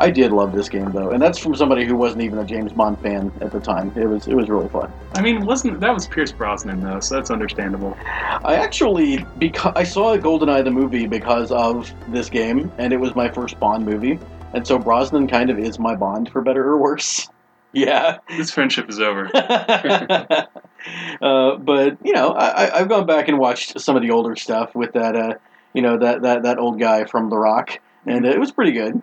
I 0.00 0.10
did 0.10 0.30
love 0.30 0.52
this 0.52 0.68
game 0.68 0.92
though, 0.92 1.10
and 1.10 1.20
that's 1.20 1.38
from 1.38 1.56
somebody 1.56 1.84
who 1.84 1.96
wasn't 1.96 2.22
even 2.22 2.38
a 2.38 2.44
James 2.44 2.72
Bond 2.72 3.00
fan 3.00 3.32
at 3.40 3.50
the 3.50 3.58
time. 3.58 3.92
It 3.96 4.06
was 4.06 4.28
it 4.28 4.34
was 4.34 4.48
really 4.48 4.68
fun. 4.68 4.92
I 5.14 5.22
mean, 5.22 5.44
wasn't 5.44 5.80
that 5.80 5.92
was 5.92 6.06
Pierce 6.06 6.30
Brosnan 6.30 6.80
though, 6.80 7.00
so 7.00 7.16
that's 7.16 7.30
understandable. 7.30 7.96
I 8.04 8.54
actually 8.54 9.26
because 9.38 9.72
I 9.74 9.82
saw 9.82 10.16
GoldenEye 10.16 10.62
the 10.64 10.70
movie 10.70 11.06
because 11.06 11.50
of 11.50 11.92
this 12.12 12.30
game, 12.30 12.70
and 12.78 12.92
it 12.92 12.98
was 12.98 13.16
my 13.16 13.28
first 13.28 13.58
Bond 13.58 13.84
movie, 13.84 14.20
and 14.52 14.64
so 14.64 14.78
Brosnan 14.78 15.26
kind 15.26 15.50
of 15.50 15.58
is 15.58 15.80
my 15.80 15.96
Bond 15.96 16.30
for 16.30 16.42
better 16.42 16.64
or 16.64 16.78
worse. 16.78 17.28
Yeah, 17.72 18.18
This 18.36 18.50
friendship 18.50 18.88
is 18.88 18.98
over. 18.98 19.30
uh, 21.20 21.56
but 21.56 21.98
you 22.04 22.12
know, 22.12 22.30
I, 22.30 22.64
I- 22.66 22.80
I've 22.80 22.88
gone 22.88 23.06
back 23.06 23.28
and 23.28 23.38
watched 23.38 23.78
some 23.80 23.94
of 23.96 24.02
the 24.02 24.10
older 24.10 24.36
stuff 24.36 24.74
with 24.74 24.92
that, 24.94 25.14
uh, 25.16 25.34
you 25.74 25.82
know, 25.82 25.98
that, 25.98 26.22
that 26.22 26.42
that 26.44 26.58
old 26.58 26.78
guy 26.80 27.04
from 27.04 27.28
The 27.30 27.36
Rock, 27.36 27.78
and 28.06 28.24
it 28.24 28.38
was 28.40 28.50
pretty 28.52 28.72
good. 28.72 29.02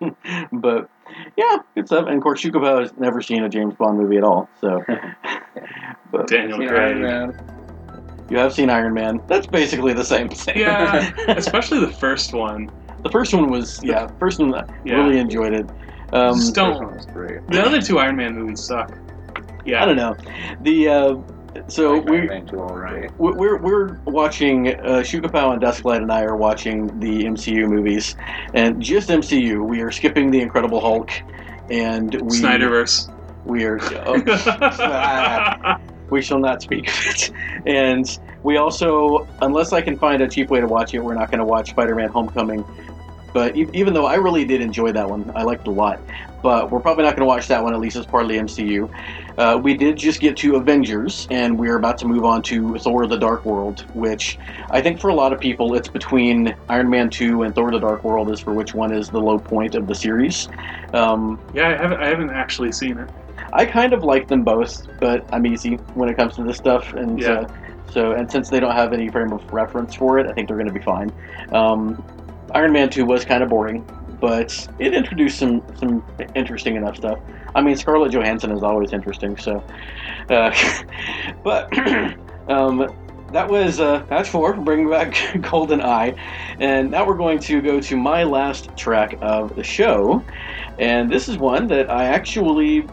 but 0.52 0.88
yeah, 1.36 1.58
good 1.74 1.86
stuff. 1.86 2.06
And 2.06 2.16
of 2.16 2.22
course, 2.22 2.42
Shukapow 2.42 2.80
has 2.80 2.92
never 2.98 3.20
seen 3.20 3.42
a 3.44 3.48
James 3.48 3.74
Bond 3.74 3.98
movie 3.98 4.16
at 4.16 4.24
all, 4.24 4.48
so. 4.60 4.82
but 6.10 6.28
Daniel 6.28 6.58
Craig. 6.58 6.72
Iron 6.72 7.02
Man. 7.02 7.34
you 8.30 8.38
have 8.38 8.52
seen 8.54 8.70
Iron 8.70 8.94
Man. 8.94 9.20
That's 9.28 9.46
basically 9.46 9.92
the 9.92 10.04
same 10.04 10.28
thing. 10.30 10.58
Yeah, 10.58 11.12
especially 11.28 11.80
the 11.80 11.92
first 11.92 12.32
one. 12.32 12.70
The 13.02 13.10
first 13.10 13.34
one 13.34 13.50
was 13.50 13.80
yeah. 13.82 14.08
First 14.18 14.38
one 14.40 14.54
I 14.54 14.64
Yeah. 14.84 14.94
really 14.94 15.18
enjoyed 15.18 15.52
it. 15.52 15.66
Um, 16.12 16.36
Just 16.38 16.54
don't. 16.54 17.12
great. 17.12 17.46
The 17.48 17.64
other 17.64 17.80
two 17.80 17.98
Iron 17.98 18.16
Man 18.16 18.34
movies 18.34 18.62
suck. 18.62 18.96
Yeah. 19.64 19.82
I 19.82 19.86
don't 19.86 19.96
know. 19.96 20.16
The 20.62 20.88
uh, 20.88 21.16
so 21.68 21.94
Like 21.94 22.08
we 22.08 22.16
Iron 22.18 22.28
Man 22.28 22.46
2, 22.46 22.60
all 22.60 22.76
right. 22.76 23.10
we're 23.18 23.58
we're 23.58 23.98
watching 24.04 24.68
uh, 24.68 25.02
Shukapow 25.02 25.52
and 25.52 25.62
Dusklight 25.62 25.98
and 25.98 26.12
I 26.12 26.22
are 26.22 26.36
watching 26.36 26.86
the 27.00 27.24
MCU 27.24 27.68
movies, 27.68 28.14
and 28.54 28.80
just 28.80 29.08
MCU. 29.08 29.66
We 29.66 29.80
are 29.80 29.90
skipping 29.90 30.30
the 30.30 30.40
Incredible 30.40 30.80
Hulk, 30.80 31.10
and 31.70 32.14
we 32.14 32.38
Snyderverse. 32.38 33.12
we 33.44 33.64
are 33.64 33.78
oh, 34.06 35.76
we 36.10 36.22
shall 36.22 36.38
not 36.38 36.62
speak 36.62 36.88
of 36.88 37.06
it. 37.06 37.30
And 37.66 38.18
we 38.42 38.56
also, 38.58 39.26
unless 39.42 39.72
I 39.72 39.80
can 39.80 39.98
find 39.98 40.22
a 40.22 40.28
cheap 40.28 40.50
way 40.50 40.60
to 40.60 40.68
watch 40.68 40.94
it, 40.94 41.00
we're 41.00 41.14
not 41.14 41.30
going 41.30 41.40
to 41.40 41.44
watch 41.44 41.70
Spider-Man: 41.70 42.10
Homecoming. 42.10 42.64
But 43.36 43.54
e- 43.54 43.68
even 43.74 43.92
though 43.92 44.06
I 44.06 44.14
really 44.14 44.46
did 44.46 44.62
enjoy 44.62 44.92
that 44.92 45.10
one, 45.10 45.30
I 45.34 45.42
liked 45.42 45.68
it 45.68 45.68
a 45.68 45.70
lot. 45.70 46.00
But 46.42 46.70
we're 46.70 46.80
probably 46.80 47.04
not 47.04 47.16
going 47.16 47.20
to 47.20 47.26
watch 47.26 47.48
that 47.48 47.62
one 47.62 47.74
at 47.74 47.80
least 47.80 47.94
as 47.96 48.06
part 48.06 48.22
of 48.22 48.30
the 48.30 48.38
MCU. 48.38 48.88
Uh, 49.36 49.60
we 49.62 49.74
did 49.74 49.98
just 49.98 50.20
get 50.20 50.38
to 50.38 50.56
Avengers, 50.56 51.26
and 51.30 51.58
we're 51.58 51.76
about 51.76 51.98
to 51.98 52.06
move 52.06 52.24
on 52.24 52.40
to 52.44 52.78
Thor: 52.78 53.06
The 53.06 53.18
Dark 53.18 53.44
World, 53.44 53.80
which 53.92 54.38
I 54.70 54.80
think 54.80 55.02
for 55.02 55.10
a 55.10 55.14
lot 55.14 55.34
of 55.34 55.38
people, 55.40 55.74
it's 55.74 55.88
between 55.88 56.56
Iron 56.70 56.88
Man 56.88 57.10
2 57.10 57.42
and 57.42 57.54
Thor: 57.54 57.70
The 57.70 57.78
Dark 57.78 58.04
World 58.04 58.30
is 58.30 58.40
for 58.40 58.54
which 58.54 58.72
one 58.72 58.90
is 58.90 59.10
the 59.10 59.20
low 59.20 59.38
point 59.38 59.74
of 59.74 59.86
the 59.86 59.94
series. 59.94 60.48
Um, 60.94 61.38
yeah, 61.52 61.68
I 61.68 61.72
haven't. 61.76 62.00
I 62.00 62.08
haven't 62.08 62.30
actually 62.30 62.72
seen 62.72 62.96
it. 62.96 63.08
I 63.52 63.66
kind 63.66 63.92
of 63.92 64.02
like 64.02 64.28
them 64.28 64.44
both, 64.44 64.86
but 64.98 65.26
I'm 65.30 65.44
easy 65.44 65.74
when 65.92 66.08
it 66.08 66.16
comes 66.16 66.36
to 66.36 66.42
this 66.42 66.56
stuff, 66.56 66.94
and 66.94 67.20
Yeah. 67.20 67.40
uh, 67.40 67.48
so 67.90 68.12
and 68.12 68.30
since 68.32 68.48
they 68.48 68.60
don't 68.60 68.74
have 68.74 68.94
any 68.94 69.10
frame 69.10 69.34
of 69.34 69.42
reference 69.52 69.94
for 69.94 70.18
it, 70.18 70.26
I 70.26 70.32
think 70.32 70.48
they're 70.48 70.56
going 70.56 70.68
to 70.68 70.72
be 70.72 70.80
fine. 70.80 71.12
Um, 71.52 72.02
Iron 72.54 72.72
Man 72.72 72.88
Two 72.88 73.04
was 73.04 73.24
kind 73.24 73.42
of 73.42 73.48
boring, 73.48 73.86
but 74.20 74.68
it 74.78 74.94
introduced 74.94 75.38
some 75.38 75.62
some 75.76 76.04
interesting 76.34 76.76
enough 76.76 76.96
stuff. 76.96 77.18
I 77.54 77.62
mean, 77.62 77.76
Scarlett 77.76 78.12
Johansson 78.12 78.52
is 78.52 78.62
always 78.62 78.92
interesting, 78.92 79.36
so. 79.36 79.64
Uh, 80.28 80.54
but 81.44 81.72
um, 82.48 82.88
that 83.32 83.48
was 83.48 83.80
uh, 83.80 84.04
match 84.10 84.28
four, 84.28 84.52
bringing 84.54 84.88
back 84.88 85.16
Golden 85.40 85.80
Eye, 85.80 86.14
and 86.60 86.90
now 86.90 87.06
we're 87.06 87.16
going 87.16 87.38
to 87.40 87.60
go 87.60 87.80
to 87.80 87.96
my 87.96 88.24
last 88.24 88.74
track 88.76 89.18
of 89.20 89.56
the 89.56 89.64
show, 89.64 90.22
and 90.78 91.10
this 91.10 91.28
is 91.28 91.38
one 91.38 91.66
that 91.68 91.90
I 91.90 92.04
actually 92.04 92.86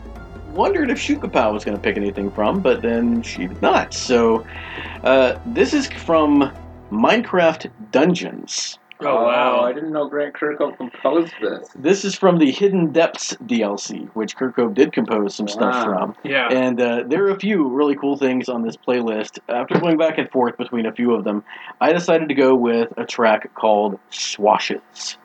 wondered 0.54 0.90
if 0.90 0.98
Shukapow 0.98 1.54
was 1.54 1.66
going 1.66 1.78
to 1.78 1.82
pick 1.82 1.98
anything 1.98 2.30
from, 2.32 2.62
but 2.62 2.82
then 2.82 3.22
she 3.22 3.48
did 3.48 3.62
not. 3.62 3.94
So 3.94 4.46
uh, 5.04 5.40
this 5.48 5.74
is 5.74 5.88
from 5.88 6.52
Minecraft 6.92 7.70
Dungeons. 7.92 8.78
Oh, 9.02 9.24
wow. 9.26 9.62
I 9.62 9.74
didn't 9.74 9.92
know 9.92 10.08
Grant 10.08 10.34
Kirkhope 10.36 10.78
composed 10.78 11.34
this. 11.42 11.68
This 11.76 12.06
is 12.06 12.16
from 12.16 12.38
the 12.38 12.52
Hidden 12.52 12.92
Depths 12.92 13.36
DLC, 13.46 14.08
which 14.16 14.38
Kirkhope 14.38 14.74
did 14.74 14.94
compose 14.94 15.36
some 15.36 15.48
stuff 15.48 15.74
Wow. 15.74 15.84
from. 15.84 16.16
Yeah. 16.24 16.48
And 16.52 16.80
uh, 16.80 17.04
there 17.08 17.26
are 17.26 17.32
a 17.32 17.40
few 17.40 17.68
really 17.70 17.96
cool 17.96 18.18
things 18.18 18.48
on 18.50 18.62
this 18.64 18.78
playlist. 18.78 19.40
After 19.50 19.80
going 19.80 19.98
back 19.98 20.18
and 20.18 20.30
forth 20.30 20.58
between 20.58 20.86
a 20.86 20.94
few 20.94 21.14
of 21.14 21.24
them, 21.24 21.44
I 21.82 21.92
decided 21.92 22.30
to 22.30 22.36
go 22.36 22.56
with 22.56 22.94
a 22.98 23.06
track 23.06 23.54
called 23.56 24.00
Swashes. 24.12 25.18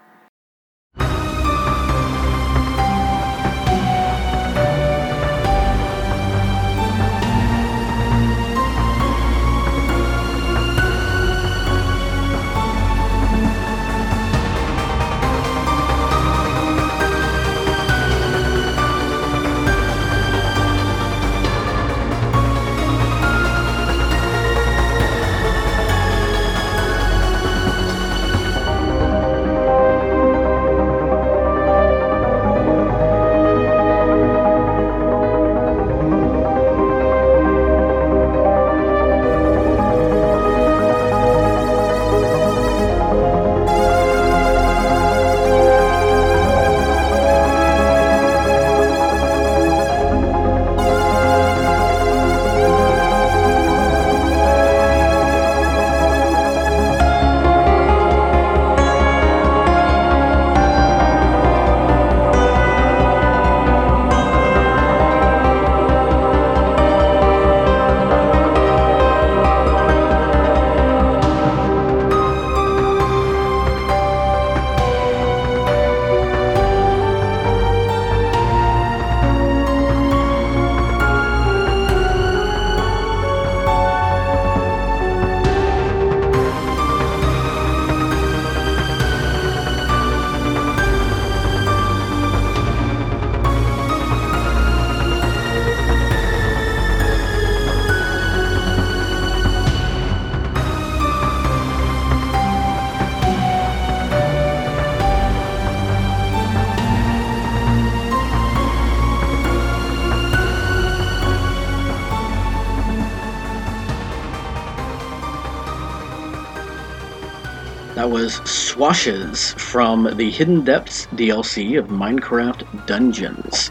Was 118.28 118.40
Swashes 118.40 119.58
from 119.58 120.14
the 120.18 120.30
Hidden 120.30 120.62
Depths 120.62 121.06
DLC 121.06 121.78
of 121.78 121.86
Minecraft 121.86 122.84
Dungeons. 122.84 123.70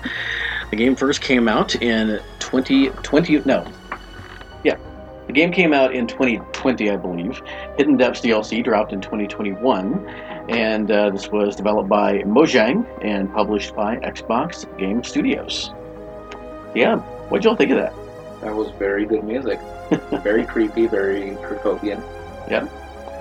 The 0.71 0.75
game 0.75 0.95
first 0.95 1.21
came 1.21 1.47
out 1.47 1.75
in 1.75 2.19
2020. 2.39 3.41
No. 3.45 3.63
Yeah. 4.63 4.77
The 5.27 5.33
game 5.33 5.51
came 5.51 5.73
out 5.73 5.93
in 5.93 6.07
2020, 6.07 6.89
I 6.89 6.95
believe. 6.95 7.39
Hidden 7.77 7.97
Depths 7.97 8.21
DLC 8.21 8.63
dropped 8.63 8.93
in 8.93 8.99
2021. 8.99 10.09
And 10.49 10.89
uh, 10.89 11.11
this 11.11 11.27
was 11.27 11.55
developed 11.55 11.87
by 11.87 12.23
Mojang 12.23 12.83
and 13.05 13.31
published 13.31 13.75
by 13.75 13.97
Xbox 13.97 14.65
Game 14.79 15.03
Studios. 15.03 15.69
Yeah. 16.73 16.95
What'd 17.29 17.45
y'all 17.45 17.55
think 17.55 17.69
of 17.69 17.77
that? 17.77 17.93
That 18.41 18.55
was 18.55 18.71
very 18.79 19.05
good 19.05 19.23
music. 19.23 19.59
very 20.23 20.47
creepy, 20.47 20.87
very 20.87 21.37
Kirkhopian. 21.43 22.01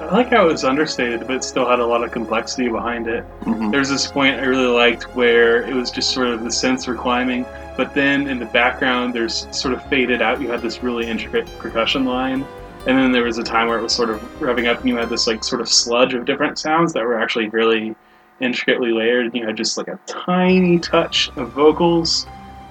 I 0.09 0.15
like 0.15 0.31
how 0.31 0.49
it 0.49 0.53
was 0.53 0.65
understated, 0.65 1.27
but 1.27 1.37
it 1.37 1.45
still 1.45 1.69
had 1.69 1.81
a 1.81 1.87
lot 1.87 2.05
of 2.05 2.13
complexity 2.13 2.69
behind 2.69 3.09
it. 3.09 3.25
Mhm. 3.45 3.73
There's 3.73 3.89
this 3.89 4.07
point 4.07 4.37
I 4.37 4.45
really 4.45 4.67
liked 4.67 5.05
where 5.17 5.63
it 5.63 5.75
was 5.75 5.91
just 5.91 6.11
sort 6.13 6.29
of 6.29 6.43
the 6.45 6.49
synths 6.51 6.87
were 6.87 6.95
climbing, 6.95 7.45
but 7.77 7.93
then 7.93 8.29
in 8.29 8.39
the 8.39 8.45
background, 8.47 9.13
there's 9.15 9.49
sort 9.51 9.75
of 9.75 9.83
faded 9.87 10.23
out. 10.23 10.41
You 10.41 10.49
had 10.51 10.63
this 10.63 10.83
really 10.83 11.07
intricate 11.09 11.47
percussion 11.59 12.05
line, 12.05 12.45
and 12.87 12.97
then 12.97 13.11
there 13.11 13.25
was 13.25 13.39
a 13.39 13.43
time 13.43 13.67
where 13.69 13.79
it 13.79 13.83
was 13.83 13.93
sort 13.93 14.11
of 14.11 14.21
revving 14.39 14.69
up, 14.69 14.79
and 14.81 14.89
you 14.89 14.97
had 14.97 15.09
this 15.09 15.27
like 15.27 15.43
sort 15.43 15.61
of 15.61 15.69
sludge 15.69 16.15
of 16.15 16.25
different 16.25 16.57
sounds 16.59 16.93
that 16.93 17.03
were 17.05 17.19
actually 17.21 17.49
really 17.49 17.97
intricately 18.41 18.93
layered. 18.93 19.27
And 19.27 19.35
you 19.35 19.45
had 19.45 19.57
just 19.57 19.77
like 19.77 19.89
a 19.89 19.99
tiny 20.07 20.79
touch 20.79 21.31
of 21.37 21.49
vocals, 21.51 22.27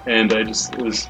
and 0.06 0.32
I 0.32 0.42
just 0.42 0.72
it 0.74 0.80
was. 0.82 1.08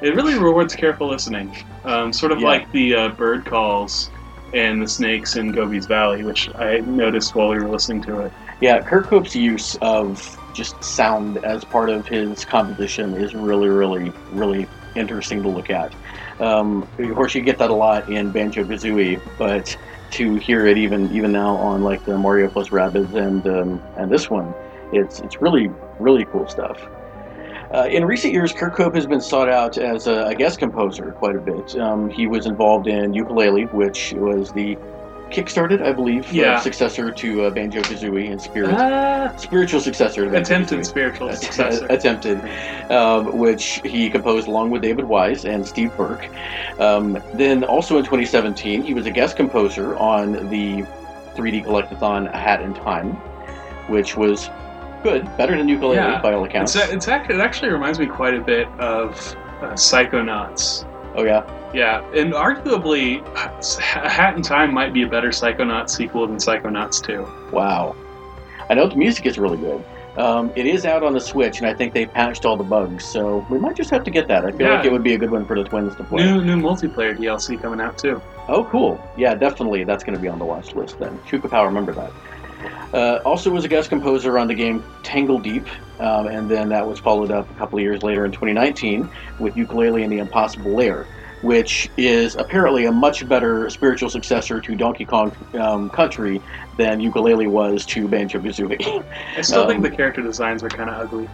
It 0.00 0.14
really 0.14 0.38
rewards 0.38 0.76
careful 0.76 1.08
listening, 1.08 1.54
um, 1.84 2.12
sort 2.12 2.30
of 2.32 2.38
Yeah. 2.40 2.46
like 2.46 2.70
the 2.72 2.94
uh, 2.94 3.08
bird 3.08 3.44
calls 3.44 4.10
and 4.52 4.82
the 4.82 4.88
snakes 4.88 5.36
in 5.36 5.52
Gobi's 5.52 5.86
Valley, 5.86 6.24
which 6.24 6.48
I 6.54 6.78
noticed 6.78 7.34
while 7.34 7.48
we 7.48 7.58
were 7.58 7.68
listening 7.68 8.02
to 8.02 8.20
it. 8.20 8.32
Yeah, 8.60 8.80
Kirkhope's 8.80 9.36
use 9.36 9.76
of 9.82 10.38
just 10.52 10.82
sound 10.82 11.38
as 11.44 11.64
part 11.64 11.90
of 11.90 12.06
his 12.06 12.44
composition 12.44 13.14
is 13.14 13.34
really, 13.34 13.68
really, 13.68 14.12
really 14.32 14.66
interesting 14.96 15.42
to 15.42 15.48
look 15.48 15.70
at. 15.70 15.94
Um, 16.40 16.88
of 16.98 17.14
course, 17.14 17.34
you 17.34 17.42
get 17.42 17.58
that 17.58 17.70
a 17.70 17.74
lot 17.74 18.08
in 18.08 18.30
Banjo 18.30 18.64
Kazooie, 18.64 19.20
but 19.38 19.76
to 20.12 20.36
hear 20.36 20.66
it 20.66 20.78
even 20.78 21.12
even 21.14 21.32
now 21.32 21.54
on 21.56 21.82
like 21.82 22.04
the 22.04 22.16
Mario 22.16 22.48
plus 22.48 22.70
Rabbids 22.70 23.14
and 23.14 23.46
um, 23.46 23.82
and 23.96 24.10
this 24.10 24.30
one, 24.30 24.54
it's 24.92 25.20
it's 25.20 25.40
really 25.42 25.70
really 25.98 26.24
cool 26.26 26.48
stuff. 26.48 26.80
Uh, 27.74 27.86
in 27.90 28.04
recent 28.04 28.32
years, 28.32 28.52
Kirk 28.52 28.74
Kirkhope 28.76 28.94
has 28.94 29.06
been 29.06 29.20
sought 29.20 29.48
out 29.48 29.76
as 29.76 30.06
a, 30.06 30.26
a 30.26 30.34
guest 30.34 30.58
composer 30.58 31.12
quite 31.12 31.36
a 31.36 31.40
bit. 31.40 31.76
Um, 31.78 32.08
he 32.08 32.26
was 32.26 32.46
involved 32.46 32.86
in 32.86 33.12
Yooka-Laylee, 33.12 33.72
which 33.72 34.14
was 34.14 34.52
the 34.52 34.76
kickstarted, 35.30 35.82
I 35.82 35.92
believe, 35.92 36.24
uh, 36.34 36.58
successor 36.60 37.10
to 37.10 37.44
uh, 37.44 37.50
Banjo 37.50 37.82
Kazooie 37.82 38.30
and 38.30 38.40
Spirit 38.40 38.70
Ah, 38.72 39.34
spiritual 39.36 39.80
successor 39.80 40.24
to 40.24 40.30
Banjo-Kazooie. 40.30 40.40
attempted 40.40 40.86
spiritual 40.86 41.32
successor. 41.34 41.86
attempted, 41.90 42.40
um, 42.90 43.36
which 43.36 43.82
he 43.84 44.08
composed 44.08 44.48
along 44.48 44.70
with 44.70 44.80
David 44.80 45.04
Wise 45.04 45.44
and 45.44 45.66
Steve 45.66 45.94
Burke. 45.96 46.30
Um, 46.80 47.22
then, 47.34 47.64
also 47.64 47.98
in 47.98 48.04
2017, 48.04 48.82
he 48.82 48.94
was 48.94 49.04
a 49.04 49.10
guest 49.10 49.36
composer 49.36 49.94
on 49.96 50.48
the 50.48 50.86
3D 51.36 51.66
Collectathon 51.66 52.32
A 52.32 52.36
Hat 52.38 52.62
in 52.62 52.72
Time, 52.72 53.12
which 53.88 54.16
was 54.16 54.48
good, 55.02 55.24
better 55.36 55.56
than 55.56 55.66
Yooka-Laylee 55.66 55.94
Yeah. 55.94 56.20
by 56.20 56.32
all 56.32 56.44
It's, 56.44 56.50
accounts. 56.74 56.76
it's 56.76 57.08
act- 57.08 57.30
it 57.30 57.40
actually 57.40 57.70
reminds 57.70 57.98
me 57.98 58.06
quite 58.06 58.34
a 58.34 58.40
bit 58.40 58.66
of 58.78 59.12
uh, 59.62 59.72
Psychonauts. 59.72 60.84
oh 61.16 61.24
yeah, 61.24 61.42
Yeah, 61.74 62.02
and 62.14 62.32
arguably, 62.32 63.22
Hat 63.82 64.36
in 64.36 64.42
Time 64.42 64.72
might 64.72 64.92
be 64.92 65.02
a 65.02 65.06
better 65.08 65.28
Psychonauts 65.28 65.90
sequel 65.90 66.26
than 66.26 66.36
Psychonauts 66.36 67.02
2. 67.04 67.26
wow. 67.52 67.94
I 68.70 68.74
know 68.74 68.86
the 68.86 68.96
music 68.96 69.24
is 69.26 69.38
really 69.38 69.56
good. 69.56 69.82
Um, 70.18 70.50
it 70.56 70.66
is 70.66 70.84
out 70.84 71.02
on 71.04 71.12
the 71.14 71.20
Switch, 71.20 71.58
and 71.58 71.66
I 71.66 71.72
think 71.72 71.94
they 71.94 72.04
patched 72.04 72.44
all 72.44 72.56
the 72.56 72.64
bugs, 72.64 73.04
so 73.04 73.46
we 73.48 73.56
might 73.58 73.76
just 73.76 73.88
have 73.90 74.02
to 74.04 74.10
get 74.10 74.26
that. 74.28 74.44
I 74.44 74.50
feel 74.50 74.66
Yeah. 74.66 74.74
like 74.76 74.84
it 74.84 74.92
would 74.92 75.04
be 75.04 75.14
a 75.14 75.18
good 75.18 75.30
one 75.30 75.44
for 75.46 75.56
the 75.56 75.62
twins 75.68 75.94
to 75.96 76.04
play. 76.04 76.24
New 76.24 76.42
new 76.44 76.56
multiplayer 76.60 77.16
DLC 77.16 77.56
coming 77.56 77.80
out 77.80 77.96
too. 77.96 78.20
Oh, 78.48 78.64
cool. 78.64 79.00
Yeah, 79.16 79.34
definitely. 79.36 79.84
That's 79.84 80.02
going 80.02 80.16
to 80.16 80.20
be 80.20 80.28
on 80.28 80.38
the 80.40 80.44
watch 80.44 80.74
list 80.74 80.98
then. 80.98 81.18
Shukapow, 81.28 81.64
remember 81.64 81.92
that. 81.92 82.10
Uh, 82.92 83.16
also 83.24 83.50
was 83.50 83.64
a 83.64 83.68
guest 83.68 83.88
composer 83.90 84.38
on 84.38 84.46
the 84.48 84.54
game 84.54 84.82
Tangledeep, 85.02 85.66
um, 86.00 86.26
and 86.26 86.48
then 86.50 86.68
that 86.70 86.86
was 86.86 86.98
followed 86.98 87.30
up 87.30 87.50
a 87.50 87.54
couple 87.54 87.78
of 87.78 87.82
years 87.82 88.02
later 88.02 88.24
in 88.24 88.32
2019 88.32 89.08
with 89.38 89.54
Yooka-Laylee 89.54 90.02
and 90.04 90.12
the 90.12 90.18
Impossible 90.18 90.70
Lair, 90.72 91.06
which 91.42 91.90
is 91.98 92.34
apparently 92.36 92.86
a 92.86 92.92
much 92.92 93.28
better 93.28 93.68
spiritual 93.68 94.08
successor 94.08 94.60
to 94.60 94.74
Donkey 94.74 95.04
Kong 95.04 95.32
um, 95.54 95.90
Country 95.90 96.40
than 96.78 97.00
Yooka-Laylee 97.00 97.48
was 97.50 97.84
to 97.86 98.08
Banjo 98.08 98.38
Kazooie. 98.40 99.04
I 99.36 99.40
still 99.42 99.62
Um, 99.62 99.68
think 99.68 99.82
the 99.82 99.90
character 99.90 100.22
designs 100.22 100.62
are 100.62 100.68
kind 100.70 100.88
of 100.88 100.96
ugly. 100.96 101.28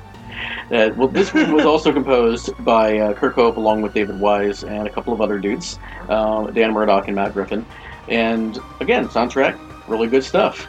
Uh, 0.73 0.91
well, 0.97 1.07
this 1.09 1.33
one 1.33 1.53
was 1.53 1.65
also 1.65 1.93
composed 1.93 2.51
by 2.65 2.99
uh, 2.99 3.15
Kirkhope 3.15 3.57
along 3.57 3.83
with 3.83 3.95
David 3.95 4.19
Wise 4.19 4.65
and 4.65 4.89
a 4.89 4.91
couple 4.91 5.13
of 5.13 5.21
other 5.21 5.39
dudes, 5.39 5.79
um, 6.09 6.53
Dan 6.53 6.73
Murdoch 6.73 7.07
and 7.07 7.15
Matt 7.15 7.33
Griffin. 7.33 7.65
And 8.09 8.59
again, 8.81 9.09
soundtrack, 9.09 9.57
really 9.89 10.09
good 10.09 10.25
stuff. 10.25 10.67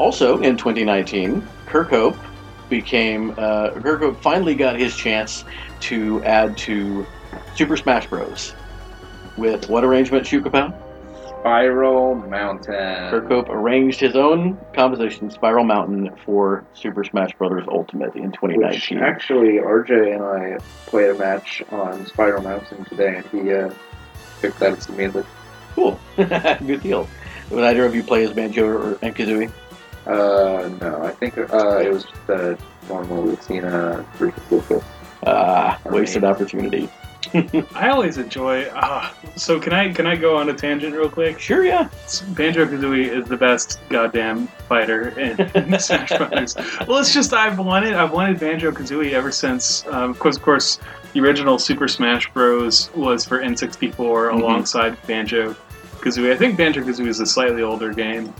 Also 0.00 0.40
in 0.40 0.56
2019, 0.56 1.46
Kirkhope 1.66 2.16
became, 2.70 3.32
uh, 3.32 3.68
Kirkhope 3.72 4.16
finally 4.22 4.54
got 4.54 4.78
his 4.78 4.96
chance 4.96 5.44
to 5.80 6.24
add 6.24 6.56
to 6.56 7.06
Super 7.54 7.76
Smash 7.76 8.06
Bros. 8.06 8.54
With 9.36 9.68
what 9.68 9.84
arrangement, 9.84 10.24
Shukapow? 10.24 10.74
Spiral 11.28 12.14
Mountain. 12.14 12.74
Kirkhope 13.12 13.50
arranged 13.50 14.00
his 14.00 14.16
own 14.16 14.56
composition, 14.72 15.30
Spiral 15.30 15.64
Mountain, 15.64 16.16
for 16.24 16.64
Super 16.72 17.04
Smash 17.04 17.34
Bros. 17.36 17.66
Ultimate 17.68 18.14
in 18.14 18.30
Which 18.30 18.40
2019. 18.40 19.00
actually, 19.00 19.58
RJ 19.58 20.14
and 20.14 20.22
I 20.24 20.56
played 20.86 21.10
a 21.10 21.18
match 21.18 21.62
on 21.70 22.06
Spiral 22.06 22.42
Mountain 22.42 22.86
today, 22.86 23.16
and 23.16 23.26
he 23.26 23.52
uh, 23.52 23.70
picked 24.40 24.60
that 24.60 24.78
as 24.78 24.86
the 24.86 24.94
music. 24.94 25.26
Cool. 25.74 26.00
Good 26.16 26.82
deal. 26.82 27.06
Would 27.50 27.64
either 27.64 27.84
of 27.84 27.94
you 27.94 28.02
play 28.02 28.24
as 28.24 28.32
Banjo 28.32 28.66
or 28.66 28.94
Kazooie? 28.94 29.52
Uh, 30.06 30.70
no, 30.80 31.02
I 31.02 31.10
think 31.12 31.36
uh, 31.38 31.78
it 31.78 31.92
was 31.92 32.04
just 32.04 32.26
the 32.26 32.58
one 32.88 33.08
where 33.08 33.20
we've 33.20 33.42
seen 33.42 33.64
uh, 33.64 34.04
Rufus 34.18 34.50
Lucas. 34.50 34.84
Ah, 35.26 35.78
wasted 35.86 36.24
opportunity. 36.24 36.88
I 37.74 37.90
always 37.90 38.16
enjoy. 38.16 38.66
Ah, 38.74 39.14
so 39.36 39.60
can 39.60 39.74
I 39.74 39.92
can 39.92 40.06
I 40.06 40.16
go 40.16 40.36
on 40.38 40.48
a 40.48 40.54
tangent 40.54 40.94
real 40.96 41.10
quick? 41.10 41.38
Sure, 41.38 41.64
yeah. 41.64 41.88
Banjo 42.30 42.64
Kazooie 42.66 43.06
is 43.08 43.28
the 43.28 43.36
best 43.36 43.78
goddamn 43.90 44.46
fighter 44.68 45.10
in 45.18 45.36
Smash 45.78 46.08
Brothers. 46.16 46.56
Well, 46.88 46.96
it's 46.98 47.12
just 47.12 47.34
I've 47.34 47.58
wanted 47.58 47.92
I've 47.92 48.12
wanted 48.12 48.40
Banjo 48.40 48.70
Kazooie 48.72 49.12
ever 49.12 49.30
since. 49.30 49.86
Um, 49.88 50.10
of 50.10 50.18
course, 50.18 50.36
of 50.38 50.42
course, 50.42 50.80
the 51.12 51.20
original 51.20 51.58
Super 51.58 51.86
Smash 51.86 52.32
Bros. 52.32 52.90
was 52.96 53.26
for 53.26 53.38
N64 53.40 53.94
Mhm. 53.94 54.32
alongside 54.40 54.96
Banjo 55.06 55.54
Kazooie. 56.00 56.32
I 56.32 56.36
think 56.36 56.56
Banjo 56.56 56.80
Kazooie 56.80 57.08
is 57.08 57.20
a 57.20 57.26
slightly 57.26 57.62
older 57.62 57.92
game, 57.92 58.32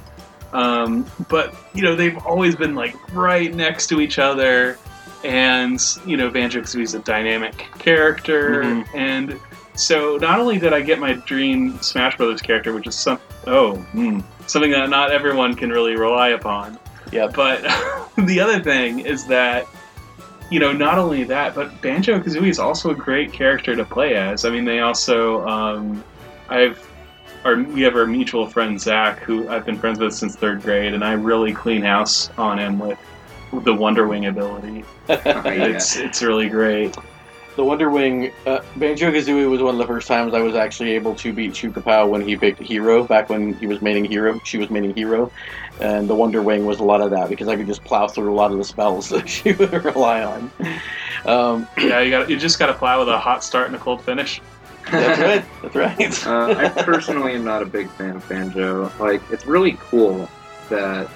um, 0.52 1.06
but 1.28 1.54
you 1.74 1.82
know 1.82 1.94
they've 1.94 2.18
always 2.26 2.56
been 2.56 2.74
like 2.74 2.94
right 3.14 3.54
next 3.54 3.86
to 3.88 4.00
each 4.00 4.18
other, 4.18 4.78
and 5.24 5.80
you 6.06 6.16
know 6.16 6.30
Banjo 6.30 6.60
is 6.60 6.94
a 6.94 6.98
dynamic 7.00 7.66
character, 7.78 8.62
Mhm. 8.62 8.86
and 8.94 9.40
so 9.74 10.16
not 10.16 10.40
only 10.40 10.58
did 10.58 10.72
I 10.72 10.80
get 10.80 10.98
my 10.98 11.12
dream 11.14 11.78
Smash 11.82 12.16
Brothers 12.16 12.42
character, 12.42 12.72
which 12.72 12.86
is 12.86 12.94
some 12.94 13.18
oh 13.46 13.76
hmm, 13.76 14.20
something 14.46 14.70
that 14.72 14.90
not 14.90 15.10
everyone 15.12 15.54
can 15.54 15.70
really 15.70 15.96
rely 15.96 16.28
upon, 16.30 16.78
Yeah. 17.12 17.28
but 17.34 17.62
the 18.18 18.40
other 18.40 18.60
thing 18.60 19.00
is 19.00 19.26
that 19.26 19.66
you 20.50 20.58
know 20.58 20.72
not 20.72 20.98
only 20.98 21.22
that, 21.24 21.54
but 21.54 21.80
Banjo 21.80 22.18
Kazooie 22.18 22.48
is 22.48 22.58
also 22.58 22.90
a 22.90 22.94
great 22.94 23.32
character 23.32 23.76
to 23.76 23.84
play 23.84 24.14
as. 24.16 24.44
I 24.44 24.50
mean, 24.50 24.64
they 24.64 24.80
also 24.80 25.46
um, 25.46 26.02
I've 26.48 26.84
our 27.44 27.56
we 27.62 27.82
have 27.82 27.96
our 27.96 28.06
mutual 28.06 28.46
friend 28.46 28.80
Zach, 28.80 29.18
who 29.20 29.48
I've 29.48 29.64
been 29.64 29.78
friends 29.78 29.98
with 29.98 30.14
since 30.14 30.36
third 30.36 30.62
grade, 30.62 30.94
and 30.94 31.04
I 31.04 31.12
really 31.12 31.52
clean 31.54 31.82
house 31.82 32.30
on 32.36 32.58
him 32.58 32.78
with 32.78 32.98
the 33.64 33.74
Wonder 33.74 34.06
Wing 34.06 34.26
ability. 34.26 34.84
It's 35.08 35.96
it's 35.96 36.22
really 36.22 36.48
great. 36.48 36.96
the 37.56 37.64
Wonder 37.64 37.90
Wing, 37.90 38.30
uh, 38.46 38.60
Banjo 38.76 39.10
Kazooie 39.10 39.50
was 39.50 39.60
one 39.60 39.74
of 39.74 39.78
the 39.78 39.86
first 39.86 40.06
times 40.06 40.34
I 40.34 40.40
was 40.40 40.54
actually 40.54 40.92
able 40.92 41.14
to 41.16 41.32
beat 41.32 41.52
Shukapow 41.52 42.08
when 42.08 42.20
he 42.20 42.36
picked 42.36 42.60
Hero, 42.60 43.02
back 43.04 43.28
when 43.28 43.54
he 43.54 43.66
was 43.66 43.80
maining 43.80 44.06
Hero. 44.06 44.40
She 44.44 44.56
was 44.56 44.68
maining 44.68 44.94
Hero. 44.96 45.32
And 45.80 46.08
the 46.08 46.14
Wonder 46.14 46.42
Wing 46.42 46.64
was 46.64 46.78
a 46.78 46.84
lot 46.84 47.00
of 47.00 47.10
that 47.10 47.28
because 47.28 47.48
I 47.48 47.56
could 47.56 47.66
just 47.66 47.82
plow 47.84 48.06
through 48.06 48.32
a 48.32 48.36
lot 48.36 48.52
of 48.52 48.58
the 48.58 48.64
spells 48.64 49.08
that 49.14 49.28
she 49.28 49.52
would 49.52 49.72
rely 49.84 50.22
on. 50.22 50.50
Um, 51.24 51.66
Yeah, 51.78 52.00
you 52.00 52.10
got 52.10 52.30
you 52.30 52.38
just 52.38 52.58
got 52.58 52.66
to 52.66 52.74
plow 52.74 53.00
with 53.00 53.08
a 53.08 53.18
hot 53.18 53.42
start 53.42 53.66
and 53.66 53.74
a 53.74 53.78
cold 53.78 54.00
finish. 54.02 54.40
That's 54.90 55.20
right. 55.20 55.44
That's 55.62 55.74
right. 55.76 56.26
Uh, 56.26 56.54
I 56.76 56.82
personally 56.82 57.34
am 57.34 57.44
not 57.44 57.62
a 57.62 57.66
big 57.66 57.88
fan 57.90 58.16
of 58.16 58.28
Banjo. 58.28 58.90
Like, 58.98 59.22
it's 59.30 59.46
really 59.46 59.76
cool 59.80 60.28
that 60.68 61.08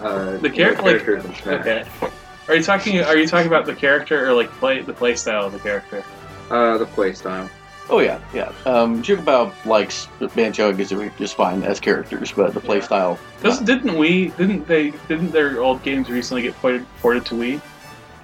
uh, 0.00 0.36
The 0.38 0.50
character- 0.50 0.82
like- 0.82 1.04
characters 1.04 1.46
in 1.46 1.52
Okay. 1.54 1.84
Are 2.48 2.56
you 2.56 2.62
talking? 2.62 3.00
Are 3.00 3.16
you 3.16 3.26
talking 3.26 3.46
about 3.46 3.66
the 3.66 3.74
character 3.74 4.26
or 4.28 4.32
like 4.32 4.50
play 4.52 4.82
the 4.82 4.92
play 4.92 5.14
style 5.14 5.46
of 5.46 5.52
the 5.52 5.60
character? 5.60 6.04
Uh, 6.50 6.76
the 6.76 6.86
play 6.86 7.12
style. 7.12 7.48
Oh 7.88 8.00
yeah, 8.00 8.20
yeah. 8.34 8.52
Um, 8.66 9.00
Shukapow 9.02 9.52
likes 9.64 10.08
Banjo 10.34 10.70
and 10.70 10.78
Kazooie 10.78 11.16
just 11.18 11.36
fine 11.36 11.62
as 11.62 11.78
characters, 11.78 12.32
but 12.32 12.52
the 12.52 12.60
playstyle. 12.60 13.16
Does, 13.42 13.60
didn't 13.60 13.96
we? 13.96 14.28
Didn't 14.30 14.66
they? 14.66 14.90
Didn't 15.08 15.30
their 15.30 15.60
old 15.60 15.82
games 15.84 16.10
recently 16.10 16.42
get 16.42 16.54
ported, 16.56 16.84
ported 17.00 17.24
to 17.26 17.34
Wii? 17.34 17.60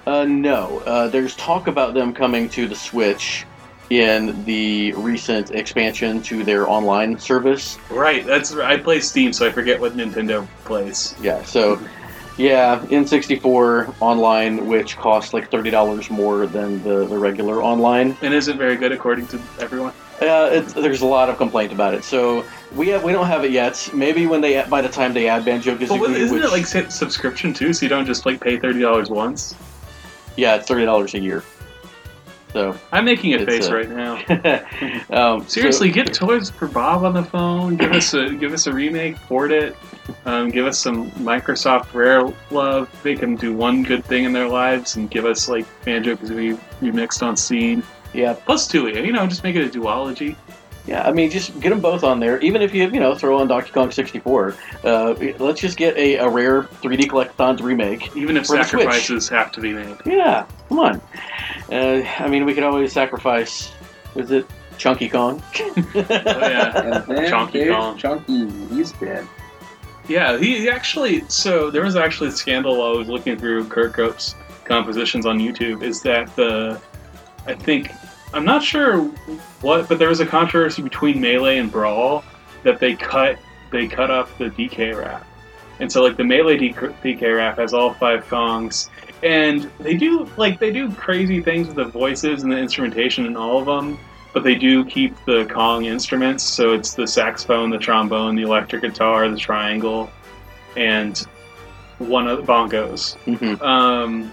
Uh, 0.07 0.25
no. 0.25 0.81
Uh, 0.81 1.07
there's 1.09 1.37
talk 1.37 1.67
about 1.69 1.95
them 1.95 2.13
coming 2.13 2.49
to 2.51 2.67
the 2.67 2.75
Switch 2.77 3.45
in 3.91 4.45
the 4.45 4.93
recent 4.93 5.51
expansion 5.53 6.23
to 6.23 6.45
their 6.45 6.69
online 6.69 7.19
service. 7.19 7.79
Right. 7.91 8.25
That's 8.27 8.55
I 8.55 8.77
play 8.77 9.01
Steam, 9.01 9.33
so 9.33 9.47
I 9.47 9.51
forget 9.51 9.81
what 9.81 9.97
Nintendo 9.97 10.47
plays. 10.65 11.15
Yeah. 11.21 11.43
So. 11.45 11.81
Yeah, 12.41 12.79
N64 12.83 13.97
online, 13.99 14.69
which 14.69 14.97
costs 14.97 15.35
like 15.35 15.51
thirty 15.51 15.71
dollars 15.71 16.09
more 16.09 16.47
than 16.47 16.81
the, 16.85 17.05
the 17.05 17.19
regular 17.19 17.65
online. 17.65 18.17
And 18.23 18.33
isn't 18.33 18.57
very 18.57 18.77
good 18.77 18.93
according 18.93 19.27
to 19.29 19.41
everyone. 19.59 19.93
Uh, 20.21 20.49
it's, 20.53 20.73
there's 20.73 21.01
a 21.01 21.07
lot 21.07 21.29
of 21.29 21.37
complaint 21.37 21.73
about 21.73 21.95
it. 21.95 22.05
So 22.05 22.45
we 22.77 22.87
have 22.91 23.03
we 23.03 23.11
don't 23.11 23.27
have 23.27 23.45
it 23.45 23.51
yet. 23.51 23.91
Maybe 23.93 24.27
when 24.27 24.41
they 24.41 24.63
by 24.71 24.81
the 24.83 24.89
time 24.89 25.13
they 25.15 25.29
add 25.29 25.45
Banjo 25.45 25.77
But 25.77 25.89
Kazooie, 25.89 25.99
what- 25.99 26.11
isn't 26.13 26.37
which, 26.37 26.47
it 26.47 26.53
like 26.53 26.67
subscription 26.93 27.53
too? 27.53 27.73
So 27.73 27.85
you 27.87 27.91
don't 27.91 28.07
just 28.07 28.25
like 28.25 28.41
pay 28.41 28.57
thirty 28.57 28.83
dollars 28.83 29.11
once. 29.11 29.57
yeah, 30.37 30.55
it's 30.55 30.69
thirty 30.69 30.85
dollars 30.85 31.15
a 31.15 31.19
year. 31.19 31.43
So 32.53 32.75
I'm 32.93 33.05
making 33.05 33.35
a 33.35 33.45
face 33.45 33.69
uh, 33.69 33.75
right 33.77 33.91
now. 33.91 34.15
um, 35.11 35.43
so- 35.43 35.49
Seriously, 35.49 35.91
get 35.91 36.13
Toys 36.15 36.51
for 36.51 36.67
Bob 36.67 37.05
on 37.05 37.13
the 37.15 37.23
phone. 37.25 37.77
Give 37.77 37.93
us 37.93 38.15
a 38.15 38.31
give 38.35 38.53
us 38.53 38.67
a 38.67 38.73
remake, 38.73 39.17
port 39.23 39.53
it. 39.53 39.77
Um, 40.25 40.49
give 40.49 40.65
us 40.67 40.79
some 40.79 41.11
Microsoft 41.13 41.93
Rare 41.93 42.23
love. 42.51 42.89
Make 43.05 43.19
can 43.21 43.35
do 43.37 43.53
one 43.55 43.83
good 43.83 44.05
thing 44.05 44.25
in 44.25 44.33
their 44.33 44.49
lives 44.49 44.97
and 44.97 45.11
give 45.11 45.27
us 45.27 45.49
like 45.49 45.67
Banjo 45.85 46.17
Kazooie 46.17 46.59
remixed 46.81 47.23
on 47.23 47.37
scene. 47.37 47.83
yeah, 48.15 48.33
Plus 48.33 48.67
Tooie, 48.67 49.05
you 49.05 49.13
know, 49.13 49.27
just 49.27 49.45
make 49.45 49.55
it 49.57 49.67
a 49.67 49.79
duology. 49.79 50.35
yeah. 50.87 51.07
I 51.07 51.13
mean, 51.13 51.31
just 51.31 51.61
get 51.61 51.69
them 51.69 51.81
both 51.81 52.05
on 52.05 52.19
there. 52.21 52.41
Even 52.41 52.63
if 52.63 52.75
you 52.75 52.89
you 52.89 53.01
know 53.01 53.15
throw 53.15 53.39
on 53.39 53.49
Donkey 53.49 53.71
Kong 53.73 53.91
64, 53.91 54.55
uh, 54.85 55.15
let's 55.39 55.61
just 55.61 55.77
get 55.77 55.95
a, 55.99 56.15
a 56.17 56.29
rare 56.29 56.63
3D 56.63 57.09
Collectathons 57.11 57.61
remake. 57.61 58.17
Even 58.17 58.39
if 58.39 58.47
For 58.47 58.57
the 58.57 58.65
Switch. 58.65 58.81
sacrifices 58.85 59.29
have 59.29 59.53
to 59.53 59.61
be 59.61 59.75
made. 59.75 59.99
Yeah, 60.07 60.47
come 60.71 60.79
on. 60.79 61.03
Uh, 61.71 62.03
I 62.19 62.29
mean, 62.29 62.45
we 62.45 62.55
could 62.55 62.65
always 62.65 62.93
sacrifice. 62.93 63.73
Was 64.15 64.31
it 64.31 64.47
Chunky 64.79 65.09
Kong? 65.09 65.43
Oh 65.95 66.05
yeah. 66.09 67.29
Chunky 67.29 67.69
Kong. 67.69 67.97
Chunky, 67.99 68.49
he's 68.69 68.93
dead. 68.93 69.27
Yeah, 70.09 70.39
he 70.39 70.59
he 70.61 70.71
actually. 70.71 71.25
So 71.29 71.71
there 71.71 71.85
was 71.85 71.97
actually 71.97 72.29
a 72.29 72.33
scandal 72.33 72.79
while 72.79 72.95
I 72.95 72.99
was 72.99 73.09
looking 73.09 73.37
through 73.39 73.65
Kirkhope's 73.65 74.35
compositions 74.65 75.27
on 75.27 75.39
YouTube. 75.39 75.83
Is 75.83 76.01
that 76.03 76.35
the? 76.37 76.81
I 77.47 77.55
think 77.55 77.91
I'm 78.33 78.45
not 78.45 78.63
sure 78.63 79.05
what, 79.61 79.89
but 79.89 79.99
there 79.99 80.09
was 80.09 80.21
a 80.21 80.27
controversy 80.27 80.83
between 80.83 81.21
Melee 81.21 81.59
and 81.59 81.71
Brawl 81.71 82.25
that 82.63 82.79
they 82.79 82.95
cut 82.95 83.39
they 83.71 83.87
cut 83.87 84.11
up 84.11 84.37
the 84.39 84.47
DK 84.47 84.97
rap, 84.99 85.27
and 85.81 85.91
so 85.91 86.03
like 86.03 86.17
the 86.17 86.25
Melee 86.25 86.57
DK, 86.59 86.95
DK 87.03 87.37
rap 87.37 87.59
has 87.59 87.75
all 87.75 87.93
five 87.95 88.25
Kongs, 88.29 88.89
and 89.23 89.71
they 89.81 89.95
do 89.95 90.29
like 90.37 90.59
they 90.59 90.73
do 90.73 90.91
crazy 90.93 91.43
things 91.43 91.67
with 91.69 91.77
the 91.77 91.85
voices 91.85 92.43
and 92.43 92.53
the 92.53 92.59
instrumentation 92.59 93.27
in 93.27 93.37
all 93.37 93.59
of 93.59 93.67
them. 93.67 93.99
But 94.35 94.45
they 94.45 94.55
do 94.55 94.85
keep 94.85 95.17
the 95.25 95.47
Kong 95.47 95.87
instruments, 95.87 96.45
so 96.45 96.73
it's 96.75 96.95
the 96.95 97.07
saxophone, 97.07 97.71
the 97.71 97.79
trombone, 97.79 98.37
the 98.37 98.43
electric 98.43 98.83
guitar, 98.83 99.29
the 99.29 99.39
triangle, 99.39 100.11
and 100.77 101.19
one 101.97 102.29
of 102.29 102.39
the 102.39 102.45
bongos. 102.45 103.17
hmm 103.25 103.61
Um, 103.65 104.31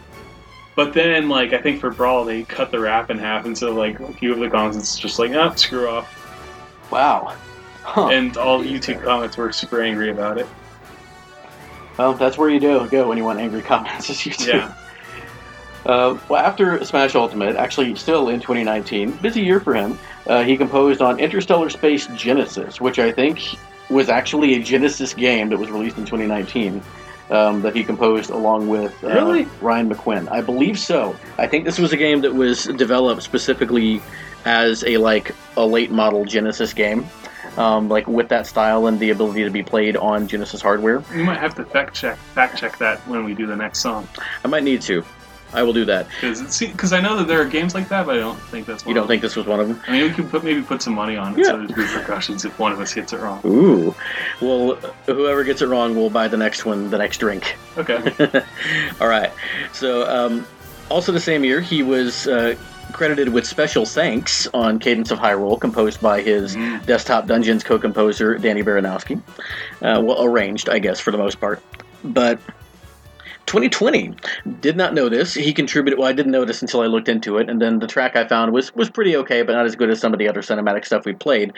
but 0.76 0.94
then, 0.94 1.30
like, 1.30 1.53
I 1.53 1.62
think 1.62 1.80
for 1.80 1.90
Brawl, 1.90 2.26
they 2.26 2.44
cut 2.44 2.70
the 2.70 2.80
rap 2.80 3.10
in 3.10 3.18
half, 3.18 3.45
and 3.45 3.57
so, 3.57 3.74
like, 3.74 3.99
a 4.02 4.12
few 4.14 4.34
of 4.34 4.40
the 4.40 4.48
Kongs, 4.48 4.78
it's 4.78 4.99
just 4.99 5.18
like, 5.18 5.32
ah, 5.34 5.53
screw 5.56 5.88
off. 5.88 6.91
Wow. 6.91 7.34
Huh. 7.82 8.10
And 8.10 8.36
all 8.36 8.62
YouTube 8.62 9.02
comments 9.02 9.38
were 9.38 9.52
super 9.53 9.82
angry 9.82 10.10
about 10.10 10.38
it. 10.38 10.48
Well, 11.98 12.14
that's 12.14 12.38
where 12.38 12.50
you 12.50 12.60
do 12.60 12.88
go 12.90 13.08
when 13.08 13.18
you 13.18 13.24
want 13.24 13.40
angry 13.40 13.62
comments, 13.62 14.10
is 14.10 14.18
YouTube. 14.18 14.48
Yeah. 14.48 14.74
Uh, 15.86 16.18
well, 16.30 16.44
after 16.44 16.84
Smash 16.84 17.14
Ultimate, 17.16 17.56
actually 17.56 17.96
still 17.96 18.30
in 18.30 18.40
2019, 18.40 19.12
busy 19.18 19.42
year 19.42 19.60
for 19.60 19.76
him, 19.76 19.98
uh, 20.28 20.44
he 20.44 20.58
composed 20.58 21.02
on 21.02 21.20
Interstellar 21.20 21.70
Space 21.70 22.08
Genesis, 22.16 22.82
which 22.82 22.98
I 22.98 23.12
think 23.12 23.40
was 23.90 24.10
actually 24.10 24.56
a 24.56 24.60
Genesis 24.60 25.14
game 25.14 25.50
that 25.50 25.58
was 25.58 25.70
released 25.70 25.98
in 25.98 26.06
2019. 26.06 26.82
Um, 27.32 27.64
that 27.64 27.76
he 27.76 27.84
composed 27.84 28.30
along 28.30 28.68
with 28.68 29.04
uh, 29.04 29.08
Really? 29.08 29.48
Ryan 29.60 29.90
McQuinn. 29.90 30.30
I 30.32 30.42
believe 30.42 30.78
so. 30.78 31.16
I 31.40 31.48
think 31.48 31.66
this 31.66 31.80
was 31.80 31.92
a 31.92 31.98
game 31.98 32.22
that 32.22 32.36
was 32.36 32.66
developed 32.66 33.24
specifically 33.24 34.00
as 34.46 34.84
a 34.84 34.98
like 34.98 35.34
a 35.58 35.66
late 35.66 35.90
model 35.90 36.24
Genesis 36.26 36.72
game, 36.72 37.04
um, 37.57 37.90
like 37.90 38.07
with 38.07 38.30
that 38.30 38.48
style 38.48 38.88
and 38.88 38.99
the 38.99 39.10
ability 39.11 39.44
to 39.44 39.49
be 39.49 39.64
played 39.64 39.95
on 39.98 40.27
Genesis 40.27 40.61
hardware. 40.61 40.99
We 41.14 41.23
might 41.23 41.40
have 41.40 41.56
to 41.56 41.65
fact 41.65 41.95
check 41.95 42.18
fact 42.18 42.57
check 42.57 42.77
that 42.80 42.99
when 43.07 43.23
we 43.26 43.34
do 43.34 43.45
the 43.48 43.56
next 43.56 43.80
song. 43.80 44.07
I 44.44 44.48
might 44.48 44.64
need 44.64 44.82
to. 44.84 45.03
I 45.53 45.64
will 45.64 45.72
do 45.73 45.86
that. 45.86 46.07
Because 46.19 46.91
I 46.91 46.99
know 46.99 47.15
that 47.15 47.27
there 47.30 47.40
are 47.40 47.45
games 47.45 47.73
like 47.73 47.88
that, 47.88 48.06
but 48.06 48.15
I 48.15 48.19
don't 48.19 48.38
think 48.38 48.65
that's 48.65 48.84
one 48.84 48.90
You 48.94 48.99
don't 48.99 49.07
think 49.07 49.22
this 49.22 49.38
was 49.38 49.45
one 49.45 49.61
of 49.61 49.68
them? 49.69 49.77
them. 49.77 49.86
I 49.88 49.91
mean, 49.94 50.03
we 50.03 50.10
could 50.10 50.30
put, 50.30 50.44
maybe 50.44 50.61
put 50.61 50.82
some 50.82 50.94
money 50.94 51.15
on 51.15 51.32
it 51.34 51.38
Yeah. 51.38 51.44
so 51.52 51.57
there's 51.65 51.94
repercussions 51.94 52.44
if 52.44 52.60
one 52.60 52.73
of 52.73 52.80
us 52.82 52.94
gets 52.94 53.14
it 53.14 53.19
wrong. 53.22 53.40
Ooh. 53.45 53.95
Well, 54.41 54.76
whoever 55.06 55.45
gets 55.45 55.61
it 55.61 55.68
wrong 55.68 55.95
will 55.95 56.10
buy 56.10 56.27
the 56.27 56.36
next 56.36 56.65
one, 56.65 56.90
the 56.90 56.98
next 56.98 57.19
drink. 57.19 57.56
Okay. 57.77 57.95
All 58.99 59.07
right. 59.07 59.32
So, 59.72 60.06
um, 60.10 60.45
also 60.90 61.14
the 61.14 61.22
same 61.22 61.45
year, 61.45 61.61
he 61.61 61.84
was 61.84 62.27
uh, 62.27 62.56
credited 62.96 63.30
with 63.30 63.46
special 63.46 63.86
thanks 63.86 64.48
on 64.54 64.80
Cadence 64.80 65.12
of 65.12 65.20
Hyrule, 65.20 65.60
composed 65.60 66.02
by 66.02 66.22
his 66.22 66.56
Mm. 66.56 66.86
Desktop 66.86 67.28
Dungeons 67.28 67.62
co-composer 67.64 68.38
Danny 68.38 68.64
Baranowski. 68.64 69.22
Uh, 69.82 70.00
well, 70.02 70.24
arranged, 70.24 70.70
I 70.70 70.80
guess, 70.80 71.00
for 71.00 71.12
the 71.12 71.18
most 71.18 71.40
part. 71.42 71.62
But 72.06 72.40
2020 73.46 74.14
did 74.60 74.76
not 74.76 74.94
know 74.94 75.10
this. 75.10 75.34
He 75.34 75.54
contributed. 75.54 76.00
Well, 76.00 76.08
I 76.08 76.14
didn't 76.14 76.32
notice 76.32 76.62
until 76.62 76.82
I 76.82 76.88
looked 76.88 77.10
into 77.10 77.38
it, 77.38 77.50
and 77.50 77.62
then 77.62 77.80
the 77.80 77.88
track 77.88 78.16
I 78.16 78.28
found 78.28 78.52
was 78.52 78.74
was 78.76 78.90
pretty 78.90 79.16
okay, 79.18 79.44
but 79.44 79.54
not 79.54 79.66
as 79.66 79.76
good 79.76 79.90
as 79.90 80.00
some 80.00 80.14
of 80.14 80.20
the 80.20 80.28
other 80.28 80.42
cinematic 80.42 80.86
stuff 80.86 81.06
we 81.06 81.14
played. 81.14 81.54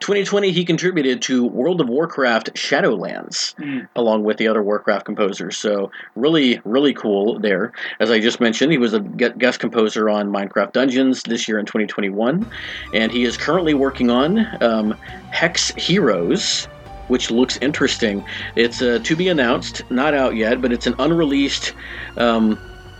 2020, 0.00 0.50
he 0.50 0.64
contributed 0.64 1.22
to 1.22 1.44
World 1.46 1.80
of 1.80 1.88
Warcraft 1.88 2.54
Shadowlands 2.54 3.54
Mm. 3.58 3.88
along 3.96 4.24
with 4.24 4.36
the 4.36 4.48
other 4.48 4.62
Warcraft 4.62 5.04
composers. 5.04 5.56
So 5.56 5.90
really, 6.16 6.60
really 6.64 6.92
cool 6.94 7.38
there. 7.38 7.72
As 8.00 8.10
I 8.10 8.18
just 8.18 8.40
mentioned, 8.40 8.72
he 8.72 8.78
was 8.78 8.92
a 8.94 9.00
guest 9.00 9.60
composer 9.60 10.08
on 10.08 10.30
Minecraft 10.30 10.72
Dungeons 10.72 11.22
this 11.22 11.48
year 11.48 11.58
in 11.58 11.66
2021, 11.66 12.48
and 12.94 13.12
he 13.12 13.24
is 13.24 13.36
currently 13.36 13.74
working 13.74 14.10
on 14.10 14.46
um, 14.62 14.92
Hex 15.30 15.70
Heroes. 15.76 16.68
Which 17.08 17.30
looks 17.30 17.58
interesting. 17.58 18.24
It's 18.54 18.82
uh, 18.82 19.00
to 19.02 19.16
be 19.16 19.28
announced, 19.28 19.82
not 19.90 20.14
out 20.14 20.36
yet, 20.36 20.60
but 20.60 20.72
it's 20.72 20.86
an 20.86 20.94
unreleased. 20.98 21.74
Um, 22.16 22.58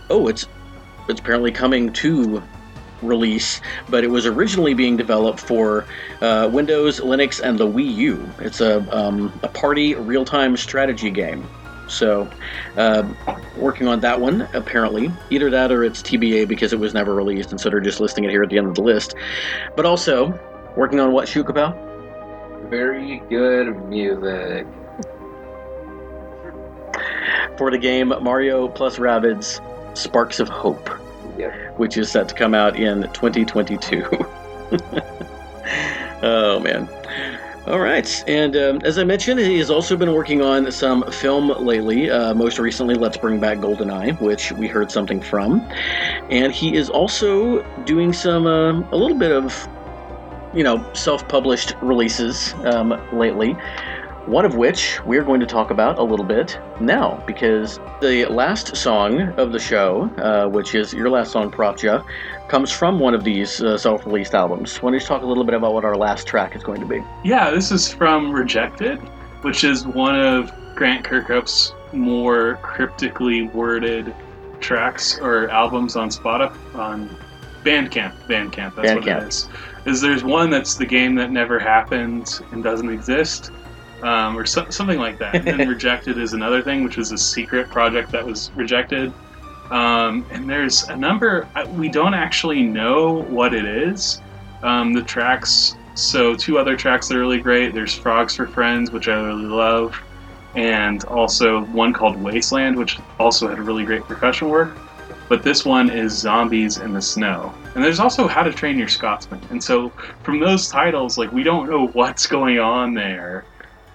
oh, 0.09 0.27
it's 0.27 0.47
it's 1.07 1.19
apparently 1.19 1.51
coming 1.51 1.91
to 1.93 2.43
release, 3.01 3.61
but 3.89 4.03
it 4.03 4.09
was 4.09 4.25
originally 4.25 4.73
being 4.73 4.97
developed 4.97 5.39
for 5.39 5.85
uh, 6.21 6.49
Windows, 6.51 6.99
Linux, 6.99 7.39
and 7.41 7.57
the 7.57 7.67
Wii 7.67 7.95
U. 7.95 8.29
It's 8.39 8.61
a, 8.61 8.85
um, 8.95 9.31
a 9.43 9.47
party 9.47 9.95
real 9.95 10.25
time 10.25 10.57
strategy 10.57 11.09
game. 11.09 11.47
So, 11.87 12.29
uh, 12.77 13.07
working 13.57 13.87
on 13.87 13.99
that 14.01 14.21
one, 14.21 14.47
apparently. 14.53 15.11
Either 15.31 15.49
that 15.49 15.71
or 15.71 15.83
it's 15.83 16.03
TBA 16.03 16.47
because 16.47 16.71
it 16.71 16.79
was 16.79 16.93
never 16.93 17.15
released, 17.15 17.49
and 17.51 17.59
so 17.59 17.69
they're 17.69 17.79
just 17.79 17.99
listing 17.99 18.25
it 18.25 18.29
here 18.29 18.43
at 18.43 18.49
the 18.49 18.59
end 18.59 18.67
of 18.67 18.75
the 18.75 18.83
list. 18.83 19.15
But 19.75 19.85
also, 19.85 20.39
working 20.75 20.99
on 20.99 21.11
what, 21.11 21.27
Shukapow? 21.27 21.88
Very 22.69 23.21
good 23.29 23.83
music. 23.85 24.67
For 27.57 27.71
the 27.71 27.77
game 27.77 28.13
Mario 28.21 28.67
plus 28.67 28.97
Rabbids 28.97 29.59
Sparks 29.97 30.39
of 30.39 30.49
Hope. 30.49 30.87
Which 31.77 31.97
is 31.97 32.11
set 32.11 32.27
to 32.29 32.35
come 32.35 32.53
out 32.53 32.75
in 32.75 33.03
2022. 33.13 34.05
oh 36.21 36.59
man. 36.59 36.87
All 37.67 37.79
right, 37.79 38.23
and 38.27 38.55
um, 38.55 38.81
as 38.83 38.97
I 38.97 39.03
mentioned, 39.03 39.39
he 39.39 39.59
has 39.59 39.69
also 39.69 39.95
been 39.95 40.13
working 40.13 40.41
on 40.41 40.71
some 40.71 41.03
film 41.11 41.49
lately. 41.49 42.09
Uh, 42.09 42.33
most 42.33 42.57
recently, 42.57 42.95
Let's 42.95 43.17
Bring 43.17 43.39
Back 43.39 43.59
GoldenEye, 43.59 44.19
which 44.19 44.51
we 44.53 44.67
heard 44.67 44.89
something 44.89 45.21
from, 45.21 45.61
and 46.31 46.51
he 46.51 46.75
is 46.75 46.89
also 46.89 47.61
doing 47.83 48.11
some 48.11 48.47
uh, 48.47 48.79
a 48.91 48.97
little 48.97 49.17
bit 49.17 49.31
of, 49.31 49.67
you 50.53 50.63
know, 50.63 50.85
self-published 50.93 51.75
releases 51.81 52.53
um, 52.65 52.99
lately. 53.11 53.55
One 54.25 54.45
of 54.45 54.55
which 54.55 55.03
we're 55.05 55.23
going 55.23 55.39
to 55.39 55.47
talk 55.47 55.71
about 55.71 55.97
a 55.97 56.03
little 56.03 56.25
bit 56.25 56.59
now, 56.79 57.23
because 57.25 57.79
the 57.99 58.25
last 58.25 58.75
song 58.75 59.21
of 59.39 59.51
the 59.51 59.59
show, 59.59 60.03
uh, 60.17 60.47
which 60.47 60.75
is 60.75 60.93
your 60.93 61.09
last 61.09 61.31
song, 61.31 61.49
Prof 61.49 61.77
Jeff, 61.77 62.05
comes 62.47 62.71
from 62.71 62.99
one 62.99 63.15
of 63.15 63.23
these 63.23 63.61
uh, 63.61 63.77
self 63.77 64.05
released 64.05 64.35
albums. 64.35 64.77
Why 64.77 64.91
don't 64.91 64.99
you 64.99 65.05
talk 65.05 65.23
a 65.23 65.25
little 65.25 65.43
bit 65.43 65.55
about 65.55 65.73
what 65.73 65.83
our 65.83 65.95
last 65.95 66.27
track 66.27 66.55
is 66.55 66.63
going 66.63 66.79
to 66.79 66.85
be? 66.85 67.03
Yeah, 67.23 67.49
this 67.49 67.71
is 67.71 67.91
from 67.91 68.31
Rejected, 68.31 68.99
which 69.41 69.63
is 69.63 69.87
one 69.87 70.19
of 70.19 70.51
Grant 70.75 71.05
Kirkhope's 71.05 71.73
more 71.91 72.59
cryptically 72.61 73.47
worded 73.47 74.13
tracks 74.59 75.17
or 75.19 75.49
albums 75.49 75.95
on 75.95 76.09
Spotify 76.09 76.75
on 76.75 77.17
Bandcamp. 77.63 78.13
Bandcamp. 78.27 78.75
That's 78.75 78.93
what 78.93 79.07
it 79.07 79.23
is. 79.23 79.49
Is 79.85 80.01
there's 80.01 80.23
one 80.23 80.49
that's 80.49 80.75
the 80.75 80.85
game 80.85 81.15
that 81.15 81.31
never 81.31 81.59
happened 81.59 82.41
and 82.51 82.63
doesn't 82.63 82.89
exist, 82.89 83.51
um, 84.01 84.37
or 84.37 84.45
so, 84.45 84.69
something 84.69 84.99
like 84.99 85.17
that. 85.19 85.47
and 85.47 85.59
rejected 85.69 86.17
is 86.17 86.33
another 86.33 86.61
thing, 86.61 86.83
which 86.83 86.97
was 86.97 87.11
a 87.11 87.17
secret 87.17 87.69
project 87.69 88.11
that 88.11 88.25
was 88.25 88.51
rejected. 88.55 89.13
Um, 89.71 90.25
and 90.31 90.49
there's 90.49 90.83
a 90.89 90.95
number 90.95 91.47
we 91.75 91.89
don't 91.89 92.13
actually 92.13 92.63
know 92.63 93.23
what 93.23 93.53
it 93.53 93.65
is. 93.65 94.21
Um, 94.63 94.93
the 94.93 95.03
tracks. 95.03 95.75
So 95.95 96.35
two 96.35 96.57
other 96.57 96.75
tracks 96.75 97.07
that 97.07 97.17
are 97.17 97.19
really 97.19 97.39
great. 97.39 97.73
There's 97.73 97.93
Frogs 97.93 98.35
for 98.35 98.47
Friends, 98.47 98.91
which 98.91 99.07
I 99.07 99.15
really 99.19 99.43
love, 99.43 99.95
and 100.55 101.03
also 101.05 101.61
one 101.65 101.93
called 101.93 102.15
Wasteland, 102.21 102.77
which 102.77 102.97
also 103.19 103.49
had 103.49 103.59
really 103.59 103.83
great 103.83 104.03
percussion 104.03 104.49
work. 104.49 104.77
But 105.29 105.43
this 105.43 105.63
one 105.63 105.89
is 105.91 106.11
Zombies 106.17 106.77
in 106.79 106.93
the 106.93 107.01
Snow. 107.01 107.53
And 107.75 107.83
there's 107.83 107.99
also 107.99 108.27
How 108.27 108.41
to 108.41 108.51
Train 108.51 108.79
Your 108.79 108.87
Scotsman. 108.87 109.39
And 109.51 109.63
so 109.63 109.89
from 110.23 110.39
those 110.39 110.67
titles, 110.67 111.17
like 111.17 111.31
we 111.31 111.43
don't 111.43 111.69
know 111.69 111.87
what's 111.93 112.25
going 112.27 112.59
on 112.59 112.95
there. 112.95 113.45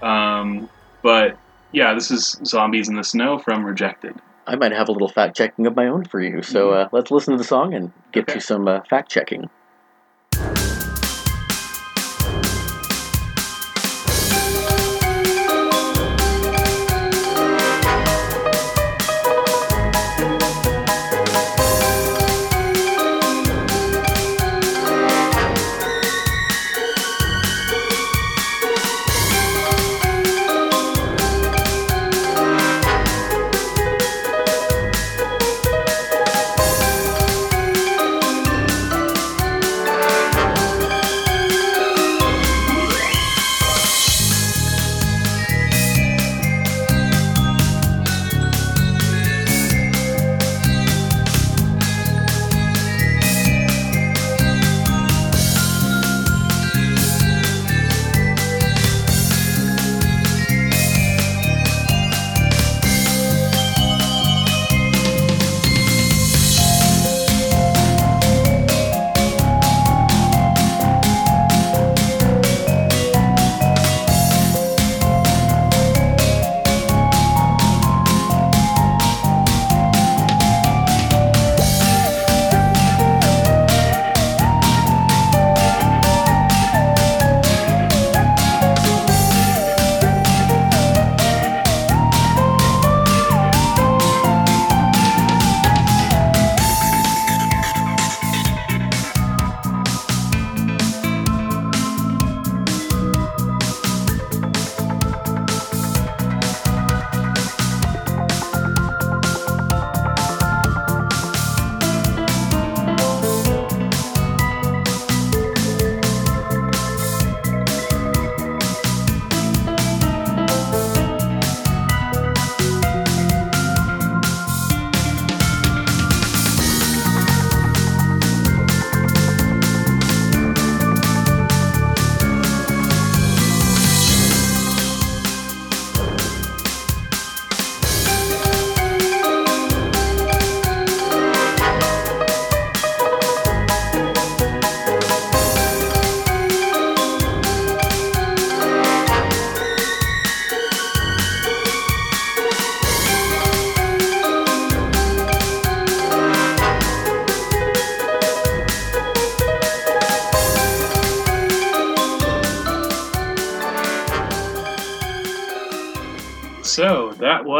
Um, 0.01 0.69
but 1.02 1.36
yeah, 1.73 1.93
this 1.93 2.11
is 2.12 2.39
Zombies 2.44 2.89
in 2.89 2.94
the 2.97 3.02
Snow 3.05 3.39
from 3.39 3.65
Rejected. 3.65 4.15
I 4.47 4.56
might 4.56 4.73
have 4.73 4.89
a 4.89 4.93
little 4.93 5.09
fact 5.09 5.36
checking 5.36 5.66
of 5.66 5.74
my 5.74 5.86
own 5.89 6.05
for 6.05 6.20
you. 6.20 6.43
So 6.43 6.70
uh, 6.70 6.89
let's 6.93 7.11
listen 7.11 7.32
to 7.32 7.39
the 7.39 7.44
song 7.44 7.74
and 7.74 7.90
get 8.12 8.24
Okay. 8.24 8.35
to 8.35 8.40
some 8.40 8.69
uh, 8.69 8.81
fact 8.89 9.11
checking. 9.11 9.48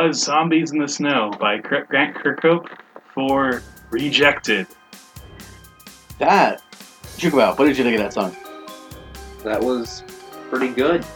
Was 0.05 0.23
Zombies 0.23 0.71
in 0.73 0.79
the 0.81 0.87
Snow 0.87 1.31
by 1.41 1.57
Grant 1.57 1.89
Kirkhope 2.15 2.69
for 3.15 3.63
Rejected. 3.89 4.67
That, 6.19 6.61
Shukapow, 7.17 7.59
what 7.59 7.65
did 7.65 7.79
you 7.79 7.85
think 7.85 7.97
of 7.97 8.03
that 8.03 8.13
song? 8.13 8.37
That 9.45 9.63
was 9.63 10.05
pretty 10.51 10.69
good. 10.75 11.07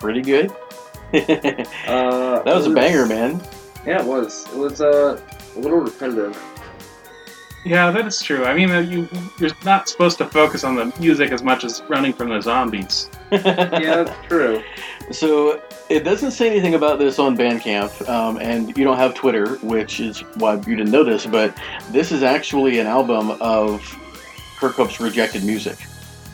Pretty 0.00 0.22
good. 0.22 0.50
that 1.12 1.68
Uh, 1.86 2.42
was 2.46 2.66
a 2.66 2.70
banger, 2.70 3.04
man. 3.04 3.38
Yeah, 3.86 4.00
it 4.00 4.06
was. 4.06 4.46
It 4.50 4.56
was 4.56 4.80
uh, 4.80 5.20
a 5.54 5.58
little 5.58 5.80
repetitive. 5.80 6.42
Yeah, 7.66 7.90
that 7.90 8.06
is 8.06 8.18
true. 8.22 8.46
I 8.46 8.54
mean, 8.54 8.70
uh, 8.70 8.78
you, 8.80 9.10
you're 9.40 9.50
not 9.62 9.90
supposed 9.90 10.16
to 10.18 10.24
focus 10.26 10.64
on 10.64 10.74
the 10.74 10.90
music 10.98 11.32
as 11.32 11.42
much 11.42 11.64
as 11.64 11.82
running 11.90 12.14
from 12.14 12.30
the 12.30 12.40
zombies. 12.40 13.10
Yeah, 13.30 14.04
that's 14.04 14.26
true. 14.26 14.62
So 15.10 15.60
it 15.92 16.04
doesn't 16.04 16.30
say 16.30 16.48
anything 16.48 16.74
about 16.74 16.98
this 16.98 17.18
on 17.18 17.36
Bandcamp, 17.36 18.08
um, 18.08 18.38
and 18.38 18.76
you 18.78 18.84
don't 18.84 18.96
have 18.96 19.14
Twitter, 19.14 19.56
which 19.56 20.00
is 20.00 20.20
why 20.36 20.54
you 20.54 20.76
didn't 20.76 20.90
know 20.90 21.04
this. 21.04 21.26
But 21.26 21.54
this 21.90 22.10
is 22.10 22.22
actually 22.22 22.78
an 22.78 22.86
album 22.86 23.32
of 23.40 23.82
Kirkhope's 24.56 25.00
rejected 25.00 25.44
music. 25.44 25.78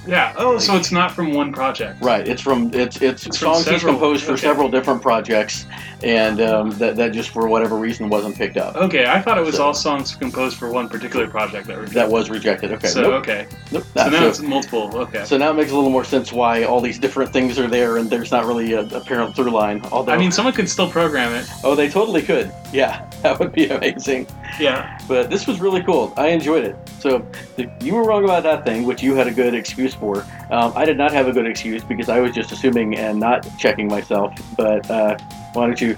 Yeah. 0.07 0.33
Oh, 0.37 0.59
so 0.59 0.77
it's 0.77 0.91
not 0.91 1.13
from 1.13 1.35
one 1.35 1.53
project. 1.53 2.01
Right. 2.03 2.27
It's 2.27 2.41
from 2.41 2.73
it's 2.73 3.03
it's, 3.03 3.27
It's 3.27 3.39
songs 3.39 3.69
he's 3.69 3.83
composed 3.83 4.25
for 4.25 4.33
okay. 4.33 4.41
several 4.41 4.71
different 4.71 5.03
projects, 5.03 5.67
and 6.03 6.41
um, 6.41 6.71
that 6.79 6.97
that 6.97 7.13
just 7.13 7.31
for 7.31 7.47
whatever 7.49 7.77
reason 7.77 8.09
wasn't 8.09 8.37
picked 8.37 8.57
up. 8.57 8.77
Okay, 8.77 9.07
I 9.07 9.21
thought 9.21 9.37
it 9.37 9.45
was 9.45 9.57
So- 9.57 9.65
all 9.67 9.75
songs 9.75 10.15
composed 10.15 10.57
for 10.57 10.71
one 10.71 10.89
particular 10.89 11.27
project 11.29 11.67
that 11.67 11.77
were. 11.77 11.87
That 11.87 12.09
was 12.11 12.31
rejected. 12.31 12.73
Okay. 12.73 12.89
So 12.89 13.03
nope. 13.03 13.13
okay. 13.23 13.47
Nope. 13.71 13.85
So 13.95 14.09
now 14.09 14.27
it's 14.27 14.41
multiple. 14.41 14.91
Okay. 14.95 15.25
So 15.25 15.37
now 15.37 15.51
it 15.51 15.55
makes 15.55 15.73
a 15.73 15.75
little 15.75 15.91
more 15.91 16.05
sense 16.05 16.33
why 16.33 16.65
all 16.65 16.81
these 16.81 16.99
different 16.99 17.33
things 17.33 17.59
are 17.59 17.69
there, 17.69 17.99
and 17.99 18.09
there's 18.09 18.31
not 18.31 18.47
really 18.47 18.73
a 18.73 18.81
apparent 18.89 19.37
through 19.37 19.51
line. 19.51 19.83
Although, 19.93 20.13
I 20.13 20.17
mean, 20.19 20.33
someone 20.33 20.55
could 20.55 20.69
still 20.71 20.91
program 20.91 21.35
it. 21.35 21.47
oh, 21.65 21.75
they 21.75 21.89
totally 21.89 22.23
could. 22.23 22.51
Yeah, 22.73 23.09
that 23.23 23.39
would 23.39 23.53
be 23.53 23.69
amazing. 23.69 24.27
Yeah. 24.59 24.99
But 25.07 25.29
this 25.31 25.47
was 25.47 25.61
really 25.61 25.83
cool. 25.83 26.15
I 26.17 26.29
enjoyed 26.29 26.65
it. 26.65 26.77
So 26.99 27.25
if 27.57 27.71
you 27.83 27.95
were 27.95 28.05
wrong 28.05 28.25
about 28.25 28.43
that 28.43 28.65
thing, 28.65 28.85
which 28.85 29.03
you 29.03 29.15
had 29.15 29.27
a 29.27 29.31
good 29.31 29.55
excuse 29.55 29.88
for. 29.95 30.25
Um, 30.51 30.73
I 30.75 30.85
did 30.85 30.97
not 30.97 31.13
have 31.13 31.29
a 31.29 31.33
good 31.33 31.47
excuse 31.47 31.83
because 31.85 32.09
I 32.09 32.21
was 32.21 32.33
just 32.33 32.53
assuming 32.53 32.97
and 32.97 33.19
not 33.19 33.47
checking 33.59 33.89
myself. 33.89 34.35
But 34.57 34.91
uh, 34.91 35.19
why 35.53 35.67
don't 35.67 35.81
you 35.81 35.97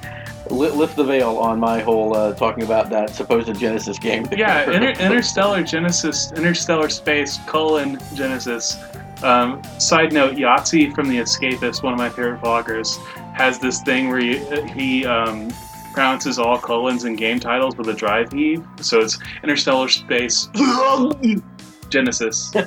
li- 0.50 0.70
lift 0.70 0.96
the 0.96 1.04
veil 1.04 1.36
on 1.38 1.58
my 1.60 1.80
whole 1.80 2.16
uh, 2.16 2.34
talking 2.34 2.62
about 2.62 2.90
that 2.90 3.10
supposed 3.10 3.54
Genesis 3.58 3.98
game? 3.98 4.26
Yeah. 4.32 4.70
Inter- 4.70 5.02
interstellar 5.02 5.62
Genesis, 5.62 6.32
Interstellar 6.32 6.88
Space 6.88 7.38
colon 7.46 7.98
Genesis. 8.14 8.76
Um, 9.22 9.62
side 9.78 10.12
note: 10.12 10.34
Yahtzee 10.34 10.94
from 10.94 11.08
The 11.08 11.18
Escapist, 11.18 11.82
one 11.82 11.92
of 11.92 11.98
my 11.98 12.08
favorite 12.08 12.40
vloggers, 12.40 12.96
has 13.34 13.58
this 13.58 13.82
thing 13.82 14.08
where 14.08 14.18
he, 14.18 14.38
he 14.72 15.04
um, 15.04 15.50
pronounces 15.92 16.38
all 16.38 16.58
colons 16.58 17.04
in 17.04 17.16
game 17.16 17.40
titles 17.40 17.76
with 17.76 17.88
a 17.88 17.94
drive 17.94 18.32
heave. 18.32 18.64
So 18.80 19.00
it's 19.00 19.18
Interstellar 19.42 19.88
Space 19.88 20.48
Genesis. 21.90 22.54
um, 22.56 22.66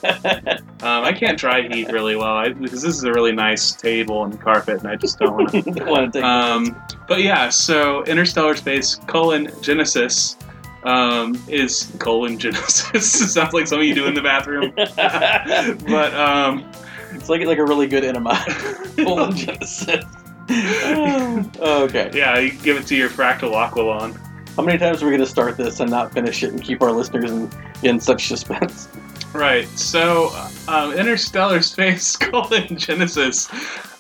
I 0.81 1.13
can't 1.13 1.37
dry 1.37 1.67
heat 1.67 1.91
really 1.91 2.15
well 2.15 2.35
I, 2.35 2.49
because 2.49 2.81
this 2.81 2.95
is 2.95 3.03
a 3.03 3.11
really 3.11 3.31
nice 3.31 3.71
table 3.73 4.23
and 4.23 4.39
carpet, 4.39 4.79
and 4.79 4.87
I 4.87 4.95
just 4.95 5.19
don't 5.19 5.33
want 5.33 5.49
to. 5.51 5.83
Want 5.85 6.13
to 6.13 6.19
take 6.19 6.23
Um, 6.23 6.81
but 7.07 7.21
yeah, 7.21 7.49
so 7.49 8.03
Interstellar 8.05 8.55
Space 8.55 8.95
colon 9.07 9.49
Genesis 9.61 10.37
um, 10.83 11.41
is 11.47 11.91
colon 11.99 12.37
Genesis. 12.39 13.33
Sounds 13.33 13.53
like 13.53 13.67
something 13.67 13.87
you 13.87 13.95
do 13.95 14.05
in 14.05 14.13
the 14.13 14.21
bathroom. 14.21 14.71
but 14.75 16.13
um, 16.13 16.69
it's 17.11 17.29
like 17.29 17.45
like 17.45 17.57
a 17.57 17.65
really 17.65 17.87
good 17.87 18.03
enema. 18.03 18.43
Colon 18.97 19.35
Genesis. 19.35 20.05
okay. 20.49 22.11
yeah, 22.13 22.37
you 22.37 22.51
give 22.51 22.77
it 22.77 22.85
to 22.87 22.95
your 22.95 23.09
fractal 23.09 23.53
Aqualon. 23.53 24.19
How 24.55 24.63
many 24.63 24.77
times 24.77 25.01
are 25.01 25.05
we 25.05 25.11
going 25.11 25.21
to 25.21 25.27
start 25.27 25.57
this 25.57 25.79
and 25.79 25.89
not 25.89 26.13
finish 26.13 26.43
it 26.43 26.51
and 26.51 26.61
keep 26.61 26.81
our 26.81 26.91
listeners 26.91 27.31
in, 27.31 27.49
in 27.81 27.99
such 27.99 28.27
suspense? 28.27 28.87
Right. 29.33 29.67
So 29.69 30.29
um, 30.67 30.93
Interstellar 30.93 31.63
Space 31.63 32.15
colon 32.17 32.77
Genesis. 32.77 33.51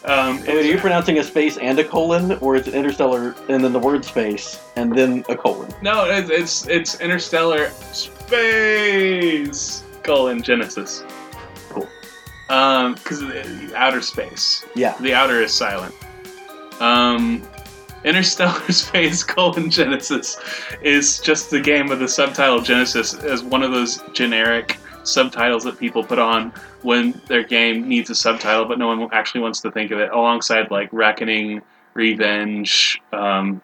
Um, 0.05 0.37
I 0.37 0.41
mean, 0.47 0.57
are 0.57 0.61
you 0.61 0.77
pronouncing 0.77 1.17
a 1.17 1.23
space 1.23 1.57
and 1.57 1.79
a 1.79 1.83
colon, 1.83 2.33
or 2.33 2.55
is 2.55 2.67
it 2.67 2.75
interstellar 2.75 3.33
and 3.49 3.63
then 3.63 3.73
the 3.73 3.79
word 3.79 4.05
space 4.05 4.59
and 4.75 4.95
then 4.95 5.25
a 5.29 5.35
colon? 5.35 5.73
no, 5.81 6.05
it's, 6.05 6.29
it's 6.29 6.67
it's 6.67 7.01
Interstellar 7.01 7.69
Space 7.91 9.83
colon 10.03 10.43
Genesis. 10.43 11.03
Cool. 11.69 11.87
Um, 12.49 12.93
because 12.95 13.23
outer 13.73 14.01
space. 14.01 14.65
Yeah. 14.75 14.95
The 14.99 15.13
outer 15.13 15.41
is 15.41 15.53
silent. 15.53 15.95
Um, 16.79 17.41
Interstellar 18.03 18.71
Space 18.71 19.23
colon 19.33 19.69
Genesis 19.69 20.37
is 20.81 21.19
just 21.19 21.49
the 21.49 21.59
game 21.59 21.87
with 21.87 21.99
the 21.99 22.07
subtitle 22.07 22.61
Genesis 22.61 23.13
as 23.15 23.43
one 23.43 23.63
of 23.63 23.71
those 23.71 24.01
generic 24.13 24.77
subtitles 25.03 25.63
that 25.63 25.77
people 25.79 26.03
put 26.03 26.19
on 26.19 26.51
when 26.81 27.19
their 27.27 27.43
game 27.43 27.87
needs 27.87 28.09
a 28.09 28.15
subtitle, 28.15 28.65
but 28.65 28.77
no 28.79 28.87
one 28.87 29.09
actually 29.11 29.41
wants 29.41 29.59
to 29.61 29.71
think 29.71 29.91
of 29.91 29.99
it. 29.99 30.09
Alongside 30.11 30.71
like 30.71 30.89
Reckoning, 30.91 31.61
Revenge, 31.93 33.01
um, 33.11 33.61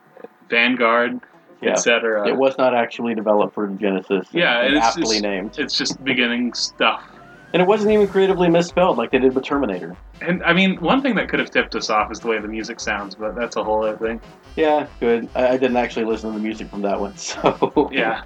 Vanguard, 0.49 1.19
Yeah. 1.61 1.71
etc. 1.71 2.27
It 2.27 2.35
was 2.37 2.57
not 2.57 2.73
actually 2.73 3.15
developed 3.15 3.53
for 3.53 3.67
Genesis. 3.67 4.27
Yeah, 4.31 4.65
it's- 4.65 4.83
aptly 4.97 5.17
it's- 5.17 5.21
named. 5.21 5.59
It's 5.59 5.77
just 5.77 6.01
beginning 6.03 6.53
stuff. 6.53 7.03
And 7.51 7.61
it 7.61 7.67
wasn't 7.67 7.91
even 7.91 8.07
creatively 8.07 8.49
misspelled 8.49 8.97
like 8.97 9.11
they 9.11 9.17
did 9.17 9.33
with 9.33 9.43
Terminator. 9.43 9.95
And 10.21 10.43
I 10.43 10.53
mean, 10.53 10.77
one 10.77 11.01
thing 11.01 11.15
that 11.15 11.29
could 11.29 11.39
have 11.39 11.49
tipped 11.49 11.75
us 11.75 11.89
off 11.89 12.11
is 12.11 12.19
the 12.19 12.27
way 12.27 12.39
the 12.39 12.47
music 12.47 12.79
sounds, 12.79 13.15
but 13.15 13.35
that's 13.35 13.55
a 13.55 13.63
whole 13.63 13.83
other 13.83 13.97
thing. 13.97 14.21
Yeah, 14.55 14.87
good. 14.99 15.27
I, 15.35 15.49
I 15.49 15.57
didn't 15.57 15.77
actually 15.77 16.05
listen 16.05 16.31
to 16.31 16.37
the 16.37 16.43
music 16.43 16.69
from 16.69 16.81
that 16.83 16.99
one, 16.99 17.17
so 17.17 17.89
Yeah. 17.91 18.21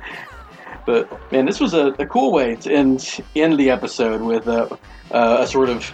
But 0.86 1.32
man, 1.32 1.46
this 1.46 1.60
was 1.62 1.74
a, 1.74 1.88
a 2.00 2.06
cool 2.06 2.34
way 2.34 2.56
to 2.58 2.74
end 2.74 3.22
end 3.36 3.58
the 3.58 3.70
episode 3.70 4.22
with 4.22 4.48
uh, 4.48 4.68
uh, 5.12 5.38
a 5.42 5.48
sort 5.48 5.70
of 5.70 5.94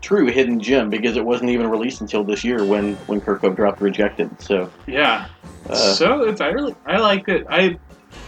true 0.00 0.26
hidden 0.26 0.60
gem 0.60 0.88
because 0.90 1.16
it 1.16 1.24
wasn't 1.24 1.50
even 1.50 1.68
released 1.68 2.00
until 2.00 2.24
this 2.24 2.44
year 2.44 2.64
when 2.64 2.94
when 3.06 3.20
Kirkhope 3.20 3.56
dropped 3.56 3.82
Rejected. 3.82 4.30
So 4.40 4.70
Yeah. 4.86 5.26
uh, 5.68 5.74
so 5.74 6.22
it's 6.22 6.40
I 6.40 6.48
really 6.48 6.74
I 6.86 6.98
like 6.98 7.28
it. 7.28 7.44
I 7.50 7.76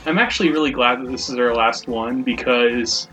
I'm 0.05 0.19
actually 0.19 0.51
really 0.51 0.71
glad 0.71 1.01
that 1.01 1.11
this 1.11 1.29
is 1.31 1.39
our 1.39 1.55
last 1.55 1.89
one 1.89 2.23
because 2.23 3.09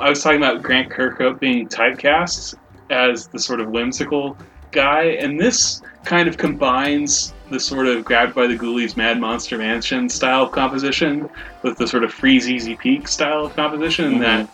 I 0.00 0.08
was 0.08 0.22
talking 0.22 0.38
about 0.38 0.62
Grant 0.62 0.90
Kirkhope 0.90 1.38
being 1.38 1.68
typecast 1.68 2.54
as 2.88 3.26
the 3.28 3.38
sort 3.38 3.60
of 3.60 3.68
whimsical 3.68 4.36
guy, 4.72 5.02
and 5.02 5.38
this 5.38 5.82
kind 6.04 6.28
of 6.28 6.38
combines 6.38 7.34
the 7.50 7.60
sort 7.60 7.86
of 7.86 8.04
grabbed 8.04 8.34
by 8.34 8.46
the 8.46 8.56
ghoulies 8.56 8.96
Mad 8.96 9.20
Monster 9.20 9.58
Mansion 9.58 10.08
style 10.08 10.44
of 10.44 10.52
composition 10.52 11.28
with 11.62 11.76
the 11.76 11.86
sort 11.86 12.04
of 12.04 12.14
Freezeezy 12.14 12.78
Peak 12.78 13.08
style 13.08 13.44
of 13.44 13.54
composition, 13.54 14.14
Mhm. 14.14 14.20
that 14.20 14.48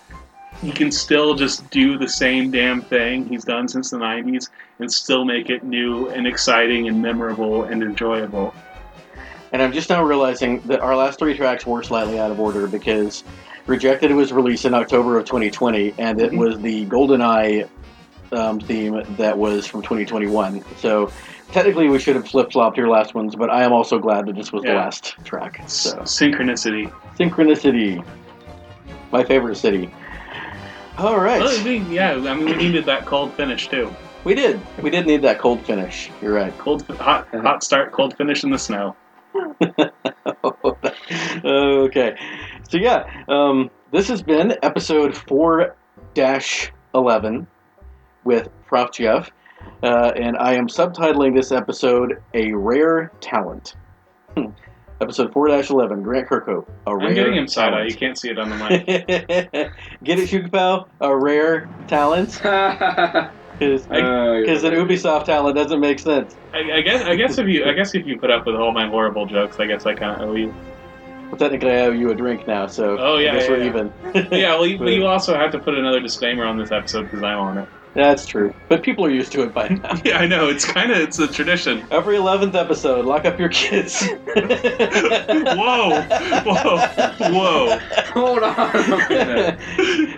he 0.62 0.72
can 0.72 0.90
still 0.90 1.34
just 1.34 1.68
do 1.70 1.98
the 1.98 2.08
same 2.08 2.50
damn 2.50 2.80
thing 2.80 3.26
he's 3.28 3.44
done 3.44 3.68
since 3.68 3.90
the 3.90 3.98
90s 3.98 4.48
and 4.80 4.90
still 4.90 5.24
make 5.24 5.50
it 5.50 5.62
new 5.62 6.08
and 6.08 6.26
exciting 6.26 6.88
and 6.88 7.00
memorable 7.00 7.64
and 7.64 7.82
enjoyable. 7.82 8.52
and 9.52 9.62
I'm 9.62 9.72
just 9.72 9.88
now 9.88 10.02
realizing 10.02 10.60
that 10.66 10.80
our 10.80 10.96
last 10.96 11.18
three 11.20 11.34
tracks 11.34 11.64
were 11.64 11.82
slightly 11.82 12.18
out 12.18 12.30
of 12.32 12.40
order 12.40 12.66
because 12.66 13.22
Rejected 13.66 14.10
it 14.10 14.14
was 14.14 14.32
released 14.32 14.64
in 14.64 14.74
October 14.74 15.18
of 15.18 15.24
2020, 15.24 15.94
and 15.98 16.20
it 16.20 16.32
Mhm. 16.32 16.38
was 16.38 16.60
the 16.60 16.86
GoldenEye 16.86 17.68
um, 18.32 18.58
theme 18.58 19.02
that 19.18 19.38
was 19.38 19.66
from 19.66 19.82
2021. 19.82 20.64
So. 20.76 21.10
Technically, 21.52 21.88
we 21.88 22.00
should 22.00 22.16
have 22.16 22.26
flip 22.26 22.50
flopped 22.50 22.76
your 22.76 22.88
last 22.88 23.14
ones, 23.14 23.36
but 23.36 23.50
I 23.50 23.62
am 23.62 23.72
also 23.72 24.00
glad 24.00 24.26
that 24.26 24.34
this 24.34 24.52
was 24.52 24.64
the 24.64 24.72
last 24.74 25.14
track. 25.24 25.62
So, 25.66 25.96
Synchronicity. 25.98 26.90
Synchronicity. 27.18 28.04
My 29.12 29.22
favorite 29.22 29.54
city. 29.56 29.88
All 30.98 31.20
right. 31.20 31.40
Well, 31.40 31.64
we, 31.64 31.78
yeah, 31.94 32.14
I 32.14 32.34
mean, 32.34 32.46
we 32.46 32.56
needed 32.56 32.84
that 32.86 33.06
cold 33.06 33.32
finish 33.34 33.68
too. 33.68 33.94
We 34.24 34.34
did. 34.34 34.60
We 34.82 34.90
did 34.90 35.06
need 35.06 35.22
that 35.22 35.38
cold 35.38 35.64
finish. 35.64 36.10
You're 36.20 36.34
right. 36.34 36.52
Cold, 36.58 36.84
hot, 36.98 37.28
hot 37.32 37.62
start, 37.62 37.92
cold 37.92 38.16
finish 38.16 38.42
in 38.42 38.50
the 38.50 38.58
snow. 38.58 38.96
okay. 41.44 42.16
So, 42.68 42.78
yeah, 42.78 43.24
um, 43.28 43.70
this 43.92 44.08
has 44.08 44.22
been 44.22 44.56
episode 44.62 45.16
4 45.16 45.76
11 46.94 47.46
with 48.24 48.48
Prof. 48.66 48.90
Jeff. 48.92 49.30
Uh, 49.82 50.12
and 50.16 50.36
I 50.36 50.54
am 50.54 50.66
subtitling 50.66 51.34
this 51.34 51.52
episode 51.52 52.22
A 52.34 52.52
Rare 52.52 53.12
Talent. 53.20 53.74
Hmm. 54.36 54.46
episode 55.00 55.32
4 55.32 55.48
11, 55.48 56.02
Grant 56.02 56.28
Kirkhope. 56.28 56.68
A 56.86 56.96
Rare 56.96 57.08
I'm 57.08 57.14
getting 57.14 57.36
him 57.36 57.46
side 57.46 57.72
eye. 57.72 57.84
You 57.84 57.94
can't 57.94 58.18
see 58.18 58.30
it 58.30 58.38
on 58.38 58.50
the 58.50 58.56
mic. 58.56 58.86
Get 60.02 60.18
it, 60.18 60.28
Shukapow? 60.28 60.88
A 61.00 61.16
rare 61.16 61.68
talent? 61.86 62.40
Because 63.58 63.86
Oh, 63.90 64.68
an 64.68 64.74
Ubisoft 64.74 65.24
talent 65.24 65.56
doesn't 65.56 65.80
make 65.80 65.98
sense. 65.98 66.36
I, 66.52 66.72
I 66.72 66.80
guess. 66.82 67.02
I 67.04 67.16
guess 67.16 67.38
if 67.38 67.48
you. 67.48 67.64
I 67.64 67.72
guess 67.72 67.94
if 67.94 68.06
you 68.06 68.18
put 68.18 68.30
up 68.30 68.44
with 68.44 68.54
all 68.54 68.70
my 68.70 68.86
horrible 68.86 69.24
jokes, 69.24 69.58
I 69.58 69.66
guess 69.66 69.86
I 69.86 69.94
kind 69.94 70.20
of 70.20 70.28
owe 70.28 70.34
you. 70.34 70.54
Well, 71.26 71.36
technically, 71.36 71.70
I 71.72 71.80
owe 71.86 71.90
you 71.90 72.10
a 72.10 72.14
drink 72.14 72.46
now, 72.46 72.66
so 72.66 72.96
Oh, 72.98 73.18
yeah, 73.18 73.32
I 73.32 73.34
guess 73.34 73.42
yeah, 73.44 73.50
we're 73.50 73.62
yeah. 73.62 73.68
even. 73.68 73.92
Yeah. 74.38 74.54
Well, 74.54 74.66
you, 74.66 74.84
you 74.88 75.06
also 75.14 75.34
have 75.36 75.50
to 75.52 75.58
put 75.58 75.76
another 75.76 76.00
disclaimer 76.00 76.44
on 76.44 76.56
this 76.58 76.70
episode 76.72 77.04
because 77.04 77.22
I'm 77.22 77.38
on 77.38 77.58
it. 77.58 77.68
That's 77.94 78.26
true. 78.26 78.52
But 78.68 78.82
people 78.82 79.06
are 79.06 79.10
used 79.10 79.32
to 79.32 79.42
it 79.42 79.54
by 79.54 79.68
now. 79.68 79.94
Yeah, 80.04 80.18
I 80.18 80.26
know. 80.26 80.48
It's 80.50 80.66
kind 80.66 80.90
of. 80.90 80.98
It's 80.98 81.18
a 81.18 81.26
tradition. 81.26 81.82
Every 81.90 82.16
11th 82.18 82.54
episode, 82.54 83.06
lock 83.06 83.24
up 83.24 83.38
your 83.38 83.48
kids. 83.48 84.06
Whoa! 84.06 86.02
Whoa! 86.44 86.76
Whoa! 87.18 87.78
Hold 88.12 88.42
on 88.42 88.76
a 88.76 89.08
minute. 89.08 89.58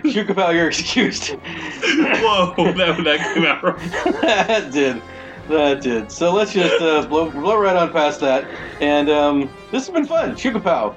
Shukapow, 0.03 0.53
you're 0.53 0.67
excused. 0.67 1.29
Whoa! 1.29 2.53
That 2.73 3.01
that 3.05 3.33
came 3.33 3.45
out 3.45 3.63
wrong. 3.63 3.79
that 4.21 4.71
did. 4.71 5.01
That 5.49 5.81
did. 5.81 6.11
So 6.11 6.31
let's 6.31 6.53
just 6.53 6.79
uh, 6.79 7.07
blow, 7.07 7.31
blow 7.31 7.57
right 7.57 7.75
on 7.75 7.91
past 7.91 8.19
that. 8.19 8.45
And 8.81 9.09
um, 9.09 9.49
this 9.71 9.87
has 9.87 9.89
been 9.89 10.05
fun. 10.05 10.35
Shukapow. 10.35 10.95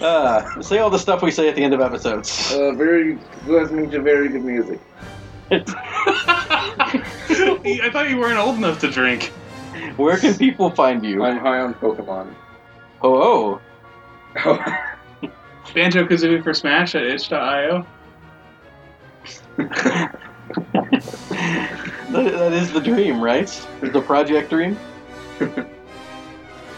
Uh, 0.00 0.60
say 0.60 0.78
all 0.78 0.90
the 0.90 0.98
stuff 0.98 1.22
we 1.22 1.30
say 1.30 1.48
at 1.48 1.54
the 1.54 1.62
end 1.62 1.72
of 1.72 1.80
episodes. 1.80 2.52
Uh, 2.52 2.72
very 2.72 3.16
listening 3.46 3.88
to 3.90 4.02
very 4.02 4.28
good 4.28 4.44
music. 4.44 4.80
I 5.50 5.62
thought 7.92 8.10
you 8.10 8.18
weren't 8.18 8.38
old 8.38 8.56
enough 8.56 8.80
to 8.80 8.90
drink. 8.90 9.32
Where 9.96 10.16
can 10.16 10.34
people 10.34 10.70
find 10.70 11.04
you? 11.04 11.22
I'm 11.22 11.38
high 11.38 11.60
on 11.60 11.74
Pokemon. 11.74 12.34
Oh, 13.00 13.60
oh. 14.44 14.58
Banjo 15.74 16.04
Kazooie 16.04 16.42
for 16.42 16.52
Smash 16.52 16.96
at 16.96 17.04
itch.io. 17.04 17.86
that, 20.52 22.10
that 22.10 22.52
is 22.52 22.72
the 22.72 22.80
dream, 22.80 23.20
right? 23.22 23.46
The 23.80 24.00
project 24.02 24.50
dream. 24.50 24.78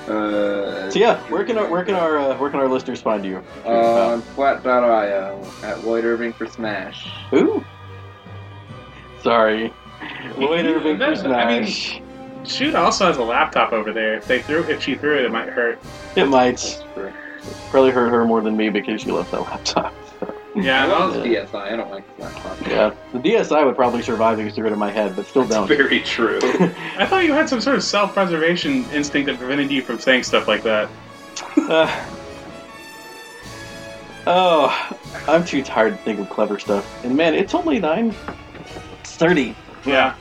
Uh, 0.08 0.88
So 0.88 1.00
yeah, 1.00 1.18
where 1.30 1.42
can 1.44 1.58
our 1.58 1.68
where 1.68 1.84
can 1.84 1.96
our 1.96 2.16
uh, 2.16 2.38
where 2.38 2.48
can 2.48 2.60
our 2.60 2.68
listeners 2.68 3.02
find 3.02 3.24
you? 3.24 3.42
on 3.64 4.22
flat.io 4.22 5.44
at 5.64 5.84
Lloyd 5.84 6.04
Irving 6.04 6.32
for 6.32 6.46
Smash. 6.46 7.10
Ooh. 7.32 7.64
Sorry. 9.24 9.72
Lloyd 10.36 10.64
Irving 10.64 10.96
for 10.98 11.04
That- 11.26 11.26
I 11.32 11.58
mean- 11.60 11.66
Smash. 11.66 12.00
Shoot 12.44 12.76
also 12.76 13.06
has 13.06 13.16
a 13.16 13.22
laptop 13.24 13.72
over 13.72 13.92
there. 13.92 14.14
If 14.14 14.28
they 14.28 14.40
threw, 14.42 14.62
if 14.62 14.80
she 14.80 14.94
threw 14.94 15.16
it, 15.16 15.24
it 15.24 15.32
might 15.32 15.48
hurt. 15.48 15.80
It 16.14 16.26
might 16.26 16.80
probably 17.70 17.90
hurt 17.90 18.10
her 18.10 18.24
more 18.24 18.40
than 18.40 18.56
me 18.56 18.68
because 18.70 19.00
she 19.00 19.10
left 19.10 19.32
that 19.32 19.40
laptop. 19.40 19.92
Yeah, 20.56 20.84
I 20.84 20.86
love 20.86 21.14
I'll- 21.14 21.22
DSi. 21.22 21.54
I 21.54 21.76
don't 21.76 21.90
like 21.90 22.16
the 22.16 22.22
laptop. 22.24 22.60
Yeah, 22.66 22.94
the 23.12 23.18
DSi 23.18 23.64
would 23.64 23.76
probably 23.76 24.02
survive 24.02 24.38
if 24.40 24.46
you 24.46 24.50
threw 24.52 24.66
it 24.66 24.72
in 24.72 24.78
my 24.78 24.90
head, 24.90 25.14
but 25.14 25.26
still 25.26 25.46
don't. 25.46 25.68
Very 25.68 26.00
true. 26.00 26.38
I 26.98 27.06
thought 27.06 27.24
you 27.24 27.32
had 27.32 27.48
some 27.48 27.60
sort 27.60 27.76
of 27.76 27.82
self-preservation 27.84 28.84
instinct 28.90 29.26
that 29.26 29.38
prevented 29.38 29.70
you 29.70 29.82
from 29.82 29.98
saying 29.98 30.22
stuff 30.24 30.48
like 30.48 30.62
that. 30.62 30.88
Uh, 31.56 32.06
oh, 34.26 34.96
I'm 35.28 35.44
too 35.44 35.62
tired 35.62 35.96
to 35.96 36.02
think 36.02 36.18
of 36.20 36.28
clever 36.30 36.58
stuff. 36.58 37.04
And 37.04 37.16
man, 37.16 37.34
it's 37.34 37.54
only 37.54 37.78
nine 37.78 38.14
thirty. 39.04 39.54
Yeah. 39.84 40.14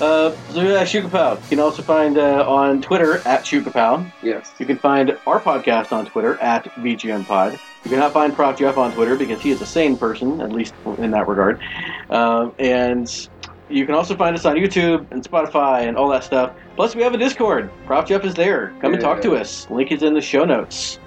Uh, 0.00 0.34
so 0.50 0.60
yeah, 0.62 0.82
Shukapow. 0.84 1.40
You 1.42 1.48
can 1.48 1.60
also 1.60 1.82
find 1.82 2.18
uh, 2.18 2.44
on 2.48 2.82
Twitter 2.82 3.18
at 3.26 3.44
Shukapow. 3.44 4.10
Yes. 4.22 4.52
You 4.58 4.66
can 4.66 4.76
find 4.78 5.16
our 5.26 5.40
podcast 5.40 5.92
on 5.92 6.06
Twitter 6.06 6.40
at 6.40 6.64
VGM 6.76 7.26
Pod. 7.26 7.58
You 7.84 7.90
cannot 7.90 8.12
find 8.12 8.34
Prof 8.34 8.58
Jeff 8.58 8.78
on 8.78 8.92
Twitter 8.92 9.16
because 9.16 9.42
he 9.42 9.50
is 9.50 9.60
a 9.60 9.66
sane 9.66 9.96
person, 9.96 10.40
at 10.40 10.52
least 10.52 10.74
in 10.98 11.10
that 11.10 11.28
regard. 11.28 11.60
Um, 12.08 12.54
and 12.58 13.28
you 13.68 13.84
can 13.84 13.94
also 13.94 14.16
find 14.16 14.34
us 14.34 14.46
on 14.46 14.56
YouTube 14.56 15.06
and 15.10 15.22
Spotify 15.22 15.86
and 15.86 15.96
all 15.96 16.08
that 16.08 16.24
stuff. 16.24 16.54
Plus, 16.76 16.94
we 16.94 17.02
have 17.02 17.12
a 17.12 17.18
Discord. 17.18 17.70
Prof 17.86 18.06
Jeff 18.06 18.24
is 18.24 18.34
there. 18.34 18.74
Come 18.80 18.94
and 18.94 19.02
talk 19.02 19.20
to 19.22 19.36
us. 19.36 19.68
Link 19.70 19.92
is 19.92 20.02
in 20.02 20.14
the 20.14 20.20
show 20.20 20.44
notes. 20.44 20.98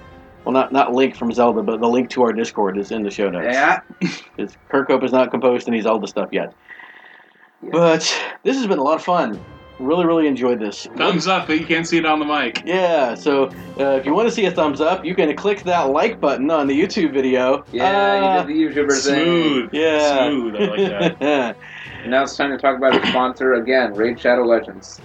Well, 0.45 0.53
not 0.53 0.71
not 0.71 0.93
link 0.93 1.15
from 1.15 1.31
Zelda, 1.33 1.61
but 1.61 1.81
the 1.81 1.87
link 1.89 2.09
to 2.11 2.21
our 2.23 2.31
Discord 2.31 2.77
is 2.77 2.91
in 2.91 3.03
the 3.03 3.11
show 3.11 3.29
notes. 3.29 3.47
Yeah. 3.51 3.81
Because 4.37 4.55
Kirkhope 4.71 5.03
is 5.03 5.11
not 5.11 5.31
composed 5.31 5.67
any 5.67 5.81
Zelda 5.81 6.07
stuff 6.07 6.29
yet. 6.31 6.53
Yeah. 7.63 7.69
But 7.71 8.01
this 8.43 8.55
has 8.55 8.67
been 8.67 8.77
a 8.77 8.83
lot 8.83 8.95
of 8.95 9.03
fun. 9.03 9.43
Really, 9.79 10.05
really 10.05 10.25
enjoyed 10.27 10.59
this. 10.59 10.87
Thumbs 10.97 11.27
up, 11.27 11.45
but 11.45 11.59
you 11.59 11.65
can't 11.65 11.87
see 11.87 11.97
it 11.97 12.05
on 12.05 12.17
the 12.19 12.25
mic. 12.25 12.63
Yeah, 12.65 13.13
so 13.13 13.45
uh, 13.79 13.91
if 13.99 14.05
you 14.07 14.13
want 14.13 14.27
to 14.27 14.33
see 14.33 14.45
a 14.45 14.51
thumbs 14.51 14.81
up, 14.81 15.05
you 15.05 15.13
can 15.13 15.35
click 15.35 15.61
that 15.63 15.89
like 15.91 16.19
button 16.19 16.49
on 16.49 16.65
the 16.65 16.73
YouTube 16.79 17.13
video. 17.13 17.63
Yeah, 17.71 17.91
Ah, 17.93 18.47
you 18.47 18.69
did 18.71 18.75
the 18.75 18.81
YouTuber 18.81 19.03
thing. 19.03 19.23
Smooth. 19.23 19.69
Yeah. 19.73 20.29
Smooth. 20.29 20.55
I 20.55 20.59
like 20.65 21.19
that. 21.19 21.57
And 22.03 22.11
now 22.11 22.23
it's 22.23 22.37
time 22.37 22.51
to 22.51 22.57
talk 22.57 22.77
about 22.77 22.93
our 22.93 23.05
sponsor 23.07 23.55
again, 23.55 23.93
Raid 23.93 24.19
Shadow 24.19 24.43
Legends. 24.45 25.01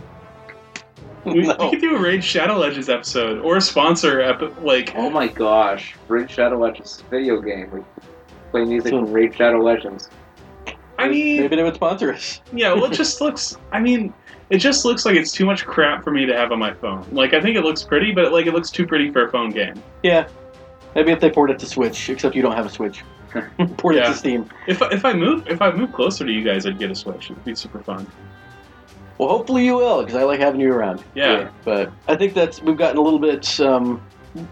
We, 1.25 1.41
No. 1.47 1.57
we 1.59 1.71
could 1.71 1.81
do 1.81 1.97
a 1.97 1.99
Raid 1.99 2.23
Shadow 2.23 2.57
Legends 2.59 2.89
episode 2.89 3.41
or 3.41 3.57
a 3.57 3.61
sponsor 3.61 4.21
epi- 4.21 4.53
like 4.61 4.93
Oh 4.95 5.09
my 5.11 5.27
gosh, 5.27 5.95
Raid 6.09 6.31
Shadow 6.31 6.59
Legends 6.59 7.03
video 7.11 7.41
game. 7.41 7.71
We 7.73 7.81
play 8.53 8.65
music 8.65 8.91
So- 8.91 9.01
from 9.05 9.13
Raid 9.13 9.35
Shadow 9.35 9.63
Legends. 9.63 10.11
I 10.99 11.09
mean 11.09 11.41
Maybe 11.41 11.57
they 11.57 11.63
would 11.63 11.75
sponsor 11.75 12.13
us. 12.13 12.41
yeah, 12.53 12.73
well 12.75 12.85
it 12.85 12.93
just 12.93 13.21
looks 13.21 13.57
I 13.73 13.81
mean 13.81 14.13
it 14.53 14.59
just 14.59 14.85
looks 14.85 15.07
like 15.07 15.17
it's 15.17 15.33
too 15.33 15.47
much 15.47 15.65
crap 15.65 16.05
for 16.05 16.11
me 16.11 16.27
to 16.27 16.37
have 16.37 16.53
on 16.53 16.59
my 16.59 16.75
phone. 16.75 17.07
Like 17.11 17.33
I 17.33 17.41
think 17.41 17.57
it 17.57 17.63
looks 17.63 17.83
pretty, 17.83 18.13
but 18.13 18.33
like 18.33 18.45
it 18.47 18.53
looks 18.53 18.71
too 18.71 18.87
pretty 18.87 19.11
for 19.11 19.27
a 19.27 19.31
phone 19.31 19.49
game. 19.51 19.83
Yeah. 20.03 20.29
Maybe 20.95 21.11
if 21.11 21.21
they 21.21 21.31
port 21.31 21.51
it 21.51 21.59
to 21.61 21.67
Switch, 21.67 22.11
except 22.11 22.37
you 22.37 22.43
don't 22.43 22.55
have 22.55 22.67
a 22.67 22.71
Switch. 22.71 23.03
port 23.79 23.97
it 23.97 24.05
to 24.05 24.15
Steam. 24.15 24.49
If 24.69 24.83
I- 24.83 24.91
if 24.91 25.07
I 25.07 25.15
move 25.15 25.49
if 25.49 25.63
I 25.63 25.71
move 25.73 25.93
closer 25.95 26.27
to 26.27 26.31
you 26.31 26.45
guys, 26.45 26.67
I'd 26.67 26.79
get 26.79 26.91
a 26.91 26.95
Switch. 26.95 27.31
It'd 27.31 27.43
be 27.45 27.55
super 27.55 27.83
fun. 27.83 28.07
Well, 29.17 29.29
hopefully 29.31 29.65
you 29.65 29.77
will, 29.77 30.01
because 30.03 30.17
I 30.17 30.25
like 30.25 30.41
having 30.41 30.61
you 30.61 30.71
around. 30.73 31.03
Yeah. 31.15 31.49
But 31.65 31.91
I 32.09 32.15
think 32.17 32.35
that's 32.35 32.61
we've 32.61 32.77
gotten 32.77 32.99
a 32.99 33.01
little 33.03 33.19
bit. 33.19 33.59
Um, 33.61 34.03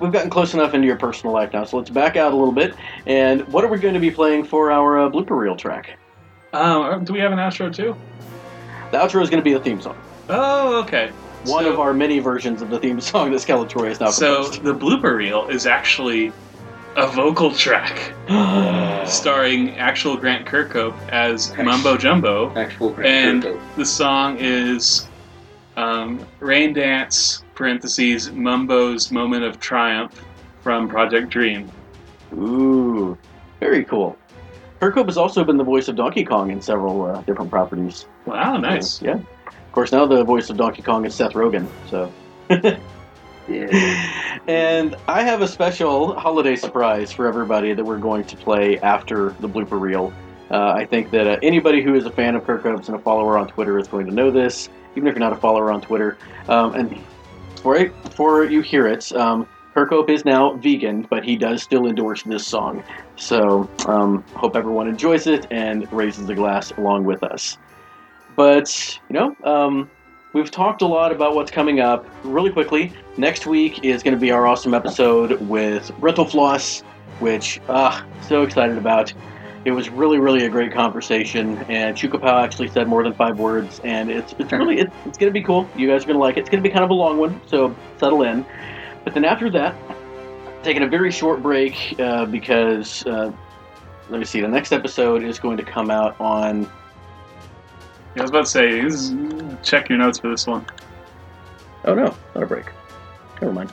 we've 0.00 0.12
gotten 0.12 0.30
close 0.30 0.54
enough 0.54 0.72
into 0.72 0.86
your 0.86 0.96
personal 0.96 1.34
life 1.34 1.52
now, 1.52 1.64
so 1.64 1.76
let's 1.76 1.90
back 1.90 2.16
out 2.16 2.32
a 2.32 2.36
little 2.36 2.52
bit. 2.54 2.74
And 3.06 3.46
what 3.48 3.64
are 3.64 3.68
we 3.68 3.78
going 3.78 3.94
to 3.94 4.00
be 4.00 4.10
playing 4.10 4.44
for 4.44 4.70
our 4.70 4.98
uh, 5.00 5.10
blooper 5.10 5.36
reel 5.38 5.56
track? 5.56 5.98
Um, 6.54 7.04
do 7.04 7.12
we 7.12 7.20
have 7.20 7.32
an 7.32 7.38
outro 7.38 7.74
too? 7.74 7.94
The 8.90 8.98
outro 8.98 9.22
is 9.22 9.30
going 9.30 9.40
to 9.40 9.44
be 9.44 9.52
the 9.52 9.60
theme 9.60 9.80
song. 9.80 9.96
Oh, 10.28 10.80
okay. 10.82 11.10
One 11.44 11.64
So- 11.64 11.72
of 11.72 11.80
our 11.80 11.92
many 11.92 12.18
versions 12.18 12.60
of 12.62 12.70
the 12.70 12.78
theme 12.78 13.00
song 13.00 13.30
that 13.30 13.38
Skeletor 13.40 13.86
has 13.88 14.00
now 14.00 14.10
So 14.10 14.42
composed. 14.44 14.62
the 14.64 14.74
blooper 14.74 15.16
reel 15.16 15.48
is 15.48 15.66
actually 15.66 16.32
a 16.96 17.06
vocal 17.06 17.52
track 17.52 18.12
starring 19.06 19.76
actual 19.78 20.16
Grant 20.16 20.44
Kirkhope 20.46 20.96
as 21.10 21.56
Mumbo 21.56 21.96
Jumbo. 21.96 22.52
Actual 22.56 22.90
Grant 22.90 23.06
Kirkhope. 23.06 23.28
And 23.30 23.42
Crypto. 23.42 23.60
the 23.76 23.86
song 23.86 24.36
is 24.38 25.08
um, 25.76 26.24
Rain 26.40 26.72
Dance, 26.72 27.44
parentheses, 27.54 28.30
Mumbo's 28.32 29.10
Moment 29.10 29.44
of 29.44 29.60
Triumph 29.60 30.22
from 30.62 30.88
Project 30.88 31.30
Dream. 31.30 31.70
Ooh, 32.34 33.16
very 33.60 33.84
cool. 33.84 34.16
Kirkhope 34.80 35.06
has 35.06 35.18
also 35.18 35.44
been 35.44 35.58
the 35.58 35.64
voice 35.64 35.88
of 35.88 35.96
Donkey 35.96 36.24
Kong 36.24 36.50
in 36.50 36.62
several 36.62 37.02
uh, 37.02 37.20
different 37.22 37.50
properties. 37.50 38.06
Wow, 38.24 38.56
nice. 38.56 39.02
Yeah. 39.02 39.20
Of 39.46 39.72
course, 39.72 39.92
now 39.92 40.06
the 40.06 40.24
voice 40.24 40.48
of 40.48 40.56
Donkey 40.56 40.82
Kong 40.82 41.04
is 41.04 41.14
Seth 41.14 41.32
Rogen. 41.32 41.66
So. 41.88 42.12
Yeah. 43.48 44.38
and 44.46 44.94
I 45.08 45.24
have 45.24 45.42
a 45.42 45.48
special 45.48 46.14
holiday 46.14 46.54
surprise 46.54 47.10
for 47.10 47.26
everybody 47.26 47.72
that 47.72 47.84
we're 47.84 47.98
going 47.98 48.22
to 48.24 48.36
play 48.36 48.78
after 48.78 49.30
the 49.40 49.48
blooper 49.48 49.80
reel. 49.80 50.12
Uh, 50.52 50.72
I 50.76 50.84
think 50.84 51.10
that 51.10 51.26
uh, 51.26 51.36
anybody 51.42 51.82
who 51.82 51.94
is 51.94 52.06
a 52.06 52.10
fan 52.10 52.36
of 52.36 52.44
Kirkhope's 52.44 52.88
and 52.88 52.96
a 52.96 53.00
follower 53.00 53.36
on 53.36 53.48
Twitter 53.48 53.76
is 53.78 53.88
going 53.88 54.06
to 54.06 54.12
know 54.12 54.30
this, 54.30 54.68
even 54.94 55.08
if 55.08 55.14
you're 55.14 55.20
not 55.20 55.32
a 55.32 55.40
follower 55.40 55.72
on 55.72 55.80
Twitter. 55.80 56.16
Um, 56.48 56.74
and 56.74 57.04
I, 57.64 57.86
before 58.04 58.44
you 58.44 58.60
hear 58.60 58.86
it, 58.86 59.10
um, 59.16 59.48
Kirkhope 59.74 60.10
is 60.10 60.24
now 60.24 60.54
vegan, 60.54 61.06
but 61.08 61.24
he 61.24 61.36
does 61.36 61.62
still 61.62 61.86
endorse 61.86 62.22
this 62.24 62.46
song. 62.46 62.82
So 63.16 63.70
um, 63.86 64.24
hope 64.34 64.56
everyone 64.56 64.88
enjoys 64.88 65.26
it 65.26 65.46
and 65.50 65.90
raises 65.92 66.28
a 66.28 66.34
glass 66.34 66.72
along 66.72 67.04
with 67.04 67.22
us. 67.22 67.56
But, 68.34 68.98
you 69.08 69.14
know, 69.14 69.36
um, 69.44 69.90
we've 70.32 70.50
talked 70.50 70.82
a 70.82 70.86
lot 70.86 71.12
about 71.12 71.34
what's 71.34 71.50
coming 71.50 71.80
up. 71.80 72.04
Really 72.24 72.50
quickly, 72.50 72.92
next 73.16 73.46
week 73.46 73.84
is 73.84 74.02
going 74.02 74.14
to 74.14 74.20
be 74.20 74.30
our 74.32 74.46
awesome 74.46 74.74
episode 74.74 75.40
with 75.42 75.90
Brentalfloss, 76.00 76.82
which, 77.20 77.60
ah, 77.68 78.04
so 78.26 78.42
excited 78.42 78.78
about. 78.78 79.12
It 79.66 79.72
was 79.72 79.90
really, 79.90 80.18
really 80.18 80.46
a 80.46 80.48
great 80.48 80.72
conversation, 80.72 81.58
and 81.68 81.94
Shukapow 81.94 82.42
actually 82.42 82.68
said 82.68 82.88
more 82.88 83.02
than 83.02 83.12
five 83.12 83.38
words, 83.38 83.78
and 83.84 84.10
it's, 84.10 84.34
it's 84.38 84.50
really, 84.52 84.78
it, 84.78 84.90
it's 85.04 85.18
going 85.18 85.30
to 85.30 85.38
be 85.38 85.42
cool. 85.42 85.68
You 85.76 85.86
guys 85.86 86.04
are 86.04 86.06
going 86.06 86.16
to 86.16 86.20
like 86.20 86.38
it. 86.38 86.40
It's 86.40 86.48
going 86.48 86.62
to 86.62 86.66
be 86.66 86.72
kind 86.72 86.82
of 86.82 86.88
a 86.88 86.94
long 86.94 87.18
one, 87.18 87.38
so 87.46 87.76
settle 87.98 88.22
in. 88.22 88.46
But 89.10 89.14
then 89.14 89.24
after 89.24 89.50
that, 89.50 89.74
taking 90.62 90.84
a 90.84 90.86
very 90.86 91.10
short 91.10 91.42
break 91.42 91.96
uh, 91.98 92.26
because, 92.26 93.04
uh, 93.06 93.32
let 94.08 94.20
me 94.20 94.24
see, 94.24 94.40
the 94.40 94.46
next 94.46 94.70
episode 94.70 95.24
is 95.24 95.40
going 95.40 95.56
to 95.56 95.64
come 95.64 95.90
out 95.90 96.14
on 96.20 96.62
Yeah, 96.62 96.68
I 98.18 98.22
was 98.22 98.30
about 98.30 98.44
to 98.44 98.50
say, 98.52 98.78
is- 98.78 99.12
check 99.64 99.88
your 99.88 99.98
notes 99.98 100.20
for 100.20 100.30
this 100.30 100.46
one. 100.46 100.64
Oh 101.86 101.94
no, 101.94 102.16
not 102.36 102.44
a 102.44 102.46
break. 102.46 102.66
Never 103.42 103.52
mind. 103.52 103.72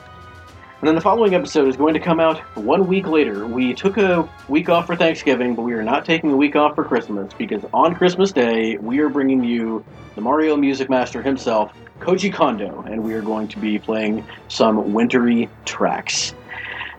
And 0.80 0.88
then 0.88 0.96
the 0.96 1.00
following 1.00 1.36
episode 1.36 1.68
is 1.68 1.76
going 1.76 1.94
to 1.94 2.00
come 2.00 2.18
out 2.18 2.40
one 2.56 2.88
week 2.88 3.06
later. 3.06 3.46
We 3.46 3.74
took 3.74 3.96
a 3.96 4.28
week 4.48 4.68
off 4.68 4.86
for 4.86 4.96
Thanksgiving, 4.96 5.54
but 5.54 5.62
we 5.62 5.72
are 5.74 5.84
not 5.84 6.04
taking 6.04 6.32
a 6.32 6.36
week 6.36 6.56
off 6.56 6.74
for 6.74 6.82
Christmas 6.82 7.32
because 7.38 7.64
on 7.72 7.94
Christmas 7.94 8.32
Day 8.32 8.76
we 8.78 8.98
are 8.98 9.08
bringing 9.08 9.44
you 9.44 9.84
the 10.16 10.20
Mario 10.20 10.56
Music 10.56 10.90
Master 10.90 11.22
himself, 11.22 11.70
Koji 12.00 12.32
Kondo, 12.32 12.82
and 12.82 13.02
we 13.02 13.14
are 13.14 13.22
going 13.22 13.48
to 13.48 13.58
be 13.58 13.78
playing 13.78 14.24
some 14.48 14.92
wintry 14.92 15.48
tracks. 15.64 16.34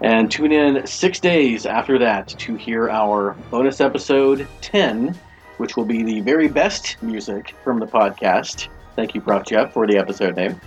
And 0.02 0.32
tune 0.32 0.52
in 0.52 0.86
six 0.88 1.20
days 1.20 1.66
after 1.66 1.98
that 2.00 2.28
to 2.40 2.56
hear 2.56 2.90
our 2.90 3.36
bonus 3.52 3.82
episode 3.82 4.48
10, 4.62 5.18
which 5.58 5.76
will 5.76 5.86
be 5.86 6.04
the 6.04 6.22
very 6.22 6.48
best 6.48 7.02
music 7.02 7.54
from 7.64 7.80
the 7.80 7.86
podcast. 7.86 8.68
Thank 8.96 9.16
you, 9.16 9.22
Prof. 9.22 9.46
Jeff, 9.46 9.74
for 9.74 9.88
the 9.88 9.98
episode 9.98 10.36
name 10.36 10.60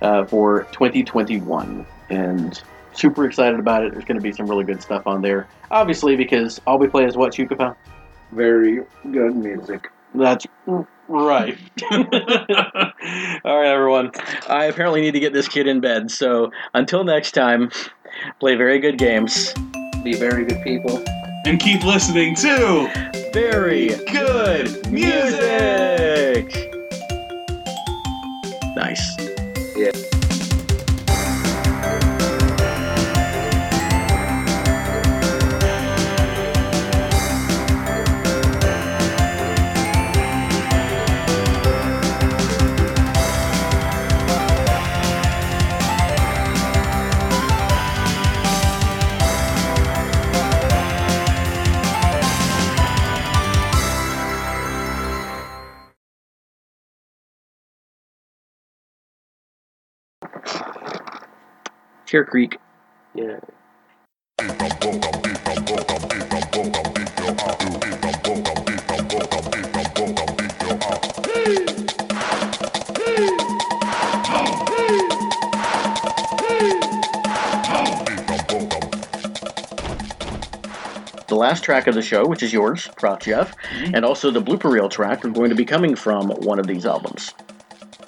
uh, 0.00 0.24
for 0.24 0.64
2021. 0.72 1.86
And 2.10 2.62
super 2.92 3.26
excited 3.26 3.60
about 3.60 3.84
it. 3.84 3.92
There's 3.92 4.04
going 4.04 4.18
to 4.18 4.22
be 4.22 4.32
some 4.32 4.46
really 4.46 4.64
good 4.64 4.82
stuff 4.82 5.06
on 5.06 5.22
there. 5.22 5.48
Obviously, 5.70 6.16
because 6.16 6.60
all 6.66 6.78
we 6.78 6.88
play 6.88 7.04
is 7.04 7.16
what, 7.16 7.32
Shukapow? 7.32 7.76
Very 8.32 8.80
good 9.10 9.36
music. 9.36 9.90
That's 10.14 10.46
right. 11.08 11.58
all 11.92 13.58
right, 13.58 13.72
everyone. 13.72 14.12
I 14.48 14.64
apparently 14.64 15.00
need 15.00 15.12
to 15.12 15.20
get 15.20 15.32
this 15.32 15.48
kid 15.48 15.66
in 15.66 15.80
bed. 15.80 16.10
So 16.10 16.50
until 16.74 17.04
next 17.04 17.32
time, 17.32 17.70
play 18.40 18.54
very 18.56 18.78
good 18.78 18.98
games. 18.98 19.52
Be 20.04 20.14
very 20.14 20.44
good 20.44 20.62
people. 20.62 21.02
And 21.44 21.58
keep 21.58 21.84
listening 21.84 22.34
to 22.36 22.90
Very 23.32 23.88
good 24.12 24.90
music. 24.90 26.52
Nice. 28.76 29.16
Yeah. 29.76 30.17
Chair 62.08 62.24
Creek. 62.24 62.56
Yeah. 63.14 63.38
The 81.28 81.34
last 81.36 81.62
track 81.62 81.86
of 81.86 81.94
the 81.94 82.00
show, 82.00 82.26
which 82.26 82.42
is 82.42 82.52
yours, 82.54 82.88
Prof 82.96 83.18
Jeff, 83.20 83.54
Mhm. 83.56 83.96
and 83.96 84.04
also 84.04 84.30
the 84.30 84.40
blooper 84.40 84.70
reel 84.70 84.88
track 84.88 85.24
are 85.24 85.28
going 85.28 85.50
to 85.50 85.56
be 85.56 85.66
coming 85.66 85.94
from 85.94 86.30
one 86.30 86.58
of 86.58 86.66
these 86.66 86.86
albums. 86.86 87.34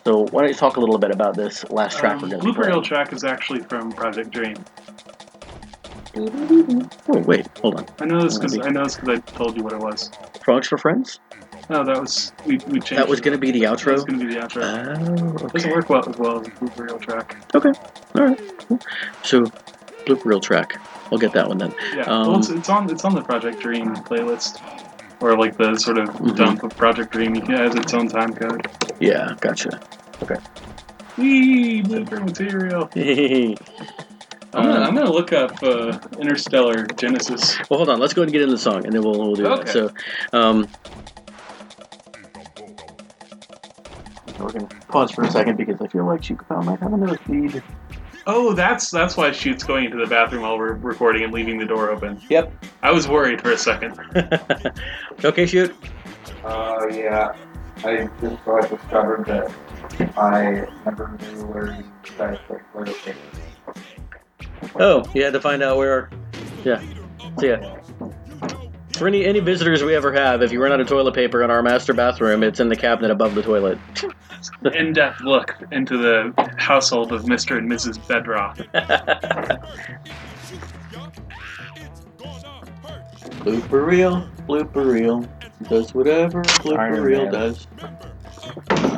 So 0.05 0.27
why 0.31 0.43
don't 0.43 0.49
you 0.49 0.55
talk 0.55 0.77
a 0.77 0.81
little 0.81 0.99
bit 0.99 1.11
about 1.11 1.37
this 1.37 1.69
last 1.71 1.99
track 1.99 2.15
Um, 2.15 2.23
we're 2.23 2.29
going 2.29 2.41
to 2.41 2.47
be 2.47 2.53
Blooper 2.53 2.67
Reel 2.67 2.83
track 2.83 3.13
is 3.13 3.25
actually 3.25 3.61
from 3.61 3.93
Project 3.93 4.31
Dream. 4.31 4.55
Wait, 6.15 7.27
wait, 7.27 7.47
hold 7.59 7.77
on. 7.77 7.87
I 8.01 8.07
know 8.07 8.23
this 8.23 8.39
because 8.39 8.59
I 8.59 8.71
know 8.71 8.85
this 8.85 8.97
because 8.97 9.19
I 9.19 9.33
told 9.37 9.57
you 9.57 9.63
what 9.63 9.73
it 9.73 9.79
was. 9.79 10.11
Frogs 10.43 10.67
for 10.69 10.79
Friends? 10.79 11.21
No, 11.69 11.85
that 11.85 12.01
was 12.01 12.33
we, 12.47 12.57
we 12.67 12.81
changed. 12.81 12.97
That 12.97 13.09
was 13.09 13.21
going 13.21 13.33
to 13.35 13.39
be 13.39 13.53
the 13.53 13.63
outro. 13.63 13.85
That 13.85 13.93
was 13.93 14.05
going 14.05 14.19
to 14.21 14.27
be 14.27 14.35
the 14.35 14.41
outro. 14.41 15.41
Oh, 15.45 15.49
Doesn't 15.49 15.71
work 15.71 15.89
well 15.89 16.09
as 16.09 16.17
well 16.17 16.41
as 16.41 16.47
the 16.47 16.51
Blooper 16.53 16.79
Reel 16.81 16.99
track. 16.99 17.37
Okay, 17.55 17.71
all 18.17 18.25
right. 18.27 18.41
cool. 18.67 18.81
So, 19.23 19.43
blooper 20.07 20.25
reel 20.25 20.41
track. 20.41 20.81
I'll 21.13 21.19
get 21.19 21.33
that 21.35 21.47
one 21.47 21.59
then. 21.59 21.75
Yeah, 21.95 22.03
Um, 22.05 22.27
well, 22.29 22.39
it's, 22.39 22.49
it's 22.51 22.69
on 22.69 22.91
it's 22.91 23.05
on 23.05 23.15
the 23.15 23.23
Project 23.23 23.61
Dream 23.61 23.95
playlist, 23.95 24.61
or 25.21 25.37
like 25.37 25.57
the 25.57 25.77
sort 25.77 25.99
of 25.99 26.09
Mhm. 26.11 26.37
dump 26.37 26.63
of 26.63 26.77
Project 26.77 27.13
Dream. 27.13 27.37
It 27.37 27.49
has 27.49 27.75
its 27.75 27.93
own 27.95 28.09
time 28.09 28.33
code. 28.35 28.67
Yeah, 29.01 29.35
gotcha. 29.41 29.81
Okay. 30.23 30.37
Wee 31.19 31.83
blooper 31.83 32.25
material. 32.25 32.89
I'm 34.53 34.65
gonna, 34.65 34.81
Um, 34.81 34.83
I'm 34.89 34.95
gonna 34.97 35.13
look 35.13 35.33
up 35.33 35.63
uh, 35.63 35.99
Interstellar 36.19 36.85
Genesis. 36.97 37.57
Well, 37.71 37.79
hold 37.79 37.89
on. 37.89 38.01
Let's 38.01 38.15
go 38.15 38.23
ahead 38.23 38.29
and 38.29 38.33
get 38.33 38.43
into 38.43 38.55
the 38.55 38.59
song, 38.59 38.85
and 38.85 38.93
then 38.93 39.03
we'll, 39.03 39.19
we'll 39.19 39.35
do 39.37 39.45
that. 39.45 39.69
So, 39.69 39.91
um, 40.33 40.67
we're 44.39 44.51
gonna 44.51 44.67
pause 44.89 45.11
for 45.13 45.23
a 45.23 45.31
second 45.31 45.57
because 45.57 45.81
I 45.81 45.87
feel 45.89 46.05
like 46.07 46.23
Shukapow 46.23 46.65
might 46.65 46.81
have 46.81 46.93
another 46.93 47.19
feed. 47.19 47.63
Oh, 48.33 48.53
that's 48.53 48.93
that's 48.93 49.17
why 49.17 49.33
Shoot's 49.33 49.65
going 49.65 49.87
into 49.87 49.97
the 49.97 50.07
bathroom 50.07 50.43
while 50.43 50.57
we're 50.57 50.75
recording 50.75 51.25
and 51.25 51.33
leaving 51.33 51.59
the 51.59 51.65
door 51.65 51.91
open. 51.91 52.21
Yep. 52.29 52.53
I 52.81 52.93
was 52.93 53.09
worried 53.09 53.43
for 53.43 53.51
a 53.51 53.59
second. 53.59 53.99
okay, 55.25 55.47
shoot. 55.47 55.75
Uh, 56.45 56.87
yeah. 56.93 57.35
I 57.79 58.09
just 58.21 58.47
uh, 58.47 58.61
discovered 58.69 59.25
that 59.27 59.53
I 60.17 60.69
never 60.85 61.19
knew 61.19 61.45
where 61.47 61.73
you 61.73 61.85
guys 62.17 62.39
like 62.49 62.63
where 62.73 62.85
to 62.85 62.95
Oh, 64.77 65.05
you 65.13 65.25
had 65.25 65.33
to 65.33 65.41
find 65.41 65.61
out 65.61 65.77
where. 65.77 66.09
Yeah. 66.65 66.81
See 67.41 67.49
yeah. 67.49 67.80
For 69.01 69.09
any 69.09 69.25
any 69.25 69.41
visitors 69.41 69.83
we 69.83 69.97
ever 69.97 70.13
have, 70.13 70.43
if 70.43 70.53
you 70.53 70.63
run 70.63 70.73
out 70.73 70.81
of 70.81 70.87
toilet 70.87 71.15
paper 71.15 71.43
in 71.43 71.51
our 71.51 71.63
master 71.63 71.95
bathroom, 71.95 72.43
it's 72.43 72.61
in 72.61 72.69
the 72.69 72.77
cabinet 72.77 73.11
above 73.11 73.35
the 73.35 73.41
toilet. 73.41 73.79
In-depth 74.75 75.23
look 75.23 75.57
into 75.73 75.97
the 75.97 76.35
household 76.59 77.11
of 77.11 77.23
Mr. 77.23 77.57
and 77.57 77.67
Mrs. 77.67 77.97
Bedrock. 78.07 78.59
blooper 83.41 83.87
reel, 83.87 84.29
blooper 84.47 84.93
reel, 84.93 85.27
does 85.71 85.95
whatever 85.95 86.43
blooper 86.43 86.79
Iron 86.79 87.03
reel 87.03 87.23
Man. 87.25 87.33
does. 87.33 87.67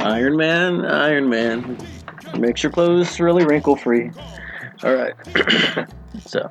Iron 0.01 0.37
Man, 0.37 0.85
Iron 0.85 1.29
Man, 1.31 1.79
makes 2.37 2.65
your 2.65 2.73
clothes 2.73 3.20
really 3.20 3.45
wrinkle 3.45 3.77
free. 3.77 4.11
All 4.83 4.95
right. 4.97 5.15
so 6.27 6.51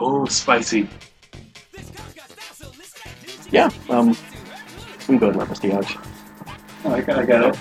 Oh, 0.00 0.26
spicy. 0.26 0.88
Yeah, 3.52 3.70
um, 3.88 4.08
we 4.08 4.16
can 5.06 5.18
go 5.18 5.28
ahead 5.28 5.34
and 5.34 5.36
let 5.36 5.48
this 5.48 5.60
be 5.60 5.72
out. 5.72 5.86
Oh, 6.84 6.92
I 6.94 7.00
got, 7.02 7.18
I 7.18 7.24
got 7.26 7.58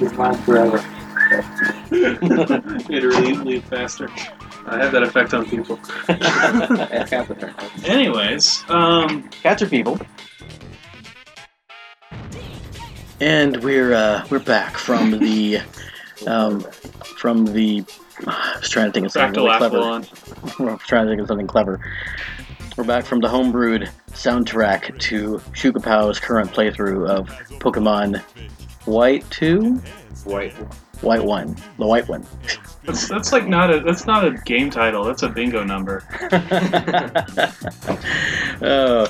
It's 0.00 0.12
mine 0.14 0.34
forever. 0.42 0.84
it. 1.90 2.88
Made 2.88 3.02
her 3.02 3.10
leave, 3.10 3.40
leave 3.42 3.64
faster. 3.64 4.08
I 4.66 4.76
have 4.76 4.92
that 4.92 5.02
effect 5.02 5.32
on 5.32 5.46
people. 5.46 5.78
Anyways, 7.90 8.62
um, 8.68 9.22
Cats 9.42 9.62
are 9.62 9.68
people. 9.68 9.98
And 13.20 13.62
we're 13.62 13.94
uh, 13.94 14.26
we're 14.30 14.38
back 14.38 14.76
from 14.76 15.18
the 15.18 15.60
um, 16.26 16.60
from 17.16 17.46
the. 17.46 17.84
I 18.26 18.56
was 18.60 18.68
trying 18.70 18.86
to 18.86 18.92
think 18.92 19.06
of 19.06 19.12
back 19.14 19.34
something 19.34 19.42
to 19.44 19.48
really 19.48 19.58
clever. 19.58 19.78
Laughlon. 19.78 20.68
I 20.68 20.72
was 20.72 20.82
trying 20.82 21.06
to 21.06 21.10
think 21.12 21.20
of 21.22 21.28
something 21.28 21.46
clever. 21.46 21.80
We're 22.76 22.84
back 22.84 23.04
from 23.04 23.20
the 23.20 23.28
homebrewed 23.28 23.90
soundtrack 24.10 24.98
to 25.00 25.38
Shukapow's 25.52 26.18
current 26.18 26.50
playthrough 26.50 27.08
of 27.08 27.28
Pokemon 27.58 28.20
White 28.86 29.28
Two, 29.30 29.76
White. 30.24 30.52
White 31.02 31.24
One, 31.24 31.56
the 31.78 31.86
White 31.86 32.08
one. 32.08 32.24
That's, 32.84 33.08
that's 33.08 33.32
like 33.32 33.46
not 33.46 33.72
a 33.72 33.80
that's 33.80 34.06
not 34.06 34.24
a 34.24 34.32
game 34.32 34.70
title. 34.70 35.04
That's 35.04 35.22
a 35.22 35.28
bingo 35.28 35.64
number. 35.64 36.04
oh. 38.62 39.08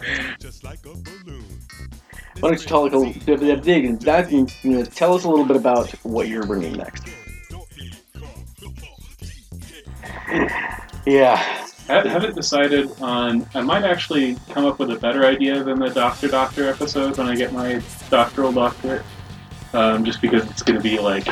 Why 2.41 2.49
don't 2.49 2.61
you 2.61 2.67
talk 2.67 2.93
a 2.93 2.97
little 2.97 3.13
dig 3.13 3.99
that 4.01 4.31
you 4.31 4.47
know, 4.65 4.85
tell 4.85 5.15
us 5.15 5.25
a 5.25 5.29
little 5.29 5.45
bit 5.45 5.57
about 5.57 5.91
what 6.05 6.29
you're 6.29 6.47
bringing 6.47 6.73
next? 6.73 7.05
Yeah, 11.07 11.67
I 11.91 12.09
haven't 12.09 12.35
decided 12.35 12.91
on. 13.01 13.47
I 13.55 13.61
might 13.61 13.85
actually 13.85 14.37
come 14.51 14.65
up 14.65 14.79
with 14.79 14.91
a 14.91 14.97
better 14.97 15.25
idea 15.27 15.63
than 15.63 15.79
the 15.79 15.91
Doctor 15.91 16.29
Doctor 16.29 16.69
episode 16.69 17.17
when 17.19 17.29
I 17.29 17.35
get 17.37 17.53
my 17.53 17.83
doctoral 18.11 18.53
doctorate. 18.53 19.03
Um, 19.73 20.05
just 20.05 20.21
because 20.21 20.49
it's 20.51 20.63
going 20.63 20.77
to 20.79 20.83
be 20.83 20.99
like 20.99 21.29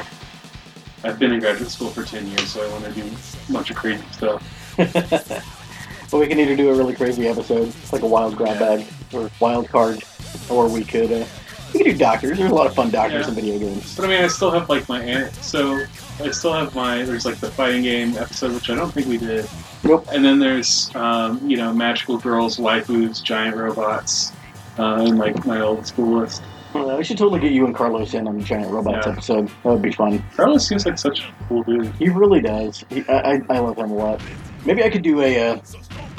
I've 1.05 1.19
been 1.19 1.33
in 1.33 1.41
graduate 1.41 1.71
school 1.71 1.91
for 1.91 2.05
ten 2.05 2.27
years, 2.27 2.49
so 2.49 2.65
I 2.65 2.71
want 2.73 2.85
to 2.85 2.91
do 2.93 3.03
a 3.49 3.53
bunch 3.53 3.71
of 3.71 3.77
crazy 3.77 4.05
stuff. 4.13 4.43
well, 6.13 6.21
we 6.21 6.27
can 6.29 6.39
either 6.39 6.55
do 6.57 6.71
a 6.71 6.75
really 6.75 6.95
crazy 6.95 7.27
episode, 7.29 7.69
it's 7.69 7.93
like 7.93 8.03
a 8.03 8.07
wild 8.07 8.37
grab 8.37 8.59
bag 8.59 8.87
or 9.13 9.31
wild 9.41 9.69
card, 9.69 10.03
or 10.51 10.69
we 10.69 10.85
could 10.85 11.11
uh, 11.11 11.25
we 11.73 11.81
could 11.83 11.93
do 11.93 11.99
doctors. 11.99 12.39
There's 12.39 12.51
a 12.51 12.55
lot 12.55 12.67
of 12.67 12.75
fun 12.75 12.91
doctors 12.91 13.23
Yeah. 13.27 13.29
in 13.29 13.35
video 13.35 13.59
games. 13.59 13.95
But 13.97 14.05
I 14.05 14.09
mean, 14.09 14.23
I 14.25 14.29
still 14.29 14.51
have 14.53 14.69
like 14.69 14.89
my 14.89 15.03
an- 15.03 15.33
so 15.35 15.83
I 16.21 16.31
still 16.31 16.53
have 16.53 16.75
my 16.75 17.03
there's 17.03 17.25
like 17.27 17.39
the 17.39 17.51
fighting 17.51 17.83
game 17.83 18.17
episode, 18.17 18.53
which 18.55 18.71
I 18.71 18.75
don't 18.77 18.93
think 18.93 19.07
we 19.09 19.19
did. 19.19 19.49
Nope. 19.85 20.07
And 20.13 20.25
then 20.25 20.39
there's 20.39 20.95
um, 20.95 21.41
you 21.49 21.57
know 21.57 21.73
magical 21.73 22.19
girls, 22.19 22.57
waifus, 22.59 23.23
giant 23.23 23.57
robots, 23.57 24.33
uh, 24.79 24.97
and 25.07 25.19
like 25.19 25.45
my 25.47 25.61
old 25.61 25.87
school 25.87 26.19
list. 26.21 26.43
Uh, 26.75 26.95
we 26.99 27.03
should 27.05 27.17
totally 27.17 27.41
get 27.41 27.53
you 27.53 27.65
and 27.65 27.75
Carlos 27.75 28.13
in 28.13 28.29
on 28.29 28.37
the 28.39 28.45
giant 28.45 28.71
robots 28.71 29.07
Yeah. 29.07 29.13
episode. 29.13 29.49
That 29.49 29.65
would 29.65 29.83
be 29.83 29.91
fun. 29.93 30.23
Carlos 30.37 30.67
seems 30.69 30.85
like 30.85 30.99
such 30.99 31.21
a 31.21 31.35
cool 31.49 31.63
dude. 31.63 31.87
He 31.95 32.09
really 32.11 32.41
does. 32.43 32.85
He, 32.91 33.03
I, 33.09 33.37
I, 33.37 33.41
I 33.49 33.59
love 33.59 33.79
him 33.79 33.91
a 33.91 33.95
lot. 33.95 34.21
Maybe 34.67 34.83
I 34.85 34.91
could 34.91 35.03
do 35.03 35.23
a 35.23 35.49
uh, 35.53 35.61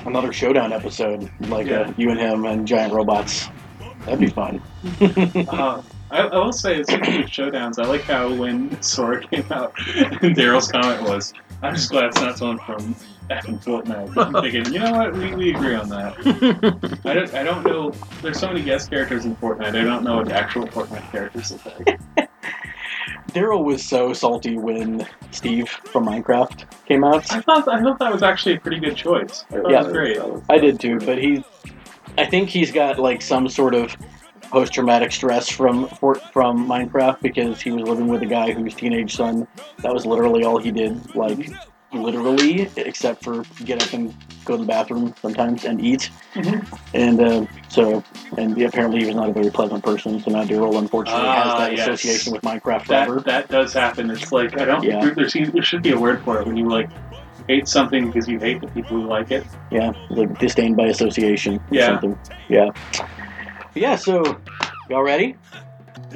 another 0.06 0.34
showdown 0.34 0.74
episode, 0.74 1.30
like 1.42 1.68
Yeah. 1.68 1.82
uh, 1.82 1.94
you 1.98 2.10
and 2.10 2.20
him 2.20 2.46
and 2.46 2.68
giant 2.68 2.94
robots. 2.94 3.48
That'd 4.06 4.20
be 4.20 4.28
fun. 4.30 4.62
Uh, 5.50 5.82
I, 6.12 6.22
I 6.22 6.38
will 6.38 6.52
say, 6.52 6.82
speaking 6.82 7.22
of 7.22 7.30
showdowns, 7.30 7.78
I 7.78 7.88
like 7.88 8.02
how 8.02 8.34
when 8.34 8.82
Sora 8.82 9.22
came 9.28 9.46
out, 9.52 9.76
Daryl's 9.76 10.72
comment 10.72 11.04
was, 11.04 11.34
"I'm 11.62 11.76
just 11.76 11.92
glad 11.92 12.06
it's 12.06 12.20
not 12.20 12.36
someone 12.40 12.58
from 12.60 12.96
effing 13.30 13.64
Fortnite." 13.64 14.18
I'm 14.18 14.42
thinking, 14.42 14.74
you 14.74 14.80
know 14.80 14.92
what? 14.92 15.14
We, 15.14 15.36
we 15.36 15.54
agree 15.54 15.76
on 15.76 15.90
that. 15.90 16.16
I 17.06 17.14
don't 17.14 17.34
I 17.34 17.44
don't 17.44 17.66
know. 17.66 17.92
There's 18.22 18.40
so 18.40 18.48
many 18.48 18.64
guest 18.64 18.90
characters 18.90 19.26
in 19.26 19.36
Fortnite. 19.38 19.76
I 19.76 19.84
don't 19.84 20.04
know 20.04 20.18
what 20.18 20.28
the 20.28 20.36
actual 20.36 20.68
Fortnite 20.68 21.12
characters 21.12 21.52
look 21.52 21.66
like. 21.66 22.00
Daryl 23.30 23.64
was 23.64 23.86
so 23.86 24.12
salty 24.14 24.58
when 24.58 25.08
Steve 25.32 25.70
from 25.70 26.06
Minecraft 26.06 26.66
came 26.86 27.04
out. 27.04 27.32
I 27.32 27.42
thought 27.42 27.68
I 27.68 27.82
thought 27.82 28.00
that 28.00 28.12
was 28.12 28.24
actually 28.24 28.56
a 28.56 28.60
pretty 28.60 28.80
good 28.80 28.96
choice. 28.96 29.46
Yeah. 29.52 29.84
great. 29.84 30.18
I 30.50 30.58
did 30.58 30.80
too, 30.80 31.00
but 31.00 31.18
he, 31.18 31.44
I 32.18 32.26
think 32.26 32.50
he's 32.50 32.72
got 32.72 32.98
like 32.98 33.22
some 33.22 33.48
sort 33.48 33.76
of 33.76 33.96
post-traumatic 34.50 35.12
stress 35.12 35.48
from 35.48 35.88
from 36.34 36.68
Minecraft 36.68 37.22
because 37.22 37.62
he 37.62 37.72
was 37.72 37.84
living 37.84 38.08
with 38.08 38.24
a 38.24 38.26
guy 38.26 38.52
whose 38.52 38.74
teenage 38.74 39.16
son. 39.16 39.48
That 39.84 39.94
was 39.94 40.06
literally 40.06 40.44
all 40.44 40.58
he 40.60 40.72
did, 40.72 41.16
like 41.16 41.50
literally, 41.94 42.70
except 42.76 43.24
for 43.24 43.44
get 43.66 43.82
up 43.84 43.94
and 43.94 44.14
go 44.46 44.56
to 44.56 44.62
the 44.62 44.68
bathroom 44.68 45.14
sometimes 45.22 45.66
and 45.66 45.82
eat. 45.82 46.10
Mhm. 46.36 46.66
And 46.94 47.20
uh, 47.22 47.46
so, 47.70 48.04
and 48.38 48.56
he- 48.56 48.64
apparently 48.64 49.00
he 49.02 49.06
was 49.08 49.16
not 49.16 49.30
a 49.30 49.34
very 49.34 49.50
pleasant 49.50 49.84
person. 49.84 50.20
So 50.22 50.32
now 50.32 50.44
Daryl 50.44 50.78
unfortunately 50.78 51.28
has 51.28 51.52
Ah, 51.54 51.58
that 51.60 51.76
yes. 51.76 51.88
association 51.88 52.34
with 52.34 52.42
Minecraft 52.44 52.86
That 52.88 53.08
forever. 53.08 53.20
that 53.26 53.50
does 53.50 53.74
happen. 53.74 54.10
It's 54.12 54.32
like 54.32 54.58
I 54.60 54.66
don't. 54.66 54.84
Yeah. 54.84 55.02
There, 55.02 55.16
there, 55.16 55.30
seems, 55.30 55.52
there 55.52 55.64
should 55.64 55.82
be 55.84 55.92
a 55.92 56.00
word 56.00 56.22
for 56.24 56.40
it 56.42 56.48
when 56.48 56.58
you 56.58 56.68
like 56.70 56.90
hate 57.48 57.68
something 57.68 58.08
because 58.12 58.28
you 58.28 58.40
hate 58.40 58.62
the 58.62 58.68
people 58.68 59.02
who 59.02 59.08
like 59.08 59.32
it. 59.32 59.46
Yeah, 59.72 59.92
like 60.10 60.38
disdain 60.40 60.76
by 60.76 60.86
association. 60.88 61.56
Or 61.56 61.62
Yeah. 61.72 61.88
Something. 61.88 62.20
Yeah. 62.48 62.70
Yeah. 63.76 63.96
So, 63.96 64.40
y'all 64.90 65.04
ready? 65.04 65.36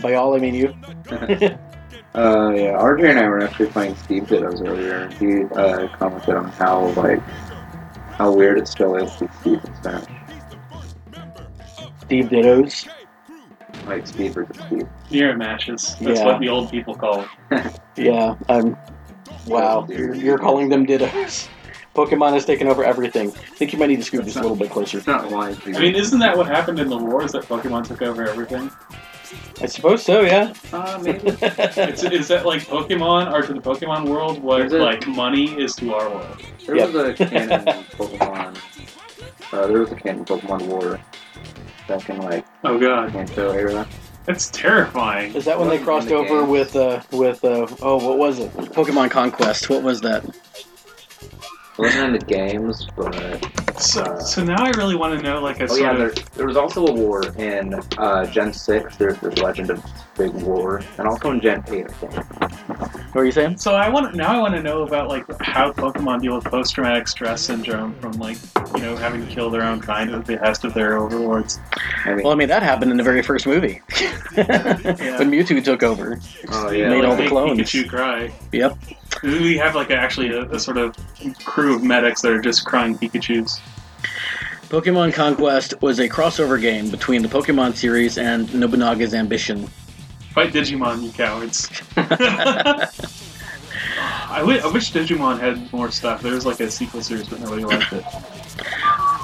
By 0.02 0.12
y'all, 0.14 0.34
I 0.36 0.40
mean 0.40 0.54
you. 0.56 0.74
Uh, 2.16 2.52
yeah, 2.56 2.74
RJ 2.78 3.10
and 3.10 3.20
I 3.20 3.28
were 3.28 3.42
actually 3.44 3.68
playing 3.70 3.96
Steve 3.96 4.24
Dittos 4.24 4.66
earlier, 4.68 4.98
and 5.04 5.14
he 5.14 5.44
uh, 5.56 5.88
commented 5.98 6.36
on 6.36 6.50
how 6.52 6.86
like 6.92 7.20
how 8.12 8.32
weird 8.32 8.60
it 8.60 8.68
still 8.68 8.96
is 8.96 9.12
to 9.16 9.28
Steve 9.42 9.62
in 9.66 9.76
Spanish, 9.76 10.10
Steve 12.02 12.26
Dittos. 12.26 12.88
like 13.88 14.06
Steve 14.06 14.38
or 14.38 14.44
just 14.46 14.68
Steve. 14.68 14.88
Mirror 15.12 15.38
matches. 15.38 15.96
That's 16.00 16.20
Yeah. 16.20 16.26
what 16.26 16.40
the 16.40 16.50
old 16.50 16.70
people 16.70 16.94
call 16.96 17.26
it. 17.52 17.80
Yeah. 17.96 18.36
Um. 18.50 18.78
Wow. 19.48 19.86
You're, 19.90 20.14
you're 20.16 20.38
calling 20.38 20.70
them 20.70 20.86
Dittos. 20.86 21.48
Pokemon 21.96 22.34
has 22.34 22.44
taken 22.46 22.68
over 22.68 22.84
everything. 22.84 23.30
I 23.30 23.56
think 23.56 23.72
you 23.74 23.78
might 23.78 23.88
need 23.88 23.98
to 23.98 24.04
scoot 24.04 24.22
That's 24.22 24.34
just 24.34 24.40
a 24.40 24.42
little 24.42 24.58
bit 24.58 24.72
closer. 24.72 24.98
It's 24.98 25.06
not 25.06 25.30
wise. 25.30 25.60
I 25.68 25.72
mean, 25.80 25.94
isn't 25.96 26.18
that 26.20 26.36
what 26.36 26.48
happened 26.48 26.80
in 26.80 26.90
the 26.90 26.98
wars 26.98 27.34
that 27.34 27.44
Pokemon 27.44 27.88
took 27.88 28.02
over 28.02 28.28
everything? 28.28 28.72
I 29.62 29.66
suppose 29.68 30.04
so, 30.04 30.22
yeah. 30.22 30.54
uh, 30.74 31.00
maybe. 31.04 31.20
It's, 31.42 32.04
is 32.04 32.28
that 32.30 32.46
like 32.46 32.62
Pokemon 32.64 33.32
are 33.32 33.42
to 33.44 33.54
the 33.54 33.62
Pokemon 33.62 34.08
world 34.10 34.42
what 34.42 34.62
Is 34.62 34.74
it- 34.74 34.82
like 34.82 35.08
money 35.08 35.46
is 35.60 35.76
to 35.78 35.94
our 35.94 36.10
world? 36.10 36.42
There 36.66 36.76
Yep. 36.78 36.94
was 36.94 37.06
a 37.08 37.14
canon 37.14 37.66
Pokemon. 37.98 38.58
Uh, 39.54 39.68
there 39.68 39.80
was 39.80 39.92
a 39.92 39.96
canon 39.96 40.26
Pokemon 40.26 40.68
War 40.68 41.00
back 41.88 42.10
in 42.10 42.20
like 42.22 42.46
Oh 42.64 42.80
god, 42.80 43.12
Kanto 43.12 43.52
era. 43.52 43.88
that's 44.26 44.50
terrifying. 44.50 45.34
Is 45.36 45.46
that 45.46 45.58
when 45.60 45.68
they 45.70 45.74
Wasn't 45.80 45.86
crossed 45.86 46.08
the 46.08 46.16
over 46.16 46.42
game. 46.42 46.50
with 46.50 46.76
uh 46.76 47.02
with 47.12 47.44
uh 47.46 47.68
oh 47.82 48.06
what 48.06 48.18
was 48.18 48.40
it? 48.40 48.52
Pokemon 48.54 49.12
Conquest. 49.12 49.70
What 49.70 49.84
was 49.84 50.02
that? 50.02 50.24
It 51.74 51.80
wasn't 51.80 52.06
in 52.06 52.12
the 52.14 52.26
games, 52.26 52.88
but 52.96 53.82
So, 53.82 54.20
so 54.20 54.44
now 54.44 54.64
I 54.64 54.70
really 54.78 54.96
want 54.96 55.18
to 55.18 55.24
know 55.24 55.42
like 55.42 55.60
a 55.60 55.64
oh 55.64 55.68
sort 55.68 55.80
yeah, 55.82 55.92
of 55.94 55.98
there, 55.98 56.12
there 56.36 56.46
was 56.48 56.56
also 56.58 56.86
a 56.86 56.92
war 56.94 57.24
in 57.38 57.74
uh, 57.98 58.26
Gen 58.28 58.54
six. 58.54 58.96
There's 58.98 59.18
this 59.20 59.40
Legend 59.40 59.72
of 59.72 59.84
Big 60.16 60.32
War, 60.34 60.84
and 61.00 61.08
also 61.08 61.32
in 61.32 61.42
Gen 61.42 61.64
eight, 61.70 61.86
I 61.86 61.94
think. 61.94 62.14
What 63.14 63.16
were 63.16 63.26
you 63.26 63.32
saying? 63.32 63.58
So 63.58 63.74
I 63.74 63.90
want 63.90 64.14
now 64.16 64.36
I 64.36 64.40
want 64.40 64.54
to 64.54 64.62
know 64.62 64.84
about 64.84 65.08
like 65.10 65.26
how 65.42 65.72
Pokemon 65.72 66.22
deal 66.22 66.36
with 66.36 66.46
post 66.46 66.76
traumatic 66.76 67.08
stress 67.08 67.42
syndrome 67.42 67.96
from 67.96 68.12
like 68.14 68.38
you 68.76 68.82
know 68.82 68.96
having 68.96 69.26
to 69.28 69.34
kill 69.34 69.50
their 69.50 69.64
own 69.64 69.80
kind 69.80 70.12
at 70.12 70.26
the 70.26 70.36
behest 70.38 70.64
of 70.66 70.76
their 70.76 70.98
overlords. 70.98 71.60
I 72.06 72.14
mean, 72.14 72.24
Well, 72.24 72.34
I 72.34 72.36
mean 72.36 72.50
that 72.50 72.62
happened 72.62 72.92
in 72.92 72.98
the 72.98 73.04
very 73.04 73.24
first 73.24 73.48
movie 73.48 73.82
when 74.36 74.46
Mewtwo 75.32 75.64
took 75.64 75.82
over. 75.84 76.20
oh 76.50 76.70
You 76.72 76.84
yeah, 76.84 76.90
made 76.90 77.00
like, 77.02 77.08
all 77.10 77.16
the 77.16 77.22
make 77.24 77.30
clones. 77.30 77.60
Pikachu 77.60 77.90
cry. 77.90 78.32
Yep. 78.52 78.78
We 79.22 79.58
have 79.58 79.76
like 79.76 79.90
a, 79.90 79.96
actually 79.96 80.30
a, 80.30 80.44
a 80.52 80.60
sort 80.60 80.78
of 80.78 80.96
crew 81.46 81.76
of 81.76 81.84
medics 81.84 82.22
that 82.22 82.32
are 82.32 82.42
just 82.42 82.66
crying 82.66 82.98
Pikachu's. 82.98 83.60
Pokemon 84.70 85.14
Conquest 85.14 85.80
was 85.82 86.00
a 86.00 86.10
crossover 86.10 86.60
game 86.60 86.90
between 86.90 87.22
the 87.22 87.28
Pokemon 87.28 87.76
series 87.76 88.18
and 88.18 88.48
Nobunaga's 88.50 89.14
Ambition. 89.14 89.68
Fight 90.34 90.52
Digimon, 90.52 91.04
you 91.04 91.12
cowards. 91.12 91.70
I 91.96 92.90
wish 94.42 94.92
Digimon 94.92 95.40
had 95.40 95.72
more 95.72 95.92
stuff. 95.92 96.24
There 96.24 96.34
was 96.34 96.48
like 96.48 96.60
a 96.60 96.72
sequel 96.72 97.04
series, 97.04 97.28
but 97.28 97.40
nobody 97.40 97.66
liked 97.66 97.94
it. 97.94 98.04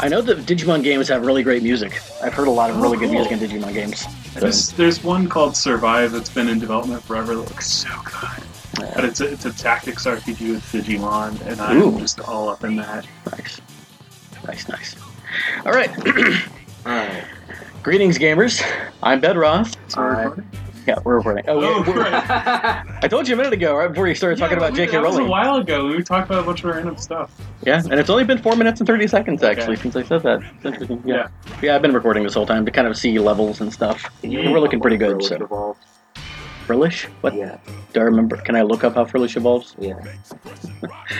I 0.02 0.08
know 0.08 0.22
that 0.22 0.46
Digimon 0.46 0.84
games 0.84 1.08
have 1.08 1.26
really 1.26 1.42
great 1.42 1.64
music. 1.64 2.00
I've 2.24 2.34
heard 2.34 2.48
a 2.48 2.52
lot 2.52 2.70
of 2.70 2.78
really 2.78 2.98
Oh, 2.98 3.00
good 3.00 3.12
music 3.12 3.32
in 3.32 3.40
oh. 3.40 3.48
Digimon 3.48 3.74
games. 3.74 4.06
There's, 4.36 4.72
there's 4.74 5.04
one 5.04 5.28
called 5.28 5.58
Survive 5.58 6.12
that's 6.12 6.30
been 6.30 6.48
in 6.48 6.60
development 6.60 7.02
forever 7.04 7.36
that 7.36 7.42
looks 7.42 7.68
so 7.68 7.90
good. 8.06 8.44
But 8.76 9.04
it's 9.06 9.20
a, 9.22 9.32
it's 9.32 9.46
a 9.46 9.52
tactics 9.54 10.06
RPG 10.06 10.52
with 10.52 10.64
Digimon, 10.72 11.40
and 11.48 11.60
I'm 11.60 11.78
Ooh. 11.82 12.00
just 12.00 12.20
all 12.22 12.50
up 12.50 12.64
in 12.64 12.76
that. 12.78 13.06
Nice. 13.32 13.62
Nice, 14.46 14.70
nice. 14.70 14.96
All 15.66 15.72
right. 15.72 15.90
Alright. 16.86 17.24
Greetings, 17.84 18.18
gamers. 18.18 18.62
I'm 19.04 19.22
Bedroth. 19.22 19.76
So 19.88 20.00
we're 20.02 20.08
Alright. 20.10 20.26
recording? 20.26 20.50
Yeah, 20.88 20.96
we're 21.04 21.16
recording. 21.18 21.44
Oh, 21.48 21.60
Oh, 21.62 21.82
we- 21.82 21.92
we're- 21.94 22.00
right. 22.10 22.24
I 23.04 23.08
told 23.08 23.28
you 23.28 23.34
a 23.36 23.38
minute 23.38 23.54
ago, 23.54 23.76
right 23.76 23.90
before 23.90 24.08
you 24.08 24.16
started 24.16 24.40
talking 24.40 24.58
about 24.58 24.72
we- 24.72 24.78
J.K. 24.78 24.94
That 24.94 25.02
was 25.04 25.16
a 25.16 25.20
Rowling. 25.20 25.30
while 25.32 25.56
ago. 25.58 25.88
We 25.88 26.02
talked 26.04 26.28
about 26.30 26.40
a 26.40 26.44
bunch 26.46 26.64
of 26.64 26.74
random 26.74 26.98
stuff. 26.98 27.32
Yeah, 27.64 27.82
and 27.84 27.94
it's 28.00 28.10
only 28.10 28.24
been 28.24 28.38
four 28.40 28.56
minutes 28.56 28.80
and 28.80 28.88
thirty 28.88 29.08
seconds 29.08 29.44
actually 29.44 29.74
Okay. 29.74 29.82
since 29.84 29.96
I 29.98 30.04
said 30.04 30.24
that. 30.24 30.42
It's 30.56 30.66
interesting. 30.66 31.04
Yeah. 31.06 31.28
Yeah. 31.48 31.58
yeah, 31.62 31.76
I've 31.76 31.82
been 31.82 31.94
recording 31.94 32.24
this 32.24 32.34
whole 32.34 32.46
time 32.48 32.66
to 32.66 32.72
kind 32.72 32.88
of 32.88 32.98
see 32.98 33.20
levels 33.20 33.62
and 33.62 33.72
stuff. 33.72 34.10
We're 34.24 34.60
looking 34.60 34.80
pretty 34.80 34.98
good. 34.98 35.22
So 35.24 35.36
Evolve. 35.36 35.78
Frillish? 36.70 37.06
What 37.22 37.34
Yeah, 37.34 37.58
do 37.94 38.00
I 38.00 38.04
remember? 38.04 38.38
Can 38.38 38.56
I 38.56 38.62
look 38.62 38.84
up 38.84 38.94
how 38.94 39.04
Frillish 39.04 39.36
evolves? 39.36 39.76
yeah. 39.80 39.96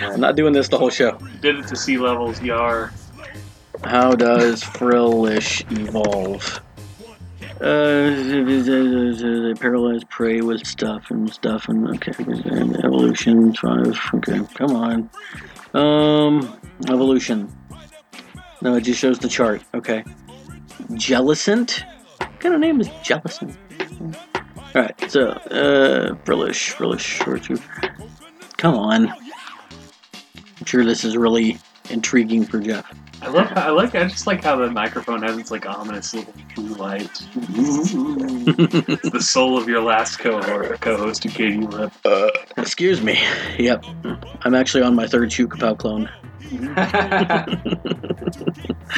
I'm 0.00 0.20
not 0.20 0.36
doing 0.36 0.52
this 0.52 0.68
the 0.68 0.78
whole 0.78 0.90
show. 0.90 1.18
Did 1.42 1.58
it 1.58 1.66
to 1.66 1.74
sea 1.74 1.98
levels, 1.98 2.40
Yar. 2.40 2.92
How 3.82 4.12
does 4.14 4.62
Frillish 4.62 5.64
evolve? 5.70 6.60
Uh, 7.60 8.14
they 8.14 9.54
paralyzed 9.58 10.08
prey 10.08 10.40
with 10.40 10.64
stuff 10.64 11.10
and 11.10 11.28
stuff 11.32 11.68
and 11.68 11.88
okay, 11.96 12.12
and 12.18 12.76
evolution 12.84 13.52
five. 13.54 13.98
Okay, 14.14 14.40
come 14.54 14.76
on. 14.76 15.10
Um, 15.74 16.60
evolution. 16.88 17.52
No, 18.62 18.76
it 18.76 18.82
just 18.82 19.00
shows 19.00 19.18
the 19.18 19.28
chart. 19.28 19.62
Okay. 19.74 20.04
Jellicent? 20.92 21.82
What 22.18 22.38
kind 22.38 22.54
of 22.54 22.60
name 22.60 22.80
is 22.80 22.88
Jellicent? 23.02 23.56
Alright, 24.74 25.10
so, 25.10 25.30
uh, 25.30 26.14
Frillish, 26.24 26.70
Frillish, 26.70 27.02
short 27.02 27.42
two. 27.42 27.58
Come 28.56 28.74
on. 28.74 29.08
I'm 29.08 30.66
sure 30.66 30.84
this 30.84 31.04
is 31.04 31.16
really 31.16 31.58
intriguing 31.88 32.44
for 32.44 32.60
Jeff. 32.60 32.90
I 33.22 33.28
love. 33.28 33.48
How, 33.48 33.68
I 33.68 33.70
like. 33.70 33.94
I 33.94 34.04
just 34.04 34.26
like 34.26 34.42
how 34.42 34.56
the 34.56 34.70
microphone 34.70 35.22
has 35.22 35.36
its 35.36 35.50
like 35.50 35.66
ominous 35.66 36.14
little 36.14 36.32
blue 36.54 36.74
light. 36.74 37.10
it's 37.34 37.92
the 39.10 39.20
soul 39.20 39.58
of 39.58 39.68
your 39.68 39.82
last 39.82 40.18
cohort, 40.18 40.80
co-host, 40.80 41.22
Katie 41.22 41.58
Lip. 41.58 41.92
Excuse 42.56 43.02
me. 43.02 43.20
Yep. 43.58 43.84
I'm 44.42 44.54
actually 44.54 44.84
on 44.84 44.94
my 44.94 45.06
third 45.06 45.30
Shukapow 45.30 45.76
clone. 45.76 46.08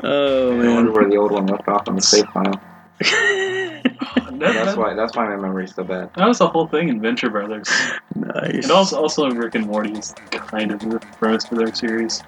Oh, 0.00 0.52
man! 0.52 0.68
I 0.68 0.74
wonder 0.74 0.92
where 0.92 1.08
the 1.08 1.16
old 1.16 1.32
one 1.32 1.46
left 1.46 1.66
off 1.66 1.88
on 1.88 1.96
the 1.96 2.02
save 2.02 2.28
file. 2.28 3.77
That, 4.38 4.54
That's 4.54 4.66
that- 4.66 4.78
why. 4.78 4.94
That's 4.94 5.16
why 5.16 5.24
my 5.28 5.36
memory's 5.36 5.74
so 5.74 5.82
bad. 5.82 6.10
that 6.14 6.26
was 6.28 6.38
the 6.38 6.46
whole 6.48 6.68
thing 6.68 6.88
in 6.90 7.00
Venture 7.00 7.28
Brothers. 7.28 7.68
nice. 8.14 8.52
And 8.62 8.70
also, 8.70 8.96
also 9.00 9.28
Rick 9.30 9.56
and 9.56 9.66
Morty 9.66 9.92
is 9.98 10.14
kind 10.30 10.70
of 10.70 10.78
the 10.78 11.00
premise 11.18 11.44
for 11.46 11.56
their 11.56 11.74
series. 11.74 12.22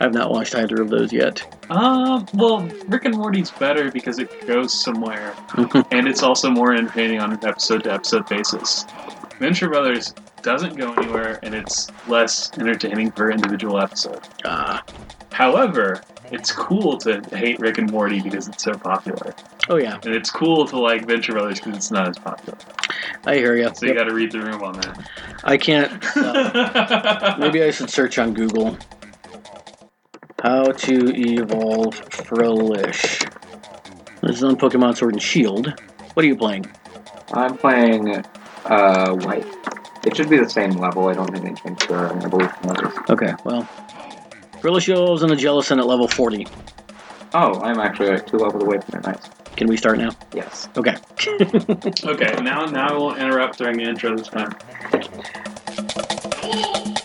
I've 0.00 0.12
not 0.12 0.30
watched 0.30 0.54
either 0.54 0.82
of 0.82 0.90
those 0.90 1.12
yet. 1.14 1.42
Uh, 1.70 2.24
well, 2.34 2.60
Rick 2.88 3.06
and 3.06 3.16
Morty's 3.16 3.50
better 3.52 3.90
because 3.90 4.18
it 4.18 4.46
goes 4.46 4.72
somewhere, 4.84 5.34
and 5.90 6.06
it's 6.06 6.22
also 6.22 6.50
more 6.50 6.74
entertaining 6.74 7.20
on 7.20 7.32
an 7.32 7.44
episode 7.44 7.84
to 7.84 7.92
episode 7.92 8.28
basis. 8.28 8.84
Venture 9.38 9.68
Brothers 9.68 10.12
doesn't 10.42 10.76
go 10.76 10.92
anywhere, 10.94 11.38
and 11.42 11.54
it's 11.54 11.88
less 12.08 12.50
entertaining 12.58 13.12
per 13.12 13.30
individual 13.30 13.80
episode. 13.80 14.20
Ah. 14.44 14.82
However, 15.32 16.02
it's 16.30 16.50
cool 16.52 16.96
to 16.98 17.20
hate 17.32 17.58
Rick 17.60 17.78
and 17.78 17.90
Morty 17.90 18.20
because 18.20 18.48
it's 18.48 18.62
so 18.64 18.72
popular, 18.74 19.34
Oh, 19.68 19.76
yeah. 19.76 19.98
and 20.04 20.14
it's 20.14 20.30
cool 20.30 20.66
to 20.66 20.78
like 20.78 21.06
Venture 21.06 21.32
Brothers 21.32 21.58
because 21.60 21.76
it's 21.76 21.90
not 21.90 22.08
as 22.08 22.18
popular. 22.18 22.58
I 23.24 23.34
hear 23.34 23.56
you. 23.56 23.68
So 23.74 23.86
you 23.86 23.94
got 23.94 24.04
to 24.04 24.14
read 24.14 24.30
the 24.30 24.40
room 24.40 24.62
on 24.62 24.74
that. 24.74 25.10
I 25.42 25.56
can't. 25.56 26.04
uh, 26.16 27.36
maybe 27.40 27.62
I 27.62 27.70
should 27.72 27.90
search 27.90 28.18
on 28.18 28.32
Google. 28.34 28.76
How 30.42 30.64
to 30.64 31.12
evolve 31.16 31.94
Frillish. 32.10 33.20
This 34.22 34.36
is 34.36 34.44
on 34.44 34.56
Pokemon 34.56 34.96
Sword 34.96 35.14
and 35.14 35.22
Shield. 35.22 35.72
What 36.14 36.24
are 36.24 36.28
you 36.28 36.36
playing? 36.36 36.66
I'm 37.32 37.56
playing 37.56 38.24
uh, 38.64 39.12
white. 39.14 39.46
It 40.06 40.16
should 40.16 40.30
be 40.30 40.38
the 40.38 40.48
same 40.48 40.70
level. 40.72 41.08
I 41.08 41.14
don't 41.14 41.26
think 41.32 41.44
they 41.44 41.62
changed 41.62 41.88
the 41.88 41.94
evolution 42.24 42.56
levels. 42.64 42.94
Okay, 43.10 43.34
well. 43.44 43.62
Frillish 44.60 44.88
evolves 44.88 45.22
in 45.22 45.30
a 45.32 45.36
Jellicent 45.36 45.78
at 45.78 45.86
level 45.86 46.06
40. 46.08 46.46
Oh, 47.34 47.60
I'm 47.60 47.78
actually 47.80 48.10
like 48.10 48.26
two 48.26 48.38
levels 48.38 48.62
away 48.62 48.78
from 48.80 49.00
it. 49.00 49.06
Nice. 49.06 49.28
Can 49.56 49.68
we 49.68 49.76
start 49.76 49.98
now? 49.98 50.10
Yes. 50.34 50.68
Okay. 50.76 50.96
okay, 52.04 52.34
now 52.42 52.66
now 52.66 52.88
I 52.88 52.98
won't 52.98 53.18
interrupt 53.18 53.58
during 53.58 53.78
the 53.78 53.84
intro 53.84 54.16
this 54.16 54.28
time. 54.28 54.54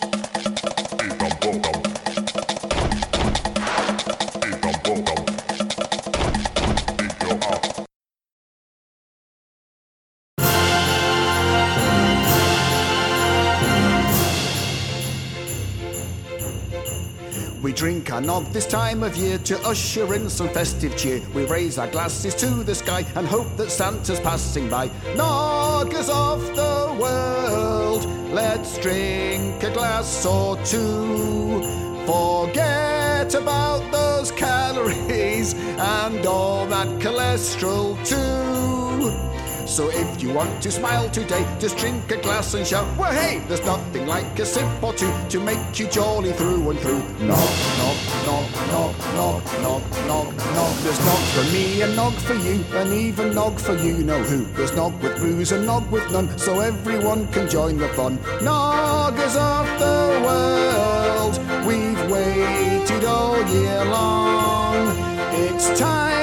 We 17.72 17.76
drink 17.76 18.12
our 18.12 18.20
nog 18.20 18.44
this 18.52 18.66
time 18.66 19.02
of 19.02 19.16
year 19.16 19.38
to 19.38 19.58
usher 19.66 20.12
in 20.12 20.28
some 20.28 20.50
festive 20.50 20.94
cheer. 20.94 21.22
We 21.34 21.46
raise 21.46 21.78
our 21.78 21.86
glasses 21.86 22.34
to 22.34 22.46
the 22.62 22.74
sky 22.74 23.06
and 23.14 23.26
hope 23.26 23.56
that 23.56 23.70
Santa's 23.70 24.20
passing 24.20 24.68
by. 24.68 24.90
Noggers 25.16 26.10
of 26.10 26.54
the 26.54 26.94
world, 27.00 28.04
let's 28.30 28.76
drink 28.76 29.62
a 29.62 29.70
glass 29.70 30.26
or 30.26 30.58
two. 30.66 31.62
Forget 32.04 33.34
about 33.34 33.90
those 33.90 34.30
calories 34.32 35.54
and 35.54 36.26
all 36.26 36.66
that 36.66 36.88
cholesterol 37.00 37.96
too. 38.06 39.31
So 39.72 39.88
if 39.88 40.22
you 40.22 40.34
want 40.34 40.62
to 40.64 40.70
smile 40.70 41.08
today, 41.08 41.46
just 41.58 41.78
drink 41.78 42.12
a 42.12 42.18
glass 42.18 42.52
and 42.52 42.66
shout, 42.66 42.86
well 42.98 43.10
hey, 43.10 43.42
there's 43.48 43.64
nothing 43.64 44.06
like 44.06 44.38
a 44.38 44.44
sip 44.44 44.68
or 44.82 44.92
two 44.92 45.10
to 45.30 45.40
make 45.40 45.78
you 45.78 45.88
jolly 45.88 46.32
through 46.34 46.68
and 46.68 46.78
through. 46.78 47.02
Knock, 47.26 47.52
knock, 47.78 47.96
knock, 48.26 48.50
knock, 48.70 48.98
knock, 49.14 49.44
knock, 49.62 50.06
knock, 50.06 50.36
knock. 50.36 50.76
There's 50.82 51.00
nog 51.06 51.22
for 51.32 51.44
me 51.54 51.80
and 51.80 51.96
nog 51.96 52.12
for 52.12 52.34
you, 52.34 52.62
and 52.74 52.92
even 52.92 53.34
nog 53.34 53.58
for 53.58 53.74
you 53.74 54.04
know 54.04 54.22
who. 54.22 54.44
There's 54.56 54.76
nog 54.76 54.92
with 55.00 55.16
booze 55.16 55.52
and 55.52 55.64
nog 55.64 55.90
with 55.90 56.04
none, 56.12 56.36
so 56.36 56.60
everyone 56.60 57.26
can 57.28 57.48
join 57.48 57.78
the 57.78 57.88
fun. 57.96 58.18
Noggers 58.42 59.36
of 59.36 59.66
the 59.78 60.20
world. 60.26 61.38
We've 61.66 62.10
waited 62.10 63.06
all 63.06 63.42
year 63.48 63.86
long. 63.86 64.94
It's 65.32 65.80
time 65.80 66.21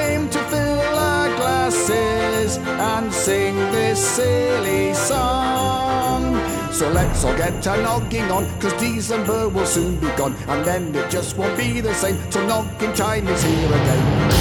and 3.00 3.12
sing 3.12 3.56
this 3.72 3.98
silly 3.98 4.92
song. 4.92 6.34
So 6.70 6.90
let's 6.90 7.24
all 7.24 7.34
get 7.36 7.66
our 7.66 7.78
nogging 7.78 8.30
on, 8.30 8.44
cause 8.60 8.74
December 8.74 9.48
will 9.48 9.66
soon 9.66 9.96
be 9.96 10.08
gone, 10.16 10.34
and 10.48 10.64
then 10.66 10.94
it 10.94 11.10
just 11.10 11.36
won't 11.38 11.56
be 11.56 11.80
the 11.80 11.94
same 11.94 12.18
till 12.30 12.46
noggin 12.46 12.94
time 12.94 13.26
is 13.26 13.42
here 13.42 13.68
again. 13.68 14.39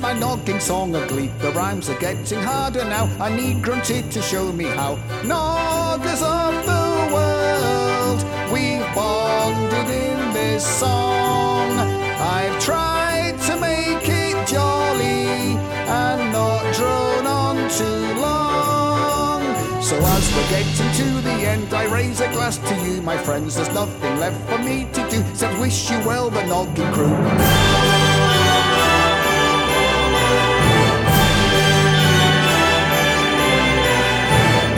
My 0.00 0.12
noggin 0.12 0.60
song 0.60 0.94
of 0.94 1.08
glee. 1.08 1.30
The 1.38 1.52
rhymes 1.52 1.88
are 1.88 1.98
getting 1.98 2.40
harder 2.40 2.84
now. 2.84 3.04
I 3.20 3.34
need 3.34 3.62
Grunty 3.62 4.02
to 4.02 4.22
show 4.22 4.52
me 4.52 4.64
how. 4.64 4.96
Noggers 5.22 6.22
of 6.22 6.54
the 6.66 7.14
world, 7.14 8.20
we've 8.52 8.86
bonded 8.94 9.90
in 9.90 10.32
this 10.32 10.66
song. 10.66 11.70
I've 12.18 12.58
tried 12.62 13.38
to 13.46 13.60
make 13.60 14.08
it 14.08 14.46
jolly 14.46 15.56
and 15.86 16.32
not 16.32 16.62
drone 16.74 17.26
on 17.26 17.56
too 17.70 18.20
long. 18.20 19.42
So 19.82 19.96
as 19.96 20.34
we're 20.34 20.50
getting 20.50 20.92
to 21.00 21.20
the 21.22 21.48
end, 21.48 21.72
I 21.74 21.84
raise 21.92 22.20
a 22.20 22.30
glass 22.32 22.58
to 22.58 22.74
you, 22.84 23.02
my 23.02 23.18
friends. 23.18 23.56
There's 23.56 23.72
nothing 23.74 24.18
left 24.18 24.40
for 24.48 24.58
me 24.58 24.88
to 24.92 25.10
do 25.10 25.20
except 25.30 25.58
wish 25.60 25.90
you 25.90 25.98
well, 26.06 26.30
the 26.30 26.42
Noggin 26.46 26.92
crew. 26.92 28.21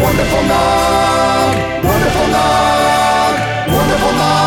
Wonderful 0.04 0.42
God, 0.48 1.84
wonderful 1.84 2.28
God, 2.36 3.68
wonderful 3.72 4.12
God. 4.12 4.43